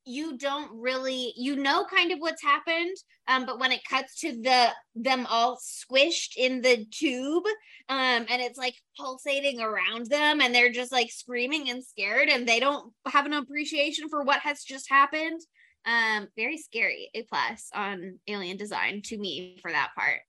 you 0.06 0.38
don't 0.38 0.70
really 0.80 1.32
you 1.36 1.56
know 1.56 1.84
kind 1.84 2.12
of 2.12 2.18
what's 2.20 2.42
happened 2.42 2.96
um 3.28 3.44
but 3.44 3.58
when 3.58 3.72
it 3.72 3.80
cuts 3.88 4.20
to 4.20 4.32
the 4.40 4.68
them 4.94 5.26
all 5.28 5.58
squished 5.58 6.34
in 6.36 6.62
the 6.62 6.86
tube 6.92 7.44
um 7.88 8.24
and 8.30 8.40
it's 8.40 8.58
like 8.58 8.74
pulsating 8.96 9.60
around 9.60 10.06
them 10.06 10.40
and 10.40 10.54
they're 10.54 10.70
just 10.72 10.92
like 10.92 11.10
screaming 11.10 11.68
and 11.68 11.84
scared 11.84 12.28
and 12.28 12.46
they 12.48 12.60
don't 12.60 12.92
have 13.06 13.26
an 13.26 13.32
appreciation 13.32 14.08
for 14.08 14.22
what 14.22 14.40
has 14.40 14.62
just 14.62 14.88
happened 14.88 15.40
um 15.86 16.28
very 16.36 16.56
scary 16.56 17.10
a 17.14 17.22
plus 17.24 17.68
on 17.74 18.18
alien 18.28 18.56
design 18.56 19.02
to 19.02 19.18
me 19.18 19.58
for 19.60 19.72
that 19.72 19.90
part 19.96 20.20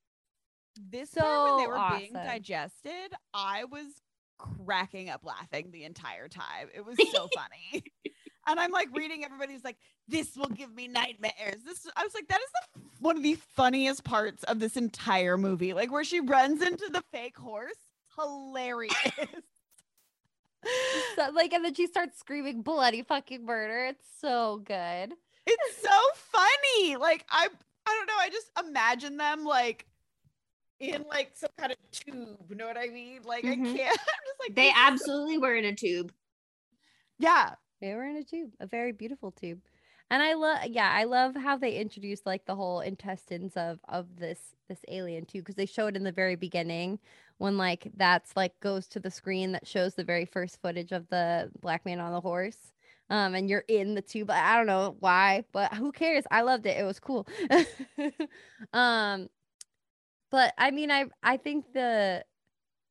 This 0.76 1.10
part 1.16 1.44
when 1.44 1.56
they 1.56 1.66
So 1.66 1.68
were 1.68 1.80
being 1.80 2.20
digested, 2.20 3.14
I 3.34 3.66
was 3.66 4.02
cracking 4.38 5.10
up 5.10 5.22
laughing 5.24 5.72
the 5.72 5.84
entire 5.84 6.28
time. 6.30 6.70
It 6.74 6.86
was 6.86 6.98
so 7.12 7.28
funny. 7.28 7.84
And 8.48 8.60
I'm 8.60 8.72
like 8.72 8.90
reading 8.96 9.24
everybody's 9.24 9.64
like, 9.64 9.78
this 10.08 10.36
will 10.36 10.48
give 10.50 10.74
me 10.74 10.88
nightmares. 10.88 11.64
This 11.66 11.88
I 11.96 12.04
was 12.04 12.14
like, 12.14 12.28
that 12.30 12.40
is 12.40 12.48
the 12.76 12.82
one 13.00 13.18
of 13.18 13.24
the 13.24 13.36
funniest 13.56 14.04
parts 14.04 14.44
of 14.44 14.60
this 14.60 14.76
entire 14.78 15.38
movie. 15.38 15.74
Like 15.74 15.92
where 15.92 16.04
she 16.04 16.20
runs 16.20 16.62
into 16.62 16.90
the 16.92 17.04
fake 17.12 17.38
horse. 17.38 17.76
Hilarious. 18.20 18.96
So, 21.16 21.30
like 21.34 21.54
and 21.54 21.64
then 21.64 21.74
she 21.76 21.88
starts 21.88 22.20
screaming 22.20 22.62
bloody 22.62 23.02
fucking 23.04 23.46
murder. 23.46 23.86
It's 23.86 24.06
so 24.20 24.62
good. 24.66 25.14
it's 25.46 25.78
so 25.82 26.00
funny. 26.16 26.98
Like 26.98 27.26
I 27.30 27.48
I 27.86 27.94
don't 27.96 28.08
know. 28.08 28.18
I 28.20 28.30
just 28.30 28.52
imagine 28.60 29.18
them 29.18 29.46
like 29.46 29.86
in 30.80 31.06
like 31.08 31.32
some 31.36 31.52
kind 31.58 31.72
of 31.72 31.78
tube. 31.92 32.38
You 32.50 32.56
know 32.56 32.68
what 32.68 32.78
I 32.78 32.88
mean? 32.88 33.22
Like 33.24 33.46
Mhm. 33.46 33.52
I 33.52 33.56
can't. 33.56 33.80
I'm 34.00 34.26
just 34.26 34.40
like 34.42 34.56
they 34.56 34.64
this 34.64 34.72
is 34.72 34.76
so- 34.76 34.88
absolutely 34.94 35.38
were 35.38 35.56
in 35.56 35.66
a 35.66 35.74
tube 35.76 36.12
yeah. 37.20 37.56
They 37.82 37.94
were 37.94 38.06
in 38.06 38.18
a 38.18 38.24
tube, 38.24 38.52
a 38.60 38.68
very 38.68 38.92
beautiful 38.92 39.32
tube. 39.32 39.60
And 40.10 40.24
I 40.24 40.34
love 40.36 40.60
yeah, 40.68 40.90
I 40.94 41.04
love 41.04 41.36
how 41.36 41.58
they 41.58 41.74
introduced 41.78 42.26
like 42.26 42.46
the 42.46 42.56
whole 42.56 42.80
intestines 42.80 43.58
of 43.58 43.80
of 43.90 44.16
this 44.18 44.40
this 44.70 44.80
alien 44.88 45.26
too 45.26 45.40
because 45.40 45.56
they 45.56 45.66
show 45.66 45.88
it 45.88 45.98
in 45.98 46.04
the 46.04 46.12
very 46.12 46.36
beginning 46.36 47.00
when 47.40 47.58
like 47.58 47.92
that's 47.98 48.36
like 48.36 48.58
goes 48.62 48.88
to 48.88 49.00
the 49.02 49.12
screen 49.12 49.52
that 49.52 49.68
shows 49.68 49.96
the 49.96 50.04
very 50.04 50.26
first 50.26 50.62
footage 50.62 50.92
of 50.94 51.08
the 51.10 51.52
black 51.62 51.86
man 51.86 52.00
on 52.00 52.14
the 52.14 52.22
horse. 52.22 52.72
Um 53.10 53.36
and 53.36 53.50
you're 53.50 53.66
in 53.68 53.96
the 53.96 54.02
tube. 54.02 54.32
I 54.32 54.56
don't 54.56 54.68
know 54.68 54.96
why, 55.00 55.44
but 55.52 55.74
who 55.74 55.92
cares? 55.92 56.24
I 56.32 56.42
loved 56.42 56.66
it. 56.66 56.78
It 56.78 56.84
was 56.84 57.00
cool. 57.02 57.28
um 58.74 59.30
but 60.32 60.54
I 60.58 60.72
mean 60.72 60.90
I 60.90 61.06
I 61.22 61.36
think 61.36 61.74
the 61.74 62.24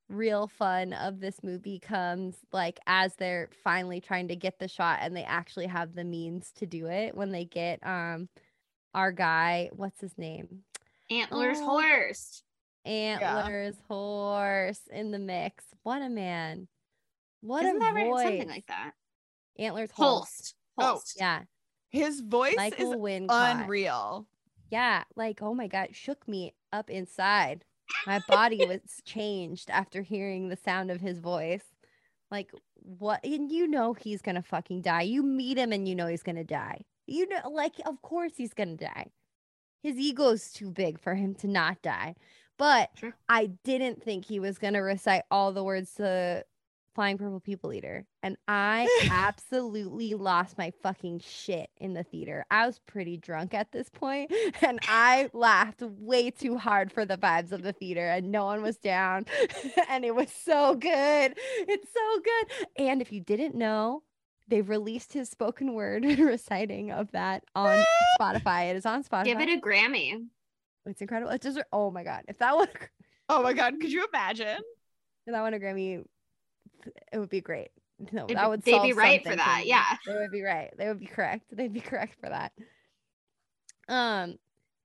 real 0.09 0.47
fun 0.47 0.93
of 0.93 1.19
this 1.21 1.43
movie 1.43 1.79
comes 1.81 2.37
like 2.53 2.79
as 2.87 3.15
they're 3.17 3.49
finally 3.65 4.01
trying 4.01 4.29
to 4.29 4.37
get 4.37 4.59
the 4.59 4.69
shot 4.69 4.99
and 5.03 5.17
they 5.17 5.25
actually 5.25 5.67
have 5.67 5.95
the 5.95 6.05
means 6.05 6.53
to 6.53 6.65
do 6.67 6.87
it 6.87 7.17
when 7.17 7.33
they 7.33 7.45
get 7.45 7.85
um 7.85 8.29
our 8.95 9.11
guy 9.11 9.69
what's 9.75 10.01
his 10.01 10.17
name 10.17 10.61
antlers 11.11 11.59
Oh. 11.61 11.67
horse 11.67 12.43
antlers 12.85 13.75
horse 13.89 14.81
in 14.93 15.11
the 15.11 15.19
mix 15.19 15.65
what 15.83 16.03
a 16.03 16.09
man 16.09 16.69
what 17.41 17.65
Isn't 17.65 17.77
a 17.77 17.81
that 17.81 17.95
right? 17.95 18.23
Something 18.23 18.49
like 18.49 18.67
that. 18.69 18.93
antlers 19.59 19.91
Holst. 19.91 20.55
Holst. 20.79 21.17
Oh, 21.19 21.21
yeah 21.21 21.43
His 21.91 22.21
voice 22.21 22.55
michael 22.57 22.93
is 22.93 22.99
Wincott. 22.99 23.63
unreal. 23.63 24.27
yeah 24.71 25.03
like 25.17 25.43
oh 25.43 25.53
my 25.53 25.67
god 25.67 25.89
shook 25.97 26.27
me 26.29 26.55
up 26.73 26.91
inside 26.91 27.65
my 28.07 28.21
body 28.29 28.65
was 28.67 28.81
changed 29.05 29.71
after 29.71 30.03
hearing 30.03 30.49
the 30.49 30.57
sound 30.57 30.91
of 30.91 31.01
his 31.01 31.19
voice. 31.19 31.65
Like 32.31 32.51
what 32.75 33.25
and 33.25 33.51
you 33.53 33.67
know 33.69 33.93
he's 33.95 34.23
gonna 34.23 34.43
fucking 34.43 34.83
die. 34.83 35.03
You 35.03 35.23
meet 35.23 35.59
him 35.59 35.73
and 35.73 35.87
you 35.89 35.95
know 35.95 36.07
he's 36.09 36.23
gonna 36.25 36.45
die. 36.45 36.81
You 37.07 37.29
know 37.29 37.49
like 37.51 37.75
of 37.87 38.03
course 38.03 38.33
he's 38.37 38.55
gonna 38.55 38.77
die. 38.77 39.07
His 39.83 39.97
ego's 39.97 40.51
too 40.53 40.71
big 40.71 40.99
for 41.01 41.15
him 41.15 41.35
to 41.37 41.47
not 41.47 41.83
die. 41.83 42.17
But 42.59 42.91
Sure. 42.99 43.15
i 43.29 43.47
didn't 43.65 44.03
think 44.03 44.25
he 44.25 44.41
was 44.41 44.59
gonna 44.59 44.83
recite 44.83 45.23
all 45.31 45.53
the 45.53 45.63
words 45.65 45.95
to 45.95 46.45
flying 46.97 47.19
purple 47.19 47.39
people 47.39 47.73
eater 47.75 48.05
and 48.23 48.37
i 48.49 48.89
absolutely 49.13 50.15
lost 50.15 50.57
my 50.57 50.73
fucking 50.83 51.21
shit 51.21 51.69
in 51.77 51.93
the 51.93 52.03
theater. 52.03 52.45
I 52.51 52.67
was 52.67 52.81
pretty 52.81 53.19
drunk 53.19 53.53
at 53.55 53.71
this 53.71 53.89
point 53.91 54.33
and 54.63 54.81
i 54.89 55.29
laughed 55.33 55.83
way 55.83 56.31
too 56.31 56.57
hard 56.57 56.91
for 56.91 57.05
the 57.05 57.19
vibes 57.19 57.53
of 57.53 57.63
the 57.63 57.75
theater 57.75 58.09
and 58.09 58.33
no 58.33 58.47
one 58.47 58.63
was 58.63 58.79
down 58.79 59.27
and 59.91 60.05
it 60.05 60.15
was 60.15 60.33
so 60.33 60.75
good. 60.75 61.35
It's 61.69 61.89
so 61.93 62.21
good. 62.25 62.85
And 62.87 63.03
if 63.03 63.13
you 63.13 63.21
didn't 63.21 63.55
know 63.55 64.03
they've 64.49 64.69
released 64.69 65.13
his 65.13 65.29
spoken 65.29 65.75
word 65.75 66.03
reciting 66.05 66.93
of 66.93 67.13
that 67.13 67.45
on 67.55 67.85
spotify. 68.19 68.71
It 68.71 68.77
is 68.77 68.87
on 68.87 69.05
spotify 69.05 69.25
Give 69.25 69.41
it 69.41 69.51
a 69.51 69.61
Grammy. 69.61 70.25
it's 70.87 71.03
incredible. 71.03 71.31
It's 71.33 71.45
just 71.45 71.61
oh 71.73 71.91
my 71.91 72.05
god. 72.05 72.23
If 72.27 72.39
that 72.39 72.57
one 72.57 72.69
Oh 73.29 73.43
my 73.43 73.53
god, 73.53 73.75
could 73.81 73.93
you 73.93 74.07
imagine? 74.13 74.59
if 75.27 75.33
that 75.33 75.43
won 75.43 75.53
a 75.53 75.59
grammy 75.59 76.03
it 77.13 77.19
would 77.19 77.29
be 77.29 77.41
great 77.41 77.71
no 78.13 78.25
It'd 78.25 78.37
that 78.37 78.49
would 78.49 78.63
they'd 78.63 78.83
be 78.83 78.93
right 78.93 79.23
for 79.23 79.35
that, 79.37 79.63
me. 79.63 79.69
yeah. 79.69 79.97
they 80.07 80.15
would 80.15 80.31
be 80.31 80.43
right 80.43 80.71
they 80.77 80.89
would 80.89 81.01
be 81.01 81.07
correct 81.07 81.45
they'd 81.53 81.73
be 81.73 81.81
correct 81.81 82.17
for 82.21 82.29
that 82.29 82.53
um 83.89 84.37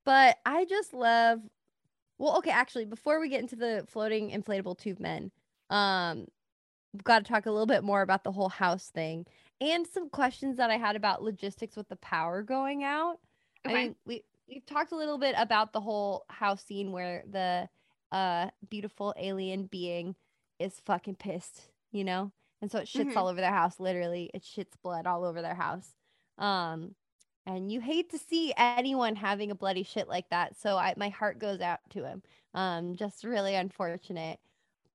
but 0.05 0.37
i 0.45 0.65
just 0.65 0.93
love 0.93 1.39
well 2.17 2.37
okay 2.37 2.51
actually 2.51 2.85
before 2.85 3.19
we 3.19 3.29
get 3.29 3.41
into 3.41 3.55
the 3.55 3.85
floating 3.89 4.29
inflatable 4.31 4.77
tube 4.77 4.99
men 4.99 5.31
um 5.69 6.25
we've 6.93 7.03
got 7.03 7.25
to 7.25 7.31
talk 7.31 7.45
a 7.45 7.51
little 7.51 7.65
bit 7.65 7.83
more 7.83 8.01
about 8.01 8.23
the 8.23 8.31
whole 8.31 8.49
house 8.49 8.89
thing 8.89 9.25
and 9.59 9.85
some 9.87 10.09
questions 10.09 10.57
that 10.57 10.69
i 10.69 10.77
had 10.77 10.95
about 10.95 11.23
logistics 11.23 11.75
with 11.75 11.87
the 11.89 11.95
power 11.97 12.43
going 12.43 12.83
out 12.83 13.17
Okay. 13.65 13.75
I 13.75 13.83
mean, 13.83 13.95
we 14.05 14.23
we've 14.47 14.65
talked 14.65 14.91
a 14.91 14.95
little 14.95 15.17
bit 15.17 15.35
about 15.37 15.71
the 15.73 15.79
whole 15.81 16.25
house 16.29 16.63
scene 16.63 16.91
where 16.91 17.23
the 17.29 17.69
uh 18.11 18.49
beautiful 18.69 19.13
alien 19.17 19.65
being 19.67 20.15
is 20.59 20.79
fucking 20.85 21.15
pissed, 21.15 21.69
you 21.91 22.03
know, 22.03 22.31
and 22.61 22.71
so 22.71 22.79
it 22.79 22.85
shits 22.85 23.11
Mhm. 23.11 23.17
all 23.17 23.27
over 23.27 23.41
their 23.41 23.51
house. 23.51 23.79
Literally, 23.79 24.29
it 24.33 24.43
shits 24.43 24.73
blood 24.81 25.07
all 25.07 25.25
over 25.25 25.41
their 25.41 25.55
house. 25.55 25.95
Um, 26.37 26.95
and 27.45 27.71
you 27.71 27.81
hate 27.81 28.09
to 28.11 28.17
see 28.19 28.53
anyone 28.57 29.15
having 29.15 29.51
a 29.51 29.55
bloody 29.55 29.83
shit 29.83 30.07
like 30.07 30.29
that. 30.29 30.55
So 30.57 30.77
I 30.77 30.93
my 30.97 31.09
heart 31.09 31.39
goes 31.39 31.59
out 31.61 31.79
to 31.91 32.05
him. 32.05 32.23
Um, 32.53 32.95
just 32.95 33.23
really 33.23 33.55
unfortunate. 33.55 34.39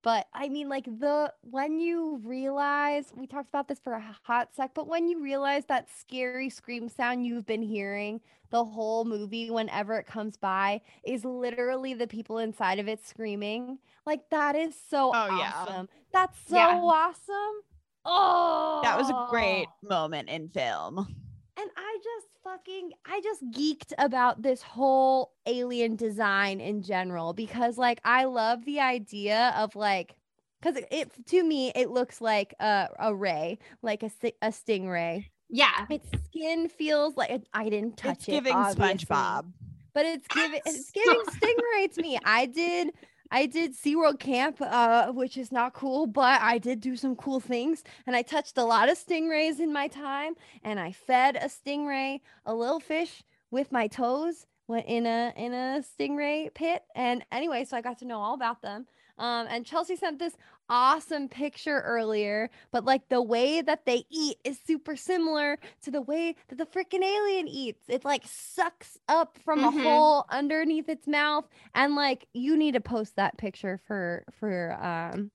But 0.07 0.29
I 0.33 0.49
mean, 0.49 0.69
like 0.69 0.85
the 0.85 1.33
when 1.43 1.81
you 1.81 2.21
realize 2.23 3.13
we 3.17 3.27
talked 3.27 3.49
about 3.49 3.67
this 3.67 3.81
for 3.81 3.95
a 3.95 4.17
hot 4.23 4.55
sec, 4.55 4.71
but 4.73 4.87
when 4.87 5.09
you 5.09 5.21
realize 5.21 5.65
that 5.67 5.89
scary 5.91 6.49
scream 6.49 6.89
sound 6.89 7.27
you've 7.27 7.45
been 7.45 7.61
hearing 7.63 8.21
the 8.51 8.65
whole 8.65 9.05
movie, 9.05 9.51
whenever 9.51 9.99
it 9.99 10.07
comes 10.07 10.37
by, 10.37 10.81
is 11.05 11.25
literally 11.25 11.93
the 11.93 12.07
people 12.07 12.39
inside 12.39 12.79
of 12.79 12.87
it 12.87 13.05
screaming. 13.05 13.81
Like 14.07 14.31
that 14.31 14.55
is 14.55 14.77
so 14.89 15.11
Oh, 15.13 15.27
yeah. 15.27 15.65
awesome. 15.65 15.89
That's 16.13 16.39
so 16.49 16.57
Yeah. 16.57 16.81
awesome. 16.85 17.63
Oh, 18.05 18.81
That 18.85 18.97
was 18.97 19.11
a 19.11 19.15
great 19.29 19.67
moment 19.83 20.29
in 20.29 20.51
film. 20.51 21.26
And 21.59 21.71
I 21.77 21.99
just 22.03 22.27
fucking 22.45 22.93
I 23.07 23.21
just 23.23 23.45
geeked 23.51 23.93
about 23.99 24.43
this 24.43 24.63
whole 24.63 25.33
alien 25.47 25.97
design 25.97 26.61
in 26.61 26.83
general 26.83 27.33
because 27.33 27.79
like 27.79 28.01
I 28.05 28.25
love 28.25 28.65
the 28.65 28.81
idea 28.81 29.55
of 29.57 29.75
like 29.77 30.15
cuz 30.63 30.77
it, 30.77 30.87
it 30.91 31.27
to 31.27 31.43
me 31.43 31.73
it 31.75 31.91
looks 31.91 32.21
like 32.21 32.55
a 32.61 32.89
a 32.99 33.15
ray, 33.15 33.59
like 33.83 34.03
a 34.03 34.11
a 34.43 34.49
stingray. 34.49 35.27
Yeah. 35.49 35.87
Its 35.91 36.09
skin 36.27 36.69
feels 36.69 37.17
like 37.17 37.31
it, 37.31 37.49
I 37.55 37.69
didn't 37.69 37.97
touch 37.97 38.19
It's 38.19 38.29
it. 38.29 38.33
giving 38.33 38.53
obviously, 38.55 39.07
SpongeBob. 39.07 39.53
But 39.95 40.07
it's 40.07 40.27
giving 40.29 40.61
it's 40.67 40.91
giving 40.99 41.21
stingray 41.27 41.93
to 41.95 42.03
me. 42.03 42.19
I 42.25 42.47
did 42.47 42.91
I 43.31 43.47
did 43.47 43.75
SeaWorld 43.75 44.19
camp, 44.19 44.59
uh, 44.61 45.13
which 45.13 45.37
is 45.37 45.53
not 45.53 45.75
cool, 45.75 46.07
but 46.07 46.41
I 46.41 46.59
did 46.59 46.81
do 46.81 46.97
some 46.97 47.17
cool 47.17 47.41
things. 47.41 47.85
And 48.07 48.15
I 48.15 48.23
touched 48.23 48.59
a 48.59 48.65
lot 48.65 48.89
of 48.89 48.99
stingrays 48.99 49.61
in 49.61 49.73
my 49.73 49.89
time. 49.89 50.35
And 50.63 50.79
I 50.79 50.93
fed 50.93 51.37
a 51.37 51.49
stingray, 51.49 52.21
a 52.45 52.55
little 52.55 52.81
fish, 52.81 53.23
with 53.51 53.73
my 53.73 53.87
toes 53.87 54.47
went 54.69 54.87
in 54.87 55.07
a 55.07 55.33
in 55.37 55.53
a 55.53 55.83
stingray 55.83 56.53
pit. 56.53 56.83
And 56.95 57.25
anyway, 57.31 57.65
so 57.65 57.77
I 57.77 57.81
got 57.81 57.99
to 57.99 58.05
know 58.05 58.21
all 58.21 58.35
about 58.35 58.63
them. 58.63 58.87
Um, 59.19 59.47
and 59.49 59.65
Chelsea 59.65 59.97
sent 59.97 60.19
this 60.19 60.35
awesome 60.69 61.29
picture 61.29 61.81
earlier, 61.81 62.51
but 62.73 62.85
like 62.85 63.09
the 63.09 63.23
way 63.23 63.61
that 63.63 63.87
they 63.87 64.05
eat 64.11 64.37
is 64.45 64.59
super 64.67 64.97
similar 64.97 65.59
to 65.83 65.91
the 65.91 66.03
way 66.03 66.35
that 66.49 66.59
the 66.59 66.67
freaking 66.67 67.03
alien 67.05 67.47
eats. 67.49 67.83
It 67.89 68.05
like 68.05 68.25
sucks 68.27 68.99
up 69.09 69.39
from 69.45 69.61
Mhm. 69.61 69.69
a 69.69 69.83
hole 69.83 70.25
underneath 70.29 70.89
its 70.89 71.07
mouth, 71.07 71.47
and 71.75 71.95
like 71.95 72.27
you 72.35 72.57
need 72.57 72.73
to 72.73 72.81
post 72.81 73.17
that 73.17 73.37
picture 73.39 73.81
for 73.87 74.25
for 74.39 74.73
um 74.83 75.31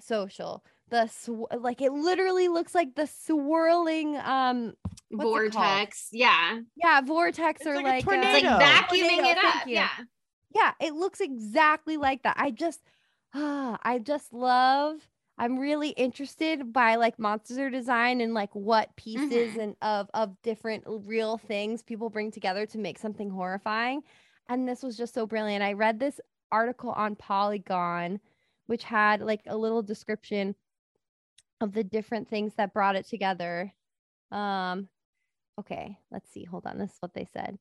social. 0.00 0.64
The 0.90 1.06
sw- 1.06 1.50
like 1.58 1.80
it 1.80 1.92
literally 1.92 2.48
looks 2.48 2.74
like 2.74 2.94
the 2.94 3.06
swirling 3.06 4.16
um 4.16 4.74
What's 5.08 5.24
it 5.48 5.52
called? 5.52 5.52
Vortex. 5.54 6.08
Yeah. 6.12 6.60
yeah 6.76 7.00
vortex 7.00 7.60
It's 7.62 7.66
or 7.66 7.76
like 7.76 7.84
like, 7.84 7.94
It's 7.96 8.04
tornado. 8.04 8.48
like 8.50 8.62
vacuuming 8.62 9.16
Tornado, 9.16 9.30
it 9.30 9.38
up. 9.44 9.66
Yeah. 9.66 9.88
yeah 10.54 10.72
it 10.80 10.92
looks 10.94 11.20
exactly 11.20 11.96
like 11.96 12.22
that 12.24 12.36
i 12.38 12.50
just 12.50 12.80
ah, 13.34 13.78
i 13.82 13.98
just 13.98 14.32
love 14.32 14.96
i'm 15.38 15.58
really 15.58 15.90
interested 15.90 16.72
by 16.72 16.94
like 16.96 17.18
monster 17.18 17.70
design 17.70 18.20
and 18.20 18.34
like 18.34 18.54
what 18.54 18.94
pieces 18.96 19.56
and 19.56 19.74
of 19.82 20.08
of 20.14 20.40
different 20.42 20.84
real 20.86 21.38
things 21.38 21.82
people 21.82 22.10
bring 22.10 22.30
together 22.30 22.66
to 22.66 22.78
make 22.78 22.98
something 22.98 23.30
horrifying. 23.30 24.02
And 24.48 24.68
this 24.68 24.82
was 24.82 24.96
just 24.96 25.14
so 25.14 25.26
brilliant. 25.26 25.62
I 25.62 25.72
read 25.72 25.98
this 25.98 26.20
article 26.50 26.90
on 26.90 27.16
polygon 27.16 28.20
which 28.66 28.84
had 28.84 29.20
like 29.22 29.40
a 29.46 29.56
little 29.56 29.82
description 29.82 30.54
of 31.60 31.72
the 31.72 31.84
different 31.84 32.28
things 32.28 32.54
that 32.56 32.74
brought 32.74 32.96
it 32.96 33.06
together. 33.08 33.72
Um 34.30 34.88
okay 35.58 35.98
let's 36.10 36.30
see. 36.30 36.44
Hold 36.44 36.66
on. 36.66 36.78
This 36.78 36.90
is 36.90 36.98
what 37.00 37.14
they 37.14 37.26
said. 37.32 37.58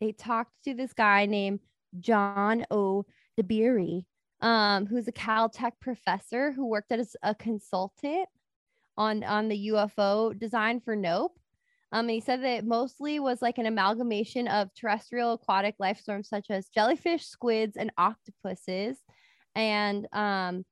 They 0.00 0.12
talked 0.12 0.52
to 0.64 0.74
this 0.74 0.92
guy 0.92 1.24
named 1.26 1.60
John 2.00 2.66
O. 2.70 3.06
Dabiri, 3.40 4.04
um, 4.40 4.86
who's 4.86 5.08
a 5.08 5.12
Caltech 5.12 5.72
professor 5.80 6.52
who 6.52 6.66
worked 6.66 6.92
as 6.92 7.16
a 7.22 7.34
consultant 7.34 8.28
on 8.96 9.24
on 9.24 9.48
the 9.48 9.68
UFO 9.68 10.38
design 10.38 10.80
for 10.80 10.96
Nope. 10.96 11.38
Um, 11.92 12.00
and 12.06 12.10
he 12.10 12.20
said 12.20 12.42
that 12.42 12.58
it 12.58 12.64
mostly 12.64 13.20
was 13.20 13.40
like 13.40 13.58
an 13.58 13.66
amalgamation 13.66 14.48
of 14.48 14.74
terrestrial 14.74 15.34
aquatic 15.34 15.76
life 15.78 16.02
forms 16.04 16.28
such 16.28 16.50
as 16.50 16.68
jellyfish, 16.68 17.26
squids, 17.26 17.76
and 17.76 17.92
octopuses. 17.96 18.98
And 19.54 20.06
um, 20.12 20.64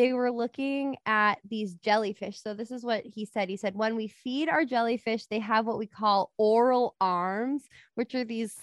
they 0.00 0.14
were 0.14 0.30
looking 0.30 0.96
at 1.04 1.34
these 1.46 1.74
jellyfish. 1.74 2.40
So 2.40 2.54
this 2.54 2.70
is 2.70 2.82
what 2.82 3.02
he 3.04 3.26
said. 3.26 3.50
He 3.50 3.58
said, 3.58 3.74
when 3.74 3.96
we 3.96 4.08
feed 4.08 4.48
our 4.48 4.64
jellyfish, 4.64 5.26
they 5.26 5.40
have 5.40 5.66
what 5.66 5.76
we 5.76 5.86
call 5.86 6.32
oral 6.38 6.96
arms, 7.02 7.64
which 7.96 8.14
are 8.14 8.24
these 8.24 8.56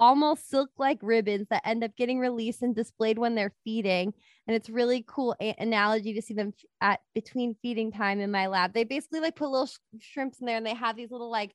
almost 0.00 0.50
silk-like 0.50 0.98
ribbons 1.00 1.46
that 1.50 1.62
end 1.64 1.84
up 1.84 1.94
getting 1.96 2.18
released 2.18 2.62
and 2.62 2.74
displayed 2.74 3.16
when 3.16 3.36
they're 3.36 3.54
feeding. 3.62 4.12
And 4.48 4.56
it's 4.56 4.68
really 4.68 5.04
cool 5.06 5.36
analogy 5.40 6.14
to 6.14 6.22
see 6.22 6.34
them 6.34 6.52
at 6.80 6.98
between 7.14 7.54
feeding 7.62 7.92
time 7.92 8.18
in 8.18 8.32
my 8.32 8.48
lab. 8.48 8.74
They 8.74 8.82
basically 8.82 9.20
like 9.20 9.36
put 9.36 9.50
little 9.50 9.68
sh- 9.68 9.78
shrimps 10.00 10.40
in 10.40 10.46
there, 10.46 10.56
and 10.56 10.66
they 10.66 10.74
have 10.74 10.96
these 10.96 11.12
little 11.12 11.30
like 11.30 11.54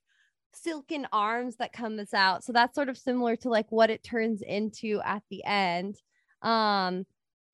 silken 0.54 1.06
arms 1.12 1.56
that 1.56 1.74
comes 1.74 2.14
out. 2.14 2.44
So 2.44 2.54
that's 2.54 2.74
sort 2.74 2.88
of 2.88 2.96
similar 2.96 3.36
to 3.36 3.50
like 3.50 3.66
what 3.68 3.90
it 3.90 4.02
turns 4.02 4.40
into 4.40 5.02
at 5.04 5.22
the 5.28 5.44
end. 5.44 5.96
Um, 6.40 7.04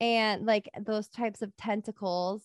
and 0.05 0.45
like 0.47 0.69
those 0.81 1.09
types 1.09 1.43
of 1.43 1.57
tentacles. 1.57 2.43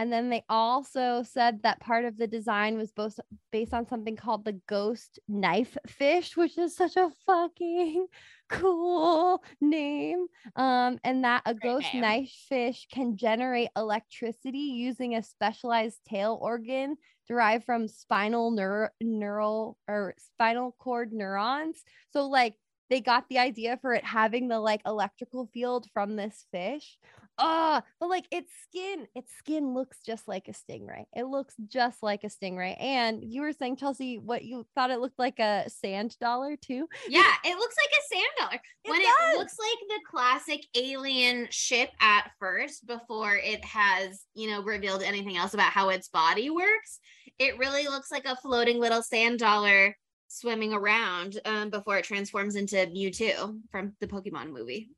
And 0.00 0.12
then 0.12 0.30
they 0.30 0.44
also 0.48 1.24
said 1.24 1.62
that 1.62 1.80
part 1.80 2.04
of 2.04 2.16
the 2.16 2.28
design 2.28 2.76
was 2.76 2.92
both 2.92 3.18
based 3.50 3.74
on 3.74 3.84
something 3.88 4.14
called 4.14 4.44
the 4.44 4.60
ghost 4.68 5.18
knife 5.26 5.76
fish, 5.88 6.36
which 6.36 6.56
is 6.56 6.76
such 6.76 6.96
a 6.96 7.10
fucking 7.26 8.06
cool 8.48 9.42
name. 9.60 10.26
Um, 10.54 10.98
and 11.02 11.24
that 11.24 11.42
a 11.46 11.54
Great 11.54 11.62
ghost 11.62 11.94
name. 11.94 12.02
knife 12.02 12.30
fish 12.48 12.86
can 12.92 13.16
generate 13.16 13.70
electricity 13.76 14.58
using 14.58 15.16
a 15.16 15.22
specialized 15.22 15.98
tail 16.08 16.38
organ 16.40 16.96
derived 17.26 17.64
from 17.64 17.88
spinal 17.88 18.52
neur- 18.52 18.90
neural 19.00 19.78
or 19.88 20.14
spinal 20.18 20.76
cord 20.78 21.12
neurons. 21.12 21.82
So 22.12 22.28
like 22.28 22.54
they 22.90 23.00
got 23.00 23.24
the 23.28 23.38
idea 23.38 23.78
for 23.80 23.92
it 23.94 24.04
having 24.04 24.48
the 24.48 24.60
like 24.60 24.80
electrical 24.86 25.48
field 25.52 25.86
from 25.92 26.16
this 26.16 26.46
fish. 26.52 26.98
Ah, 27.40 27.82
but 28.00 28.08
like 28.08 28.26
its 28.32 28.50
skin, 28.64 29.06
its 29.14 29.32
skin 29.38 29.72
looks 29.72 29.98
just 30.04 30.26
like 30.26 30.48
a 30.48 30.52
stingray. 30.52 31.04
It 31.14 31.26
looks 31.26 31.54
just 31.68 32.02
like 32.02 32.24
a 32.24 32.28
stingray. 32.28 32.76
And 32.80 33.22
you 33.22 33.42
were 33.42 33.52
saying, 33.52 33.76
Chelsea, 33.76 34.18
what 34.18 34.44
you 34.44 34.66
thought 34.74 34.90
it 34.90 34.98
looked 34.98 35.20
like 35.20 35.38
a 35.38 35.64
sand 35.68 36.16
dollar 36.20 36.56
too? 36.56 36.88
Yeah, 37.08 37.30
it 37.44 37.56
looks 37.56 37.76
like 37.76 37.90
a 37.92 38.14
sand 38.14 38.32
dollar. 38.38 38.60
It 38.84 38.90
when 38.92 39.00
does. 39.00 39.34
it 39.34 39.38
looks 39.38 39.56
like 39.58 39.78
the 39.88 40.00
classic 40.10 40.62
alien 40.74 41.48
ship 41.50 41.90
at 42.00 42.30
first 42.38 42.86
before 42.86 43.36
it 43.36 43.62
has, 43.62 44.22
you 44.34 44.48
know, 44.48 44.62
revealed 44.62 45.02
anything 45.02 45.36
else 45.36 45.52
about 45.52 45.72
how 45.72 45.90
its 45.90 46.08
body 46.08 46.48
works, 46.48 47.00
it 47.38 47.58
really 47.58 47.84
looks 47.84 48.10
like 48.10 48.24
a 48.24 48.36
floating 48.36 48.80
little 48.80 49.02
sand 49.02 49.40
dollar 49.40 49.94
swimming 50.28 50.72
around 50.72 51.40
um, 51.44 51.70
before 51.70 51.98
it 51.98 52.04
transforms 52.04 52.54
into 52.54 52.76
Mewtwo 52.76 53.58
from 53.70 53.94
the 54.00 54.06
Pokemon 54.06 54.52
movie. 54.52 54.88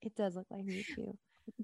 It 0.00 0.14
does 0.16 0.34
look 0.34 0.46
like 0.50 0.64
me 0.64 0.84
too. 0.94 1.16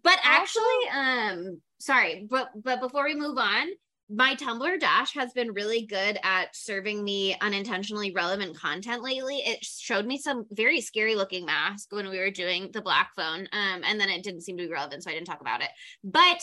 But 0.02 0.18
actually, 0.22 0.88
um, 0.92 1.60
sorry, 1.78 2.26
but 2.28 2.50
but 2.54 2.80
before 2.80 3.04
we 3.04 3.14
move 3.14 3.38
on, 3.38 3.68
my 4.10 4.34
Tumblr 4.34 4.80
dash 4.80 5.12
has 5.14 5.32
been 5.32 5.52
really 5.52 5.84
good 5.84 6.18
at 6.22 6.56
serving 6.56 7.04
me 7.04 7.36
unintentionally 7.40 8.10
relevant 8.12 8.56
content 8.56 9.02
lately. 9.02 9.38
It 9.38 9.62
showed 9.64 10.06
me 10.06 10.16
some 10.16 10.46
very 10.50 10.80
scary 10.80 11.14
looking 11.14 11.44
mask 11.44 11.92
when 11.92 12.08
we 12.08 12.18
were 12.18 12.30
doing 12.30 12.70
the 12.72 12.80
black 12.80 13.10
phone. 13.14 13.48
Um, 13.52 13.82
and 13.84 14.00
then 14.00 14.08
it 14.08 14.22
didn't 14.22 14.42
seem 14.42 14.56
to 14.56 14.64
be 14.66 14.72
relevant, 14.72 15.04
so 15.04 15.10
I 15.10 15.14
didn't 15.14 15.26
talk 15.26 15.42
about 15.42 15.60
it. 15.60 15.68
But 16.02 16.42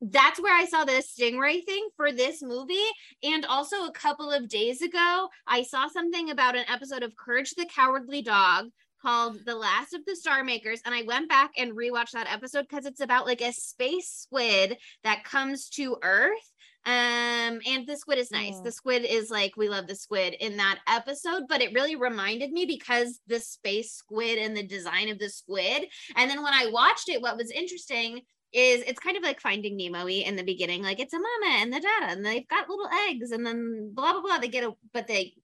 that's 0.00 0.40
where 0.40 0.54
I 0.54 0.64
saw 0.64 0.84
the 0.84 1.02
stingray 1.02 1.64
thing 1.64 1.88
for 1.96 2.12
this 2.12 2.42
movie. 2.42 2.74
And 3.22 3.44
also 3.46 3.84
a 3.84 3.92
couple 3.92 4.30
of 4.30 4.48
days 4.48 4.82
ago, 4.82 5.28
I 5.46 5.62
saw 5.62 5.88
something 5.88 6.30
about 6.30 6.56
an 6.56 6.64
episode 6.68 7.02
of 7.02 7.16
Courage 7.16 7.54
the 7.56 7.66
Cowardly 7.66 8.22
Dog 8.22 8.66
called 9.02 9.38
The 9.44 9.54
Last 9.54 9.94
of 9.94 10.04
the 10.04 10.16
Star 10.16 10.42
Makers. 10.44 10.80
And 10.84 10.94
I 10.94 11.02
went 11.02 11.28
back 11.28 11.52
and 11.56 11.72
rewatched 11.72 12.12
that 12.12 12.32
episode 12.32 12.66
because 12.68 12.86
it's 12.86 13.00
about 13.00 13.26
like 13.26 13.40
a 13.40 13.52
space 13.52 14.10
squid 14.10 14.76
that 15.04 15.24
comes 15.24 15.68
to 15.70 15.96
Earth. 16.02 16.52
Um, 16.86 17.60
and 17.66 17.86
the 17.86 17.96
squid 17.96 18.18
is 18.18 18.30
nice. 18.30 18.54
Oh. 18.56 18.62
The 18.62 18.72
squid 18.72 19.04
is 19.04 19.30
like, 19.30 19.56
we 19.56 19.68
love 19.68 19.86
the 19.86 19.94
squid 19.94 20.34
in 20.40 20.56
that 20.56 20.78
episode, 20.88 21.42
but 21.48 21.60
it 21.60 21.74
really 21.74 21.96
reminded 21.96 22.50
me 22.50 22.64
because 22.64 23.20
the 23.26 23.40
space 23.40 23.92
squid 23.92 24.38
and 24.38 24.56
the 24.56 24.66
design 24.66 25.08
of 25.08 25.18
the 25.18 25.28
squid. 25.28 25.86
And 26.16 26.30
then 26.30 26.42
when 26.42 26.54
I 26.54 26.70
watched 26.72 27.08
it, 27.08 27.20
what 27.20 27.36
was 27.36 27.50
interesting 27.50 28.22
is 28.52 28.82
it's 28.86 29.00
kind 29.00 29.16
of 29.16 29.22
like 29.22 29.40
finding 29.40 29.76
Nemo 29.76 30.08
in 30.08 30.36
the 30.36 30.42
beginning. 30.42 30.82
Like 30.82 31.00
it's 31.00 31.14
a 31.14 31.18
mama 31.18 31.56
and 31.60 31.72
the 31.72 31.80
dada, 31.80 32.12
and 32.12 32.24
they've 32.24 32.48
got 32.48 32.68
little 32.68 32.88
eggs, 33.08 33.30
and 33.30 33.44
then 33.44 33.90
blah 33.92 34.12
blah 34.12 34.22
blah. 34.22 34.38
They 34.38 34.48
get 34.48 34.64
a 34.64 34.72
but 34.92 35.06
they 35.06 35.34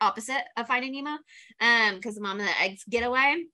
opposite 0.00 0.44
of 0.56 0.66
finding 0.66 0.92
Nemo, 0.92 1.18
um, 1.60 1.96
because 1.96 2.14
the 2.14 2.20
mom 2.20 2.38
and 2.40 2.48
the 2.48 2.60
eggs 2.60 2.84
get 2.88 3.04
away. 3.04 3.46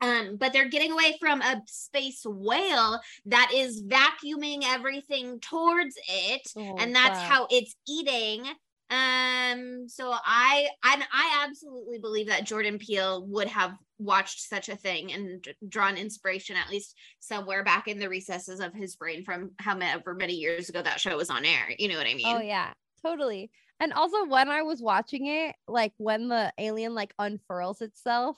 Um, 0.00 0.36
but 0.36 0.52
they're 0.52 0.68
getting 0.68 0.92
away 0.92 1.16
from 1.18 1.40
a 1.40 1.60
space 1.66 2.22
whale 2.24 3.00
that 3.26 3.50
is 3.52 3.82
vacuuming 3.82 4.62
everything 4.64 5.40
towards 5.40 5.96
it, 6.08 6.42
Oh, 6.56 6.76
and 6.78 6.94
that's 6.94 7.18
fuck. 7.18 7.28
how 7.28 7.46
it's 7.50 7.74
eating. 7.88 8.46
Um, 8.90 9.88
so 9.88 10.12
I 10.14 10.68
and 10.84 11.02
I 11.12 11.44
absolutely 11.46 11.98
believe 11.98 12.28
that 12.28 12.44
Jordan 12.44 12.78
Peele 12.78 13.26
would 13.26 13.48
have 13.48 13.72
watched 13.98 14.48
such 14.48 14.68
a 14.68 14.76
thing 14.76 15.12
and 15.12 15.46
drawn 15.68 15.96
inspiration 15.96 16.56
at 16.56 16.70
least 16.70 16.94
somewhere 17.20 17.64
back 17.64 17.88
in 17.88 17.98
the 17.98 18.08
recesses 18.08 18.60
of 18.60 18.74
his 18.74 18.96
brain 18.96 19.24
from 19.24 19.50
however 19.58 20.14
many 20.14 20.34
years 20.34 20.68
ago 20.68 20.82
that 20.82 21.00
show 21.00 21.16
was 21.16 21.30
on 21.30 21.44
air. 21.44 21.74
You 21.78 21.88
know 21.88 21.96
what 21.96 22.06
I 22.06 22.14
mean? 22.14 22.26
Oh 22.26 22.40
yeah, 22.40 22.72
totally. 23.04 23.50
And 23.80 23.92
also 23.92 24.26
when 24.26 24.48
I 24.48 24.62
was 24.62 24.80
watching 24.80 25.26
it, 25.26 25.54
like 25.66 25.92
when 25.98 26.28
the 26.28 26.52
alien 26.58 26.94
like 26.94 27.14
unfurls 27.18 27.80
itself, 27.80 28.36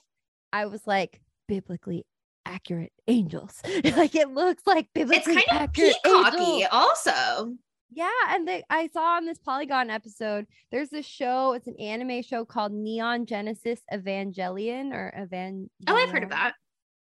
I 0.52 0.66
was 0.66 0.86
like 0.86 1.20
biblically 1.48 2.04
accurate 2.44 2.92
angels. 3.08 3.60
like 3.96 4.14
it 4.14 4.30
looks 4.30 4.62
like 4.66 4.88
biblically 4.94 5.44
accurate. 5.50 5.94
It's 5.96 5.98
kind 6.04 6.24
of 6.24 6.32
peacocky, 6.32 6.52
angels. 6.52 6.68
also. 6.72 7.54
Yeah, 7.92 8.10
and 8.28 8.46
they, 8.46 8.62
I 8.70 8.88
saw 8.88 9.16
on 9.16 9.26
this 9.26 9.38
Polygon 9.38 9.90
episode, 9.90 10.46
there's 10.70 10.90
this 10.90 11.06
show. 11.06 11.54
It's 11.54 11.66
an 11.66 11.76
anime 11.80 12.22
show 12.22 12.44
called 12.44 12.72
Neon 12.72 13.26
Genesis 13.26 13.80
Evangelion 13.92 14.92
or 14.92 15.12
Evan. 15.14 15.68
Oh, 15.88 15.96
I've 15.96 16.10
heard 16.10 16.22
of 16.22 16.30
that. 16.30 16.54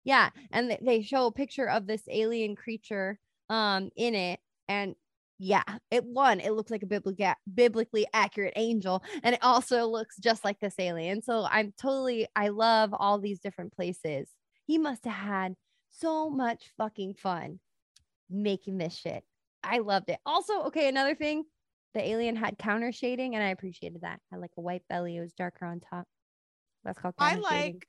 Yeah, 0.04 0.30
and 0.50 0.76
they, 0.82 1.02
show 1.02 1.26
a 1.26 1.32
picture 1.32 1.68
of 1.68 1.86
this 1.86 2.02
alien 2.08 2.56
creature 2.56 3.18
um 3.50 3.90
in 3.96 4.14
it, 4.14 4.40
and 4.68 4.94
yeah, 5.38 5.62
it 5.90 6.04
one 6.04 6.40
it 6.40 6.52
looks 6.52 6.70
like 6.70 6.82
a 6.82 6.86
biblically 6.86 7.26
biblically 7.52 8.06
accurate 8.14 8.54
angel, 8.56 9.02
and 9.22 9.34
it 9.34 9.42
also 9.42 9.86
looks 9.86 10.16
just 10.18 10.44
like 10.44 10.60
this 10.60 10.74
alien. 10.78 11.22
So 11.22 11.46
I'm 11.50 11.72
totally 11.80 12.26
I 12.34 12.48
love 12.48 12.90
all 12.92 13.18
these 13.18 13.40
different 13.40 13.74
places. 13.74 14.28
He 14.66 14.78
must 14.78 15.04
have 15.04 15.14
had 15.14 15.54
so 15.90 16.30
much 16.30 16.72
fucking 16.78 17.14
fun 17.14 17.58
making 18.30 18.78
this 18.78 18.96
shit. 18.96 19.24
I 19.62 19.78
loved 19.78 20.10
it. 20.10 20.18
Also, 20.24 20.62
okay, 20.64 20.88
another 20.88 21.14
thing, 21.14 21.44
the 21.94 22.06
alien 22.06 22.36
had 22.36 22.58
counter 22.58 22.92
shading, 22.92 23.34
and 23.34 23.44
I 23.44 23.48
appreciated 23.48 24.02
that. 24.02 24.20
Had 24.30 24.40
like 24.40 24.52
a 24.56 24.60
white 24.60 24.82
belly, 24.88 25.16
it 25.16 25.20
was 25.20 25.32
darker 25.32 25.66
on 25.66 25.80
top. 25.80 26.06
That's 26.84 26.98
called 26.98 27.14
I 27.18 27.36
like 27.36 27.86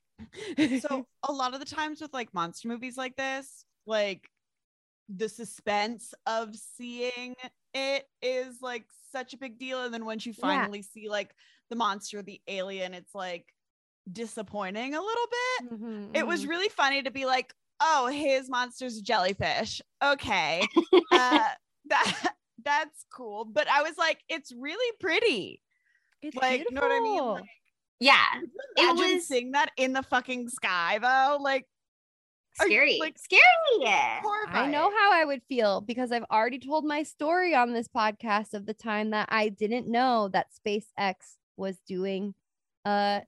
so 0.80 1.06
a 1.22 1.32
lot 1.32 1.54
of 1.54 1.60
the 1.60 1.66
times 1.66 2.00
with 2.00 2.12
like 2.12 2.34
monster 2.34 2.68
movies 2.68 2.96
like 2.96 3.16
this, 3.16 3.64
like 3.86 4.28
the 5.08 5.28
suspense 5.28 6.14
of 6.26 6.54
seeing 6.54 7.34
it 7.74 8.06
is 8.22 8.62
like 8.62 8.86
such 9.10 9.34
a 9.34 9.38
big 9.38 9.58
deal 9.58 9.84
and 9.84 9.92
then 9.92 10.04
once 10.04 10.24
you 10.24 10.32
Yeah. 10.32 10.42
finally 10.42 10.82
see 10.82 11.08
like 11.08 11.34
the 11.70 11.76
monster 11.76 12.22
the 12.22 12.40
alien 12.48 12.94
it's 12.94 13.14
like 13.14 13.46
disappointing 14.10 14.94
a 14.94 15.00
little 15.00 15.26
bit 15.30 15.70
Mhm, 15.72 16.16
it 16.16 16.26
was 16.26 16.44
mhm. 16.44 16.48
really 16.48 16.68
funny 16.70 17.02
to 17.02 17.10
be 17.10 17.26
like 17.26 17.54
oh 17.84 18.06
his 18.06 18.48
monster's 18.48 19.00
jellyfish 19.00 19.82
okay 20.02 20.62
uh 21.12 21.40
that 21.86 22.34
that's 22.64 23.04
cool 23.12 23.44
but 23.44 23.66
i 23.68 23.82
was 23.82 23.98
like 23.98 24.20
it's 24.28 24.52
really 24.56 24.96
pretty 25.00 25.60
It's 26.22 26.36
like 26.36 26.60
you 26.60 26.66
know 26.74 26.80
what 26.80 26.92
i 26.92 27.00
mean 27.00 27.12
beautiful. 27.14 27.34
like, 27.34 27.44
Yeah. 28.00 28.24
It 28.76 28.82
imagine 28.82 29.14
was 29.16 29.26
seeing 29.26 29.50
that 29.52 29.70
in 29.76 29.92
the 29.92 30.02
fucking 30.04 30.48
sky 30.48 30.98
though 31.02 31.38
like 31.42 31.66
Are 32.60 32.68
you, 32.68 32.72
scary. 32.74 32.98
like- 33.00 33.18
scary. 33.18 33.42
I 33.86 34.68
know 34.70 34.90
how 34.90 35.12
I 35.12 35.24
would 35.24 35.42
feel 35.48 35.80
because 35.80 36.12
I've 36.12 36.24
already 36.30 36.58
told 36.60 36.84
my 36.84 37.02
story 37.02 37.54
on 37.54 37.72
this 37.72 37.88
podcast 37.88 38.54
of 38.54 38.66
the 38.66 38.74
time 38.74 39.10
that 39.10 39.28
I 39.30 39.48
didn't 39.48 39.88
know 39.88 40.28
that 40.32 40.46
SpaceX 40.54 41.14
was 41.56 41.78
doing 41.86 42.34
a 42.84 43.22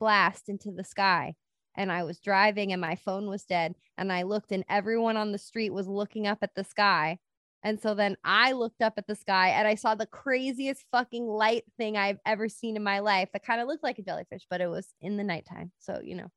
blast 0.00 0.48
into 0.48 0.70
the 0.72 0.84
sky. 0.84 1.34
And 1.76 1.90
I 1.90 2.02
was 2.02 2.18
driving 2.18 2.72
and 2.72 2.80
my 2.80 2.96
phone 2.96 3.28
was 3.28 3.44
dead. 3.44 3.74
And 3.96 4.12
I 4.12 4.22
looked 4.22 4.52
and 4.52 4.64
everyone 4.68 5.16
on 5.16 5.32
the 5.32 5.38
street 5.38 5.70
was 5.70 5.86
looking 5.86 6.26
up 6.26 6.38
at 6.42 6.54
the 6.54 6.64
sky. 6.64 7.18
And 7.62 7.80
so 7.80 7.94
then 7.94 8.16
I 8.24 8.52
looked 8.52 8.80
up 8.80 8.94
at 8.96 9.06
the 9.06 9.14
sky 9.14 9.50
and 9.50 9.68
I 9.68 9.74
saw 9.74 9.94
the 9.94 10.06
craziest 10.06 10.84
fucking 10.90 11.26
light 11.26 11.64
thing 11.76 11.96
I've 11.96 12.18
ever 12.24 12.48
seen 12.48 12.76
in 12.76 12.82
my 12.82 13.00
life 13.00 13.28
that 13.32 13.44
kind 13.44 13.60
of 13.60 13.68
looked 13.68 13.84
like 13.84 13.98
a 13.98 14.02
jellyfish, 14.02 14.46
but 14.48 14.60
it 14.60 14.68
was 14.68 14.88
in 15.00 15.16
the 15.16 15.24
nighttime. 15.24 15.70
So, 15.78 16.00
you 16.02 16.16
know. 16.16 16.30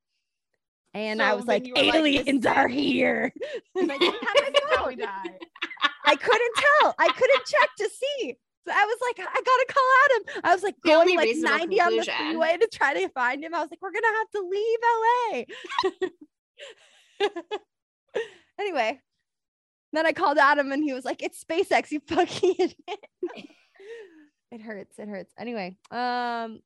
And 0.93 1.21
I 1.21 1.33
was 1.33 1.45
like, 1.45 1.63
were 1.63 1.73
like, 1.73 1.95
aliens 1.95 2.45
are 2.45 2.67
here. 2.67 3.33
I 3.75 3.79
didn't 3.79 4.01
have 4.01 4.21
my 4.21 4.49
This 4.51 4.61
is 4.61 4.69
how 4.69 4.77
phone. 4.77 4.87
we 4.89 4.95
die. 4.97 5.37
I 6.05 6.15
couldn't 6.15 6.55
tell. 6.55 6.95
I 6.99 7.07
couldn't 7.07 7.45
check 7.45 7.69
to 7.79 7.89
see. 7.89 8.37
So 8.65 8.71
I 8.73 8.85
was 8.85 8.97
like, 9.09 9.27
I 9.27 9.41
gotta 9.41 9.65
call 9.73 9.83
Adam. 10.05 10.41
I 10.45 10.53
was 10.53 10.63
like 10.63 10.75
The 10.83 10.89
going 10.89 11.15
like 11.17 11.25
reasonable 11.25 11.57
90 11.57 11.81
on 11.81 11.95
the 11.97 12.03
freeway 12.03 12.57
to 12.57 12.67
try 12.71 12.93
to 12.93 13.09
find 13.09 13.43
him. 13.43 13.53
I 13.53 13.59
was 13.59 13.69
like, 13.69 13.81
we're 13.81 13.91
gonna 13.91 14.07
have 14.17 14.29
to 14.31 14.41
leave 14.49 14.79
LA. 17.43 18.11
anyway, 18.59 19.01
then 19.91 20.05
I 20.05 20.13
called 20.13 20.37
Adam 20.37 20.71
and 20.71 20.83
he 20.83 20.93
was 20.93 21.03
like, 21.03 21.21
It's 21.21 21.43
SpaceX, 21.43 21.91
you 21.91 21.99
fucking 22.07 22.55
idiot. 22.59 23.49
it 24.51 24.61
hurts. 24.61 24.97
It 24.97 25.09
hurts. 25.09 25.33
Anyway, 25.37 25.75
um, 25.91 26.59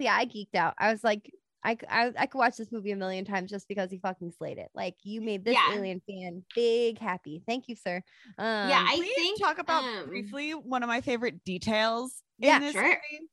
yeah, 0.00 0.14
I 0.14 0.26
geeked 0.26 0.56
out. 0.56 0.74
I 0.78 0.90
was 0.90 1.04
like, 1.04 1.30
I, 1.66 1.74
c- 1.74 1.86
I, 1.90 2.12
I 2.16 2.26
could 2.26 2.38
watch 2.38 2.56
this 2.56 2.70
movie 2.70 2.92
a 2.92 2.96
million 2.96 3.24
times 3.24 3.50
just 3.50 3.66
because 3.66 3.90
he 3.90 3.98
fucking 3.98 4.30
slayed 4.38 4.58
it. 4.58 4.68
Like 4.72 4.94
you 5.02 5.20
made 5.20 5.44
this 5.44 5.54
Yeah. 5.54 5.74
alien 5.74 6.00
fan 6.08 6.44
big 6.54 6.98
happy. 6.98 7.42
Thank 7.46 7.68
you, 7.68 7.74
sir. 7.74 7.96
Um, 8.38 8.68
yeah, 8.68 8.86
I 8.88 9.12
think 9.16 9.40
talk 9.40 9.58
about 9.58 9.82
um, 9.82 10.06
briefly 10.06 10.52
one 10.52 10.82
of 10.84 10.88
my 10.88 11.00
favorite 11.00 11.42
details 11.44 12.22
Yeah, 12.38 12.56
in 12.56 12.62
this 12.62 12.72
sure. 12.72 12.84
movie. 12.84 13.28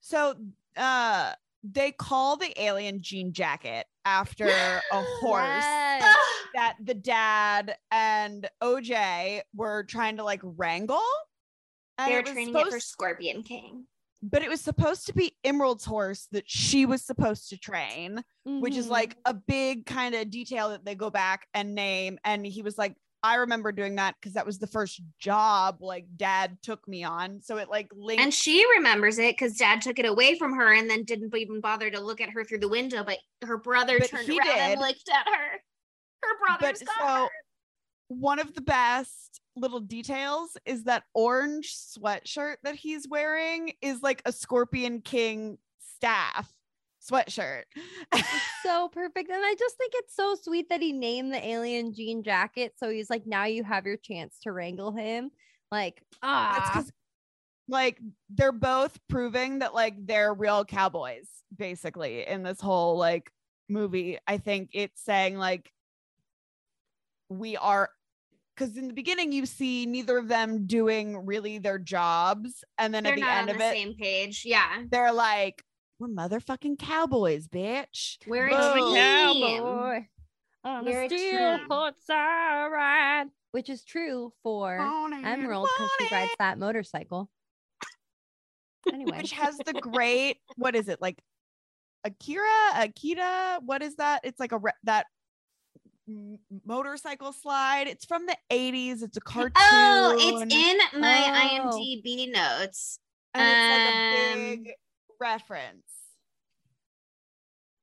So 0.00 0.34
uh 0.76 1.32
they 1.64 1.90
call 1.92 2.36
the 2.36 2.52
alien 2.62 3.00
jean 3.02 3.32
jacket 3.32 3.86
after 4.04 4.46
a 4.92 5.02
horse 5.02 5.42
Yes. 5.42 6.16
that 6.54 6.76
the 6.84 6.94
dad 6.94 7.76
and 7.90 8.48
OJ 8.62 9.40
were 9.54 9.84
trying 9.84 10.18
to 10.18 10.24
like 10.24 10.40
wrangle. 10.44 11.00
And 11.98 12.12
They 12.12 12.16
were 12.16 12.22
training 12.22 12.54
it 12.54 12.68
for 12.70 12.78
Scorpion 12.80 13.42
King. 13.42 13.86
But 14.28 14.42
it 14.42 14.48
was 14.48 14.60
supposed 14.60 15.06
to 15.06 15.12
be 15.14 15.36
Emerald's 15.44 15.84
horse 15.84 16.26
that 16.32 16.44
she 16.50 16.84
was 16.84 17.04
supposed 17.04 17.48
to 17.50 17.58
train, 17.58 18.22
which 18.44 18.76
is 18.76 18.86
Mhm. 18.86 18.90
like 18.90 19.16
a 19.24 19.32
big 19.32 19.86
kind 19.86 20.14
of 20.16 20.30
detail 20.30 20.70
that 20.70 20.84
they 20.84 20.96
go 20.96 21.10
back 21.10 21.46
and 21.54 21.74
name. 21.76 22.18
And 22.24 22.44
he 22.44 22.62
was 22.62 22.76
like, 22.76 22.96
I 23.22 23.36
remember 23.36 23.70
doing 23.72 23.94
that 23.96 24.16
because 24.20 24.34
that 24.34 24.44
was 24.44 24.58
the 24.58 24.66
first 24.66 25.00
job 25.18 25.78
like 25.80 26.06
dad 26.16 26.58
took 26.62 26.86
me 26.88 27.04
on. 27.04 27.40
So 27.42 27.56
it 27.58 27.68
like 27.68 27.88
linked. 27.94 28.22
And 28.22 28.34
she 28.34 28.64
remembers 28.76 29.18
it 29.18 29.34
because 29.34 29.56
dad 29.56 29.80
took 29.80 29.98
it 29.98 30.06
away 30.06 30.36
from 30.36 30.54
her 30.54 30.72
and 30.72 30.90
then 30.90 31.04
didn't 31.04 31.34
even 31.36 31.60
bother 31.60 31.88
to 31.90 32.00
look 32.00 32.20
at 32.20 32.30
her 32.30 32.44
through 32.44 32.58
the 32.60 32.68
window. 32.68 33.04
But 33.04 33.18
her 33.42 33.58
brother 33.58 33.98
But 33.98 34.10
turned 34.10 34.28
around 34.28 34.48
and 34.48 34.80
looked 34.80 35.08
at 35.08 35.26
her. 35.26 35.60
Her 36.22 36.58
got 36.60 36.78
so 36.78 36.84
her. 37.06 37.28
one 38.08 38.38
of 38.38 38.54
the 38.54 38.60
best 38.60 39.40
little 39.56 39.80
details 39.80 40.56
is 40.64 40.84
that 40.84 41.04
orange 41.14 41.74
sweatshirt 41.74 42.56
that 42.62 42.74
he's 42.74 43.08
wearing 43.08 43.72
is 43.80 44.02
like 44.02 44.22
a 44.24 44.32
Scorpion 44.32 45.00
King 45.00 45.58
staff 45.96 46.52
sweatshirt. 47.10 47.62
so 48.62 48.88
perfect. 48.88 49.30
And 49.30 49.42
I 49.44 49.54
just 49.58 49.76
think 49.76 49.92
it's 49.96 50.14
so 50.14 50.34
sweet 50.40 50.68
that 50.68 50.82
he 50.82 50.92
named 50.92 51.32
the 51.32 51.44
alien 51.44 51.94
jean 51.94 52.22
jacket. 52.22 52.74
So 52.76 52.90
he's 52.90 53.10
like, 53.10 53.26
now 53.26 53.44
you 53.44 53.64
have 53.64 53.86
your 53.86 53.96
chance 53.96 54.38
to 54.42 54.52
wrangle 54.52 54.92
him. 54.92 55.30
Like, 55.70 56.02
ah, 56.22 56.84
like 57.68 57.98
they're 58.30 58.52
both 58.52 58.98
proving 59.08 59.60
that 59.60 59.74
like 59.74 59.94
they're 60.06 60.32
real 60.32 60.64
cowboys 60.64 61.28
basically 61.56 62.26
in 62.26 62.42
this 62.42 62.60
whole 62.60 62.96
like 62.96 63.30
movie. 63.68 64.18
I 64.26 64.38
think 64.38 64.70
it's 64.72 65.02
saying 65.02 65.36
like 65.36 65.70
we 67.28 67.56
are 67.56 67.90
because 68.56 68.76
in 68.76 68.88
the 68.88 68.94
beginning 68.94 69.32
you 69.32 69.44
see 69.46 69.84
neither 69.86 70.16
of 70.18 70.28
them 70.28 70.66
doing 70.66 71.26
really 71.26 71.58
their 71.58 71.78
jobs 71.78 72.64
and 72.78 72.94
then 72.94 73.02
They're 73.04 73.12
at 73.12 73.16
the 73.16 73.20
not 73.20 73.36
end 73.38 73.48
on 73.50 73.54
of 73.56 73.58
the 73.60 73.66
it 73.68 73.72
same 73.72 73.94
page. 73.94 74.42
Yeah. 74.44 74.82
they're 74.90 75.12
like 75.12 75.62
we're 75.98 76.08
motherfucking 76.08 76.78
cowboys 76.78 77.48
bitch 77.48 78.16
We're 78.26 78.48
Boom. 78.50 78.58
a 78.60 78.74
team. 78.74 78.94
cowboy 78.96 80.00
on 80.64 80.84
We're 80.84 81.02
a 81.02 81.04
a 81.04 81.08
steel 81.08 81.58
team. 81.58 81.66
horse 81.70 81.94
I 82.10 82.68
ride, 82.72 83.26
which 83.52 83.68
is 83.70 83.84
true 83.84 84.32
for 84.42 84.76
Emerald 84.78 85.68
because 85.76 85.90
she 85.98 86.14
rides 86.14 86.32
that 86.38 86.58
motorcycle. 86.58 87.30
Anyway, 88.92 89.16
which 89.18 89.32
has 89.32 89.56
the 89.58 89.72
great 89.72 90.36
what 90.56 90.76
is 90.76 90.86
it 90.88 91.00
like 91.02 91.20
akira 92.04 92.46
akita 92.74 93.58
what 93.64 93.82
is 93.82 93.96
that 93.96 94.20
it's 94.22 94.38
like 94.38 94.52
a 94.52 94.58
re- 94.58 94.70
that 94.84 95.06
m- 95.06 95.15
motorcycle 96.64 97.32
slide 97.32 97.88
it's 97.88 98.04
from 98.04 98.26
the 98.26 98.36
80s 98.52 99.02
it's 99.02 99.16
a 99.16 99.20
cartoon 99.20 99.52
Oh, 99.58 100.14
it's 100.18 100.54
in 100.54 101.00
my 101.00 101.60
Oh. 101.64 101.78
IMDb 101.80 102.32
notes. 102.32 102.98
and 103.34 103.48
it's 103.48 103.68
like 103.68 103.86
um, 103.92 103.94
a 103.94 104.34
big 104.64 104.72
reference 105.20 105.82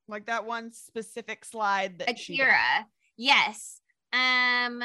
like 0.08 0.26
that 0.28 0.46
one 0.46 0.72
specific 0.72 1.46
slide 1.46 2.00
that 2.00 2.18
she. 2.20 2.34
Akira. 2.36 2.88
Yes. 3.18 3.80
Um 4.12 4.82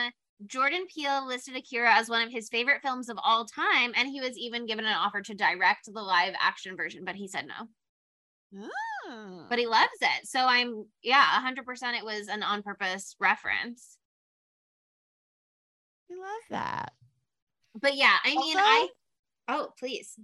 Jordan 0.46 0.86
Peele 0.92 1.26
listed 1.26 1.56
Akira 1.56 1.92
as 1.94 2.08
one 2.08 2.22
of 2.22 2.30
his 2.32 2.48
favorite 2.48 2.80
films 2.80 3.08
of 3.08 3.18
all 3.24 3.44
time, 3.44 3.92
and 3.96 4.08
he 4.08 4.20
was 4.20 4.38
even 4.38 4.66
given 4.66 4.84
an 4.84 4.94
offer 4.94 5.20
to 5.20 5.34
direct 5.34 5.92
the 5.92 6.00
live 6.00 6.34
action 6.40 6.76
version, 6.76 7.04
but 7.04 7.16
he 7.16 7.26
said 7.26 7.46
no. 7.48 8.68
Ah. 9.08 9.46
But 9.48 9.58
he 9.58 9.66
loves 9.66 9.88
it. 10.00 10.26
So 10.26 10.40
I'm 10.40 10.84
yeah, 11.02 11.22
hundred 11.22 11.64
percent 11.64 11.96
it 11.96 12.04
was 12.04 12.28
an 12.28 12.42
on 12.42 12.62
purpose 12.62 13.16
reference. 13.18 13.96
I 16.10 16.14
love 16.14 16.42
that 16.50 16.92
But 17.80 17.96
yeah, 17.96 18.16
I 18.24 18.34
mean 18.34 18.56
I 18.58 18.88
oh 19.48 19.68
please. 19.78 20.14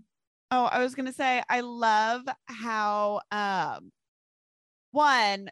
Oh, 0.51 0.65
I 0.65 0.83
was 0.83 0.95
gonna 0.95 1.13
say 1.13 1.43
I 1.49 1.61
love 1.61 2.23
how 2.47 3.21
um 3.31 3.91
one 4.93 5.51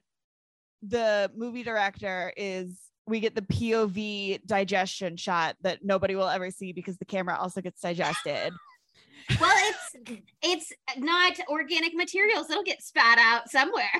the 0.82 1.30
movie 1.34 1.62
director 1.62 2.32
is 2.36 2.78
we 3.06 3.20
get 3.20 3.34
the 3.34 3.42
POV 3.42 4.44
digestion 4.46 5.16
shot 5.16 5.56
that 5.62 5.80
nobody 5.82 6.14
will 6.14 6.28
ever 6.28 6.50
see 6.50 6.72
because 6.72 6.98
the 6.98 7.04
camera 7.04 7.36
also 7.36 7.60
gets 7.60 7.80
digested. 7.80 8.52
Well, 9.40 9.72
it's 9.94 10.22
it's 10.42 10.72
not 10.98 11.34
organic 11.48 11.94
materials. 11.94 12.50
It'll 12.50 12.62
get 12.62 12.82
spat 12.82 13.18
out 13.18 13.50
somewhere. 13.50 13.90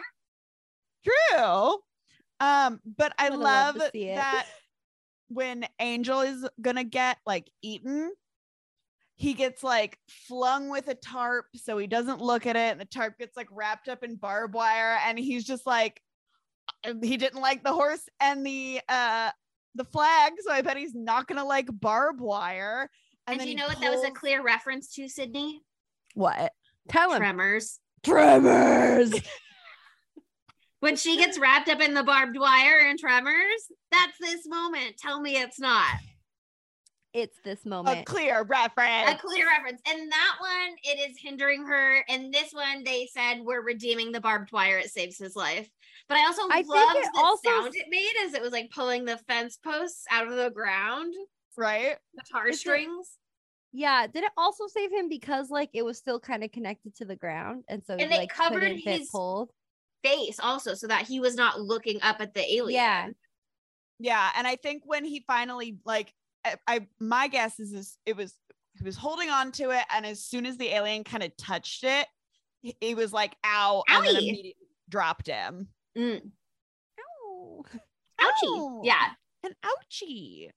True. 1.05 1.79
Um, 2.41 2.81
but 2.97 3.13
I 3.19 3.25
Would 3.25 3.33
have 3.35 3.41
loved 3.41 3.79
love 3.79 3.93
to 3.93 3.99
see 3.99 4.09
it. 4.09 4.17
that 4.17 4.47
when 5.29 5.67
Angel 5.79 6.21
is 6.21 6.47
gonna 6.61 6.85
get 6.85 7.19
like 7.27 7.49
eaten, 7.63 8.13
he 9.15 9.35
gets 9.35 9.63
like 9.63 9.99
flung 10.09 10.69
with 10.69 10.89
a 10.89 10.95
tarp 10.95 11.47
so 11.55 11.79
he 11.79 11.87
doesn't 11.87 12.21
look 12.21 12.47
at 12.47 12.57
it, 12.57 12.73
and 12.73 12.81
the 12.81 12.85
tarp 12.85 13.19
gets 13.19 13.37
like 13.37 13.49
wrapped 13.51 13.89
up 13.89 14.03
in 14.03 14.17
barbed 14.17 14.55
wire, 14.55 14.99
and 15.07 15.19
he's 15.19 15.45
just 15.45 15.67
like 15.67 16.01
uh, 16.85 16.95
he 17.03 17.17
didn't 17.17 17.41
like 17.41 17.63
the 17.63 17.73
horse 17.73 18.09
and 18.21 18.45
the 18.45 18.81
uh 18.89 19.31
the 19.75 19.85
flag, 19.85 20.33
so 20.45 20.53
I 20.53 20.63
bet 20.63 20.77
he's 20.77 20.95
not 20.95 21.27
gonna 21.27 21.45
like 21.45 21.69
barbed 21.81 22.21
wire. 22.21 22.91
And, 23.27 23.39
then 23.39 23.47
do 23.47 23.53
you 23.53 23.57
he 23.57 23.63
know 23.63 23.69
what 23.69 23.81
that 23.81 23.91
was 23.91 24.05
a 24.05 24.11
clear 24.11 24.43
reference 24.43 24.93
to, 24.95 25.09
Sydney? 25.09 25.63
what? 26.15 26.53
tell 26.89 27.13
him. 27.13 27.19
Tremors. 27.19 27.79
Tremors. 28.03 29.15
When 30.81 30.97
she 30.97 31.17
gets 31.17 31.39
wrapped 31.39 31.69
up 31.69 31.81
in 31.81 31.95
the 31.95 32.03
barbed 32.03 32.37
wire 32.37 32.81
and 32.89 32.99
Tremors, 32.99 33.71
that's 33.93 34.19
this 34.21 34.49
moment. 34.49 34.97
Tell 34.99 35.21
me 35.21 35.37
it's 35.37 35.61
not. 35.61 35.95
it's 37.13 37.39
this 37.45 37.65
moment. 37.65 38.01
A 38.01 38.03
clear 38.03 38.43
reference. 38.43 39.11
a 39.13 39.15
clear 39.15 39.47
reference. 39.47 39.81
And 39.89 40.11
that 40.11 40.37
one, 40.41 40.77
it 40.83 41.09
is 41.09 41.17
hindering 41.21 41.65
her. 41.67 42.05
And 42.09 42.35
this 42.35 42.53
one, 42.53 42.83
they 42.83 43.09
said 43.13 43.43
we're 43.43 43.63
redeeming 43.63 44.11
the 44.11 44.21
barbed 44.21 44.51
wire. 44.51 44.79
It 44.79 44.91
saves 44.91 45.19
his 45.19 45.37
life. 45.37 45.71
But 46.09 46.19
I 46.19 46.27
also 46.27 46.43
I 46.51 46.57
think 46.57 46.69
loved 46.71 46.97
it 46.97 47.07
the 47.15 47.21
also 47.21 47.49
sound 47.49 47.75
it 47.77 47.87
made 47.89 48.15
as 48.27 48.35
it 48.35 48.43
was 48.43 48.51
like 48.51 48.73
pulling 48.75 49.05
the 49.05 49.19
fence 49.29 49.59
posts 49.63 50.05
out 50.11 50.27
of 50.27 50.35
the 50.35 50.51
ground, 50.51 51.15
right? 51.57 51.97
the 52.15 52.23
tar 52.31 52.49
Is 52.49 52.57
it- 52.57 52.61
strings. 52.61 53.19
Yeah. 53.73 54.07
Did 54.07 54.25
it 54.25 54.33
also 54.37 54.67
save 54.67 54.93
him 54.93 55.09
because 55.09 55.49
like 55.51 55.71
it 55.73 55.85
was 55.85 55.97
still 55.99 56.21
kind 56.21 56.45
of 56.45 56.53
connected 56.53 56.95
to 56.97 57.05
the 57.05 57.17
ground, 57.17 57.65
and 57.69 57.83
so 57.85 57.95
And 57.95 58.03
he, 58.03 58.09
they 58.09 58.17
like 58.19 58.29
covered 58.35 58.63
his- 58.79 59.09
pulled? 59.11 59.51
Face 60.05 60.41
also, 60.41 60.75
so 60.75 60.89
that 60.89 61.07
he 61.07 61.21
was 61.21 61.37
not 61.37 61.61
looking 61.61 62.03
up 62.03 62.21
at 62.21 62.35
the 62.35 62.41
alien. 62.57 62.75
Yeah. 62.75 63.09
Yeah, 64.01 64.31
and 64.37 64.49
I 64.49 64.57
think 64.57 64.83
when 64.85 65.05
he 65.05 65.23
finally 65.29 65.79
like, 65.85 66.13
I, 66.45 66.57
I 66.67 66.87
my 66.99 67.29
guess 67.29 67.61
is 67.61 67.71
this, 67.71 67.99
it 68.05 68.17
was 68.17 68.35
he 68.77 68.83
was 68.85 68.97
holding 68.97 69.31
on 69.31 69.53
to 69.53 69.71
it, 69.71 69.85
and 69.95 70.05
as 70.05 70.25
soon 70.25 70.45
as 70.45 70.57
the 70.57 70.67
alien 70.75 71.05
kind 71.05 71.23
of 71.23 71.37
touched 71.37 71.85
it, 71.85 72.09
he, 72.63 72.77
he 72.81 72.95
was 72.97 73.13
like, 73.13 73.37
"Ow!" 73.47 73.85
and 73.89 74.05
then 74.05 74.17
immediately 74.17 74.57
dropped 74.89 75.29
him. 75.29 75.69
Mm. 75.97 76.33
Ow. 76.99 77.65
Ouchie. 78.21 78.27
Ow. 78.45 78.81
Yeah. 78.83 79.07
An 79.45 79.53
ouchie. 79.65 80.51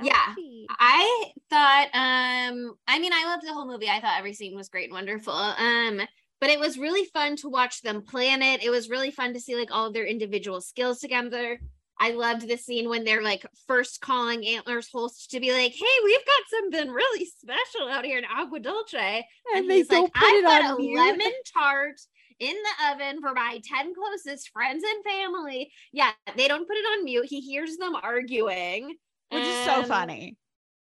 Yeah. 0.00 0.34
I 0.78 1.32
thought 1.50 1.88
um 1.94 2.74
I 2.86 2.98
mean 2.98 3.12
I 3.12 3.24
loved 3.26 3.46
the 3.46 3.52
whole 3.52 3.66
movie. 3.66 3.88
I 3.88 4.00
thought 4.00 4.18
every 4.18 4.32
scene 4.34 4.56
was 4.56 4.68
great 4.68 4.84
and 4.84 4.94
wonderful. 4.94 5.32
Um 5.34 6.00
but 6.40 6.50
it 6.50 6.58
was 6.58 6.78
really 6.78 7.04
fun 7.04 7.36
to 7.36 7.48
watch 7.48 7.82
them 7.82 8.02
plan 8.02 8.42
it. 8.42 8.64
It 8.64 8.70
was 8.70 8.90
really 8.90 9.10
fun 9.12 9.32
to 9.34 9.40
see 9.40 9.54
like 9.54 9.70
all 9.70 9.86
of 9.86 9.94
their 9.94 10.06
individual 10.06 10.60
skills 10.60 10.98
together. 10.98 11.60
I 11.98 12.10
loved 12.12 12.48
the 12.48 12.56
scene 12.56 12.88
when 12.88 13.04
they're 13.04 13.22
like 13.22 13.46
first 13.68 14.00
calling 14.00 14.44
Antlers 14.46 14.88
Holst 14.90 15.30
to 15.30 15.40
be 15.40 15.52
like, 15.52 15.72
"Hey, 15.72 15.96
we've 16.04 16.26
got 16.26 16.42
something 16.50 16.90
really 16.90 17.26
special 17.26 17.88
out 17.88 18.04
here 18.04 18.18
in 18.18 18.24
Agua 18.24 18.58
Dulce." 18.60 18.94
And, 18.94 19.24
And 19.54 19.70
they 19.70 19.76
he's 19.76 19.90
like, 19.90 20.12
put 20.12 20.12
"I've 20.16 20.42
got 20.42 20.62
a 20.62 20.76
mute." 20.76 20.96
lemon 20.96 21.32
tart 21.52 22.00
in 22.40 22.56
the 22.56 22.92
oven 22.92 23.20
for 23.20 23.32
my 23.34 23.60
10 23.64 23.94
closest 23.94 24.50
friends 24.50 24.82
and 24.84 25.04
family." 25.04 25.72
Yeah, 25.92 26.12
they 26.36 26.48
don't 26.48 26.66
put 26.66 26.76
it 26.76 26.84
on 26.98 27.04
mute. 27.04 27.26
He 27.26 27.40
hears 27.40 27.76
them 27.76 27.94
arguing, 27.94 28.96
Which 29.32 29.46
is 29.46 29.64
so 29.64 29.82
funny. 29.84 30.36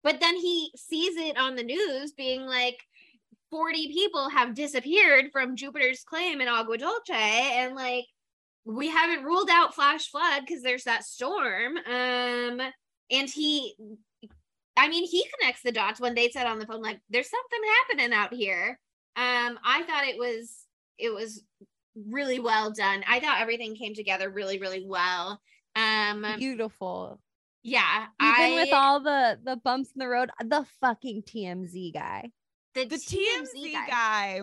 but 0.03 0.21
then 0.21 0.37
he 0.37 0.73
sees 0.77 1.17
it 1.17 1.37
on 1.39 1.55
the 1.57 1.63
news 1.63 2.13
being 2.13 2.43
like 2.47 2.79
40 3.51 3.89
people 3.89 4.31
have 4.31 4.55
disappeared 4.55 5.27
from 5.33 5.57
Jupiter's 5.57 6.05
claim 6.05 6.41
in 6.41 6.49
Agua 6.49 6.79
Dulce 6.79 7.11
and 7.11 7.75
like 7.75 8.07
we 8.65 8.89
haven't 8.89 9.25
ruled 9.25 9.51
out 9.51 9.75
flash 9.75 10.09
flood 10.09 10.43
because 10.47 10.63
there's 10.63 10.85
that 10.85 11.05
storm 11.05 11.77
um 11.77 12.61
and 13.11 13.29
he 13.29 13.75
I 14.77 14.89
mean 14.89 15.05
he 15.07 15.27
connects 15.39 15.63
the 15.63 15.73
dots 15.73 16.01
when 16.01 16.15
they 16.15 16.31
said 16.31 16.47
on 16.47 16.59
the 16.59 16.67
phone 16.67 16.81
like 16.81 17.01
there's 17.11 17.29
something 17.31 17.61
happening 17.77 18.13
out 18.17 18.33
here 18.33 18.79
um 19.17 19.59
I 19.65 19.83
thought 19.83 20.07
it 20.07 20.17
was 20.19 20.65
it 20.99 21.11
was 21.13 21.45
really 22.09 22.41
well 22.41 22.71
done 22.71 23.05
I 23.07 23.21
thought 23.21 23.41
everything 23.41 23.75
came 23.77 23.95
together 23.95 24.31
really 24.31 24.59
really 24.59 24.87
well 24.87 25.41
um 25.77 26.25
Beautiful. 26.39 27.21
Yeah 27.63 28.07
Even 28.21 28.55
with 28.55 28.73
all 28.73 29.01
the 29.01 29.39
the 29.43 29.57
bumps 29.57 29.91
in 29.95 29.99
the 29.99 30.09
road, 30.09 30.31
the 30.41 30.65
fucking 30.81 31.23
TMZ 31.23 31.95
guy. 31.95 32.31
the, 32.75 32.87
The 32.87 32.97
TMZ 32.97 33.73
guy. 33.89 34.41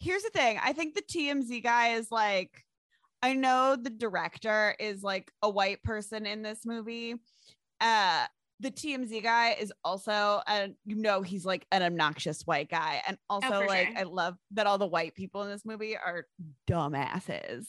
Here's 0.00 0.22
the 0.22 0.30
thing. 0.30 0.58
I 0.62 0.72
think 0.72 0.94
the 0.94 1.02
TMZ 1.02 1.62
guy 1.62 1.94
is 1.94 2.12
like, 2.12 2.64
I 3.20 3.32
know 3.32 3.76
the 3.76 3.90
director 3.90 4.76
is 4.78 5.02
like 5.02 5.32
a 5.42 5.50
white 5.50 5.82
person 5.82 6.24
in 6.24 6.42
this 6.42 6.64
movie. 6.64 7.16
Uh, 7.80 8.26
the 8.60 8.70
TMZ 8.70 9.22
guy 9.22 9.56
is 9.58 9.72
also, 9.84 10.40
and 10.46 10.74
you 10.84 10.96
know, 10.96 11.22
he's 11.22 11.44
like 11.44 11.66
an 11.72 11.82
obnoxious 11.82 12.42
white 12.42 12.68
guy. 12.68 13.02
And 13.06 13.18
also, 13.28 13.48
for 13.48 13.66
like, 13.66 13.88
sure. 13.88 13.98
I 13.98 14.02
love 14.04 14.36
that 14.52 14.66
all 14.66 14.78
the 14.78 14.86
white 14.86 15.14
people 15.14 15.42
in 15.42 15.50
this 15.50 15.64
movie 15.64 15.96
are 15.96 16.26
dumbasses. 16.68 17.66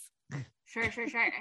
Sure, 0.66 0.92
sure, 0.92 1.08
sure. 1.08 1.32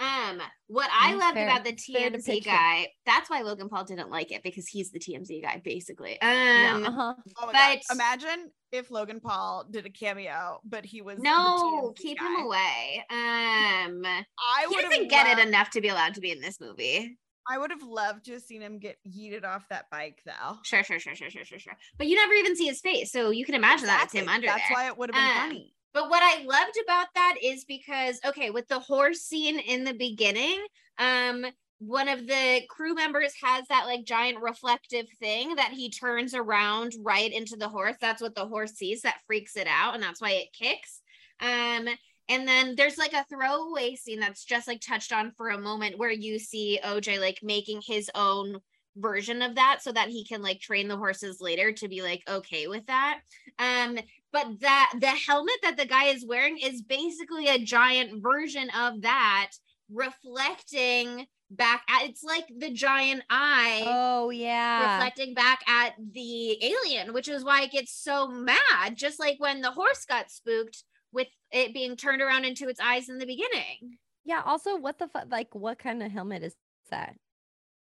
Um, 0.00 0.40
what 0.68 0.88
I 0.92 1.14
loved 1.14 1.34
fair- 1.34 1.46
about 1.46 1.64
the 1.64 1.76
fair 1.76 2.10
TMZ 2.10 2.12
depiction. 2.24 2.52
guy, 2.52 2.88
that's 3.04 3.28
why 3.28 3.42
Logan 3.42 3.68
Paul 3.68 3.84
didn't 3.84 4.08
like 4.10 4.32
it 4.32 4.42
because 4.42 4.66
he's 4.66 4.90
the 4.90 4.98
TMZ 4.98 5.42
guy, 5.42 5.60
basically. 5.62 6.16
Yeah, 6.22 6.72
Um, 6.76 6.86
uh-huh. 6.86 7.14
Oh 7.38 7.46
my 7.46 7.52
God. 7.52 7.78
But- 7.88 7.94
imagine 7.94 8.50
if 8.72 8.90
Logan 8.90 9.20
Paul 9.20 9.66
did 9.70 9.84
a 9.86 9.90
cameo, 9.90 10.60
but 10.64 10.84
he 10.86 11.02
was 11.02 11.18
no, 11.18 11.92
keep 11.96 12.18
guy. 12.18 12.26
him 12.26 12.46
away. 12.46 13.04
Um, 13.10 14.02
I 14.06 14.66
he 14.68 14.76
would 14.76 14.82
doesn't 14.82 15.08
get 15.08 15.38
it 15.38 15.46
enough 15.46 15.70
to 15.70 15.80
be 15.80 15.88
allowed 15.88 16.14
to 16.14 16.20
be 16.20 16.30
in 16.30 16.40
this 16.40 16.60
movie. 16.60 17.18
I 17.50 17.58
would 17.58 17.70
have 17.70 17.82
loved 17.82 18.26
to 18.26 18.32
have 18.34 18.42
seen 18.42 18.60
him 18.62 18.78
get 18.78 18.96
yeeted 19.06 19.44
off 19.44 19.64
that 19.70 19.86
bike, 19.90 20.20
though. 20.24 20.58
Sure, 20.62 20.84
sure, 20.84 21.00
sure, 21.00 21.16
sure, 21.16 21.30
sure, 21.30 21.44
sure, 21.44 21.58
sure. 21.58 21.76
But 21.98 22.06
you 22.06 22.14
never 22.14 22.32
even 22.34 22.54
see 22.54 22.66
his 22.66 22.80
face, 22.80 23.10
so 23.10 23.30
you 23.30 23.44
can 23.44 23.54
imagine 23.56 23.86
that 23.86 24.04
it's 24.04 24.12
him 24.14 24.20
Exactly. 24.24 24.34
under 24.34 24.46
That's 24.58 24.68
there. 24.68 24.76
why 24.76 24.86
it 24.86 24.96
would 24.96 25.10
have 25.12 25.14
been 25.14 25.36
Um, 25.42 25.48
funny. 25.48 25.74
But 25.92 26.08
what 26.08 26.22
I 26.22 26.42
loved 26.44 26.78
about 26.84 27.08
that 27.14 27.36
is 27.42 27.64
because 27.64 28.20
okay, 28.24 28.50
with 28.50 28.68
the 28.68 28.78
horse 28.80 29.20
scene 29.20 29.58
in 29.58 29.84
the 29.84 29.94
beginning, 29.94 30.64
um 30.98 31.46
one 31.80 32.08
of 32.08 32.26
the 32.26 32.60
crew 32.68 32.94
members 32.94 33.32
has 33.42 33.66
that 33.68 33.86
like 33.86 34.04
giant 34.04 34.38
reflective 34.42 35.08
thing 35.18 35.54
that 35.54 35.72
he 35.72 35.88
turns 35.90 36.34
around 36.34 36.92
right 37.02 37.32
into 37.32 37.56
the 37.56 37.70
horse. 37.70 37.96
That's 38.00 38.20
what 38.20 38.34
the 38.34 38.46
horse 38.46 38.72
sees 38.72 39.00
that 39.02 39.22
freaks 39.26 39.56
it 39.56 39.66
out 39.66 39.94
and 39.94 40.02
that's 40.02 40.20
why 40.20 40.32
it 40.32 40.52
kicks. 40.52 41.00
Um 41.40 41.88
and 42.28 42.46
then 42.46 42.76
there's 42.76 42.98
like 42.98 43.14
a 43.14 43.24
throwaway 43.24 43.96
scene 43.96 44.20
that's 44.20 44.44
just 44.44 44.68
like 44.68 44.80
touched 44.80 45.12
on 45.12 45.32
for 45.32 45.48
a 45.48 45.58
moment 45.60 45.98
where 45.98 46.12
you 46.12 46.38
see 46.38 46.78
OJ 46.84 47.18
like 47.18 47.40
making 47.42 47.80
his 47.84 48.08
own 48.14 48.58
version 48.96 49.40
of 49.40 49.54
that 49.54 49.78
so 49.82 49.90
that 49.90 50.08
he 50.10 50.24
can 50.24 50.42
like 50.42 50.60
train 50.60 50.86
the 50.86 50.96
horses 50.96 51.40
later 51.40 51.72
to 51.72 51.88
be 51.88 52.02
like 52.02 52.22
okay 52.28 52.66
with 52.66 52.86
that. 52.86 53.20
Um 53.58 53.98
but 54.32 54.60
that 54.60 54.92
the 55.00 55.08
helmet 55.08 55.56
that 55.62 55.76
the 55.76 55.86
guy 55.86 56.04
is 56.06 56.24
wearing 56.26 56.58
is 56.58 56.82
basically 56.82 57.48
a 57.48 57.58
giant 57.58 58.22
version 58.22 58.68
of 58.78 59.02
that 59.02 59.50
reflecting 59.92 61.26
back 61.50 61.82
at 61.88 62.04
it's 62.08 62.22
like 62.22 62.44
the 62.58 62.70
giant 62.70 63.22
eye 63.28 63.82
Oh 63.84 64.30
yeah. 64.30 64.94
reflecting 64.94 65.34
back 65.34 65.60
at 65.68 65.94
the 66.12 66.62
alien 66.64 67.12
which 67.12 67.26
is 67.28 67.44
why 67.44 67.62
it 67.62 67.72
gets 67.72 67.92
so 67.92 68.28
mad 68.28 68.94
just 68.94 69.18
like 69.18 69.36
when 69.38 69.60
the 69.60 69.72
horse 69.72 70.04
got 70.04 70.30
spooked 70.30 70.84
with 71.12 71.26
it 71.50 71.74
being 71.74 71.96
turned 71.96 72.22
around 72.22 72.44
into 72.44 72.68
its 72.68 72.78
eyes 72.80 73.08
in 73.08 73.18
the 73.18 73.26
beginning 73.26 73.98
Yeah. 74.24 74.42
Also, 74.46 74.76
what 74.76 74.98
the 75.00 75.08
fuck? 75.08 75.26
Like, 75.28 75.52
what 75.56 75.78
kind 75.80 76.02
of 76.04 76.12
helmet 76.12 76.44
is 76.44 76.54
that? 76.90 77.16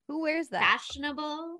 Who 0.09 0.23
wears 0.23 0.49
that? 0.49 0.62
fashionable 0.62 1.59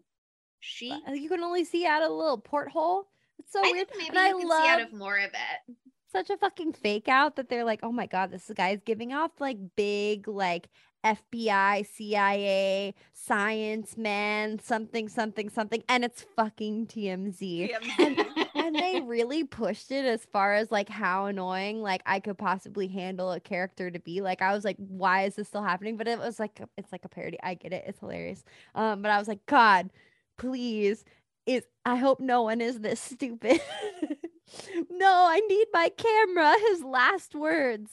she 0.61 0.91
Uh, 0.91 1.13
You 1.13 1.29
can 1.29 1.43
only 1.45 1.65
see 1.65 1.85
out 1.85 2.03
of 2.03 2.11
a 2.11 2.15
little 2.15 2.39
porthole. 2.39 3.10
It's 3.41 3.53
so 3.53 3.61
I 3.61 3.71
weird. 3.73 3.89
think 3.89 4.13
maybe 4.13 4.19
and 4.19 4.29
you 4.29 4.37
I 4.37 4.41
can 4.41 4.49
love 4.49 4.63
see 4.65 4.69
out 4.71 4.81
of 4.81 4.93
more 4.93 5.19
of 5.19 5.31
it 5.31 5.77
such 6.13 6.31
a 6.31 6.37
fucking 6.37 6.73
fake 6.73 7.09
out 7.09 7.37
that 7.37 7.49
they're 7.49 7.65
like, 7.65 7.81
oh 7.83 7.93
my 7.93 8.07
god, 8.07 8.31
this 8.31 8.51
guy's 8.55 8.81
giving 8.85 9.13
off 9.13 9.31
like 9.39 9.59
big 9.77 10.27
like 10.29 10.69
FBI, 11.05 11.87
CIA, 11.87 12.95
science 13.13 13.97
man, 13.97 14.59
something, 14.59 15.09
something, 15.09 15.49
something, 15.49 15.83
and 15.89 16.05
it's 16.05 16.27
fucking 16.37 16.87
TMZ. 16.89 17.71
TMZ. 17.73 18.47
and 18.55 18.75
they 18.75 19.01
really 19.05 19.45
pushed 19.45 19.91
it 19.91 20.05
as 20.05 20.25
far 20.27 20.55
as 20.55 20.71
like 20.71 20.89
how 20.89 21.27
annoying 21.27 21.81
like 21.81 22.03
I 22.05 22.21
could 22.21 22.37
possibly 22.37 22.89
handle 22.89 23.33
a 23.33 23.41
character 23.41 23.91
to 23.91 23.99
be. 23.99 24.21
Like 24.21 24.43
I 24.43 24.53
was 24.53 24.65
like, 24.65 24.77
why 24.79 25.25
is 25.25 25.37
this 25.37 25.49
still 25.49 25.63
happening? 25.63 25.97
But 25.97 26.09
it 26.09 26.19
was 26.19 26.39
like 26.39 26.61
it's 26.77 26.93
like 26.93 27.05
a 27.05 27.09
parody. 27.09 27.39
I 27.43 27.55
get 27.55 27.73
it. 27.73 27.85
It's 27.87 28.01
hilarious. 28.01 28.45
Um, 28.75 29.01
but 29.01 29.11
I 29.11 29.19
was 29.19 29.29
like, 29.29 29.45
God, 29.47 29.91
please. 30.37 31.05
Is 31.51 31.65
I 31.85 31.97
hope 31.97 32.21
no 32.21 32.43
one 32.43 32.61
is 32.61 32.79
this 32.81 33.01
stupid. 33.01 33.61
no, 34.91 35.27
I 35.29 35.41
need 35.49 35.67
my 35.73 35.89
camera. 35.97 36.55
His 36.69 36.85
last 36.85 37.35
words. 37.35 37.91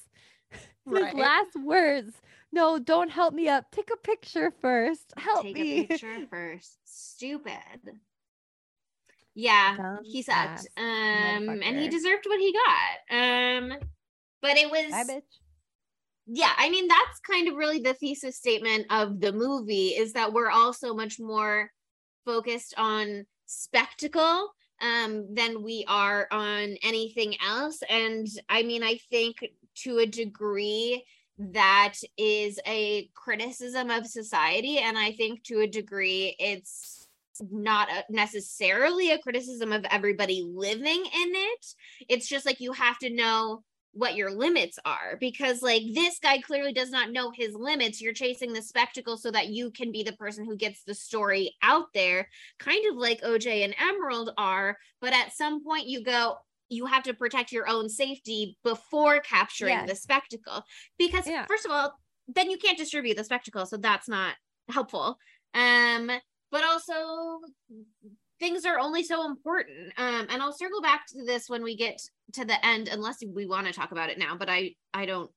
His 0.51 0.59
Right. 0.85 1.15
last 1.15 1.55
words. 1.63 2.13
No, 2.51 2.77
don't 2.79 3.09
help 3.09 3.33
me 3.33 3.47
up. 3.49 3.71
Take 3.71 3.89
a 3.91 3.97
picture 3.97 4.51
first. 4.61 5.11
Help 5.17 5.41
take 5.43 5.55
me. 5.55 5.79
a 5.79 5.83
picture 5.87 6.27
first. 6.29 6.77
Stupid. 6.85 7.99
Yeah, 9.35 9.75
Dumb 9.77 9.99
he 10.03 10.21
sucked. 10.21 10.67
Um, 10.77 11.61
and 11.63 11.77
he 11.79 11.89
deserved 11.89 12.25
what 12.25 12.39
he 12.39 12.53
got. 12.53 13.17
Um, 13.17 13.73
but 14.41 14.57
it 14.57 14.69
was 14.71 14.91
Bye, 14.91 15.03
bitch. 15.03 15.21
yeah, 16.27 16.53
I 16.57 16.69
mean 16.69 16.87
that's 16.87 17.19
kind 17.19 17.47
of 17.47 17.55
really 17.55 17.79
the 17.79 17.93
thesis 17.93 18.37
statement 18.37 18.85
of 18.89 19.19
the 19.19 19.31
movie 19.33 19.89
is 19.89 20.13
that 20.13 20.31
we're 20.33 20.49
all 20.49 20.73
so 20.73 20.93
much 20.93 21.19
more 21.19 21.71
focused 22.25 22.73
on 22.77 23.25
spectacle 23.47 24.53
um 24.81 25.33
than 25.33 25.63
we 25.63 25.83
are 25.87 26.27
on 26.31 26.77
anything 26.83 27.35
else. 27.45 27.81
And 27.89 28.27
I 28.47 28.63
mean 28.63 28.83
I 28.83 28.99
think 29.09 29.43
to 29.83 29.97
a 29.99 30.05
degree 30.05 31.03
that 31.39 31.95
is 32.17 32.59
a 32.65 33.09
criticism 33.13 33.89
of 33.89 34.07
society. 34.07 34.79
And 34.79 34.97
I 34.97 35.11
think 35.11 35.43
to 35.43 35.59
a 35.59 35.67
degree 35.67 36.35
it's 36.39 37.07
not 37.51 37.89
a, 37.91 38.03
necessarily 38.09 39.11
a 39.11 39.19
criticism 39.19 39.71
of 39.71 39.85
everybody 39.85 40.41
living 40.43 41.05
in 41.05 41.31
it. 41.35 41.65
It's 42.09 42.27
just 42.27 42.45
like 42.45 42.59
you 42.59 42.73
have 42.73 42.97
to 42.99 43.09
know 43.09 43.63
what 43.97 44.15
your 44.15 44.29
limits 44.29 44.77
are 44.85 45.17
because 45.19 45.61
like 45.63 45.81
this 45.93 46.19
guy 46.19 46.39
clearly 46.39 46.71
does 46.71 46.91
not 46.91 47.11
know 47.11 47.31
his 47.33 47.55
limits 47.55 47.99
you're 47.99 48.13
chasing 48.13 48.53
the 48.53 48.61
spectacle 48.61 49.17
so 49.17 49.31
that 49.31 49.47
you 49.47 49.71
can 49.71 49.91
be 49.91 50.03
the 50.03 50.13
person 50.13 50.45
who 50.45 50.55
gets 50.55 50.83
the 50.83 50.93
story 50.93 51.55
out 51.63 51.87
there 51.95 52.27
kind 52.59 52.85
of 52.91 52.95
like 52.95 53.21
oj 53.21 53.63
and 53.63 53.73
emerald 53.79 54.29
are 54.37 54.77
but 55.01 55.13
at 55.13 55.33
some 55.33 55.63
point 55.63 55.87
you 55.87 56.03
go 56.03 56.35
you 56.69 56.85
have 56.85 57.01
to 57.03 57.13
protect 57.13 57.51
your 57.51 57.67
own 57.67 57.89
safety 57.89 58.57
before 58.63 59.19
capturing 59.21 59.73
Yes. 59.73 59.89
the 59.89 59.95
spectacle 59.95 60.63
because 60.99 61.25
Yeah. 61.25 61.45
first 61.47 61.65
of 61.65 61.71
all 61.71 61.93
then 62.27 62.51
you 62.51 62.57
can't 62.57 62.77
distribute 62.77 63.17
the 63.17 63.23
spectacle 63.23 63.65
so 63.65 63.77
that's 63.77 64.07
not 64.07 64.35
helpful 64.69 65.17
um 65.55 66.11
but 66.51 66.63
also 66.63 67.39
things 68.39 68.65
are 68.65 68.79
only 68.79 69.03
so 69.03 69.25
important 69.25 69.91
um 69.97 70.27
and 70.29 70.41
i'll 70.41 70.53
circle 70.53 70.81
back 70.81 71.05
to 71.07 71.23
this 71.25 71.49
when 71.49 71.63
we 71.63 71.75
get 71.75 71.99
to 72.33 72.45
the 72.45 72.65
end 72.65 72.87
unless 72.87 73.17
we 73.33 73.45
want 73.45 73.65
to 73.67 73.73
talk 73.73 73.91
about 73.91 74.09
it 74.09 74.17
now 74.17 74.35
but 74.37 74.49
i 74.49 74.71
i 74.93 75.05
don't 75.05 75.31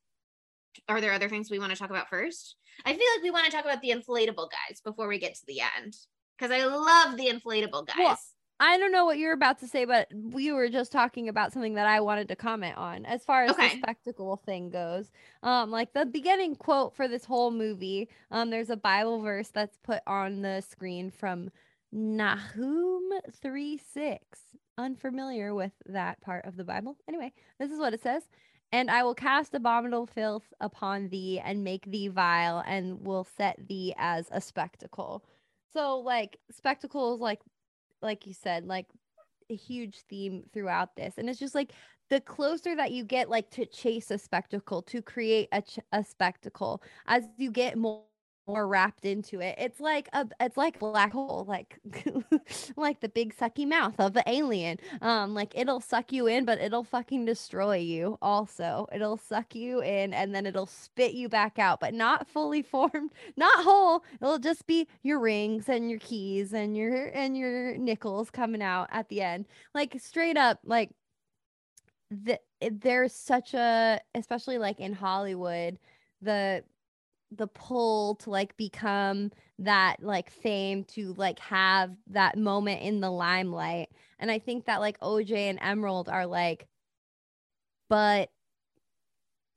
are 0.88 1.00
there 1.00 1.12
other 1.12 1.28
things 1.28 1.50
we 1.50 1.58
want 1.58 1.72
to 1.72 1.78
talk 1.78 1.90
about 1.90 2.08
first 2.08 2.56
i 2.84 2.90
feel 2.90 3.06
like 3.16 3.22
we 3.22 3.30
want 3.30 3.44
to 3.46 3.50
talk 3.52 3.64
about 3.64 3.80
the 3.80 3.90
inflatable 3.90 4.48
guys 4.50 4.80
before 4.84 5.08
we 5.08 5.18
get 5.18 5.34
to 5.34 5.46
the 5.46 5.60
end 5.78 5.96
because 6.38 6.50
i 6.52 6.64
love 6.64 7.16
the 7.16 7.26
inflatable 7.28 7.86
guys 7.86 7.96
Well, 7.98 8.18
I 8.62 8.76
don't 8.76 8.92
know 8.92 9.06
what 9.06 9.16
you're 9.16 9.32
about 9.32 9.58
to 9.60 9.66
say, 9.66 9.86
but 9.86 10.06
we 10.14 10.52
were 10.52 10.68
just 10.68 10.92
talking 10.92 11.30
about 11.30 11.50
something 11.50 11.72
that 11.76 11.86
I 11.86 12.00
wanted 12.00 12.28
to 12.28 12.36
comment 12.36 12.76
on 12.76 13.06
as 13.06 13.24
far 13.24 13.44
as 13.44 13.52
Okay. 13.52 13.70
the 13.70 13.76
spectacle 13.78 14.36
thing 14.36 14.68
goes. 14.68 15.10
Um, 15.42 15.70
like 15.70 15.94
the 15.94 16.04
beginning 16.04 16.56
quote 16.56 16.94
for 16.94 17.08
this 17.08 17.24
whole 17.24 17.50
movie, 17.50 18.10
um, 18.30 18.50
there's 18.50 18.68
a 18.68 18.76
Bible 18.76 19.22
verse 19.22 19.48
that's 19.48 19.78
put 19.78 20.02
on 20.06 20.42
the 20.42 20.60
screen 20.60 21.10
from 21.10 21.48
Nahum 21.92 23.02
3 23.42 23.78
6. 23.78 24.18
Unfamiliar 24.78 25.54
with 25.54 25.72
that 25.86 26.20
part 26.20 26.46
of 26.46 26.56
the 26.56 26.64
Bible. 26.64 26.96
Anyway, 27.08 27.32
this 27.58 27.70
is 27.70 27.78
what 27.78 27.94
it 27.94 28.02
says. 28.02 28.22
And 28.72 28.90
I 28.90 29.02
will 29.02 29.14
cast 29.14 29.54
abominable 29.54 30.06
filth 30.06 30.52
upon 30.60 31.08
thee 31.08 31.40
and 31.44 31.64
make 31.64 31.84
thee 31.90 32.08
vile 32.08 32.62
and 32.66 33.04
will 33.04 33.24
set 33.24 33.56
thee 33.68 33.92
as 33.98 34.28
a 34.30 34.40
spectacle. 34.40 35.24
So 35.72 35.98
like 35.98 36.38
spectacles 36.50 37.20
like 37.20 37.40
like 38.02 38.26
you 38.26 38.32
said, 38.32 38.66
like 38.66 38.86
a 39.50 39.56
huge 39.56 39.98
theme 40.08 40.44
throughout 40.52 40.96
this. 40.96 41.14
And 41.18 41.28
it's 41.28 41.38
just 41.38 41.54
like 41.54 41.72
the 42.08 42.20
closer 42.20 42.74
that 42.76 42.92
you 42.92 43.04
get 43.04 43.28
like 43.28 43.50
to 43.50 43.66
chase 43.66 44.10
a 44.10 44.18
spectacle, 44.18 44.82
to 44.82 45.02
create 45.02 45.48
a, 45.52 45.62
ch- 45.62 45.80
a 45.92 46.02
spectacle, 46.04 46.82
as 47.06 47.24
you 47.36 47.50
get 47.50 47.76
more 47.76 48.02
more 48.50 48.66
wrapped 48.66 49.04
into 49.04 49.40
it. 49.40 49.54
It's 49.58 49.80
like 49.80 50.08
a 50.12 50.26
it's 50.40 50.56
like 50.56 50.78
black 50.78 51.12
hole 51.12 51.44
like 51.46 51.78
like 52.76 53.00
the 53.00 53.08
big 53.08 53.36
sucky 53.36 53.66
mouth 53.66 53.94
of 53.98 54.12
the 54.12 54.24
alien. 54.26 54.78
Um 55.00 55.34
like 55.34 55.52
it'll 55.56 55.80
suck 55.80 56.12
you 56.12 56.26
in 56.26 56.44
but 56.44 56.60
it'll 56.60 56.84
fucking 56.84 57.24
destroy 57.24 57.76
you 57.76 58.18
also. 58.20 58.86
It'll 58.92 59.16
suck 59.16 59.54
you 59.54 59.80
in 59.82 60.12
and 60.12 60.34
then 60.34 60.46
it'll 60.46 60.66
spit 60.66 61.12
you 61.12 61.28
back 61.28 61.58
out 61.58 61.80
but 61.80 61.94
not 61.94 62.26
fully 62.28 62.62
formed 62.74 63.12
not 63.36 63.64
whole. 63.64 64.04
It'll 64.20 64.38
just 64.38 64.66
be 64.66 64.88
your 65.02 65.20
rings 65.20 65.68
and 65.68 65.88
your 65.90 66.00
keys 66.00 66.52
and 66.52 66.76
your 66.76 67.06
and 67.14 67.36
your 67.36 67.76
nickels 67.76 68.30
coming 68.30 68.62
out 68.62 68.88
at 68.90 69.08
the 69.08 69.22
end. 69.22 69.46
Like 69.74 69.96
straight 70.00 70.36
up 70.36 70.58
like 70.64 70.90
the, 72.10 72.40
there's 72.60 73.14
such 73.14 73.54
a 73.54 74.00
especially 74.16 74.58
like 74.58 74.80
in 74.80 74.92
hollywood 74.92 75.78
the 76.22 76.62
the 77.32 77.46
pull 77.46 78.16
to 78.16 78.30
like 78.30 78.56
become 78.56 79.30
that 79.58 79.96
like 80.02 80.30
fame 80.30 80.84
to 80.84 81.14
like 81.14 81.38
have 81.38 81.92
that 82.08 82.36
moment 82.36 82.82
in 82.82 83.00
the 83.00 83.10
limelight. 83.10 83.88
And 84.18 84.30
i 84.30 84.38
think 84.38 84.66
that 84.66 84.80
like 84.80 84.98
oj 85.00 85.32
and 85.32 85.58
emerald 85.62 86.08
are 86.08 86.26
like 86.26 86.66
but 87.88 88.30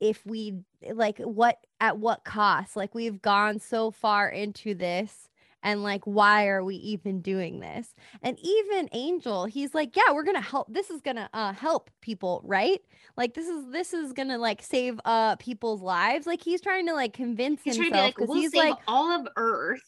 if 0.00 0.24
we 0.26 0.60
like 0.92 1.18
what 1.18 1.58
at 1.80 1.98
what 1.98 2.24
cost? 2.24 2.76
Like 2.76 2.94
we've 2.94 3.20
gone 3.22 3.58
so 3.58 3.90
far 3.90 4.28
into 4.28 4.74
this 4.74 5.28
and 5.64 5.82
like 5.82 6.04
why 6.04 6.46
are 6.46 6.62
we 6.62 6.76
even 6.76 7.20
doing 7.20 7.58
this 7.58 7.94
and 8.22 8.38
even 8.40 8.88
angel 8.92 9.46
he's 9.46 9.74
like 9.74 9.96
yeah 9.96 10.12
we're 10.12 10.22
gonna 10.22 10.40
help 10.40 10.72
this 10.72 10.90
is 10.90 11.00
gonna 11.00 11.28
uh 11.34 11.52
help 11.52 11.90
people 12.00 12.40
right 12.44 12.80
like 13.16 13.34
this 13.34 13.48
is 13.48 13.72
this 13.72 13.92
is 13.92 14.12
gonna 14.12 14.38
like 14.38 14.62
save 14.62 15.00
uh 15.04 15.34
people's 15.36 15.82
lives 15.82 16.26
like 16.26 16.42
he's 16.42 16.60
trying 16.60 16.86
to 16.86 16.94
like 16.94 17.12
convince 17.12 17.62
he's 17.64 17.76
trying 17.76 17.90
to 17.90 17.92
be 17.92 17.98
himself 17.98 18.18
like 18.18 18.28
we'll 18.28 18.40
he's 18.40 18.52
save 18.52 18.60
like 18.60 18.78
all 18.86 19.10
of 19.10 19.26
earth 19.36 19.82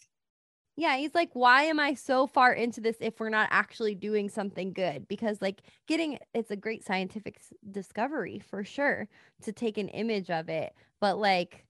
yeah, 0.79 0.99
he's 0.99 1.15
like, 1.15 1.31
why 1.33 1.63
am 1.63 1.81
I 1.81 1.95
so 1.95 2.27
far 2.27 2.53
into 2.53 2.83
this 2.83 2.97
if 3.01 3.19
we're 3.19 3.31
not 3.31 3.49
actually 3.51 3.95
doing 3.95 4.29
something 4.29 4.75
good? 4.75 5.09
Because 5.09 5.41
like 5.41 5.63
getting 5.87 6.19
it's 6.35 6.51
a 6.51 6.57
great 6.57 6.85
scientific 6.85 7.37
s- 7.39 7.55
discovery 7.71 8.41
for 8.41 8.63
sure 8.63 9.09
to 9.43 9.53
take 9.53 9.79
an 9.79 9.89
image 9.89 10.29
of 10.29 10.51
it, 10.51 10.75
but 11.01 11.19
like, 11.19 11.65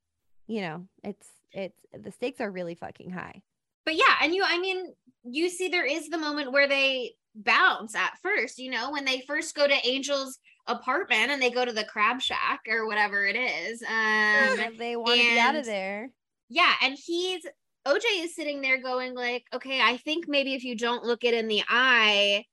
you 0.48 0.60
know, 0.60 0.88
it's 1.04 1.28
it's 1.52 1.78
the 1.96 2.10
stakes 2.10 2.40
are 2.40 2.50
really 2.50 2.74
fucking 2.74 3.10
high. 3.10 3.42
But 3.86 3.94
yeah 3.96 4.16
and 4.22 4.34
you 4.34 4.44
i 4.46 4.58
mean 4.58 4.92
you 5.24 5.48
see 5.48 5.68
there 5.68 5.86
is 5.86 6.08
the 6.10 6.18
moment 6.18 6.52
where 6.52 6.68
they 6.68 7.12
bounce 7.34 7.94
at 7.94 8.12
first 8.22 8.58
you 8.58 8.70
know 8.70 8.90
when 8.92 9.04
they 9.06 9.22
first 9.26 9.54
go 9.54 9.66
to 9.66 9.74
angel's 9.86 10.38
apartment 10.66 11.30
and 11.30 11.40
they 11.40 11.50
go 11.50 11.64
to 11.64 11.72
the 11.72 11.84
crab 11.84 12.20
shack 12.20 12.60
or 12.68 12.86
whatever 12.86 13.24
it 13.24 13.36
is 13.36 13.82
um 13.82 13.88
And 13.88 14.78
they 14.78 14.96
want 14.96 15.12
to 15.18 15.26
be 15.26 15.38
out 15.38 15.54
of 15.54 15.64
there. 15.64 16.10
yeah 16.50 16.72
and 16.82 16.96
he's 17.02 17.46
oj 17.86 18.02
is 18.16 18.34
sitting 18.34 18.60
there 18.60 18.82
going 18.82 19.14
like 19.14 19.44
okay 19.54 19.80
i 19.80 19.96
think 19.98 20.26
maybe 20.28 20.54
if 20.54 20.64
you 20.64 20.76
don't 20.76 21.04
look 21.04 21.22
it 21.24 21.34
in 21.34 21.46
the 21.48 21.62
eye 21.68 22.44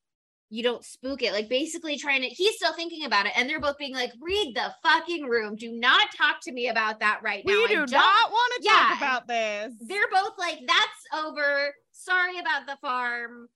you 0.53 0.61
don't 0.61 0.85
spook 0.85 1.23
it 1.23 1.33
like 1.33 1.49
basically 1.49 1.97
trying 1.97 2.21
to 2.21 2.27
he's 2.27 2.55
still 2.55 2.73
thinking 2.73 3.05
about 3.05 3.25
it 3.25 3.31
and 3.35 3.49
they're 3.49 3.59
both 3.59 3.77
being 3.77 3.93
like 3.95 4.11
read 4.21 4.53
the 4.55 4.71
fucking 4.83 5.23
room 5.25 5.55
do 5.55 5.71
not 5.71 6.07
talk 6.15 6.35
to 6.41 6.51
me 6.51 6.67
about 6.67 6.99
that 6.99 7.19
right 7.23 7.43
now 7.45 7.53
we 7.53 7.67
do 7.67 7.85
don't 7.87 7.91
want 8.31 8.53
to 8.57 8.59
Yeah. 8.63 8.71
talk 8.89 8.97
about 8.97 9.27
this. 9.27 9.73
they're 9.87 10.09
both 10.11 10.33
like 10.37 10.59
that's 10.67 11.25
over 11.25 11.73
sorry 11.91 12.37
about 12.37 12.67
the 12.67 12.77
farm 12.81 13.47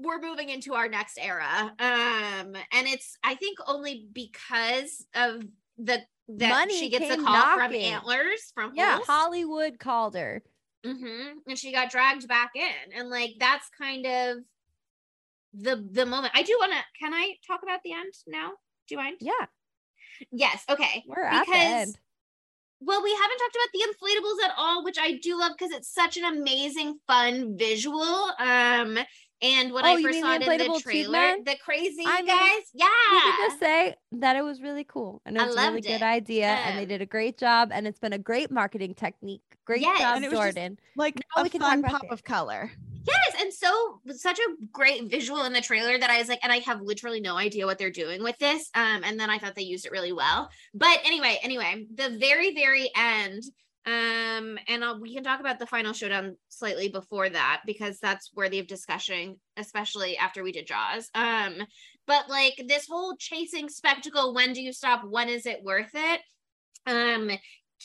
we're 0.00 0.20
moving 0.20 0.50
into 0.50 0.74
our 0.74 0.88
next 0.88 1.18
era 1.18 1.72
um 1.78 2.54
and 2.72 2.86
it's 2.86 3.16
i 3.24 3.34
think 3.34 3.56
only 3.66 4.08
because 4.12 5.06
of 5.14 5.42
the 5.78 6.00
that 6.28 6.50
Money 6.50 6.78
she 6.78 6.90
gets 6.90 7.06
a 7.10 7.16
call 7.16 7.42
from 7.56 7.72
knocking. 7.72 7.80
antlers 7.84 8.52
from 8.54 8.72
Yeah, 8.74 8.96
Holst. 8.96 9.06
Hollywood 9.08 9.78
called 9.78 10.14
her. 10.14 10.42
hmm 10.84 11.38
And 11.46 11.56
she 11.58 11.72
got 11.72 11.90
dragged 11.90 12.28
back 12.28 12.50
in. 12.54 12.92
And 12.98 13.08
like 13.08 13.30
that's 13.40 13.66
kind 13.80 14.04
of 14.04 14.36
the 15.58 15.86
the 15.92 16.06
moment. 16.06 16.32
I 16.34 16.42
do 16.42 16.56
want 16.58 16.72
to 16.72 16.78
can 16.98 17.12
I 17.14 17.34
talk 17.46 17.60
about 17.62 17.80
the 17.84 17.92
end 17.92 18.12
now? 18.26 18.50
Do 18.88 18.94
you 18.94 18.96
mind? 18.98 19.16
Yeah, 19.20 19.46
Yes. 20.32 20.64
Okay. 20.68 21.04
we're 21.06 21.22
at 21.24 21.44
the 21.44 21.50
Because- 21.52 21.62
end. 21.64 21.98
Well, 22.80 23.02
we 23.02 23.10
haven't 23.12 23.38
talked 23.38 23.56
about 23.56 23.72
the 23.72 23.80
inflatables 23.90 24.44
at 24.48 24.54
all, 24.56 24.84
which 24.84 24.98
I 25.00 25.14
do 25.20 25.36
love 25.36 25.52
because 25.58 25.72
it's 25.72 25.92
such 25.92 26.16
an 26.16 26.24
amazing, 26.24 27.00
fun 27.08 27.58
visual. 27.58 28.30
Um, 28.38 28.96
and 29.42 29.72
when 29.72 29.84
Oh, 29.84 29.88
I 29.88 29.96
you 29.96 30.02
first 30.06 30.12
mean 30.14 30.22
saw 30.22 30.38
the 30.38 30.52
it 30.52 30.60
in 30.60 30.72
the 30.72 30.80
trailer, 30.80 31.10
man? 31.12 31.42
the 31.44 31.56
crazy 31.56 32.04
I 32.06 32.18
mean, 32.22 32.26
guys, 32.26 32.62
We 32.72 32.80
could 32.80 32.88
yeah, 33.34 33.36
just 33.48 33.58
say 33.58 33.96
that 34.12 34.36
it 34.36 34.42
was 34.42 34.60
really 34.62 34.84
cool 34.84 35.20
and 35.26 35.36
it 35.36 35.40
I 35.42 35.46
was 35.46 35.56
a 35.56 35.58
really 35.58 35.72
loved 35.72 35.86
good 35.86 35.92
it. 35.94 36.02
idea 36.02 36.46
and 36.46 36.78
they 36.78 36.86
did 36.86 37.02
a 37.02 37.06
great 37.06 37.36
job 37.36 37.70
and 37.72 37.84
it's 37.88 37.98
been 37.98 38.12
a 38.12 38.18
great 38.18 38.52
marketing 38.52 38.94
technique. 38.94 39.42
Great 39.64 39.80
Yes. 39.82 39.98
job, 40.00 40.14
And 40.16 40.24
it 40.24 40.30
was 40.30 40.38
Jordan. 40.38 40.78
like 40.96 41.16
Now 41.16 41.40
a 41.40 41.42
we 41.42 41.50
can 41.50 41.60
talk 41.60 41.70
fun 41.70 41.82
pop 41.82 42.02
this. 42.02 42.12
of 42.12 42.22
color. 42.24 42.70
Yes, 43.06 43.34
and 43.40 43.52
so 43.52 44.00
such 44.16 44.38
a 44.38 44.66
great 44.72 45.10
visual 45.10 45.44
in 45.44 45.52
the 45.52 45.60
trailer 45.60 45.98
that 45.98 46.10
I 46.10 46.18
was 46.18 46.28
like, 46.28 46.40
and 46.42 46.52
I 46.52 46.58
have 46.58 46.80
literally 46.82 47.20
no 47.20 47.36
idea 47.36 47.66
what 47.66 47.78
they're 47.78 47.90
doing 47.90 48.22
with 48.22 48.36
this. 48.38 48.70
Um, 48.74 49.02
and 49.04 49.18
then 49.18 49.30
I 49.30 49.38
thought 49.38 49.54
they 49.54 49.62
used 49.62 49.86
it 49.86 49.92
really 49.92 50.12
well. 50.12 50.50
But 50.74 50.98
anyway, 51.04 51.38
anyway, 51.42 51.86
the 51.94 52.16
very 52.18 52.54
very 52.54 52.90
end. 52.96 53.42
Um, 53.86 54.58
and 54.68 54.84
I'll, 54.84 55.00
we 55.00 55.14
can 55.14 55.24
talk 55.24 55.40
about 55.40 55.58
the 55.58 55.66
final 55.66 55.94
showdown 55.94 56.36
slightly 56.48 56.88
before 56.88 57.28
that 57.30 57.62
because 57.64 57.98
that's 57.98 58.30
worthy 58.34 58.58
of 58.58 58.66
discussion, 58.66 59.36
especially 59.56 60.18
after 60.18 60.42
we 60.42 60.52
did 60.52 60.66
Jaws. 60.66 61.08
Um, 61.14 61.62
but 62.06 62.28
like 62.28 62.62
this 62.68 62.86
whole 62.86 63.16
chasing 63.16 63.70
spectacle, 63.70 64.34
when 64.34 64.52
do 64.52 64.60
you 64.60 64.74
stop? 64.74 65.04
When 65.04 65.30
is 65.30 65.46
it 65.46 65.62
worth 65.62 65.94
it? 65.94 66.20
Um, 66.86 67.30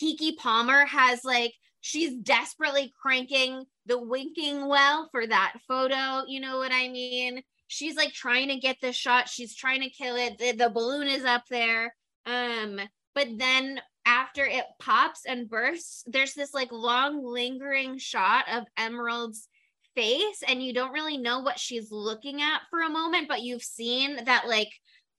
Keke 0.01 0.35
Palmer 0.37 0.85
has 0.85 1.23
like 1.23 1.53
she's 1.83 2.15
desperately 2.15 2.93
cranking 3.01 3.65
the 3.85 4.01
winking 4.01 4.69
well 4.69 5.09
for 5.11 5.27
that 5.27 5.55
photo. 5.67 6.23
You 6.25 6.39
know 6.39 6.57
what 6.57 6.71
I 6.71 6.87
mean? 6.87 7.41
She's 7.67 7.97
like 7.97 8.13
trying 8.13 8.47
to 8.47 8.55
get 8.55 8.77
the 8.81 8.93
shot. 8.93 9.27
She's 9.27 9.53
trying 9.53 9.81
to 9.81 9.89
kill 9.89 10.15
it. 10.15 10.37
The, 10.37 10.53
the 10.53 10.69
balloon 10.69 11.09
is 11.09 11.25
up 11.25 11.43
there. 11.49 11.93
Um, 12.25 12.79
but 13.13 13.27
then 13.37 13.81
after 14.05 14.45
it 14.45 14.63
pops 14.79 15.25
and 15.27 15.49
bursts, 15.49 16.05
there's 16.07 16.33
this 16.33 16.53
like 16.53 16.71
long 16.71 17.21
lingering 17.21 17.97
shot 17.97 18.45
of 18.49 18.63
Emerald's 18.77 19.49
face, 19.93 20.41
and 20.47 20.63
you 20.63 20.73
don't 20.73 20.93
really 20.93 21.17
know 21.17 21.41
what 21.41 21.59
she's 21.59 21.91
looking 21.91 22.41
at 22.41 22.61
for 22.69 22.79
a 22.79 22.89
moment, 22.89 23.27
but 23.27 23.41
you've 23.41 23.61
seen 23.61 24.23
that 24.23 24.47
like 24.47 24.71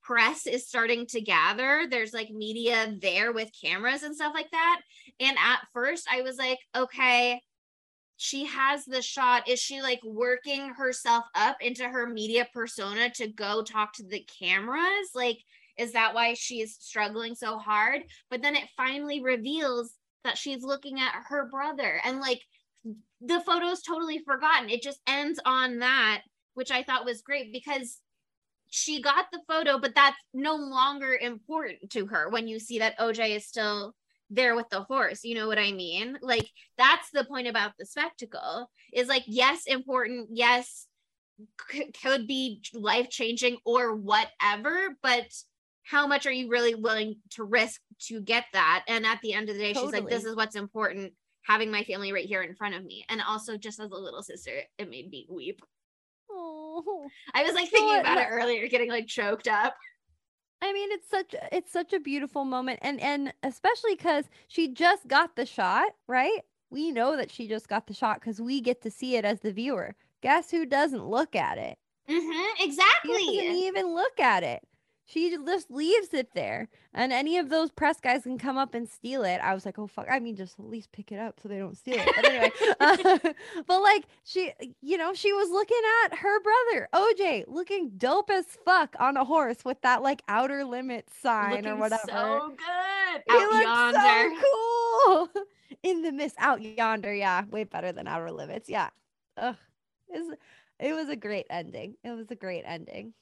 press 0.04 0.46
is 0.46 0.68
starting 0.68 1.06
to 1.06 1.20
gather. 1.20 1.86
There's 1.90 2.12
like 2.12 2.30
media 2.30 2.94
there 3.00 3.32
with 3.32 3.50
cameras 3.60 4.02
and 4.02 4.14
stuff 4.14 4.32
like 4.34 4.50
that. 4.52 4.80
And 5.18 5.36
at 5.38 5.60
first, 5.72 6.06
I 6.12 6.22
was 6.22 6.36
like, 6.36 6.58
okay, 6.76 7.40
she 8.16 8.44
has 8.46 8.84
the 8.84 9.02
shot. 9.02 9.48
Is 9.48 9.58
she 9.58 9.82
like 9.82 10.00
working 10.04 10.68
herself 10.68 11.24
up 11.34 11.56
into 11.60 11.88
her 11.88 12.06
media 12.08 12.46
persona 12.54 13.10
to 13.14 13.26
go 13.28 13.62
talk 13.62 13.92
to 13.94 14.04
the 14.04 14.24
cameras? 14.38 15.10
Like, 15.14 15.38
Is 15.76 15.92
that 15.92 16.14
why 16.14 16.34
she's 16.34 16.76
struggling 16.80 17.34
so 17.34 17.58
hard? 17.58 18.02
But 18.30 18.42
then 18.42 18.54
it 18.56 18.68
finally 18.76 19.22
reveals 19.22 19.94
that 20.22 20.38
she's 20.38 20.62
looking 20.62 21.00
at 21.00 21.24
her 21.28 21.48
brother 21.50 22.00
and 22.04 22.20
like 22.20 22.40
the 23.20 23.40
photo's 23.40 23.82
totally 23.82 24.20
forgotten. 24.24 24.70
It 24.70 24.82
just 24.82 25.00
ends 25.06 25.40
on 25.44 25.78
that, 25.80 26.22
which 26.54 26.70
I 26.70 26.82
thought 26.82 27.04
was 27.04 27.22
great 27.22 27.52
because 27.52 27.98
she 28.74 29.00
got 29.00 29.26
the 29.32 29.40
photo, 29.46 29.78
but 29.78 29.94
that's 29.94 30.16
no 30.32 30.56
longer 30.56 31.14
important 31.14 31.90
to 31.90 32.06
her 32.06 32.28
when 32.28 32.48
you 32.48 32.58
see 32.58 32.80
that 32.80 32.98
OJ 32.98 33.36
is 33.36 33.46
still 33.46 33.94
there 34.30 34.56
with 34.56 34.68
the 34.68 34.82
horse. 34.82 35.22
You 35.22 35.36
know 35.36 35.46
what 35.46 35.60
I 35.60 35.70
mean? 35.70 36.18
Like 36.20 36.50
that's 36.76 37.08
the 37.12 37.24
point 37.24 37.46
about 37.46 37.74
the 37.78 37.86
spectacle 37.86 38.68
is 38.92 39.06
like, 39.06 39.22
yes, 39.28 39.66
important. 39.66 40.30
Yes, 40.32 40.88
c- 41.70 41.92
could 42.02 42.26
be 42.26 42.62
life 42.74 43.08
changing 43.10 43.58
or 43.64 43.94
whatever, 43.94 44.96
but 45.04 45.32
how 45.84 46.08
much 46.08 46.26
are 46.26 46.32
you 46.32 46.48
really 46.48 46.74
willing 46.74 47.14
to 47.30 47.44
risk 47.44 47.80
to 48.08 48.20
get 48.20 48.46
that? 48.54 48.84
And 48.88 49.06
at 49.06 49.20
the 49.22 49.34
end 49.34 49.50
of 49.50 49.54
the 49.54 49.62
day, 49.62 49.72
she's 49.74 49.92
like, 49.92 50.08
this 50.08 50.24
is 50.24 50.34
what's 50.34 50.56
important 50.56 51.12
having 51.42 51.70
my 51.70 51.84
family 51.84 52.12
right 52.12 52.26
here 52.26 52.42
in 52.42 52.56
front 52.56 52.74
of 52.74 52.84
me. 52.84 53.04
And 53.08 53.22
also, 53.22 53.56
just 53.56 53.78
as 53.78 53.92
a 53.92 53.96
little 53.96 54.22
sister, 54.22 54.62
it 54.78 54.90
made 54.90 55.10
me 55.10 55.28
weep. 55.30 55.60
Oh. 56.34 57.06
I 57.34 57.42
was 57.44 57.54
like 57.54 57.68
thinking 57.70 58.00
about 58.00 58.18
it 58.18 58.26
earlier, 58.30 58.66
getting 58.68 58.90
like 58.90 59.06
choked 59.06 59.46
up. 59.48 59.74
I 60.60 60.72
mean, 60.72 60.90
it's 60.92 61.08
such 61.08 61.34
it's 61.52 61.70
such 61.72 61.92
a 61.92 62.00
beautiful 62.00 62.44
moment, 62.44 62.80
and 62.82 63.00
and 63.00 63.32
especially 63.42 63.94
because 63.94 64.24
she 64.48 64.68
just 64.68 65.06
got 65.06 65.36
the 65.36 65.46
shot, 65.46 65.92
right? 66.08 66.40
We 66.70 66.90
know 66.90 67.16
that 67.16 67.30
she 67.30 67.46
just 67.46 67.68
got 67.68 67.86
the 67.86 67.94
shot 67.94 68.20
because 68.20 68.40
we 68.40 68.60
get 68.60 68.82
to 68.82 68.90
see 68.90 69.16
it 69.16 69.24
as 69.24 69.40
the 69.40 69.52
viewer. 69.52 69.94
Guess 70.22 70.50
who 70.50 70.66
doesn't 70.66 71.06
look 71.06 71.36
at 71.36 71.58
it? 71.58 71.78
Mm-hmm, 72.08 72.56
She 72.58 72.64
exactly. 72.64 73.12
doesn't 73.12 73.56
even 73.56 73.94
look 73.94 74.18
at 74.18 74.42
it. 74.42 74.62
She 75.06 75.30
just 75.30 75.70
leaves 75.70 76.14
it 76.14 76.30
there, 76.34 76.68
and 76.94 77.12
any 77.12 77.36
of 77.36 77.50
those 77.50 77.70
press 77.70 78.00
guys 78.00 78.22
can 78.22 78.38
come 78.38 78.56
up 78.56 78.74
and 78.74 78.88
steal 78.88 79.22
it. 79.22 79.38
I 79.42 79.52
was 79.52 79.66
like, 79.66 79.78
oh 79.78 79.86
fuck! 79.86 80.06
I 80.10 80.18
mean, 80.18 80.34
just 80.34 80.58
at 80.58 80.64
least 80.64 80.92
pick 80.92 81.12
it 81.12 81.18
up 81.18 81.40
so 81.42 81.48
they 81.48 81.58
don't 81.58 81.76
steal 81.76 81.96
it. 81.98 82.08
But 82.16 82.24
anyway, 82.24 82.52
uh, 82.80 83.32
but 83.66 83.82
like 83.82 84.04
she, 84.24 84.52
you 84.80 84.96
know, 84.96 85.12
she 85.12 85.32
was 85.34 85.50
looking 85.50 85.80
at 86.04 86.16
her 86.18 86.40
brother 86.40 86.88
OJ, 86.94 87.44
looking 87.48 87.90
dope 87.98 88.30
as 88.30 88.46
fuck 88.64 88.96
on 88.98 89.18
a 89.18 89.24
horse 89.24 89.58
with 89.64 89.80
that 89.82 90.02
like 90.02 90.22
outer 90.26 90.64
limits 90.64 91.12
sign 91.20 91.66
or 91.66 91.76
whatever. 91.76 92.02
So 92.08 92.54
good. 92.56 93.22
He 93.28 93.34
Out 93.36 93.62
yonder. 93.62 94.34
so 94.40 95.28
cool 95.34 95.44
in 95.82 96.02
the 96.02 96.12
mist 96.12 96.36
out 96.38 96.62
yonder. 96.62 97.12
Yeah, 97.12 97.44
way 97.50 97.64
better 97.64 97.92
than 97.92 98.08
outer 98.08 98.30
limits. 98.30 98.70
Yeah, 98.70 98.88
Ugh. 99.36 99.56
It 100.80 100.92
was 100.92 101.08
a 101.08 101.16
great 101.16 101.46
ending. 101.50 101.96
It 102.02 102.10
was 102.10 102.30
a 102.30 102.34
great 102.34 102.64
ending. 102.66 103.14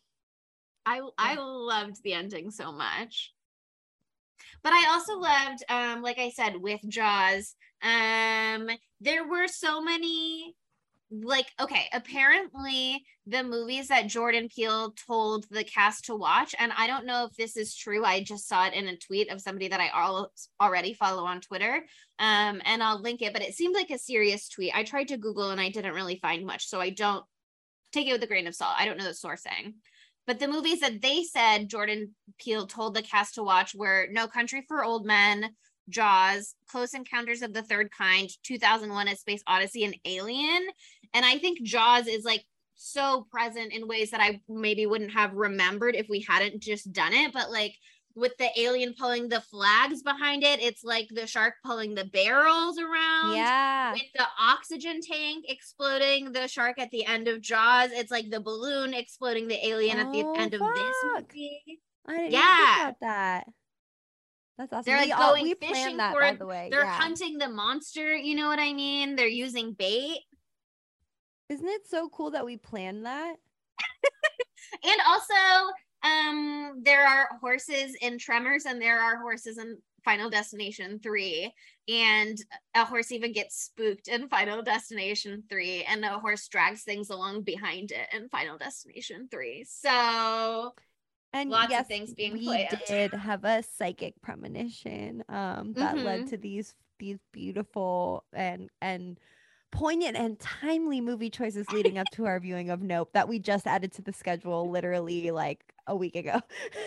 I 0.87 1.01
I 1.19 1.37
loved 1.37 2.03
the 2.03 2.15
ending 2.15 2.51
so 2.51 2.73
much. 2.73 3.33
But 4.63 4.73
I 4.73 4.89
also 4.91 5.19
loved 5.19 5.65
um 5.69 6.03
like 6.03 6.19
I 6.19 6.31
said 6.31 6.57
with 6.57 6.81
Jaws 6.89 7.55
um 7.83 8.69
there 9.01 9.27
were 9.27 9.49
so 9.49 9.81
many 9.81 10.55
like 11.11 11.47
okay 11.61 11.89
apparently 11.93 13.05
the 13.27 13.43
movies 13.43 13.89
that 13.89 14.07
Jordan 14.07 14.49
Peele 14.49 14.95
told 15.07 15.47
the 15.51 15.65
cast 15.65 16.07
to 16.07 16.17
watch 16.17 16.55
and 16.59 16.73
I 16.77 16.87
don't 16.87 17.05
know 17.05 17.27
if 17.27 17.37
this 17.37 17.57
is 17.57 17.77
true 17.77 18.05
I 18.05 18.23
just 18.23 18.49
saw 18.49 18.67
it 18.67 18.75
in 18.75 18.87
a 18.89 18.97
tweet 18.97 19.31
of 19.31 19.41
somebody 19.41 19.69
that 19.69 19.81
I 19.81 19.91
all, 19.91 20.33
already 20.61 20.95
follow 20.95 21.25
on 21.25 21.41
Twitter 21.41 21.85
um 22.19 22.63
and 22.65 22.83
I'll 22.83 23.01
link 23.01 23.21
it 23.21 23.33
but 23.33 23.43
it 23.43 23.55
seemed 23.55 23.75
like 23.75 23.91
a 23.91 23.99
serious 23.99 24.49
tweet. 24.49 24.75
I 24.75 24.85
tried 24.85 25.09
to 25.09 25.19
google 25.19 25.51
and 25.51 25.61
I 25.61 25.69
didn't 25.69 25.95
really 25.95 26.19
find 26.23 26.47
much 26.47 26.67
so 26.67 26.81
I 26.81 26.91
don't 26.91 27.25
take 27.93 28.07
it 28.07 28.13
with 28.13 28.23
a 28.23 28.27
grain 28.27 28.47
of 28.47 28.55
salt 28.55 28.75
I 28.79 28.87
don't 28.87 28.97
know 28.97 29.05
the 29.05 29.11
sourcing 29.11 29.75
but 30.27 30.39
the 30.39 30.49
movies 30.49 30.81
that 30.81 31.03
they 31.03 31.23
said 31.25 31.69
Jordan 31.69 32.15
Peele 32.39 32.67
told 32.67 32.95
the 32.95 33.03
cast 33.03 33.35
to 33.35 33.43
watch 33.43 33.75
were 33.75 34.07
No 34.11 34.27
Country 34.29 34.65
for 34.67 34.85
Old 34.85 35.05
Men, 35.05 35.51
Jaws, 35.89 36.55
Close 36.69 36.95
Encounters 36.95 37.43
of 37.43 37.53
the 37.53 37.63
Third 37.63 37.91
Kind, 37.91 38.31
2001 38.45 39.09
A 39.09 39.17
Space 39.17 39.43
Odyssey, 39.47 39.85
and 39.85 39.97
Alien. 40.05 40.67
And 41.15 41.25
I 41.25 41.39
think 41.39 41.63
Jaws 41.63 42.07
is 42.07 42.25
like 42.25 42.45
so 42.75 43.27
present 43.31 43.73
in 43.73 43.89
ways 43.89 44.11
that 44.11 44.21
I 44.21 44.41
maybe 44.49 44.87
wouldn't 44.87 45.13
have 45.13 45.35
remembered 45.35 45.95
if 45.95 46.09
we 46.09 46.25
hadn't 46.29 46.63
just 46.63 46.93
done 46.93 47.13
it. 47.13 47.33
But 47.33 47.51
like 47.51 47.75
with 48.15 48.37
the 48.39 48.49
alien 48.59 48.95
pulling 48.99 49.29
the 49.29 49.41
flags 49.41 50.03
behind 50.03 50.43
it, 50.45 50.61
it's 50.61 50.85
like 50.85 51.09
the 51.11 51.27
shark 51.27 51.55
pulling 51.65 51.95
the 51.95 52.05
barrels 52.05 52.79
around 52.79 53.35
Yeah. 53.37 53.93
with 53.93 54.03
the 54.15 54.27
oxygen 54.41 55.01
tank 55.01 55.45
exploding 55.49 56.33
the 56.33 56.47
shark 56.49 56.79
at 56.79 56.91
the 56.91 57.05
end 57.07 57.29
of 57.29 57.41
Jaws. 57.41 57.91
It's 57.93 58.11
like 58.11 58.31
the 58.31 58.41
balloon 58.41 58.95
exploding 58.95 59.49
the 59.49 59.67
alien 59.67 59.99
at 59.99 60.13
the 60.13 60.23
Oh, 60.25 60.35
end 60.35 60.55
of 60.55 60.61
this 60.61 60.97
fuck. 61.15 61.29
movie. 61.33 61.81
I 62.07 62.17
didn't 62.17 62.33
Yeah. 62.33 62.41
think 62.67 62.81
about 62.81 63.01
that. 63.01 63.47
That's 64.59 64.73
awesome. 64.73 64.85
They're, 64.85 65.03
we 65.05 65.11
like, 65.11 65.19
all, 65.21 65.31
going 65.33 65.45
we 65.45 65.55
fishing 65.55 65.73
planned 65.75 65.99
that 66.01 66.13
for 66.15 66.21
by 66.21 66.29
it. 66.29 66.39
the 66.39 66.47
way. 66.47 66.69
They're 66.71 66.85
yeah. 66.85 66.93
hunting 66.99 67.39
the 67.39 67.49
monster, 67.49 68.15
you 68.15 68.35
know 68.35 68.49
what 68.49 68.59
I 68.59 68.73
mean? 68.73 69.17
They're 69.17 69.27
using 69.27 69.73
bait. 69.73 70.21
Isn't 71.49 71.67
it 71.69 71.87
so 71.89 72.09
cool 72.09 72.31
that 72.33 72.45
we 72.45 72.57
planned 72.57 73.07
that? 73.07 73.37
And 74.85 75.01
also, 75.07 75.35
um, 76.03 76.81
there 76.83 77.07
are 77.07 77.39
horses 77.41 77.97
in 78.01 78.19
Tremors 78.19 78.67
and 78.67 78.81
there 78.81 79.01
are 79.01 79.19
horses 79.21 79.59
in 79.59 79.79
Final 80.05 80.31
Destination 80.31 80.99
3. 81.01 81.53
And 81.89 82.39
a 82.75 82.85
horse 82.85 83.13
even 83.13 83.33
gets 83.33 83.57
spooked 83.63 84.09
in 84.09 84.29
Final 84.29 84.63
Destination 84.63 85.45
3, 85.49 85.85
and 85.85 86.05
a 86.05 86.19
horse 86.19 86.49
drags 86.49 86.83
things 86.85 87.11
along 87.11 87.43
behind 87.43 87.93
it 87.93 88.09
in 88.13 88.29
Final 88.29 88.59
Destination 88.59 89.29
3. 89.31 89.65
So 89.65 90.75
And 91.33 91.51
Lots 91.51 91.79
of 91.79 91.87
things 91.87 92.15
being 92.15 92.33
we 92.35 92.65
did 92.87 93.15
have 93.15 93.45
a 93.45 93.63
psychic 93.63 94.21
premonition 94.23 95.25
um, 95.29 95.75
that 95.79 95.95
Mhm. 95.95 96.05
led 96.05 96.27
to 96.27 96.37
these 96.37 96.75
these 96.99 97.19
beautiful 97.33 98.25
and 98.33 98.71
and 98.81 99.19
poignant 99.73 100.17
and 100.17 100.39
timely 100.39 101.01
movie 101.01 101.31
choices 101.31 101.67
leading 101.73 101.99
up 101.99 102.11
to 102.13 102.27
our 102.27 102.39
viewing 102.39 102.71
of 102.71 102.83
Nope 102.83 103.11
that 103.15 103.29
we 103.29 103.39
just 103.41 103.67
added 103.67 103.93
to 103.95 104.03
the 104.03 104.13
schedule 104.13 104.71
literally 104.71 105.31
like 105.33 105.75
a 105.87 105.97
week 105.97 106.15
ago. 106.15 106.41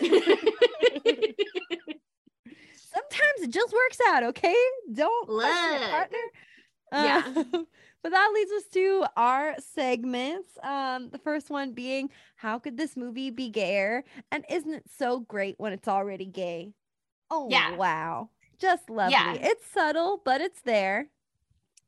Sometimes 2.74 3.40
it 3.42 3.50
just 3.50 3.72
works 3.72 3.98
out, 4.08 4.22
okay? 4.24 4.56
Don't 4.92 5.28
question 5.28 5.82
it, 5.82 5.90
partner. 5.90 6.18
Yeah. 6.92 7.22
Um, 7.36 7.66
but 8.02 8.10
that 8.10 8.30
leads 8.34 8.52
us 8.52 8.64
to 8.74 9.06
our 9.16 9.56
segments. 9.58 10.48
Um, 10.62 11.10
the 11.10 11.18
first 11.18 11.50
one 11.50 11.72
being, 11.72 12.10
how 12.36 12.58
could 12.58 12.76
this 12.76 12.96
movie 12.96 13.30
be 13.30 13.50
gayer? 13.50 14.04
And 14.30 14.44
isn't 14.48 14.72
it 14.72 14.84
so 14.96 15.20
great 15.20 15.56
when 15.58 15.72
it's 15.72 15.88
already 15.88 16.26
gay? 16.26 16.72
Oh 17.30 17.48
Yeah. 17.50 17.74
wow. 17.76 18.30
Just 18.58 18.88
lovely. 18.88 19.12
Yeah. 19.12 19.34
It's 19.34 19.66
subtle, 19.66 20.22
but 20.24 20.40
it's 20.40 20.62
there. 20.62 21.08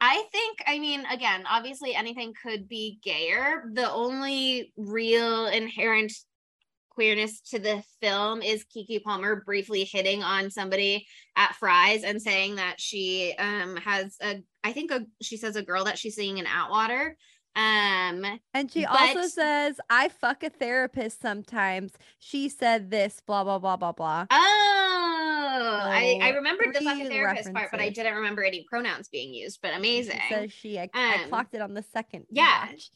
I 0.00 0.24
think, 0.30 0.58
I 0.66 0.78
mean, 0.78 1.04
again, 1.06 1.44
obviously 1.50 1.94
anything 1.94 2.32
could 2.40 2.68
be 2.68 2.98
gayer. 3.02 3.64
The 3.72 3.90
only 3.90 4.72
real 4.76 5.46
inherent 5.46 6.12
queerness 6.90 7.40
to 7.40 7.60
the 7.60 7.82
film 8.00 8.42
is 8.42 8.64
Keke 8.64 9.02
Palmer 9.04 9.42
briefly 9.46 9.84
hitting 9.84 10.22
on 10.24 10.50
somebody 10.50 11.06
at 11.36 11.54
Fry's 11.54 12.02
and 12.02 12.20
saying 12.20 12.56
that 12.56 12.80
she 12.80 13.34
um 13.38 13.76
has 13.76 14.16
a 14.20 14.42
I 14.64 14.72
think 14.72 14.90
a 14.90 15.06
she 15.22 15.36
says 15.36 15.54
a 15.54 15.62
girl 15.62 15.84
that 15.84 15.96
she's 15.96 16.16
seeing 16.16 16.38
in 16.38 16.46
Atwater. 16.46 17.16
Um 17.54 18.40
And 18.52 18.68
she 18.72 18.84
also 18.84 19.22
says, 19.28 19.80
I 19.88 20.08
fuck 20.08 20.42
a 20.42 20.50
therapist 20.50 21.20
sometimes. 21.22 21.92
She 22.18 22.48
said 22.48 22.90
this, 22.90 23.22
blah, 23.24 23.44
blah, 23.44 23.60
blah, 23.60 23.76
blah, 23.76 23.92
blah. 23.92 24.26
oh 24.32 24.77
I, 25.60 26.18
I 26.22 26.28
remembered 26.30 26.74
the 26.74 26.80
fucking 26.80 27.09
therapist 27.09 27.52
part, 27.52 27.70
but 27.70 27.80
I 27.80 27.89
didn't 27.90 28.14
remember 28.14 28.43
any 28.44 28.64
pronouns 28.68 29.09
being 29.09 29.32
used, 29.35 29.60
but 29.62 29.74
amazing. 29.74 30.20
She 30.28 30.35
says 30.35 30.52
she, 30.52 30.78
I, 30.78 30.89
I 30.94 31.22
Um, 31.24 31.28
clocked 31.28 31.55
it 31.55 31.60
on 31.60 31.74
the 31.74 31.85
second. 31.93 32.26
yeah. 32.30 32.66
watch. 32.70 32.90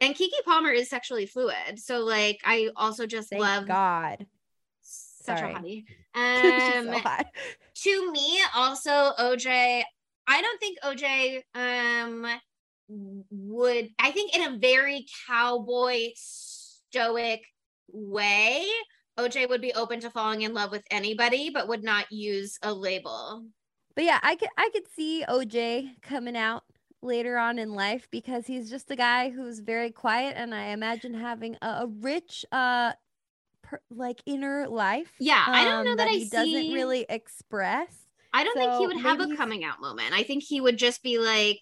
and 0.00 0.14
Keke 0.14 0.30
Palmer 0.44 0.70
is 0.70 0.88
sexually 0.88 1.26
fluid. 1.26 1.78
So 1.78 2.00
like 2.00 2.40
I 2.44 2.70
also 2.76 3.06
just 3.06 3.30
Thank 3.30 3.42
love 3.42 3.66
God. 3.66 4.26
such 4.82 5.38
Sorry. 5.38 5.52
a 5.52 5.56
hottie. 5.56 5.84
She's 6.56 6.72
so 6.72 6.80
Um 6.80 6.92
hot. 7.02 7.26
to 7.82 8.12
me 8.12 8.40
also 8.54 8.90
OJ 9.18 9.82
I 10.26 10.42
don't 10.42 10.60
think 10.60 10.78
OJ 10.84 11.42
um 11.54 12.26
would 13.30 13.88
I 13.98 14.10
think 14.12 14.34
in 14.36 14.42
a 14.54 14.58
very 14.58 15.06
cowboy 15.26 16.08
stoic 16.14 17.42
way 17.92 18.66
OJ 19.18 19.48
would 19.48 19.60
be 19.60 19.74
open 19.74 20.00
to 20.00 20.10
falling 20.10 20.42
in 20.42 20.54
love 20.54 20.70
with 20.70 20.84
anybody 20.90 21.50
but 21.50 21.68
would 21.68 21.82
not 21.82 22.10
use 22.10 22.58
a 22.62 22.72
label. 22.72 23.44
But 23.94 24.04
yeah, 24.04 24.20
I 24.22 24.36
could 24.36 24.48
I 24.56 24.70
could 24.72 24.86
see 24.94 25.24
OJ 25.28 26.00
coming 26.02 26.36
out 26.36 26.62
later 27.02 27.36
on 27.36 27.58
in 27.58 27.74
life 27.74 28.08
because 28.10 28.46
he's 28.46 28.70
just 28.70 28.90
a 28.90 28.96
guy 28.96 29.30
who's 29.30 29.60
very 29.60 29.90
quiet 29.90 30.34
and 30.36 30.54
I 30.54 30.68
imagine 30.68 31.14
having 31.14 31.56
a, 31.62 31.66
a 31.66 31.86
rich 31.86 32.44
uh 32.52 32.92
per, 33.62 33.80
like 33.90 34.22
inner 34.24 34.68
life. 34.68 35.12
Yeah, 35.18 35.42
I 35.46 35.64
don't 35.64 35.84
know 35.84 35.92
um, 35.92 35.96
that 35.98 36.08
I 36.08 36.12
he 36.12 36.28
doesn't 36.28 36.72
really 36.72 37.06
express. 37.08 37.92
I 38.32 38.44
don't 38.44 38.54
think 38.56 38.72
he 38.74 38.86
would 38.86 38.98
have 38.98 39.20
a 39.20 39.24
he's- 39.26 39.36
coming 39.36 39.64
out 39.64 39.80
moment. 39.80 40.12
I 40.12 40.22
think 40.22 40.42
he 40.42 40.60
would 40.60 40.76
just 40.76 41.02
be 41.02 41.18
like, 41.18 41.60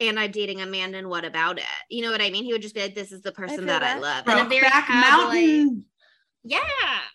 and 0.00 0.18
I'm 0.18 0.30
dating 0.30 0.60
a 0.62 0.66
man, 0.66 0.94
and 0.94 1.08
what 1.08 1.24
about 1.24 1.58
it? 1.58 1.64
You 1.90 2.02
know 2.02 2.10
what 2.10 2.20
I 2.22 2.30
mean? 2.30 2.44
He 2.44 2.52
would 2.52 2.62
just 2.62 2.74
be 2.74 2.82
like, 2.82 2.94
this 2.94 3.12
is 3.12 3.22
the 3.22 3.32
person 3.32 3.58
feel 3.58 3.66
that, 3.66 3.82
I 3.82 3.94
that. 3.94 4.00
love. 4.00 4.28
And 4.28 4.46
a 4.46 4.48
very 4.48 4.62
Brokeback 4.62 4.86
cowboy- 4.86 5.34
Mountain 5.34 5.84
Yeah, 6.46 6.58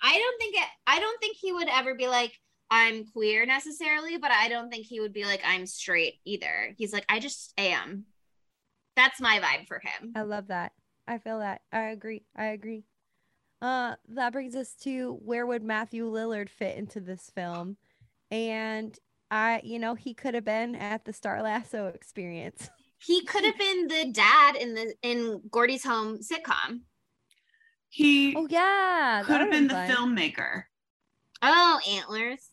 I 0.04 0.18
don't 0.18 0.40
think 0.40 0.56
it. 0.56 0.70
I 0.86 1.00
don't 1.00 1.20
think 1.22 1.38
he 1.40 1.54
would 1.54 1.70
ever 1.70 1.96
be 1.96 2.08
like 2.08 2.38
I'm 2.70 3.06
queer 3.06 3.46
necessarily, 3.46 4.18
but 4.18 4.32
I 4.32 4.50
don't 4.50 4.70
think 4.70 4.86
he 4.86 5.00
would 5.00 5.14
be 5.14 5.26
like 5.26 5.42
I'm 5.46 5.66
straight 5.66 6.16
either. 6.26 6.74
He's 6.78 6.92
like 6.94 7.06
I 7.08 7.20
just 7.20 7.54
am. 7.58 8.06
That's 8.96 9.22
my 9.22 9.40
vibe 9.40 9.68
for 9.68 9.80
him. 9.80 10.12
I 10.16 10.24
love 10.24 10.48
that. 10.48 10.74
I 11.08 11.18
feel 11.18 11.40
that. 11.40 11.62
I 11.72 11.84
agree. 11.90 12.24
I 12.36 12.48
agree. 12.48 12.84
Uh, 13.62 13.96
that 14.10 14.34
brings 14.34 14.56
us 14.56 14.74
to 14.84 15.20
where 15.24 15.46
would 15.46 15.64
Matthew 15.64 16.06
Lillard 16.06 16.50
fit 16.50 16.78
into 16.78 17.00
this 17.00 17.32
film? 17.34 17.78
And 18.32 18.98
I, 19.30 19.62
you 19.64 19.80
know, 19.80 19.96
he 19.96 20.14
could 20.14 20.34
have 20.34 20.46
been 20.46 20.76
at 20.76 21.06
the 21.06 21.14
Star 21.14 21.42
Lasso 21.42 21.88
experience. 21.88 22.70
He 22.98 23.26
could 23.26 23.44
have 23.46 23.58
been 23.58 23.88
the 23.88 24.12
dad 24.12 24.56
in 24.56 24.76
the 24.76 24.94
in 25.02 25.42
Gordy's 25.50 25.84
home 25.84 26.20
sitcom. 26.20 26.82
He 27.92 28.34
Oh 28.36 28.48
yeah, 28.50 29.24
could 29.24 29.42
have 29.42 29.50
would've 29.50 29.52
been 29.52 29.68
the 29.68 29.74
fun. 29.76 29.90
filmmaker. 29.96 30.64
Oh, 31.42 31.80
antlers. 31.88 32.50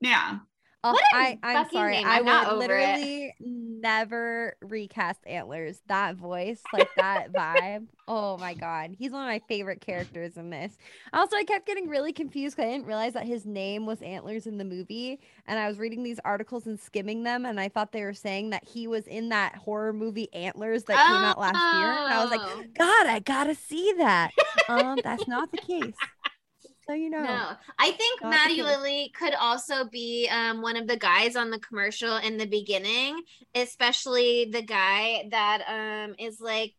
Yeah. 0.00 0.38
Oh, 0.86 0.92
What 0.92 1.02
a 1.14 1.16
I, 1.16 1.38
I'm 1.42 1.64
fucking 1.64 1.78
sorry. 1.78 1.92
name. 1.96 2.06
I 2.06 2.18
I'm 2.18 2.24
not 2.26 2.46
would 2.46 2.64
over 2.64 2.76
it. 2.76 2.96
literally 2.98 3.34
never 3.40 4.56
recast 4.62 5.20
Antlers. 5.26 5.80
That 5.88 6.16
voice, 6.16 6.60
like 6.72 6.88
that 6.96 7.32
vibe. 7.32 7.86
Oh 8.06 8.36
my 8.36 8.52
god, 8.52 8.94
he's 8.98 9.12
one 9.12 9.22
of 9.22 9.28
my 9.28 9.40
favorite 9.48 9.80
characters 9.80 10.36
in 10.36 10.50
this. 10.50 10.76
Also, 11.14 11.36
I 11.36 11.44
kept 11.44 11.66
getting 11.66 11.88
really 11.88 12.12
confused 12.12 12.54
because 12.56 12.68
I 12.68 12.72
didn't 12.72 12.86
realize 12.86 13.14
that 13.14 13.24
his 13.26 13.46
name 13.46 13.86
was 13.86 14.02
Antlers 14.02 14.46
in 14.46 14.58
the 14.58 14.64
movie, 14.64 15.20
and 15.46 15.58
I 15.58 15.68
was 15.68 15.78
reading 15.78 16.02
these 16.02 16.20
articles 16.22 16.66
and 16.66 16.78
skimming 16.78 17.22
them, 17.22 17.46
and 17.46 17.58
I 17.58 17.70
thought 17.70 17.92
they 17.92 18.02
were 18.04 18.12
saying 18.12 18.50
that 18.50 18.62
he 18.64 18.86
was 18.86 19.06
in 19.06 19.30
that 19.30 19.54
horror 19.56 19.94
movie 19.94 20.28
Antlers 20.34 20.84
that 20.84 20.96
came 21.06 21.16
out 21.16 21.38
last 21.38 21.54
year, 21.78 21.92
and 21.92 22.12
I 22.12 22.22
was 22.22 22.30
like, 22.30 22.40
Oh. 22.42 22.62
God, 22.78 23.06
I 23.06 23.20
gotta 23.20 23.54
see 23.54 23.94
that. 23.98 24.32
Um, 24.68 24.98
that's 25.02 25.26
not 25.26 25.50
the 25.50 25.58
case. 25.58 25.94
So 26.86 26.92
you 26.92 27.08
know. 27.08 27.22
No, 27.22 27.50
I 27.78 27.92
think 27.92 28.22
Not 28.22 28.30
Maddie. 28.30 28.62
Lily 28.62 29.12
could 29.18 29.34
also 29.34 29.86
be 29.86 30.28
um, 30.30 30.60
one 30.60 30.76
of 30.76 30.86
the 30.86 30.96
guys 30.96 31.34
on 31.34 31.50
the 31.50 31.58
commercial 31.58 32.16
in 32.16 32.36
the 32.36 32.46
beginning, 32.46 33.22
especially 33.54 34.50
the 34.52 34.62
guy 34.62 35.24
that 35.30 35.62
um, 35.66 36.14
is 36.18 36.40
like, 36.40 36.74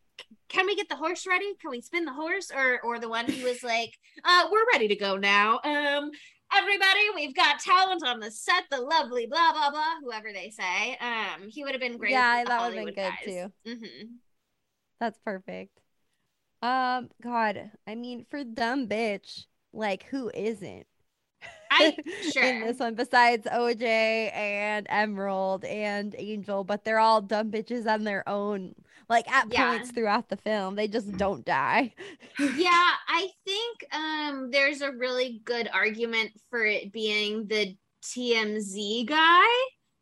"Can 0.48 0.68
we 0.68 0.76
get 0.76 0.90
the 0.90 0.96
horse 0.96 1.26
ready? 1.26 1.54
Can 1.60 1.72
we 1.72 1.82
spin 1.82 2.06
the 2.06 2.14
horse?" 2.14 2.52
Or 2.56 2.80
or 2.82 3.00
the 3.00 3.10
one 3.10 3.26
who 3.26 3.44
was 3.44 3.64
like, 3.64 3.98
uh, 4.24 4.48
"We're 4.52 4.68
ready 4.74 4.88
to 4.90 4.96
go 4.96 5.18
now." 5.18 5.60
Um, 5.64 6.12
everybody, 6.54 7.10
we've 7.16 7.36
got 7.36 7.60
talent 7.60 8.04
on 8.06 8.20
the 8.20 8.30
set. 8.30 8.66
The 8.70 8.82
lovely 8.82 9.26
blah 9.26 9.54
blah 9.54 9.72
blah. 9.72 9.96
Whoever 10.04 10.32
they 10.32 10.52
say, 10.52 10.98
um, 11.02 11.50
he 11.50 11.64
would 11.64 11.72
have 11.72 11.82
been 11.82 11.98
great. 11.98 12.12
Yeah, 12.12 12.44
that 12.44 12.62
would've 12.62 12.76
been 12.76 12.94
Hollywood 12.94 12.96
good, 12.96 13.52
guys. 13.66 13.78
Mhm. 13.78 14.08
That's 15.00 15.18
perfect. 15.26 15.80
Um, 16.62 17.10
God, 17.22 17.72
I 17.86 17.96
mean, 17.96 18.26
for 18.30 18.44
dumb 18.44 18.88
bitch, 18.88 19.46
like 19.76 20.04
who 20.06 20.32
isn't? 20.34 20.86
I 21.72 21.98
in 22.06 22.32
sure. 22.32 22.60
this 22.60 22.80
one 22.80 22.96
besides 22.96 23.48
OJ 23.48 24.32
and 24.34 24.86
Emerald 24.90 25.66
and 25.66 26.16
Angel, 26.18 26.64
but 26.64 26.84
they're 26.86 27.00
all 27.00 27.22
dumb 27.22 27.52
bitches 27.52 27.88
on 27.88 28.04
their 28.04 28.28
own. 28.30 28.76
Like 29.10 29.30
at 29.32 29.52
Yeah. 29.52 29.68
points 29.68 29.92
throughout 29.92 30.30
the 30.30 30.38
film, 30.38 30.76
they 30.76 30.88
just 30.88 31.16
don't 31.18 31.46
die. 31.46 31.94
yeah 32.38 32.92
i 33.08 33.30
think 33.46 33.86
um 33.94 34.50
there's 34.52 34.82
a 34.82 34.92
really 34.92 35.42
good 35.46 35.70
argument 35.74 36.32
for 36.50 36.66
it 36.66 36.92
being 36.92 37.48
the 37.48 37.76
tmz 38.04 39.06
guy 39.06 39.46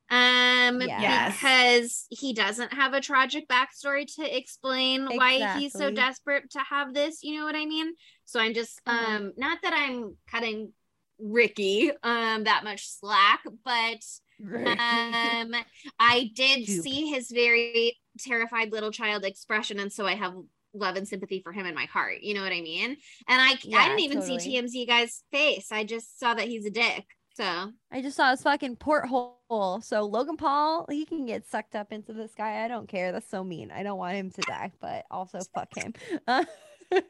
um 0.10 0.82
Yes. 0.82 1.36
because 1.36 2.06
he 2.10 2.34
doesn't 2.34 2.74
have 2.74 2.94
a 2.94 3.02
tragic 3.02 3.48
backstory 3.48 4.06
to 4.16 4.38
explain 4.38 5.08
why 5.16 5.45
he's 5.58 5.76
so 5.76 5.91
desperate 5.91 6.50
to 6.52 6.60
have 6.60 6.94
this 6.94 7.24
you 7.24 7.38
know 7.38 7.45
what 7.45 7.56
i 7.56 7.66
mean 7.66 7.94
so 8.26 8.40
i'm 8.40 8.54
just 8.54 8.82
Uh-huh. 8.86 9.16
um 9.18 9.34
not 9.38 9.60
that 9.64 9.74
i'm 9.76 10.16
cutting 10.30 10.72
ricky 11.20 11.91
um 12.04 12.44
that 12.45 12.64
much 12.64 12.88
slack 12.90 13.41
but 13.64 14.04
um 14.44 15.56
i 16.00 16.32
did 16.36 16.66
see 16.66 17.08
his 17.08 17.30
very 17.32 17.98
terrified 18.20 18.72
little 18.72 18.91
child 18.91 19.24
expression 19.26 19.80
and 19.80 19.91
so 19.94 20.06
i 20.06 20.16
have 20.16 20.34
love 20.74 20.95
and 20.95 21.08
sympathy 21.08 21.40
for 21.40 21.52
him 21.52 21.66
in 21.68 21.76
my 21.76 21.86
heart 21.86 22.22
you 22.22 22.34
know 22.34 22.41
what 22.41 22.52
i 22.52 22.62
mean 22.62 22.90
and 23.28 23.41
i 23.41 23.52
i 23.76 23.88
didn't 23.88 24.00
even 24.00 24.22
see 24.22 24.38
tmz 24.38 24.88
guy's 24.88 25.24
face 25.32 25.72
i 25.72 25.84
just 25.84 26.20
saw 26.20 26.34
that 26.34 26.48
he's 26.48 26.66
a 26.66 26.72
dick 26.72 27.06
so 27.36 27.72
I 27.91 28.04
just 28.04 28.16
saw 28.16 28.30
his 28.30 28.44
fucking 28.44 28.76
porthole. 28.76 29.82
So 29.82 30.04
Logan 30.06 30.38
Paul, 30.38 30.86
he 30.88 31.04
can 31.04 31.26
get 31.26 31.48
sucked 31.48 31.76
up 31.76 31.91
into 31.91 32.14
this 32.14 32.30
guy. 32.38 32.64
I 32.64 32.68
don't 32.68 32.88
care. 32.88 33.12
That's 33.12 33.28
so 33.28 33.44
mean. 33.44 33.72
I 33.72 33.82
don't 33.82 33.98
want 33.98 34.16
him 34.18 34.30
to 34.30 34.41
die, 34.41 34.72
but 34.80 35.06
also 35.10 35.40
fuck 35.56 35.76
him. 35.76 35.94
Uh, 36.28 36.45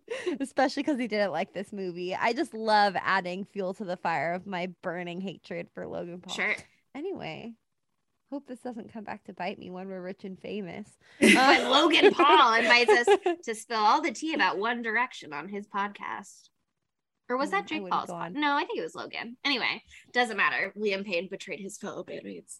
especially 0.40 0.82
because 0.82 0.98
he 0.98 1.08
didn't 1.08 1.32
like 1.32 1.52
this 1.52 1.72
movie. 1.72 2.14
I 2.14 2.32
just 2.32 2.54
love 2.54 2.96
adding 3.00 3.44
fuel 3.44 3.74
to 3.74 3.84
the 3.84 3.96
fire 3.96 4.32
of 4.32 4.46
my 4.46 4.68
burning 4.82 5.20
hatred 5.20 5.68
for 5.74 5.86
Logan 5.86 6.20
Paul. 6.20 6.34
sure 6.34 6.54
Anyway, 6.94 7.54
hope 8.30 8.46
this 8.46 8.60
doesn't 8.60 8.92
come 8.92 9.04
back 9.04 9.24
to 9.24 9.32
bite 9.32 9.58
me 9.58 9.70
when 9.70 9.88
we're 9.88 10.00
rich 10.00 10.24
and 10.24 10.38
famous. 10.38 10.88
but 11.20 11.36
Uh, 11.36 11.68
logan 11.70 12.12
paul 12.14 12.54
invites 12.54 12.90
us 12.90 13.18
to 13.44 13.54
spill 13.54 13.78
all 13.80 14.00
the 14.00 14.12
tea 14.12 14.34
about 14.34 14.58
one 14.58 14.82
direction 14.82 15.32
on 15.32 15.48
his 15.48 15.66
podcast 15.66 16.48
or 17.28 17.36
was 17.36 17.48
Mm, 17.48 17.52
that 17.52 17.62
I 17.62 17.66
Jake 17.66 17.88
Paul's? 17.88 18.10
No, 18.34 18.54
I 18.54 18.64
think 18.64 18.78
it 18.78 18.82
was 18.82 18.94
Logan. 18.94 19.36
Anyway, 19.44 19.82
doesn't 20.12 20.36
matter. 20.36 20.72
Liam 20.76 21.04
Payne 21.04 21.28
betrayed 21.28 21.60
his 21.60 21.78
fellow 21.78 22.04
bandmates. 22.04 22.58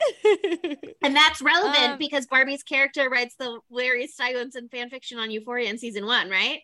And 1.02 1.14
that's 1.14 1.40
relevant 1.40 1.92
Um, 1.92 1.98
because 1.98 2.26
Barbie's 2.26 2.62
character 2.62 3.08
writes 3.08 3.36
the 3.38 3.60
Larry 3.70 4.08
Stylinson 4.08 4.70
fan 4.70 4.90
fiction 4.90 5.18
on 5.18 5.30
Euphoria 5.30 5.70
in 5.70 5.78
season 5.78 6.06
one, 6.06 6.28
right? 6.30 6.60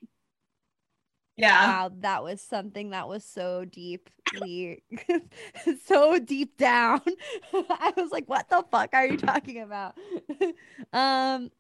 Yeah. 1.37 1.67
Wow, 1.67 1.93
that 2.01 2.23
was 2.23 2.43
something 2.43 2.91
that 2.91 3.09
was 3.09 3.25
so 3.25 3.65
deeply, 3.65 4.83
so 5.87 6.19
deep 6.19 6.59
down. 6.59 7.01
I 7.55 7.93
was 7.97 8.11
like, 8.11 8.29
"What 8.29 8.49
the 8.51 8.65
fuck 8.71 8.91
are 8.93 9.07
you 9.07 9.17
talking 9.17 9.61
about?" 9.63 9.97
um, 10.93 11.51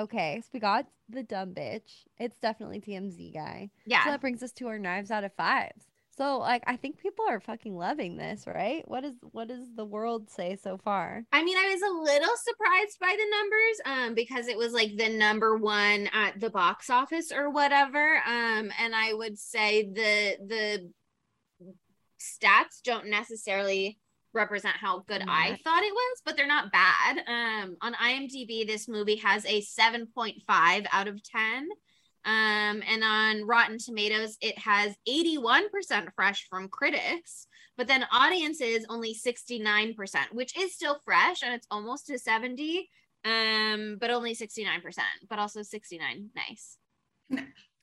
okay, 0.00 0.40
so 0.42 0.48
we 0.52 0.58
got 0.60 0.86
the 1.08 1.22
dumb 1.22 1.54
bitch. 1.54 2.06
It's 2.18 2.38
definitely 2.40 2.80
TMZ 2.80 3.32
guy. 3.32 3.70
Yeah. 3.86 4.04
So 4.04 4.10
that 4.10 4.20
brings 4.20 4.42
us 4.42 4.52
to 4.54 4.66
our 4.66 4.78
knives 4.80 5.12
out 5.12 5.24
of 5.24 5.32
fives. 5.34 5.84
So, 6.20 6.36
like, 6.36 6.62
I 6.66 6.76
think 6.76 6.98
people 6.98 7.24
are 7.30 7.40
fucking 7.40 7.74
loving 7.74 8.18
this, 8.18 8.44
right? 8.46 8.86
What 8.86 9.06
is 9.06 9.14
what 9.32 9.48
does 9.48 9.74
the 9.74 9.86
world 9.86 10.28
say 10.28 10.58
so 10.62 10.76
far? 10.76 11.24
I 11.32 11.42
mean, 11.42 11.56
I 11.56 11.70
was 11.72 11.80
a 11.80 12.12
little 12.12 12.36
surprised 12.36 12.98
by 13.00 13.16
the 13.16 13.30
numbers, 13.30 13.80
um, 13.86 14.14
because 14.14 14.46
it 14.46 14.58
was 14.58 14.74
like 14.74 14.98
the 14.98 15.08
number 15.08 15.56
one 15.56 16.10
at 16.12 16.38
the 16.38 16.50
box 16.50 16.90
office 16.90 17.32
or 17.32 17.48
whatever. 17.48 18.16
Um, 18.26 18.70
and 18.78 18.94
I 18.94 19.14
would 19.14 19.38
say 19.38 19.84
the 19.84 20.36
the 20.46 20.90
stats 22.20 22.82
don't 22.84 23.08
necessarily 23.08 23.98
represent 24.34 24.76
how 24.76 24.98
good 25.08 25.22
I 25.26 25.58
thought 25.64 25.82
it 25.82 25.94
was, 25.94 26.22
but 26.26 26.36
they're 26.36 26.46
not 26.46 26.70
bad. 26.70 27.22
Um, 27.26 27.78
on 27.80 27.94
IMDb, 27.94 28.66
this 28.66 28.88
movie 28.88 29.16
has 29.16 29.46
a 29.46 29.62
7.5 29.62 30.86
out 30.92 31.08
of 31.08 31.22
10. 31.22 31.68
Um, 32.24 32.82
and 32.86 33.02
on 33.02 33.46
Rotten 33.46 33.78
Tomatoes, 33.78 34.36
it 34.40 34.58
has 34.58 34.94
81% 35.08 36.12
fresh 36.14 36.46
from 36.48 36.68
critics, 36.68 37.46
but 37.76 37.86
then 37.86 38.04
audiences 38.12 38.84
only 38.88 39.14
69%, 39.14 39.96
which 40.32 40.56
is 40.58 40.74
still 40.74 40.98
fresh 41.04 41.42
and 41.42 41.54
it's 41.54 41.66
almost 41.70 42.06
to 42.08 42.18
70. 42.18 42.88
Um, 43.24 43.98
but 44.00 44.10
only 44.10 44.34
69%, 44.34 44.80
but 45.28 45.38
also 45.38 45.62
69. 45.62 46.30
Nice. 46.34 46.78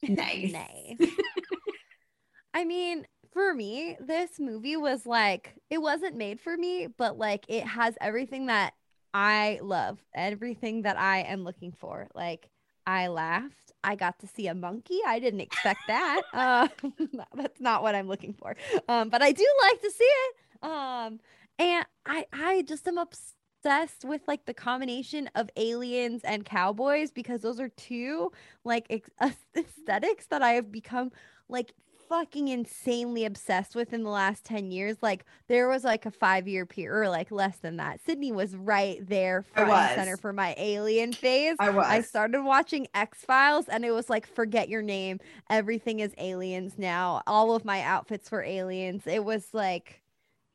Nice. 0.04 0.52
Nice. 0.52 1.12
I 2.54 2.66
mean, 2.66 3.06
for 3.34 3.54
me, 3.54 3.98
this 4.00 4.40
movie 4.40 4.78
was 4.78 5.06
like, 5.06 5.56
it 5.70 5.80
wasn't 5.80 6.16
made 6.16 6.40
for 6.40 6.56
me, 6.58 6.88
but 6.88 7.18
like 7.18 7.46
it 7.48 7.64
has 7.66 7.96
everything 8.02 8.48
that 8.48 8.74
I 9.14 9.60
love, 9.62 10.00
everything 10.16 10.84
that 10.84 10.98
I 10.98 11.22
am 11.22 11.44
looking 11.44 11.72
for. 11.72 12.08
Like, 12.14 12.50
I 12.88 13.08
laughed. 13.08 13.74
I 13.84 13.96
got 13.96 14.18
to 14.20 14.28
see 14.28 14.48
a 14.48 14.56
monkey. 14.56 15.00
I 15.06 15.20
didn't 15.20 15.42
expect 15.42 15.82
that. 15.88 16.22
Uh, 16.34 16.68
that's 17.36 17.60
not 17.60 17.84
what 17.84 17.94
I'm 17.94 18.08
looking 18.08 18.34
for. 18.34 18.56
Um, 18.88 19.10
but 19.10 19.22
I 19.22 19.32
do 19.34 19.46
like 19.62 19.82
to 19.82 19.92
see 19.92 20.04
it. 20.04 20.36
Um, 20.64 21.20
and 21.60 21.86
I, 22.06 22.26
I 22.34 22.62
just 22.64 22.88
am 22.88 22.98
obsessed 22.98 24.06
with 24.06 24.22
like 24.28 24.46
the 24.46 24.54
combination 24.54 25.30
of 25.36 25.50
aliens 25.58 26.22
and 26.24 26.46
cowboys 26.46 27.12
because 27.12 27.42
those 27.42 27.60
are 27.60 27.70
two 27.70 28.32
like 28.64 28.88
ex- 28.90 29.10
aesthetics 29.56 30.28
that 30.28 30.42
I 30.42 30.54
have 30.54 30.72
become 30.72 31.12
like 31.50 31.74
fucking 32.08 32.48
insanely 32.48 33.26
obsessed 33.26 33.76
with 33.76 33.94
in 33.94 34.04
the 34.04 34.10
last 34.10 34.44
10 34.46 34.72
years. 34.72 34.98
Like 35.02 35.26
there 35.48 35.68
was 35.68 35.84
like 35.84 36.06
a 36.06 36.12
five 36.12 36.48
year 36.48 36.66
period 36.66 36.98
or 36.98 37.10
like 37.10 37.32
less 37.32 37.58
than 37.58 37.78
that. 37.78 38.00
Sydney 38.06 38.32
was 38.32 38.56
right 38.56 39.00
there 39.08 39.44
front 39.44 39.72
and 39.72 39.96
center 39.96 40.18
for 40.18 40.34
my 40.34 40.56
alien 40.58 41.14
phase. 41.14 41.56
I 41.60 41.70
was. 41.70 41.86
I 41.88 42.02
started 42.02 42.44
watching 42.44 42.88
X 42.94 43.20
Files 43.26 43.68
and 43.68 43.86
it 43.86 43.92
was 43.92 44.10
like, 44.10 44.28
forget 44.28 44.70
your 44.70 44.82
name. 44.82 45.20
Everything 45.50 46.00
is 46.00 46.14
aliens 46.18 46.74
now. 46.78 47.22
All 47.28 47.56
of 47.56 47.66
my 47.66 47.82
outfits 47.82 48.32
were 48.32 48.44
aliens. 48.44 49.04
It 49.06 49.24
was 49.24 49.54
like, 49.54 50.02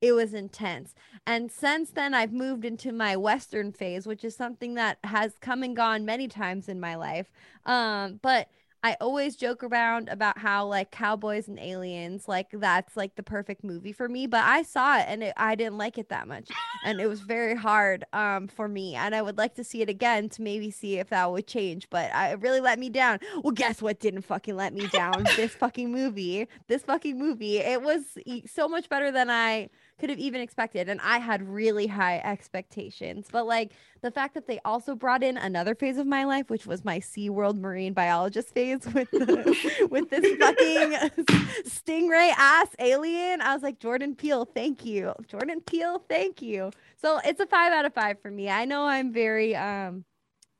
it 0.02 0.12
was 0.12 0.34
intense. 0.34 0.94
And 1.26 1.50
since 1.50 1.90
then, 1.90 2.12
I've 2.12 2.32
moved 2.32 2.64
into 2.64 2.90
my 2.90 3.16
Western 3.16 3.70
phase, 3.72 4.04
which 4.04 4.24
is 4.24 4.34
something 4.34 4.74
that 4.74 4.98
has 5.04 5.34
come 5.40 5.62
and 5.62 5.76
gone 5.76 6.04
many 6.04 6.26
times 6.26 6.68
in 6.68 6.80
my 6.80 6.96
life. 6.96 7.30
Um, 7.64 8.18
but 8.20 8.48
I 8.84 8.96
always 9.00 9.36
joke 9.36 9.62
around 9.62 10.08
about 10.08 10.38
how 10.38 10.66
like 10.66 10.90
cowboys 10.90 11.46
and 11.46 11.58
aliens, 11.58 12.26
like 12.26 12.48
that's 12.52 12.96
like 12.96 13.14
the 13.14 13.22
perfect 13.22 13.62
movie 13.62 13.92
for 13.92 14.08
me. 14.08 14.26
But 14.26 14.44
I 14.44 14.62
saw 14.62 14.98
it 14.98 15.04
and 15.08 15.22
it, 15.22 15.34
I 15.36 15.54
didn't 15.54 15.78
like 15.78 15.98
it 15.98 16.08
that 16.08 16.26
much, 16.26 16.50
and 16.84 17.00
it 17.00 17.06
was 17.06 17.20
very 17.20 17.54
hard 17.54 18.04
um 18.12 18.48
for 18.48 18.66
me. 18.68 18.94
And 18.96 19.14
I 19.14 19.22
would 19.22 19.38
like 19.38 19.54
to 19.54 19.64
see 19.64 19.82
it 19.82 19.88
again 19.88 20.28
to 20.30 20.42
maybe 20.42 20.70
see 20.70 20.98
if 20.98 21.10
that 21.10 21.30
would 21.30 21.46
change. 21.46 21.88
But 21.90 22.12
I, 22.14 22.32
it 22.32 22.40
really 22.40 22.60
let 22.60 22.78
me 22.78 22.88
down. 22.88 23.20
Well, 23.42 23.52
guess 23.52 23.80
what 23.80 24.00
didn't 24.00 24.22
fucking 24.22 24.56
let 24.56 24.74
me 24.74 24.88
down? 24.88 25.24
this 25.36 25.54
fucking 25.54 25.92
movie. 25.92 26.48
This 26.66 26.82
fucking 26.82 27.18
movie. 27.18 27.58
It 27.58 27.82
was 27.82 28.02
so 28.46 28.68
much 28.68 28.88
better 28.88 29.12
than 29.12 29.30
I 29.30 29.68
could 29.98 30.10
have 30.10 30.18
even 30.18 30.40
expected. 30.40 30.88
And 30.88 31.00
I 31.02 31.18
had 31.18 31.48
really 31.48 31.86
high 31.86 32.18
expectations. 32.18 33.28
But 33.30 33.46
like 33.46 33.72
the 34.02 34.10
fact 34.10 34.34
that 34.34 34.46
they 34.46 34.58
also 34.64 34.94
brought 34.94 35.22
in 35.22 35.36
another 35.36 35.74
phase 35.74 35.98
of 35.98 36.06
my 36.06 36.24
life, 36.24 36.50
which 36.50 36.66
was 36.66 36.84
my 36.84 36.98
SeaWorld 36.98 37.58
marine 37.58 37.92
biologist 37.92 38.52
phase 38.54 38.84
with 38.92 39.10
the, 39.10 39.86
with 39.90 40.10
this 40.10 40.36
fucking 40.38 41.26
stingray 41.66 42.32
ass 42.36 42.68
alien. 42.78 43.40
I 43.40 43.54
was 43.54 43.62
like, 43.62 43.78
Jordan 43.78 44.14
Peele, 44.14 44.44
thank 44.44 44.84
you. 44.84 45.12
Jordan 45.28 45.60
Peele, 45.60 46.02
thank 46.08 46.42
you. 46.42 46.70
So 46.96 47.20
it's 47.24 47.40
a 47.40 47.46
five 47.46 47.72
out 47.72 47.84
of 47.84 47.94
five 47.94 48.20
for 48.20 48.30
me. 48.30 48.48
I 48.48 48.64
know 48.64 48.84
I'm 48.84 49.12
very 49.12 49.54
um 49.54 50.04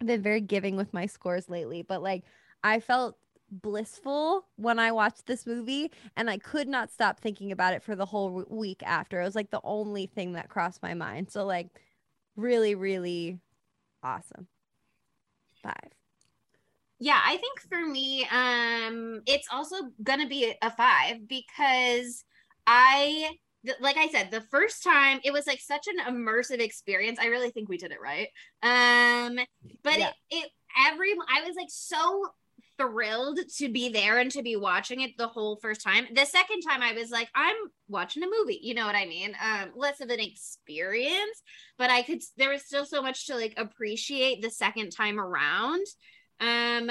I've 0.01 0.07
been 0.07 0.23
very 0.23 0.41
giving 0.41 0.77
with 0.77 0.93
my 0.93 1.07
scores 1.07 1.49
lately, 1.49 1.83
but 1.83 2.03
like 2.03 2.25
I 2.65 2.81
felt 2.81 3.17
blissful 3.53 4.47
when 4.57 4.79
I 4.81 4.93
watched 4.93 5.27
this 5.27 5.47
movie, 5.47 5.93
and 6.17 6.31
I 6.31 6.39
could 6.39 6.69
not 6.69 6.91
stop 6.91 7.21
thinking 7.21 7.53
about 7.53 7.75
it 7.75 7.83
for 7.85 7.97
the 7.97 8.07
whole 8.07 8.45
week 8.49 8.83
after. 8.85 9.21
It 9.21 9.25
was 9.25 9.37
like 9.37 9.51
the 9.51 9.61
only 9.65 10.07
thing 10.07 10.35
that 10.35 10.49
crossed 10.51 10.83
my 10.83 10.95
mind. 10.95 11.31
So, 11.31 11.47
like, 11.47 11.69
really, 12.37 12.75
really 12.75 13.39
awesome. 14.03 14.49
Five. 15.63 15.93
Yeah, 16.99 17.21
I 17.25 17.37
think 17.37 17.61
for 17.69 17.85
me, 17.85 18.27
um, 18.31 19.23
it's 19.27 19.49
also 19.53 19.77
gonna 20.03 20.29
be 20.29 20.55
a 20.63 20.71
five 20.71 21.29
because 21.29 22.25
I, 22.67 23.31
like 23.81 23.97
I 23.97 24.09
said, 24.09 24.31
the 24.31 24.41
first 24.41 24.85
time 24.85 25.21
it 25.25 25.33
was 25.33 25.47
like 25.47 25.61
such 25.61 25.87
an 25.89 25.99
immersive 26.15 26.61
experience. 26.61 27.19
I 27.21 27.27
really 27.27 27.51
think 27.51 27.69
we 27.69 27.77
did 27.77 27.91
it 27.93 27.99
right. 28.01 28.29
Um, 28.63 29.37
but 29.83 29.99
Yeah. 29.99 30.09
it, 30.09 30.15
it 30.31 30.51
every 30.89 31.13
I 31.29 31.43
was 31.47 31.57
like 31.57 31.71
so 31.71 32.27
thrilled 32.79 33.39
to 33.59 33.69
be 33.69 33.89
there 33.89 34.19
and 34.19 34.31
to 34.33 34.43
be 34.43 34.57
watching 34.57 35.01
it 35.01 35.17
the 35.17 35.29
whole 35.29 35.57
first 35.57 35.83
time. 35.83 36.07
The 36.15 36.25
second 36.25 36.63
time 36.63 36.83
I 36.83 36.93
was 36.93 37.11
like, 37.11 37.29
I'm 37.35 37.57
watching 37.89 38.23
a 38.23 38.27
movie, 38.27 38.59
you 38.63 38.75
know 38.75 38.87
what 38.87 38.95
I 38.95 39.07
mean? 39.07 39.35
Um, 39.43 39.73
less 39.75 40.01
of 40.01 40.09
an 40.09 40.21
experience, 40.21 41.43
but 41.79 41.91
I 41.91 42.03
could 42.03 42.23
there 42.37 42.51
was 42.51 42.65
still 42.65 42.85
so 42.85 43.03
much 43.03 43.27
to 43.27 43.37
like 43.37 43.55
appreciate 43.57 44.43
the 44.43 44.51
second 44.51 44.91
time 44.91 45.19
around. 45.21 45.85
Um 46.41 46.91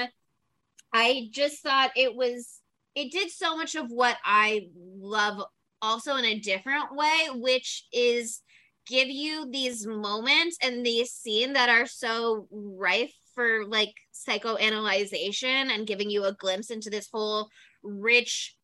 I 0.94 1.30
just 1.32 1.64
thought 1.64 1.92
it 1.96 2.16
was 2.16 2.60
it 2.96 3.12
did 3.12 3.32
so 3.32 3.56
much 3.56 3.76
of 3.76 3.90
what 3.90 4.18
I 4.26 4.68
love 4.76 5.42
also 5.82 6.16
in 6.18 6.26
a 6.26 6.40
different 6.40 6.96
way, 6.96 7.28
which 7.34 7.86
is 7.94 8.42
give 8.88 9.08
you 9.08 9.50
these 9.50 9.86
moments 9.86 10.58
and 10.62 10.86
these 10.86 11.12
scenes 11.12 11.54
that 11.54 11.70
are 11.70 11.86
so 11.86 12.48
rife 12.52 13.14
for 13.34 13.66
like 13.66 13.94
psychoanalyzation 14.14 15.70
and 15.70 15.88
giving 15.88 16.10
you 16.10 16.26
a 16.26 16.34
glimpse 16.34 16.70
into 16.70 16.90
this 16.90 17.08
whole 17.12 17.50
rich 17.84 18.56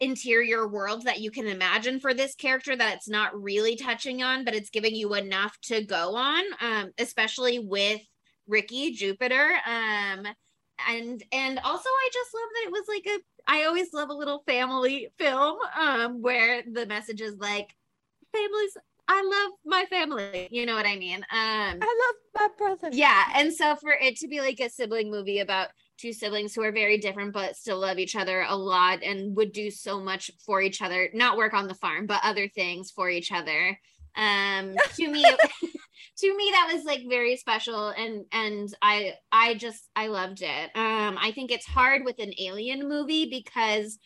interior 0.00 0.66
world 0.68 1.04
that 1.04 1.20
you 1.20 1.30
can 1.30 1.46
imagine 1.46 2.00
for 2.00 2.12
this 2.12 2.34
character 2.34 2.74
that 2.74 2.96
it's 2.96 3.08
not 3.08 3.40
really 3.40 3.76
touching 3.76 4.22
on 4.22 4.44
but 4.44 4.54
it's 4.54 4.70
giving 4.70 4.94
you 4.94 5.14
enough 5.14 5.56
to 5.62 5.84
go 5.84 6.16
on 6.16 6.42
um 6.60 6.90
especially 6.98 7.60
with 7.60 8.00
Ricky 8.48 8.92
Jupiter 8.92 9.52
um 9.66 10.26
and 10.88 11.22
and 11.32 11.58
also 11.60 11.88
I 11.88 12.10
just 12.12 12.34
love 12.34 12.48
that 12.54 12.66
it 12.66 12.72
was 12.72 12.84
like 12.88 13.06
a 13.06 13.18
I 13.46 13.64
always 13.64 13.92
love 13.92 14.10
a 14.10 14.14
little 14.14 14.42
family 14.46 15.08
film 15.16 15.58
um 15.78 16.20
where 16.20 16.62
the 16.70 16.86
message 16.86 17.20
is 17.20 17.36
like 17.38 17.68
families 18.32 18.76
I 19.06 19.22
love 19.22 19.52
my 19.64 19.84
family 19.86 20.48
you 20.50 20.66
know 20.66 20.74
what 20.74 20.86
I 20.86 20.96
mean? 20.96 21.18
Um 21.18 21.24
I 21.30 21.74
love 21.80 22.14
my 22.34 22.48
brother. 22.56 22.88
yeah 22.92 23.24
and 23.36 23.52
so 23.52 23.76
for 23.76 23.92
it 23.92 24.16
to 24.16 24.28
be 24.28 24.40
like 24.40 24.60
a 24.60 24.68
sibling 24.70 25.10
movie 25.10 25.40
about 25.40 25.68
two 25.98 26.12
siblings 26.12 26.54
who 26.54 26.62
are 26.62 26.72
very 26.72 26.98
different 26.98 27.32
but 27.32 27.54
still 27.56 27.78
love 27.78 27.98
each 27.98 28.16
other 28.16 28.44
a 28.48 28.56
lot 28.56 29.02
and 29.02 29.36
would 29.36 29.52
do 29.52 29.70
so 29.70 30.00
much 30.00 30.30
for 30.44 30.60
each 30.60 30.82
other 30.82 31.08
not 31.14 31.36
work 31.36 31.54
on 31.54 31.68
the 31.68 31.74
farm 31.74 32.06
but 32.06 32.20
other 32.24 32.48
things 32.48 32.90
for 32.90 33.08
each 33.10 33.30
other. 33.32 33.78
Um 34.16 34.74
to 34.96 35.08
me 35.08 35.24
to 36.16 36.36
me 36.36 36.50
that 36.52 36.70
was 36.72 36.84
like 36.84 37.02
very 37.08 37.36
special 37.36 37.88
and 37.88 38.24
and 38.32 38.68
i 38.82 39.14
i 39.32 39.54
just 39.54 39.88
i 39.96 40.06
loved 40.06 40.42
it. 40.42 40.70
Um 40.74 41.18
i 41.20 41.32
think 41.34 41.50
it's 41.50 41.66
hard 41.66 42.04
with 42.04 42.18
an 42.18 42.32
alien 42.38 42.88
movie 42.88 43.26
because 43.28 43.98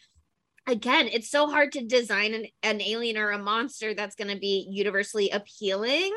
again 0.68 1.08
it's 1.10 1.30
so 1.30 1.48
hard 1.48 1.72
to 1.72 1.84
design 1.84 2.34
an, 2.34 2.46
an 2.62 2.80
alien 2.80 3.16
or 3.16 3.30
a 3.30 3.38
monster 3.38 3.94
that's 3.94 4.14
going 4.14 4.32
to 4.32 4.38
be 4.38 4.66
universally 4.70 5.30
appealing. 5.30 6.12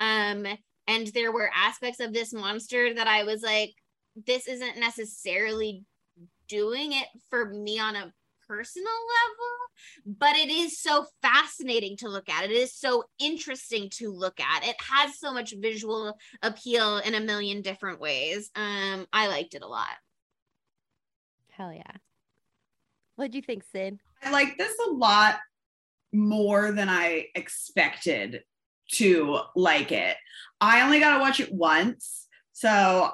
Um 0.00 0.46
and 0.88 1.06
there 1.08 1.32
were 1.32 1.50
aspects 1.54 2.00
of 2.00 2.12
this 2.12 2.32
monster 2.32 2.92
that 2.94 3.06
i 3.06 3.24
was 3.24 3.42
like 3.42 3.72
this 4.26 4.48
isn't 4.48 4.78
necessarily 4.78 5.84
doing 6.48 6.92
it 6.92 7.06
for 7.30 7.46
me 7.50 7.78
on 7.78 7.96
a 7.96 8.12
personal 8.48 8.92
level 8.92 10.16
but 10.18 10.36
it 10.36 10.50
is 10.50 10.78
so 10.78 11.06
fascinating 11.22 11.96
to 11.96 12.08
look 12.08 12.28
at. 12.28 12.44
It 12.44 12.50
is 12.50 12.74
so 12.74 13.04
interesting 13.18 13.88
to 13.94 14.12
look 14.12 14.38
at. 14.38 14.64
It 14.64 14.76
has 14.80 15.18
so 15.18 15.32
much 15.32 15.54
visual 15.58 16.16
appeal 16.42 16.98
in 16.98 17.14
a 17.14 17.20
million 17.20 17.62
different 17.62 18.00
ways. 18.00 18.50
Um 18.54 19.06
i 19.12 19.28
liked 19.28 19.54
it 19.54 19.62
a 19.62 19.66
lot. 19.66 19.96
Hell 21.50 21.72
yeah. 21.72 21.96
What'd 23.16 23.34
you 23.34 23.42
think, 23.42 23.64
Sid? 23.64 23.98
I 24.22 24.30
like 24.30 24.56
this 24.56 24.74
a 24.86 24.90
lot 24.90 25.36
more 26.12 26.72
than 26.72 26.88
I 26.88 27.26
expected 27.34 28.42
to 28.92 29.40
like 29.56 29.92
it. 29.92 30.16
I 30.60 30.82
only 30.82 31.00
got 31.00 31.16
to 31.16 31.20
watch 31.20 31.40
it 31.40 31.52
once. 31.52 32.28
So 32.52 33.10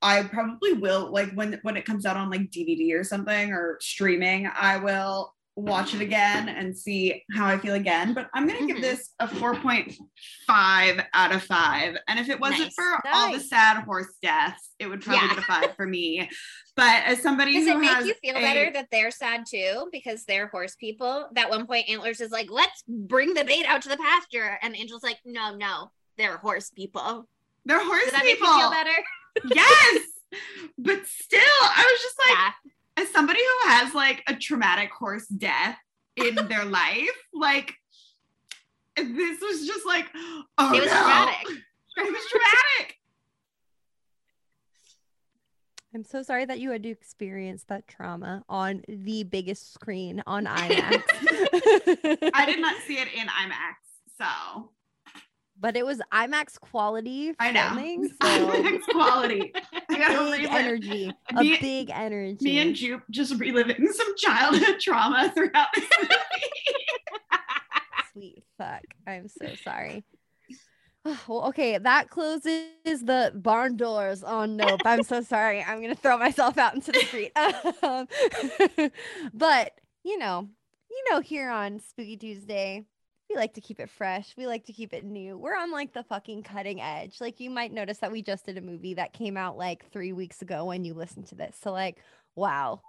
I 0.00 0.22
probably 0.24 0.74
will 0.74 1.12
like 1.12 1.32
when 1.32 1.58
when 1.62 1.76
it 1.76 1.84
comes 1.84 2.06
out 2.06 2.16
on 2.16 2.30
like 2.30 2.50
DVD 2.50 2.94
or 2.94 3.04
something 3.04 3.52
or 3.52 3.78
streaming, 3.80 4.48
I 4.54 4.78
will 4.78 5.34
watch 5.58 5.92
it 5.94 6.00
again 6.00 6.48
and 6.48 6.76
see 6.76 7.24
how 7.34 7.46
I 7.46 7.58
feel 7.58 7.74
again. 7.74 8.14
But 8.14 8.28
I'm 8.34 8.46
gonna 8.46 8.60
Mhm. 8.60 8.68
give 8.68 8.80
this 8.80 9.10
a 9.18 9.26
4.5 9.26 11.04
out 11.14 11.32
of 11.32 11.42
five. 11.42 11.96
And 12.06 12.18
if 12.18 12.28
it 12.28 12.38
wasn't 12.40 12.60
Nice. 12.64 12.74
for 12.74 13.00
all 13.12 13.32
the 13.32 13.40
sad 13.40 13.82
horse 13.84 14.14
deaths, 14.22 14.70
it 14.78 14.86
would 14.86 15.02
probably 15.02 15.22
Yeah. 15.26 15.34
get 15.34 15.38
a 15.38 15.42
five 15.42 15.76
for 15.76 15.86
me. 15.86 16.30
But 16.76 17.02
as 17.04 17.20
somebody 17.22 17.54
Does 17.54 17.66
who 17.66 17.72
it 17.72 17.78
make 17.78 18.04
you 18.06 18.14
feel 18.14 18.36
a- 18.36 18.40
better 18.40 18.70
that 18.72 18.88
they're 18.92 19.10
sad 19.10 19.44
too 19.50 19.88
because 19.90 20.24
they're 20.24 20.46
horse 20.48 20.76
people? 20.76 21.28
That 21.32 21.50
one 21.50 21.66
point, 21.66 21.88
Antlers 21.88 22.20
is 22.20 22.30
like, 22.30 22.50
"Let's 22.50 22.84
bring 22.86 23.34
the 23.34 23.44
bait 23.44 23.66
out 23.66 23.82
to 23.82 23.88
the 23.88 23.96
pasture," 23.96 24.58
and 24.62 24.76
Angel's 24.76 25.02
like, 25.02 25.18
"No, 25.24 25.56
no, 25.56 25.90
they're 26.16 26.38
horse 26.38 26.70
people." 26.70 27.28
they're 27.64 27.84
horse 27.84 28.04
Does 28.04 28.12
that 28.12 28.22
people. 28.22 28.46
make 28.46 28.56
you 28.56 28.60
feel 28.62 28.70
better? 28.70 29.04
yes 29.54 30.02
but 30.78 31.06
still 31.06 31.40
i 31.62 31.84
was 31.92 32.02
just 32.02 32.18
like 32.18 32.30
yeah, 32.38 32.52
as 32.98 33.08
somebody 33.10 33.40
who 33.40 33.70
has 33.70 33.94
like 33.94 34.22
a 34.26 34.34
traumatic 34.34 34.90
horse 34.90 35.26
death 35.28 35.76
in 36.16 36.34
their 36.48 36.64
life 36.64 37.08
like 37.32 37.74
this 38.96 39.40
was 39.40 39.66
just 39.66 39.86
like 39.86 40.06
oh 40.58 40.74
it 40.74 40.80
was 40.80 40.90
no. 40.90 40.98
dramatic. 40.98 41.46
it 41.96 42.12
was 42.12 42.24
dramatic 42.30 42.94
I'm 45.94 46.04
so 46.04 46.22
sorry 46.22 46.44
that 46.44 46.60
you 46.60 46.70
had 46.70 46.82
to 46.82 46.90
experience 46.90 47.64
that 47.68 47.88
trauma 47.88 48.44
on 48.48 48.82
the 48.88 49.24
biggest 49.24 49.72
screen 49.72 50.22
on 50.26 50.44
IMAX. 50.44 51.02
i 52.34 52.44
did 52.46 52.60
not 52.60 52.80
see 52.82 52.98
it 52.98 53.08
in 53.14 53.26
imax 53.28 53.76
so 54.18 54.70
but 55.60 55.76
it 55.76 55.86
was 55.86 56.00
IMAX 56.12 56.58
quality 56.60 57.32
i 57.38 57.52
know 57.52 57.68
filming. 57.68 58.08
So 58.08 58.28
imax 58.28 58.80
quality 58.90 59.52
big 60.36 60.46
energy. 60.48 61.12
A 61.34 61.40
Me- 61.42 61.58
big 61.60 61.90
energy. 61.92 62.44
me 62.44 62.58
and 62.58 62.74
jupe 62.74 63.02
just 63.10 63.38
reliving 63.40 63.86
some 63.92 64.16
childhood 64.16 64.76
trauma 64.80 65.30
throughout 65.34 65.68
this 65.74 65.88
movie 66.00 66.14
Sweet 68.12 68.42
fuck. 68.56 68.82
I'm 69.06 69.28
so 69.28 69.54
sorry. 69.64 70.04
Well, 71.26 71.46
okay, 71.46 71.78
that 71.78 72.10
closes 72.10 72.66
the 72.84 73.32
barn 73.34 73.76
doors 73.78 74.22
on 74.22 74.56
Nope. 74.56 74.80
I'm 74.84 75.02
so 75.04 75.22
sorry. 75.22 75.62
I'm 75.62 75.80
gonna 75.80 75.94
throw 75.94 76.18
myself 76.18 76.58
out 76.58 76.74
into 76.74 76.92
the 76.92 76.98
street. 76.98 77.32
Um, 77.82 78.08
but 79.32 79.72
you 80.04 80.18
know, 80.18 80.48
you 80.90 81.04
know, 81.10 81.20
here 81.20 81.48
on 81.48 81.80
Spooky 81.80 82.18
Tuesday, 82.18 82.84
we 83.28 83.36
like 83.36 83.54
to 83.54 83.60
keep 83.60 83.80
it 83.80 83.90
fresh. 83.90 84.34
We 84.36 84.46
like 84.46 84.64
to 84.66 84.72
keep 84.72 84.92
it 84.92 85.04
new. 85.04 85.36
We're 85.36 85.56
on 85.56 85.70
like 85.70 85.92
the 85.92 86.02
fucking 86.02 86.42
cutting 86.44 86.80
edge. 86.80 87.20
Like 87.20 87.40
you 87.40 87.50
might 87.50 87.72
notice 87.72 87.98
that 87.98 88.12
we 88.12 88.22
just 88.22 88.46
did 88.46 88.56
a 88.56 88.62
movie 88.62 88.94
that 88.94 89.12
came 89.12 89.36
out 89.36 89.56
like 89.58 89.90
three 89.90 90.12
weeks 90.12 90.42
ago 90.42 90.64
when 90.64 90.84
you 90.84 90.94
listen 90.94 91.22
to 91.24 91.34
this. 91.34 91.56
So 91.60 91.72
like, 91.72 91.98
wow, 92.36 92.80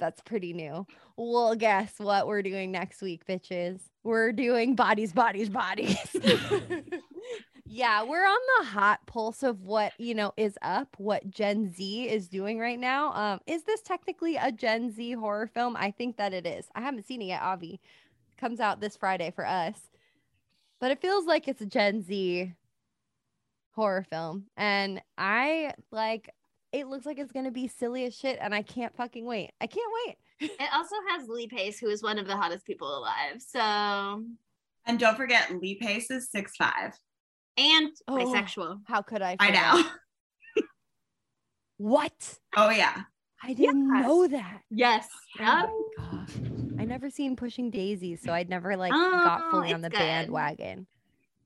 that's 0.00 0.20
pretty 0.22 0.52
new. 0.52 0.86
Well, 1.16 1.54
guess 1.54 1.94
what 1.98 2.26
we're 2.26 2.42
doing 2.42 2.72
next 2.72 3.00
week, 3.00 3.26
bitches? 3.26 3.80
We're 4.02 4.32
doing 4.32 4.74
bodies, 4.74 5.12
bodies, 5.12 5.48
bodies. 5.48 5.98
yeah, 7.66 8.02
we're 8.02 8.26
on 8.26 8.38
the 8.58 8.64
hot 8.66 9.06
pulse 9.06 9.42
of 9.42 9.62
what, 9.62 9.92
you 9.98 10.14
know, 10.14 10.32
is 10.36 10.58
up, 10.62 10.94
what 10.98 11.30
Gen 11.30 11.72
Z 11.72 12.08
is 12.08 12.28
doing 12.28 12.58
right 12.58 12.78
now. 12.78 13.12
Um, 13.12 13.40
is 13.46 13.62
this 13.64 13.82
technically 13.82 14.36
a 14.36 14.52
Gen 14.52 14.90
Z 14.90 15.12
horror 15.12 15.46
film? 15.46 15.76
I 15.76 15.90
think 15.90 16.16
that 16.16 16.32
it 16.32 16.46
is. 16.46 16.66
I 16.74 16.80
haven't 16.80 17.06
seen 17.06 17.22
it 17.22 17.26
yet, 17.26 17.42
Avi. 17.42 17.80
Comes 18.38 18.60
out 18.60 18.80
this 18.80 18.96
Friday 18.96 19.30
for 19.34 19.46
us. 19.46 19.78
But 20.80 20.90
it 20.90 21.00
feels 21.00 21.24
like 21.26 21.48
it's 21.48 21.62
a 21.62 21.66
Gen 21.66 22.02
Z 22.02 22.52
horror 23.74 24.04
film. 24.10 24.46
And 24.56 25.00
I 25.16 25.72
like 25.90 26.30
it 26.72 26.86
looks 26.88 27.06
like 27.06 27.18
it's 27.18 27.32
gonna 27.32 27.50
be 27.50 27.68
silly 27.68 28.04
as 28.04 28.14
shit, 28.14 28.38
and 28.40 28.54
I 28.54 28.62
can't 28.62 28.94
fucking 28.96 29.24
wait. 29.24 29.52
I 29.60 29.66
can't 29.66 29.90
wait. 30.06 30.16
It 30.60 30.68
also 30.74 30.96
has 31.08 31.26
Lee 31.28 31.46
Pace, 31.46 31.78
who 31.78 31.88
is 31.88 32.02
one 32.02 32.18
of 32.18 32.26
the 32.26 32.36
hottest 32.36 32.66
people 32.66 32.98
alive. 32.98 33.40
So 33.40 34.22
And 34.84 34.98
don't 34.98 35.16
forget, 35.16 35.50
Lee 35.62 35.76
Pace 35.76 36.10
is 36.10 36.30
six 36.30 36.52
five. 36.56 36.92
and 37.56 37.90
Oh. 38.06 38.16
bisexual. 38.16 38.80
How 38.86 39.00
could 39.00 39.22
I? 39.22 39.36
I 39.40 39.46
forget? 39.46 39.62
know. 39.62 40.64
What? 41.78 42.38
Oh 42.56 42.70
yeah. 42.70 43.02
I 43.42 43.52
didn't 43.54 43.88
Yes. 43.94 44.02
know 44.06 44.26
that. 44.28 44.60
Yes. 44.70 45.08
Oh 45.40 45.84
Yep. 45.98 46.55
My 46.76 46.82
god. 46.82 46.82
I 46.82 46.86
never 46.86 47.10
seen 47.10 47.36
Pushing 47.36 47.70
Daisies, 47.70 48.20
so 48.22 48.32
I'd 48.32 48.48
never 48.48 48.76
like 48.76 48.92
got 48.92 49.42
Oh, 49.46 49.50
fully 49.50 49.72
on 49.72 49.80
the 49.82 49.90
good. 49.90 49.98
bandwagon. 49.98 50.86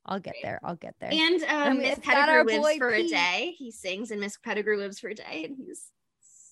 I'll 0.07 0.19
get 0.21 0.35
there. 0.43 0.61
I'll 0.65 0.77
get 0.77 0.95
there. 1.01 1.11
And 1.13 1.43
um, 1.45 1.69
Um, 1.73 1.79
Miss 1.79 1.99
it's 1.99 2.07
got 2.07 2.29
our 2.29 2.45
Pettigrew 2.45 2.63
lives 2.63 2.75
boy 2.75 2.79
for 2.79 2.91
a 2.91 3.07
day. 3.07 3.55
He 3.59 3.71
sings, 3.71 4.11
and 4.11 4.21
Miss 4.21 4.37
Pettigrew 4.39 4.77
lives 4.79 4.99
for 4.99 5.09
a 5.09 5.15
day, 5.15 5.45
and 5.45 5.57
he's 5.57 5.91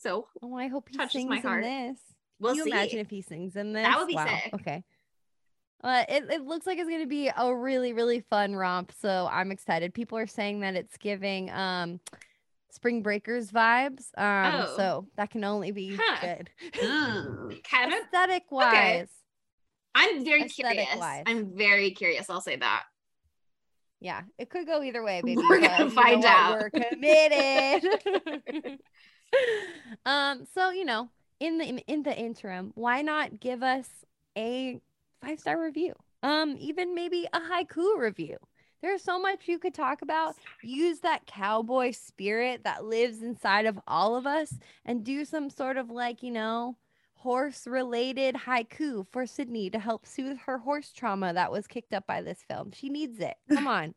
so. 0.01 0.29
oh, 0.43 0.55
I 0.57 0.69
hope 0.69 0.89
he 0.91 0.97
touches 0.97 1.13
sings 1.13 1.29
my 1.31 1.37
in 1.37 1.43
heart. 1.43 1.65
this. 1.65 1.99
We'll 2.41 2.53
Can 2.53 2.59
you 2.59 2.65
see. 2.65 2.71
imagine 2.71 2.99
if 3.01 3.11
he 3.11 3.23
sings 3.23 3.57
in 3.57 3.73
this? 3.73 3.83
That 3.85 3.99
would 3.99 4.07
be 4.09 4.15
wow. 4.15 4.27
sick. 4.27 4.55
Okay. 4.55 4.85
Uh, 5.83 6.05
it, 6.09 6.25
it 6.31 6.43
looks 6.45 6.67
like 6.67 6.79
it's 6.79 6.89
going 6.89 7.03
to 7.03 7.07
be 7.09 7.31
a 7.37 7.55
really, 7.55 7.93
really 7.93 8.21
fun 8.21 8.55
romp. 8.55 8.93
So 9.01 9.29
I'm 9.31 9.51
excited. 9.53 9.95
People 9.95 10.19
are 10.19 10.27
saying 10.27 10.61
that 10.61 10.75
it's 10.75 10.97
giving 10.99 11.51
um, 11.51 12.01
Spring 12.71 13.03
Breakers 13.03 13.51
vibes. 13.51 14.07
Um, 14.17 14.63
Oh. 14.63 14.77
So 14.77 15.07
that 15.17 15.31
can 15.31 15.45
only 15.45 15.71
be 15.71 15.99
Huh. 16.01 16.19
good. 16.21 16.51
Mm, 16.73 17.63
kind 17.65 17.93
of. 17.93 17.99
Aesthetic 18.01 18.45
wise. 18.51 19.09
I'm 19.95 20.25
very 20.25 20.45
Aesthetic 20.45 20.77
curious. 20.77 20.97
wise. 20.97 21.25
I'm 21.27 21.57
very 21.57 21.91
curious. 21.93 22.29
I'll 22.31 22.41
say 22.41 22.57
that. 22.57 22.85
Yeah, 24.01 24.23
it 24.39 24.49
could 24.49 24.67
go 24.67 24.83
either 24.83 25.03
way, 25.03 25.23
baby. 25.23 25.43
We're 25.49 25.61
gonna 25.61 25.79
you 25.79 25.85
know 25.87 25.91
find 25.91 26.23
what? 26.23 26.29
out. 26.29 26.53
We're 26.53 26.71
committed. 26.71 27.85
um, 30.07 30.45
so 30.55 30.71
you 30.71 30.85
know, 30.85 31.11
in 31.41 31.59
the 31.59 31.65
in 31.89 32.05
the 32.05 32.17
interim, 32.17 32.71
why 32.77 33.03
not 33.03 33.41
give 33.41 33.65
us 33.65 33.89
a 34.37 34.81
five 35.21 35.41
star 35.41 35.61
review? 35.61 35.95
Um, 36.23 36.57
even 36.61 36.95
maybe 36.95 37.27
a 37.33 37.41
haiku 37.41 37.99
review. 37.99 38.37
There's 38.81 39.03
so 39.03 39.19
much 39.19 39.49
you 39.49 39.59
could 39.59 39.75
talk 39.75 40.03
about. 40.03 40.37
Use 40.63 41.01
that 41.01 41.27
cowboy 41.27 41.91
spirit 41.91 42.63
that 42.65 42.85
lives 42.85 43.23
inside 43.23 43.67
of 43.67 43.79
all 43.87 44.17
of 44.17 44.27
us 44.27 44.55
and 44.85 45.05
do 45.05 45.25
some 45.25 45.51
sort 45.51 45.77
of 45.77 45.91
like, 45.91 46.23
you 46.23 46.31
know, 46.31 46.77
horse 47.15 47.67
related 47.67 48.37
haiku 48.37 49.05
for 49.11 49.27
Sydney 49.27 49.71
to 49.71 49.79
help 49.79 50.07
soothe 50.07 50.39
her 50.47 50.59
horse 50.59 50.93
trauma 50.93 51.33
that 51.33 51.51
was 51.51 51.67
kicked 51.67 51.93
up 51.93 52.07
by 52.07 52.23
this 52.23 52.39
film. 52.49 52.71
She 52.73 52.89
needs 52.89 53.19
it. 53.19 53.35
Come 53.53 53.67
on. 53.67 53.95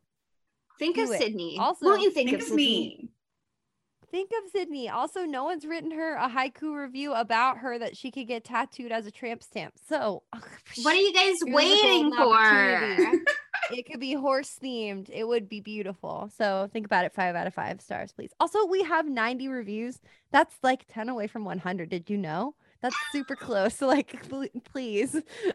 Think 0.78 0.96
Do 0.96 1.04
of 1.04 1.10
it. 1.12 1.20
Sydney. 1.20 1.58
Also, 1.60 1.86
won't 1.86 2.02
you 2.02 2.10
think, 2.10 2.30
Think 2.30 2.42
of 2.42 2.48
of 2.48 2.54
me. 2.54 3.08
Think 4.10 4.30
of 4.32 4.50
Sydney. 4.50 4.90
Also, 4.90 5.24
no 5.24 5.44
one's 5.44 5.64
written 5.64 5.92
her 5.92 6.16
a 6.16 6.28
haiku 6.28 6.74
review 6.74 7.14
about 7.14 7.58
her 7.58 7.78
that 7.78 7.96
she 7.96 8.10
could 8.10 8.26
get 8.26 8.44
tattooed 8.44 8.92
as 8.92 9.06
a 9.06 9.10
tramp 9.10 9.42
stamp. 9.42 9.74
So, 9.88 10.24
What 10.82 10.94
are 10.94 11.00
you 11.00 11.14
guys 11.14 11.36
waiting 11.42 12.12
for? 12.12 13.22
it 13.70 13.86
could 13.86 14.00
be 14.00 14.14
horse 14.14 14.58
themed. 14.62 15.08
It 15.12 15.26
would 15.26 15.48
be 15.48 15.60
beautiful. 15.60 16.30
So 16.36 16.68
think 16.72 16.86
about 16.86 17.04
it. 17.04 17.14
Five 17.14 17.34
out 17.34 17.46
of 17.46 17.54
five 17.54 17.80
stars, 17.80 18.12
please. 18.12 18.32
Also, 18.40 18.66
we 18.66 18.82
have 18.82 19.08
90 19.08 19.48
reviews. 19.48 20.00
That's 20.30 20.54
like 20.62 20.86
10 20.88 21.08
away 21.08 21.26
from 21.26 21.44
100. 21.44 21.88
Did 21.88 22.10
you 22.10 22.16
know? 22.16 22.54
That's 22.80 22.96
super 23.12 23.36
close. 23.36 23.76
So 23.76 23.86
like, 23.92 24.26
please. 24.64 25.14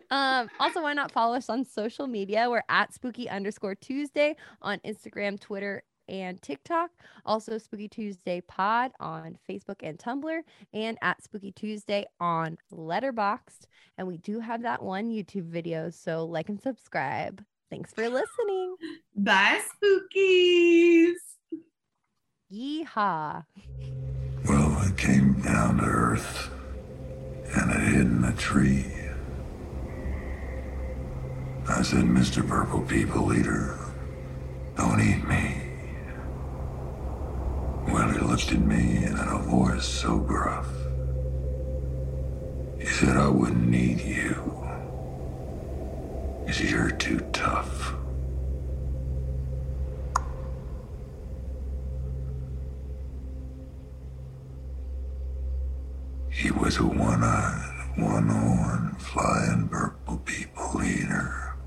Um, 0.09 0.49
also, 0.59 0.81
why 0.81 0.93
not 0.93 1.11
follow 1.11 1.35
us 1.35 1.49
on 1.49 1.65
social 1.65 2.07
media? 2.07 2.49
We're 2.49 2.63
at 2.69 2.93
spooky 2.93 3.29
underscore 3.29 3.75
Tuesday 3.75 4.35
on 4.61 4.79
Instagram, 4.79 5.39
Twitter, 5.39 5.83
and 6.09 6.41
TikTok. 6.41 6.91
Also, 7.25 7.57
Spooky 7.57 7.89
Tuesday 7.89 8.41
Pod 8.41 8.91
on 8.99 9.37
Facebook 9.49 9.77
and 9.81 9.99
Tumblr, 9.99 10.39
and 10.73 10.97
at 11.01 11.21
Spooky 11.21 11.51
Tuesday 11.51 12.05
on 12.19 12.57
Letterboxd. 12.71 13.67
And 13.97 14.07
we 14.07 14.17
do 14.17 14.39
have 14.39 14.61
that 14.61 14.81
one 14.81 15.09
YouTube 15.09 15.49
video. 15.49 15.89
So 15.89 16.25
like 16.25 16.47
and 16.47 16.61
subscribe. 16.61 17.43
Thanks 17.69 17.93
for 17.93 18.07
listening. 18.09 18.75
Bye, 19.15 19.61
spookies. 19.83 21.15
Yeehaw. 22.51 23.43
Well, 24.47 24.71
I 24.77 24.91
came 24.95 25.33
down 25.41 25.77
to 25.77 25.83
earth, 25.83 26.49
and 27.55 27.71
I 27.71 27.79
hid 27.79 28.05
in 28.05 28.23
a 28.23 28.33
tree. 28.33 28.85
I 31.67 31.81
said, 31.81 32.05
Mr. 32.05 32.47
Purple 32.47 32.81
People 32.83 33.33
Eater, 33.33 33.77
don't 34.77 35.01
eat 35.01 35.27
me. 35.27 35.63
Well, 37.91 38.09
he 38.09 38.19
looked 38.19 38.51
at 38.53 38.59
me 38.61 39.03
and 39.03 39.19
in 39.19 39.27
a 39.27 39.39
voice 39.39 39.85
so 39.85 40.17
gruff, 40.17 40.67
he 42.79 42.85
said, 42.85 43.17
I 43.17 43.27
wouldn't 43.27 43.75
eat 43.75 44.05
you. 44.05 44.56
Because 46.47 46.71
you're 46.71 46.91
too 46.91 47.19
tough. 47.33 47.93
He 56.29 56.51
was 56.51 56.77
a 56.77 56.85
one-eyed, 56.85 57.97
one-horned, 57.97 59.01
flying 59.01 59.67
purple 59.67 60.19
people 60.19 60.81
eater. 60.81 61.57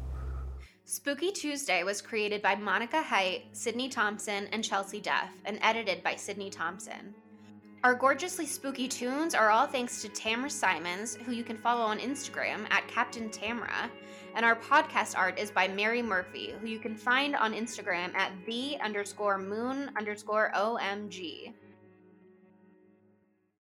Spooky 0.87 1.31
Tuesday 1.31 1.83
was 1.83 2.01
created 2.01 2.41
by 2.41 2.55
Monica 2.55 3.03
Height, 3.03 3.49
Sydney 3.53 3.91
Thompson, 3.91 4.49
and 4.51 4.65
Chelsea 4.65 5.01
Duff, 5.01 5.29
and 5.45 5.59
edited 5.61 6.03
by 6.03 6.15
Sydney 6.17 6.49
Thompson. 6.49 7.15
Our 7.85 7.95
gorgeously 7.95 8.47
spooky 8.47 8.89
tunes 8.89 9.35
are 9.35 9.51
all 9.51 9.67
thanks 9.67 10.01
to 10.03 10.09
Tamra 10.09 10.51
Simons, 10.51 11.17
who 11.17 11.33
you 11.33 11.45
can 11.45 11.57
follow 11.57 11.83
on 11.83 11.99
Instagram 11.99 12.67
at 12.71 12.89
Captain 12.89 13.31
Tamara, 13.31 13.91
and 14.35 14.45
our 14.45 14.57
podcast 14.57 15.17
art 15.17 15.39
is 15.39 15.51
by 15.51 15.69
Mary 15.69 16.03
Murphy, 16.03 16.55
who 16.61 16.67
you 16.67 16.79
can 16.79 16.95
find 16.95 17.35
on 17.35 17.53
Instagram 17.53 18.15
at 18.15 18.33
the 18.47 18.79
underscore 18.81 19.39
moon 19.39 19.91
underscore 19.97 20.53
OMG. 20.55 21.53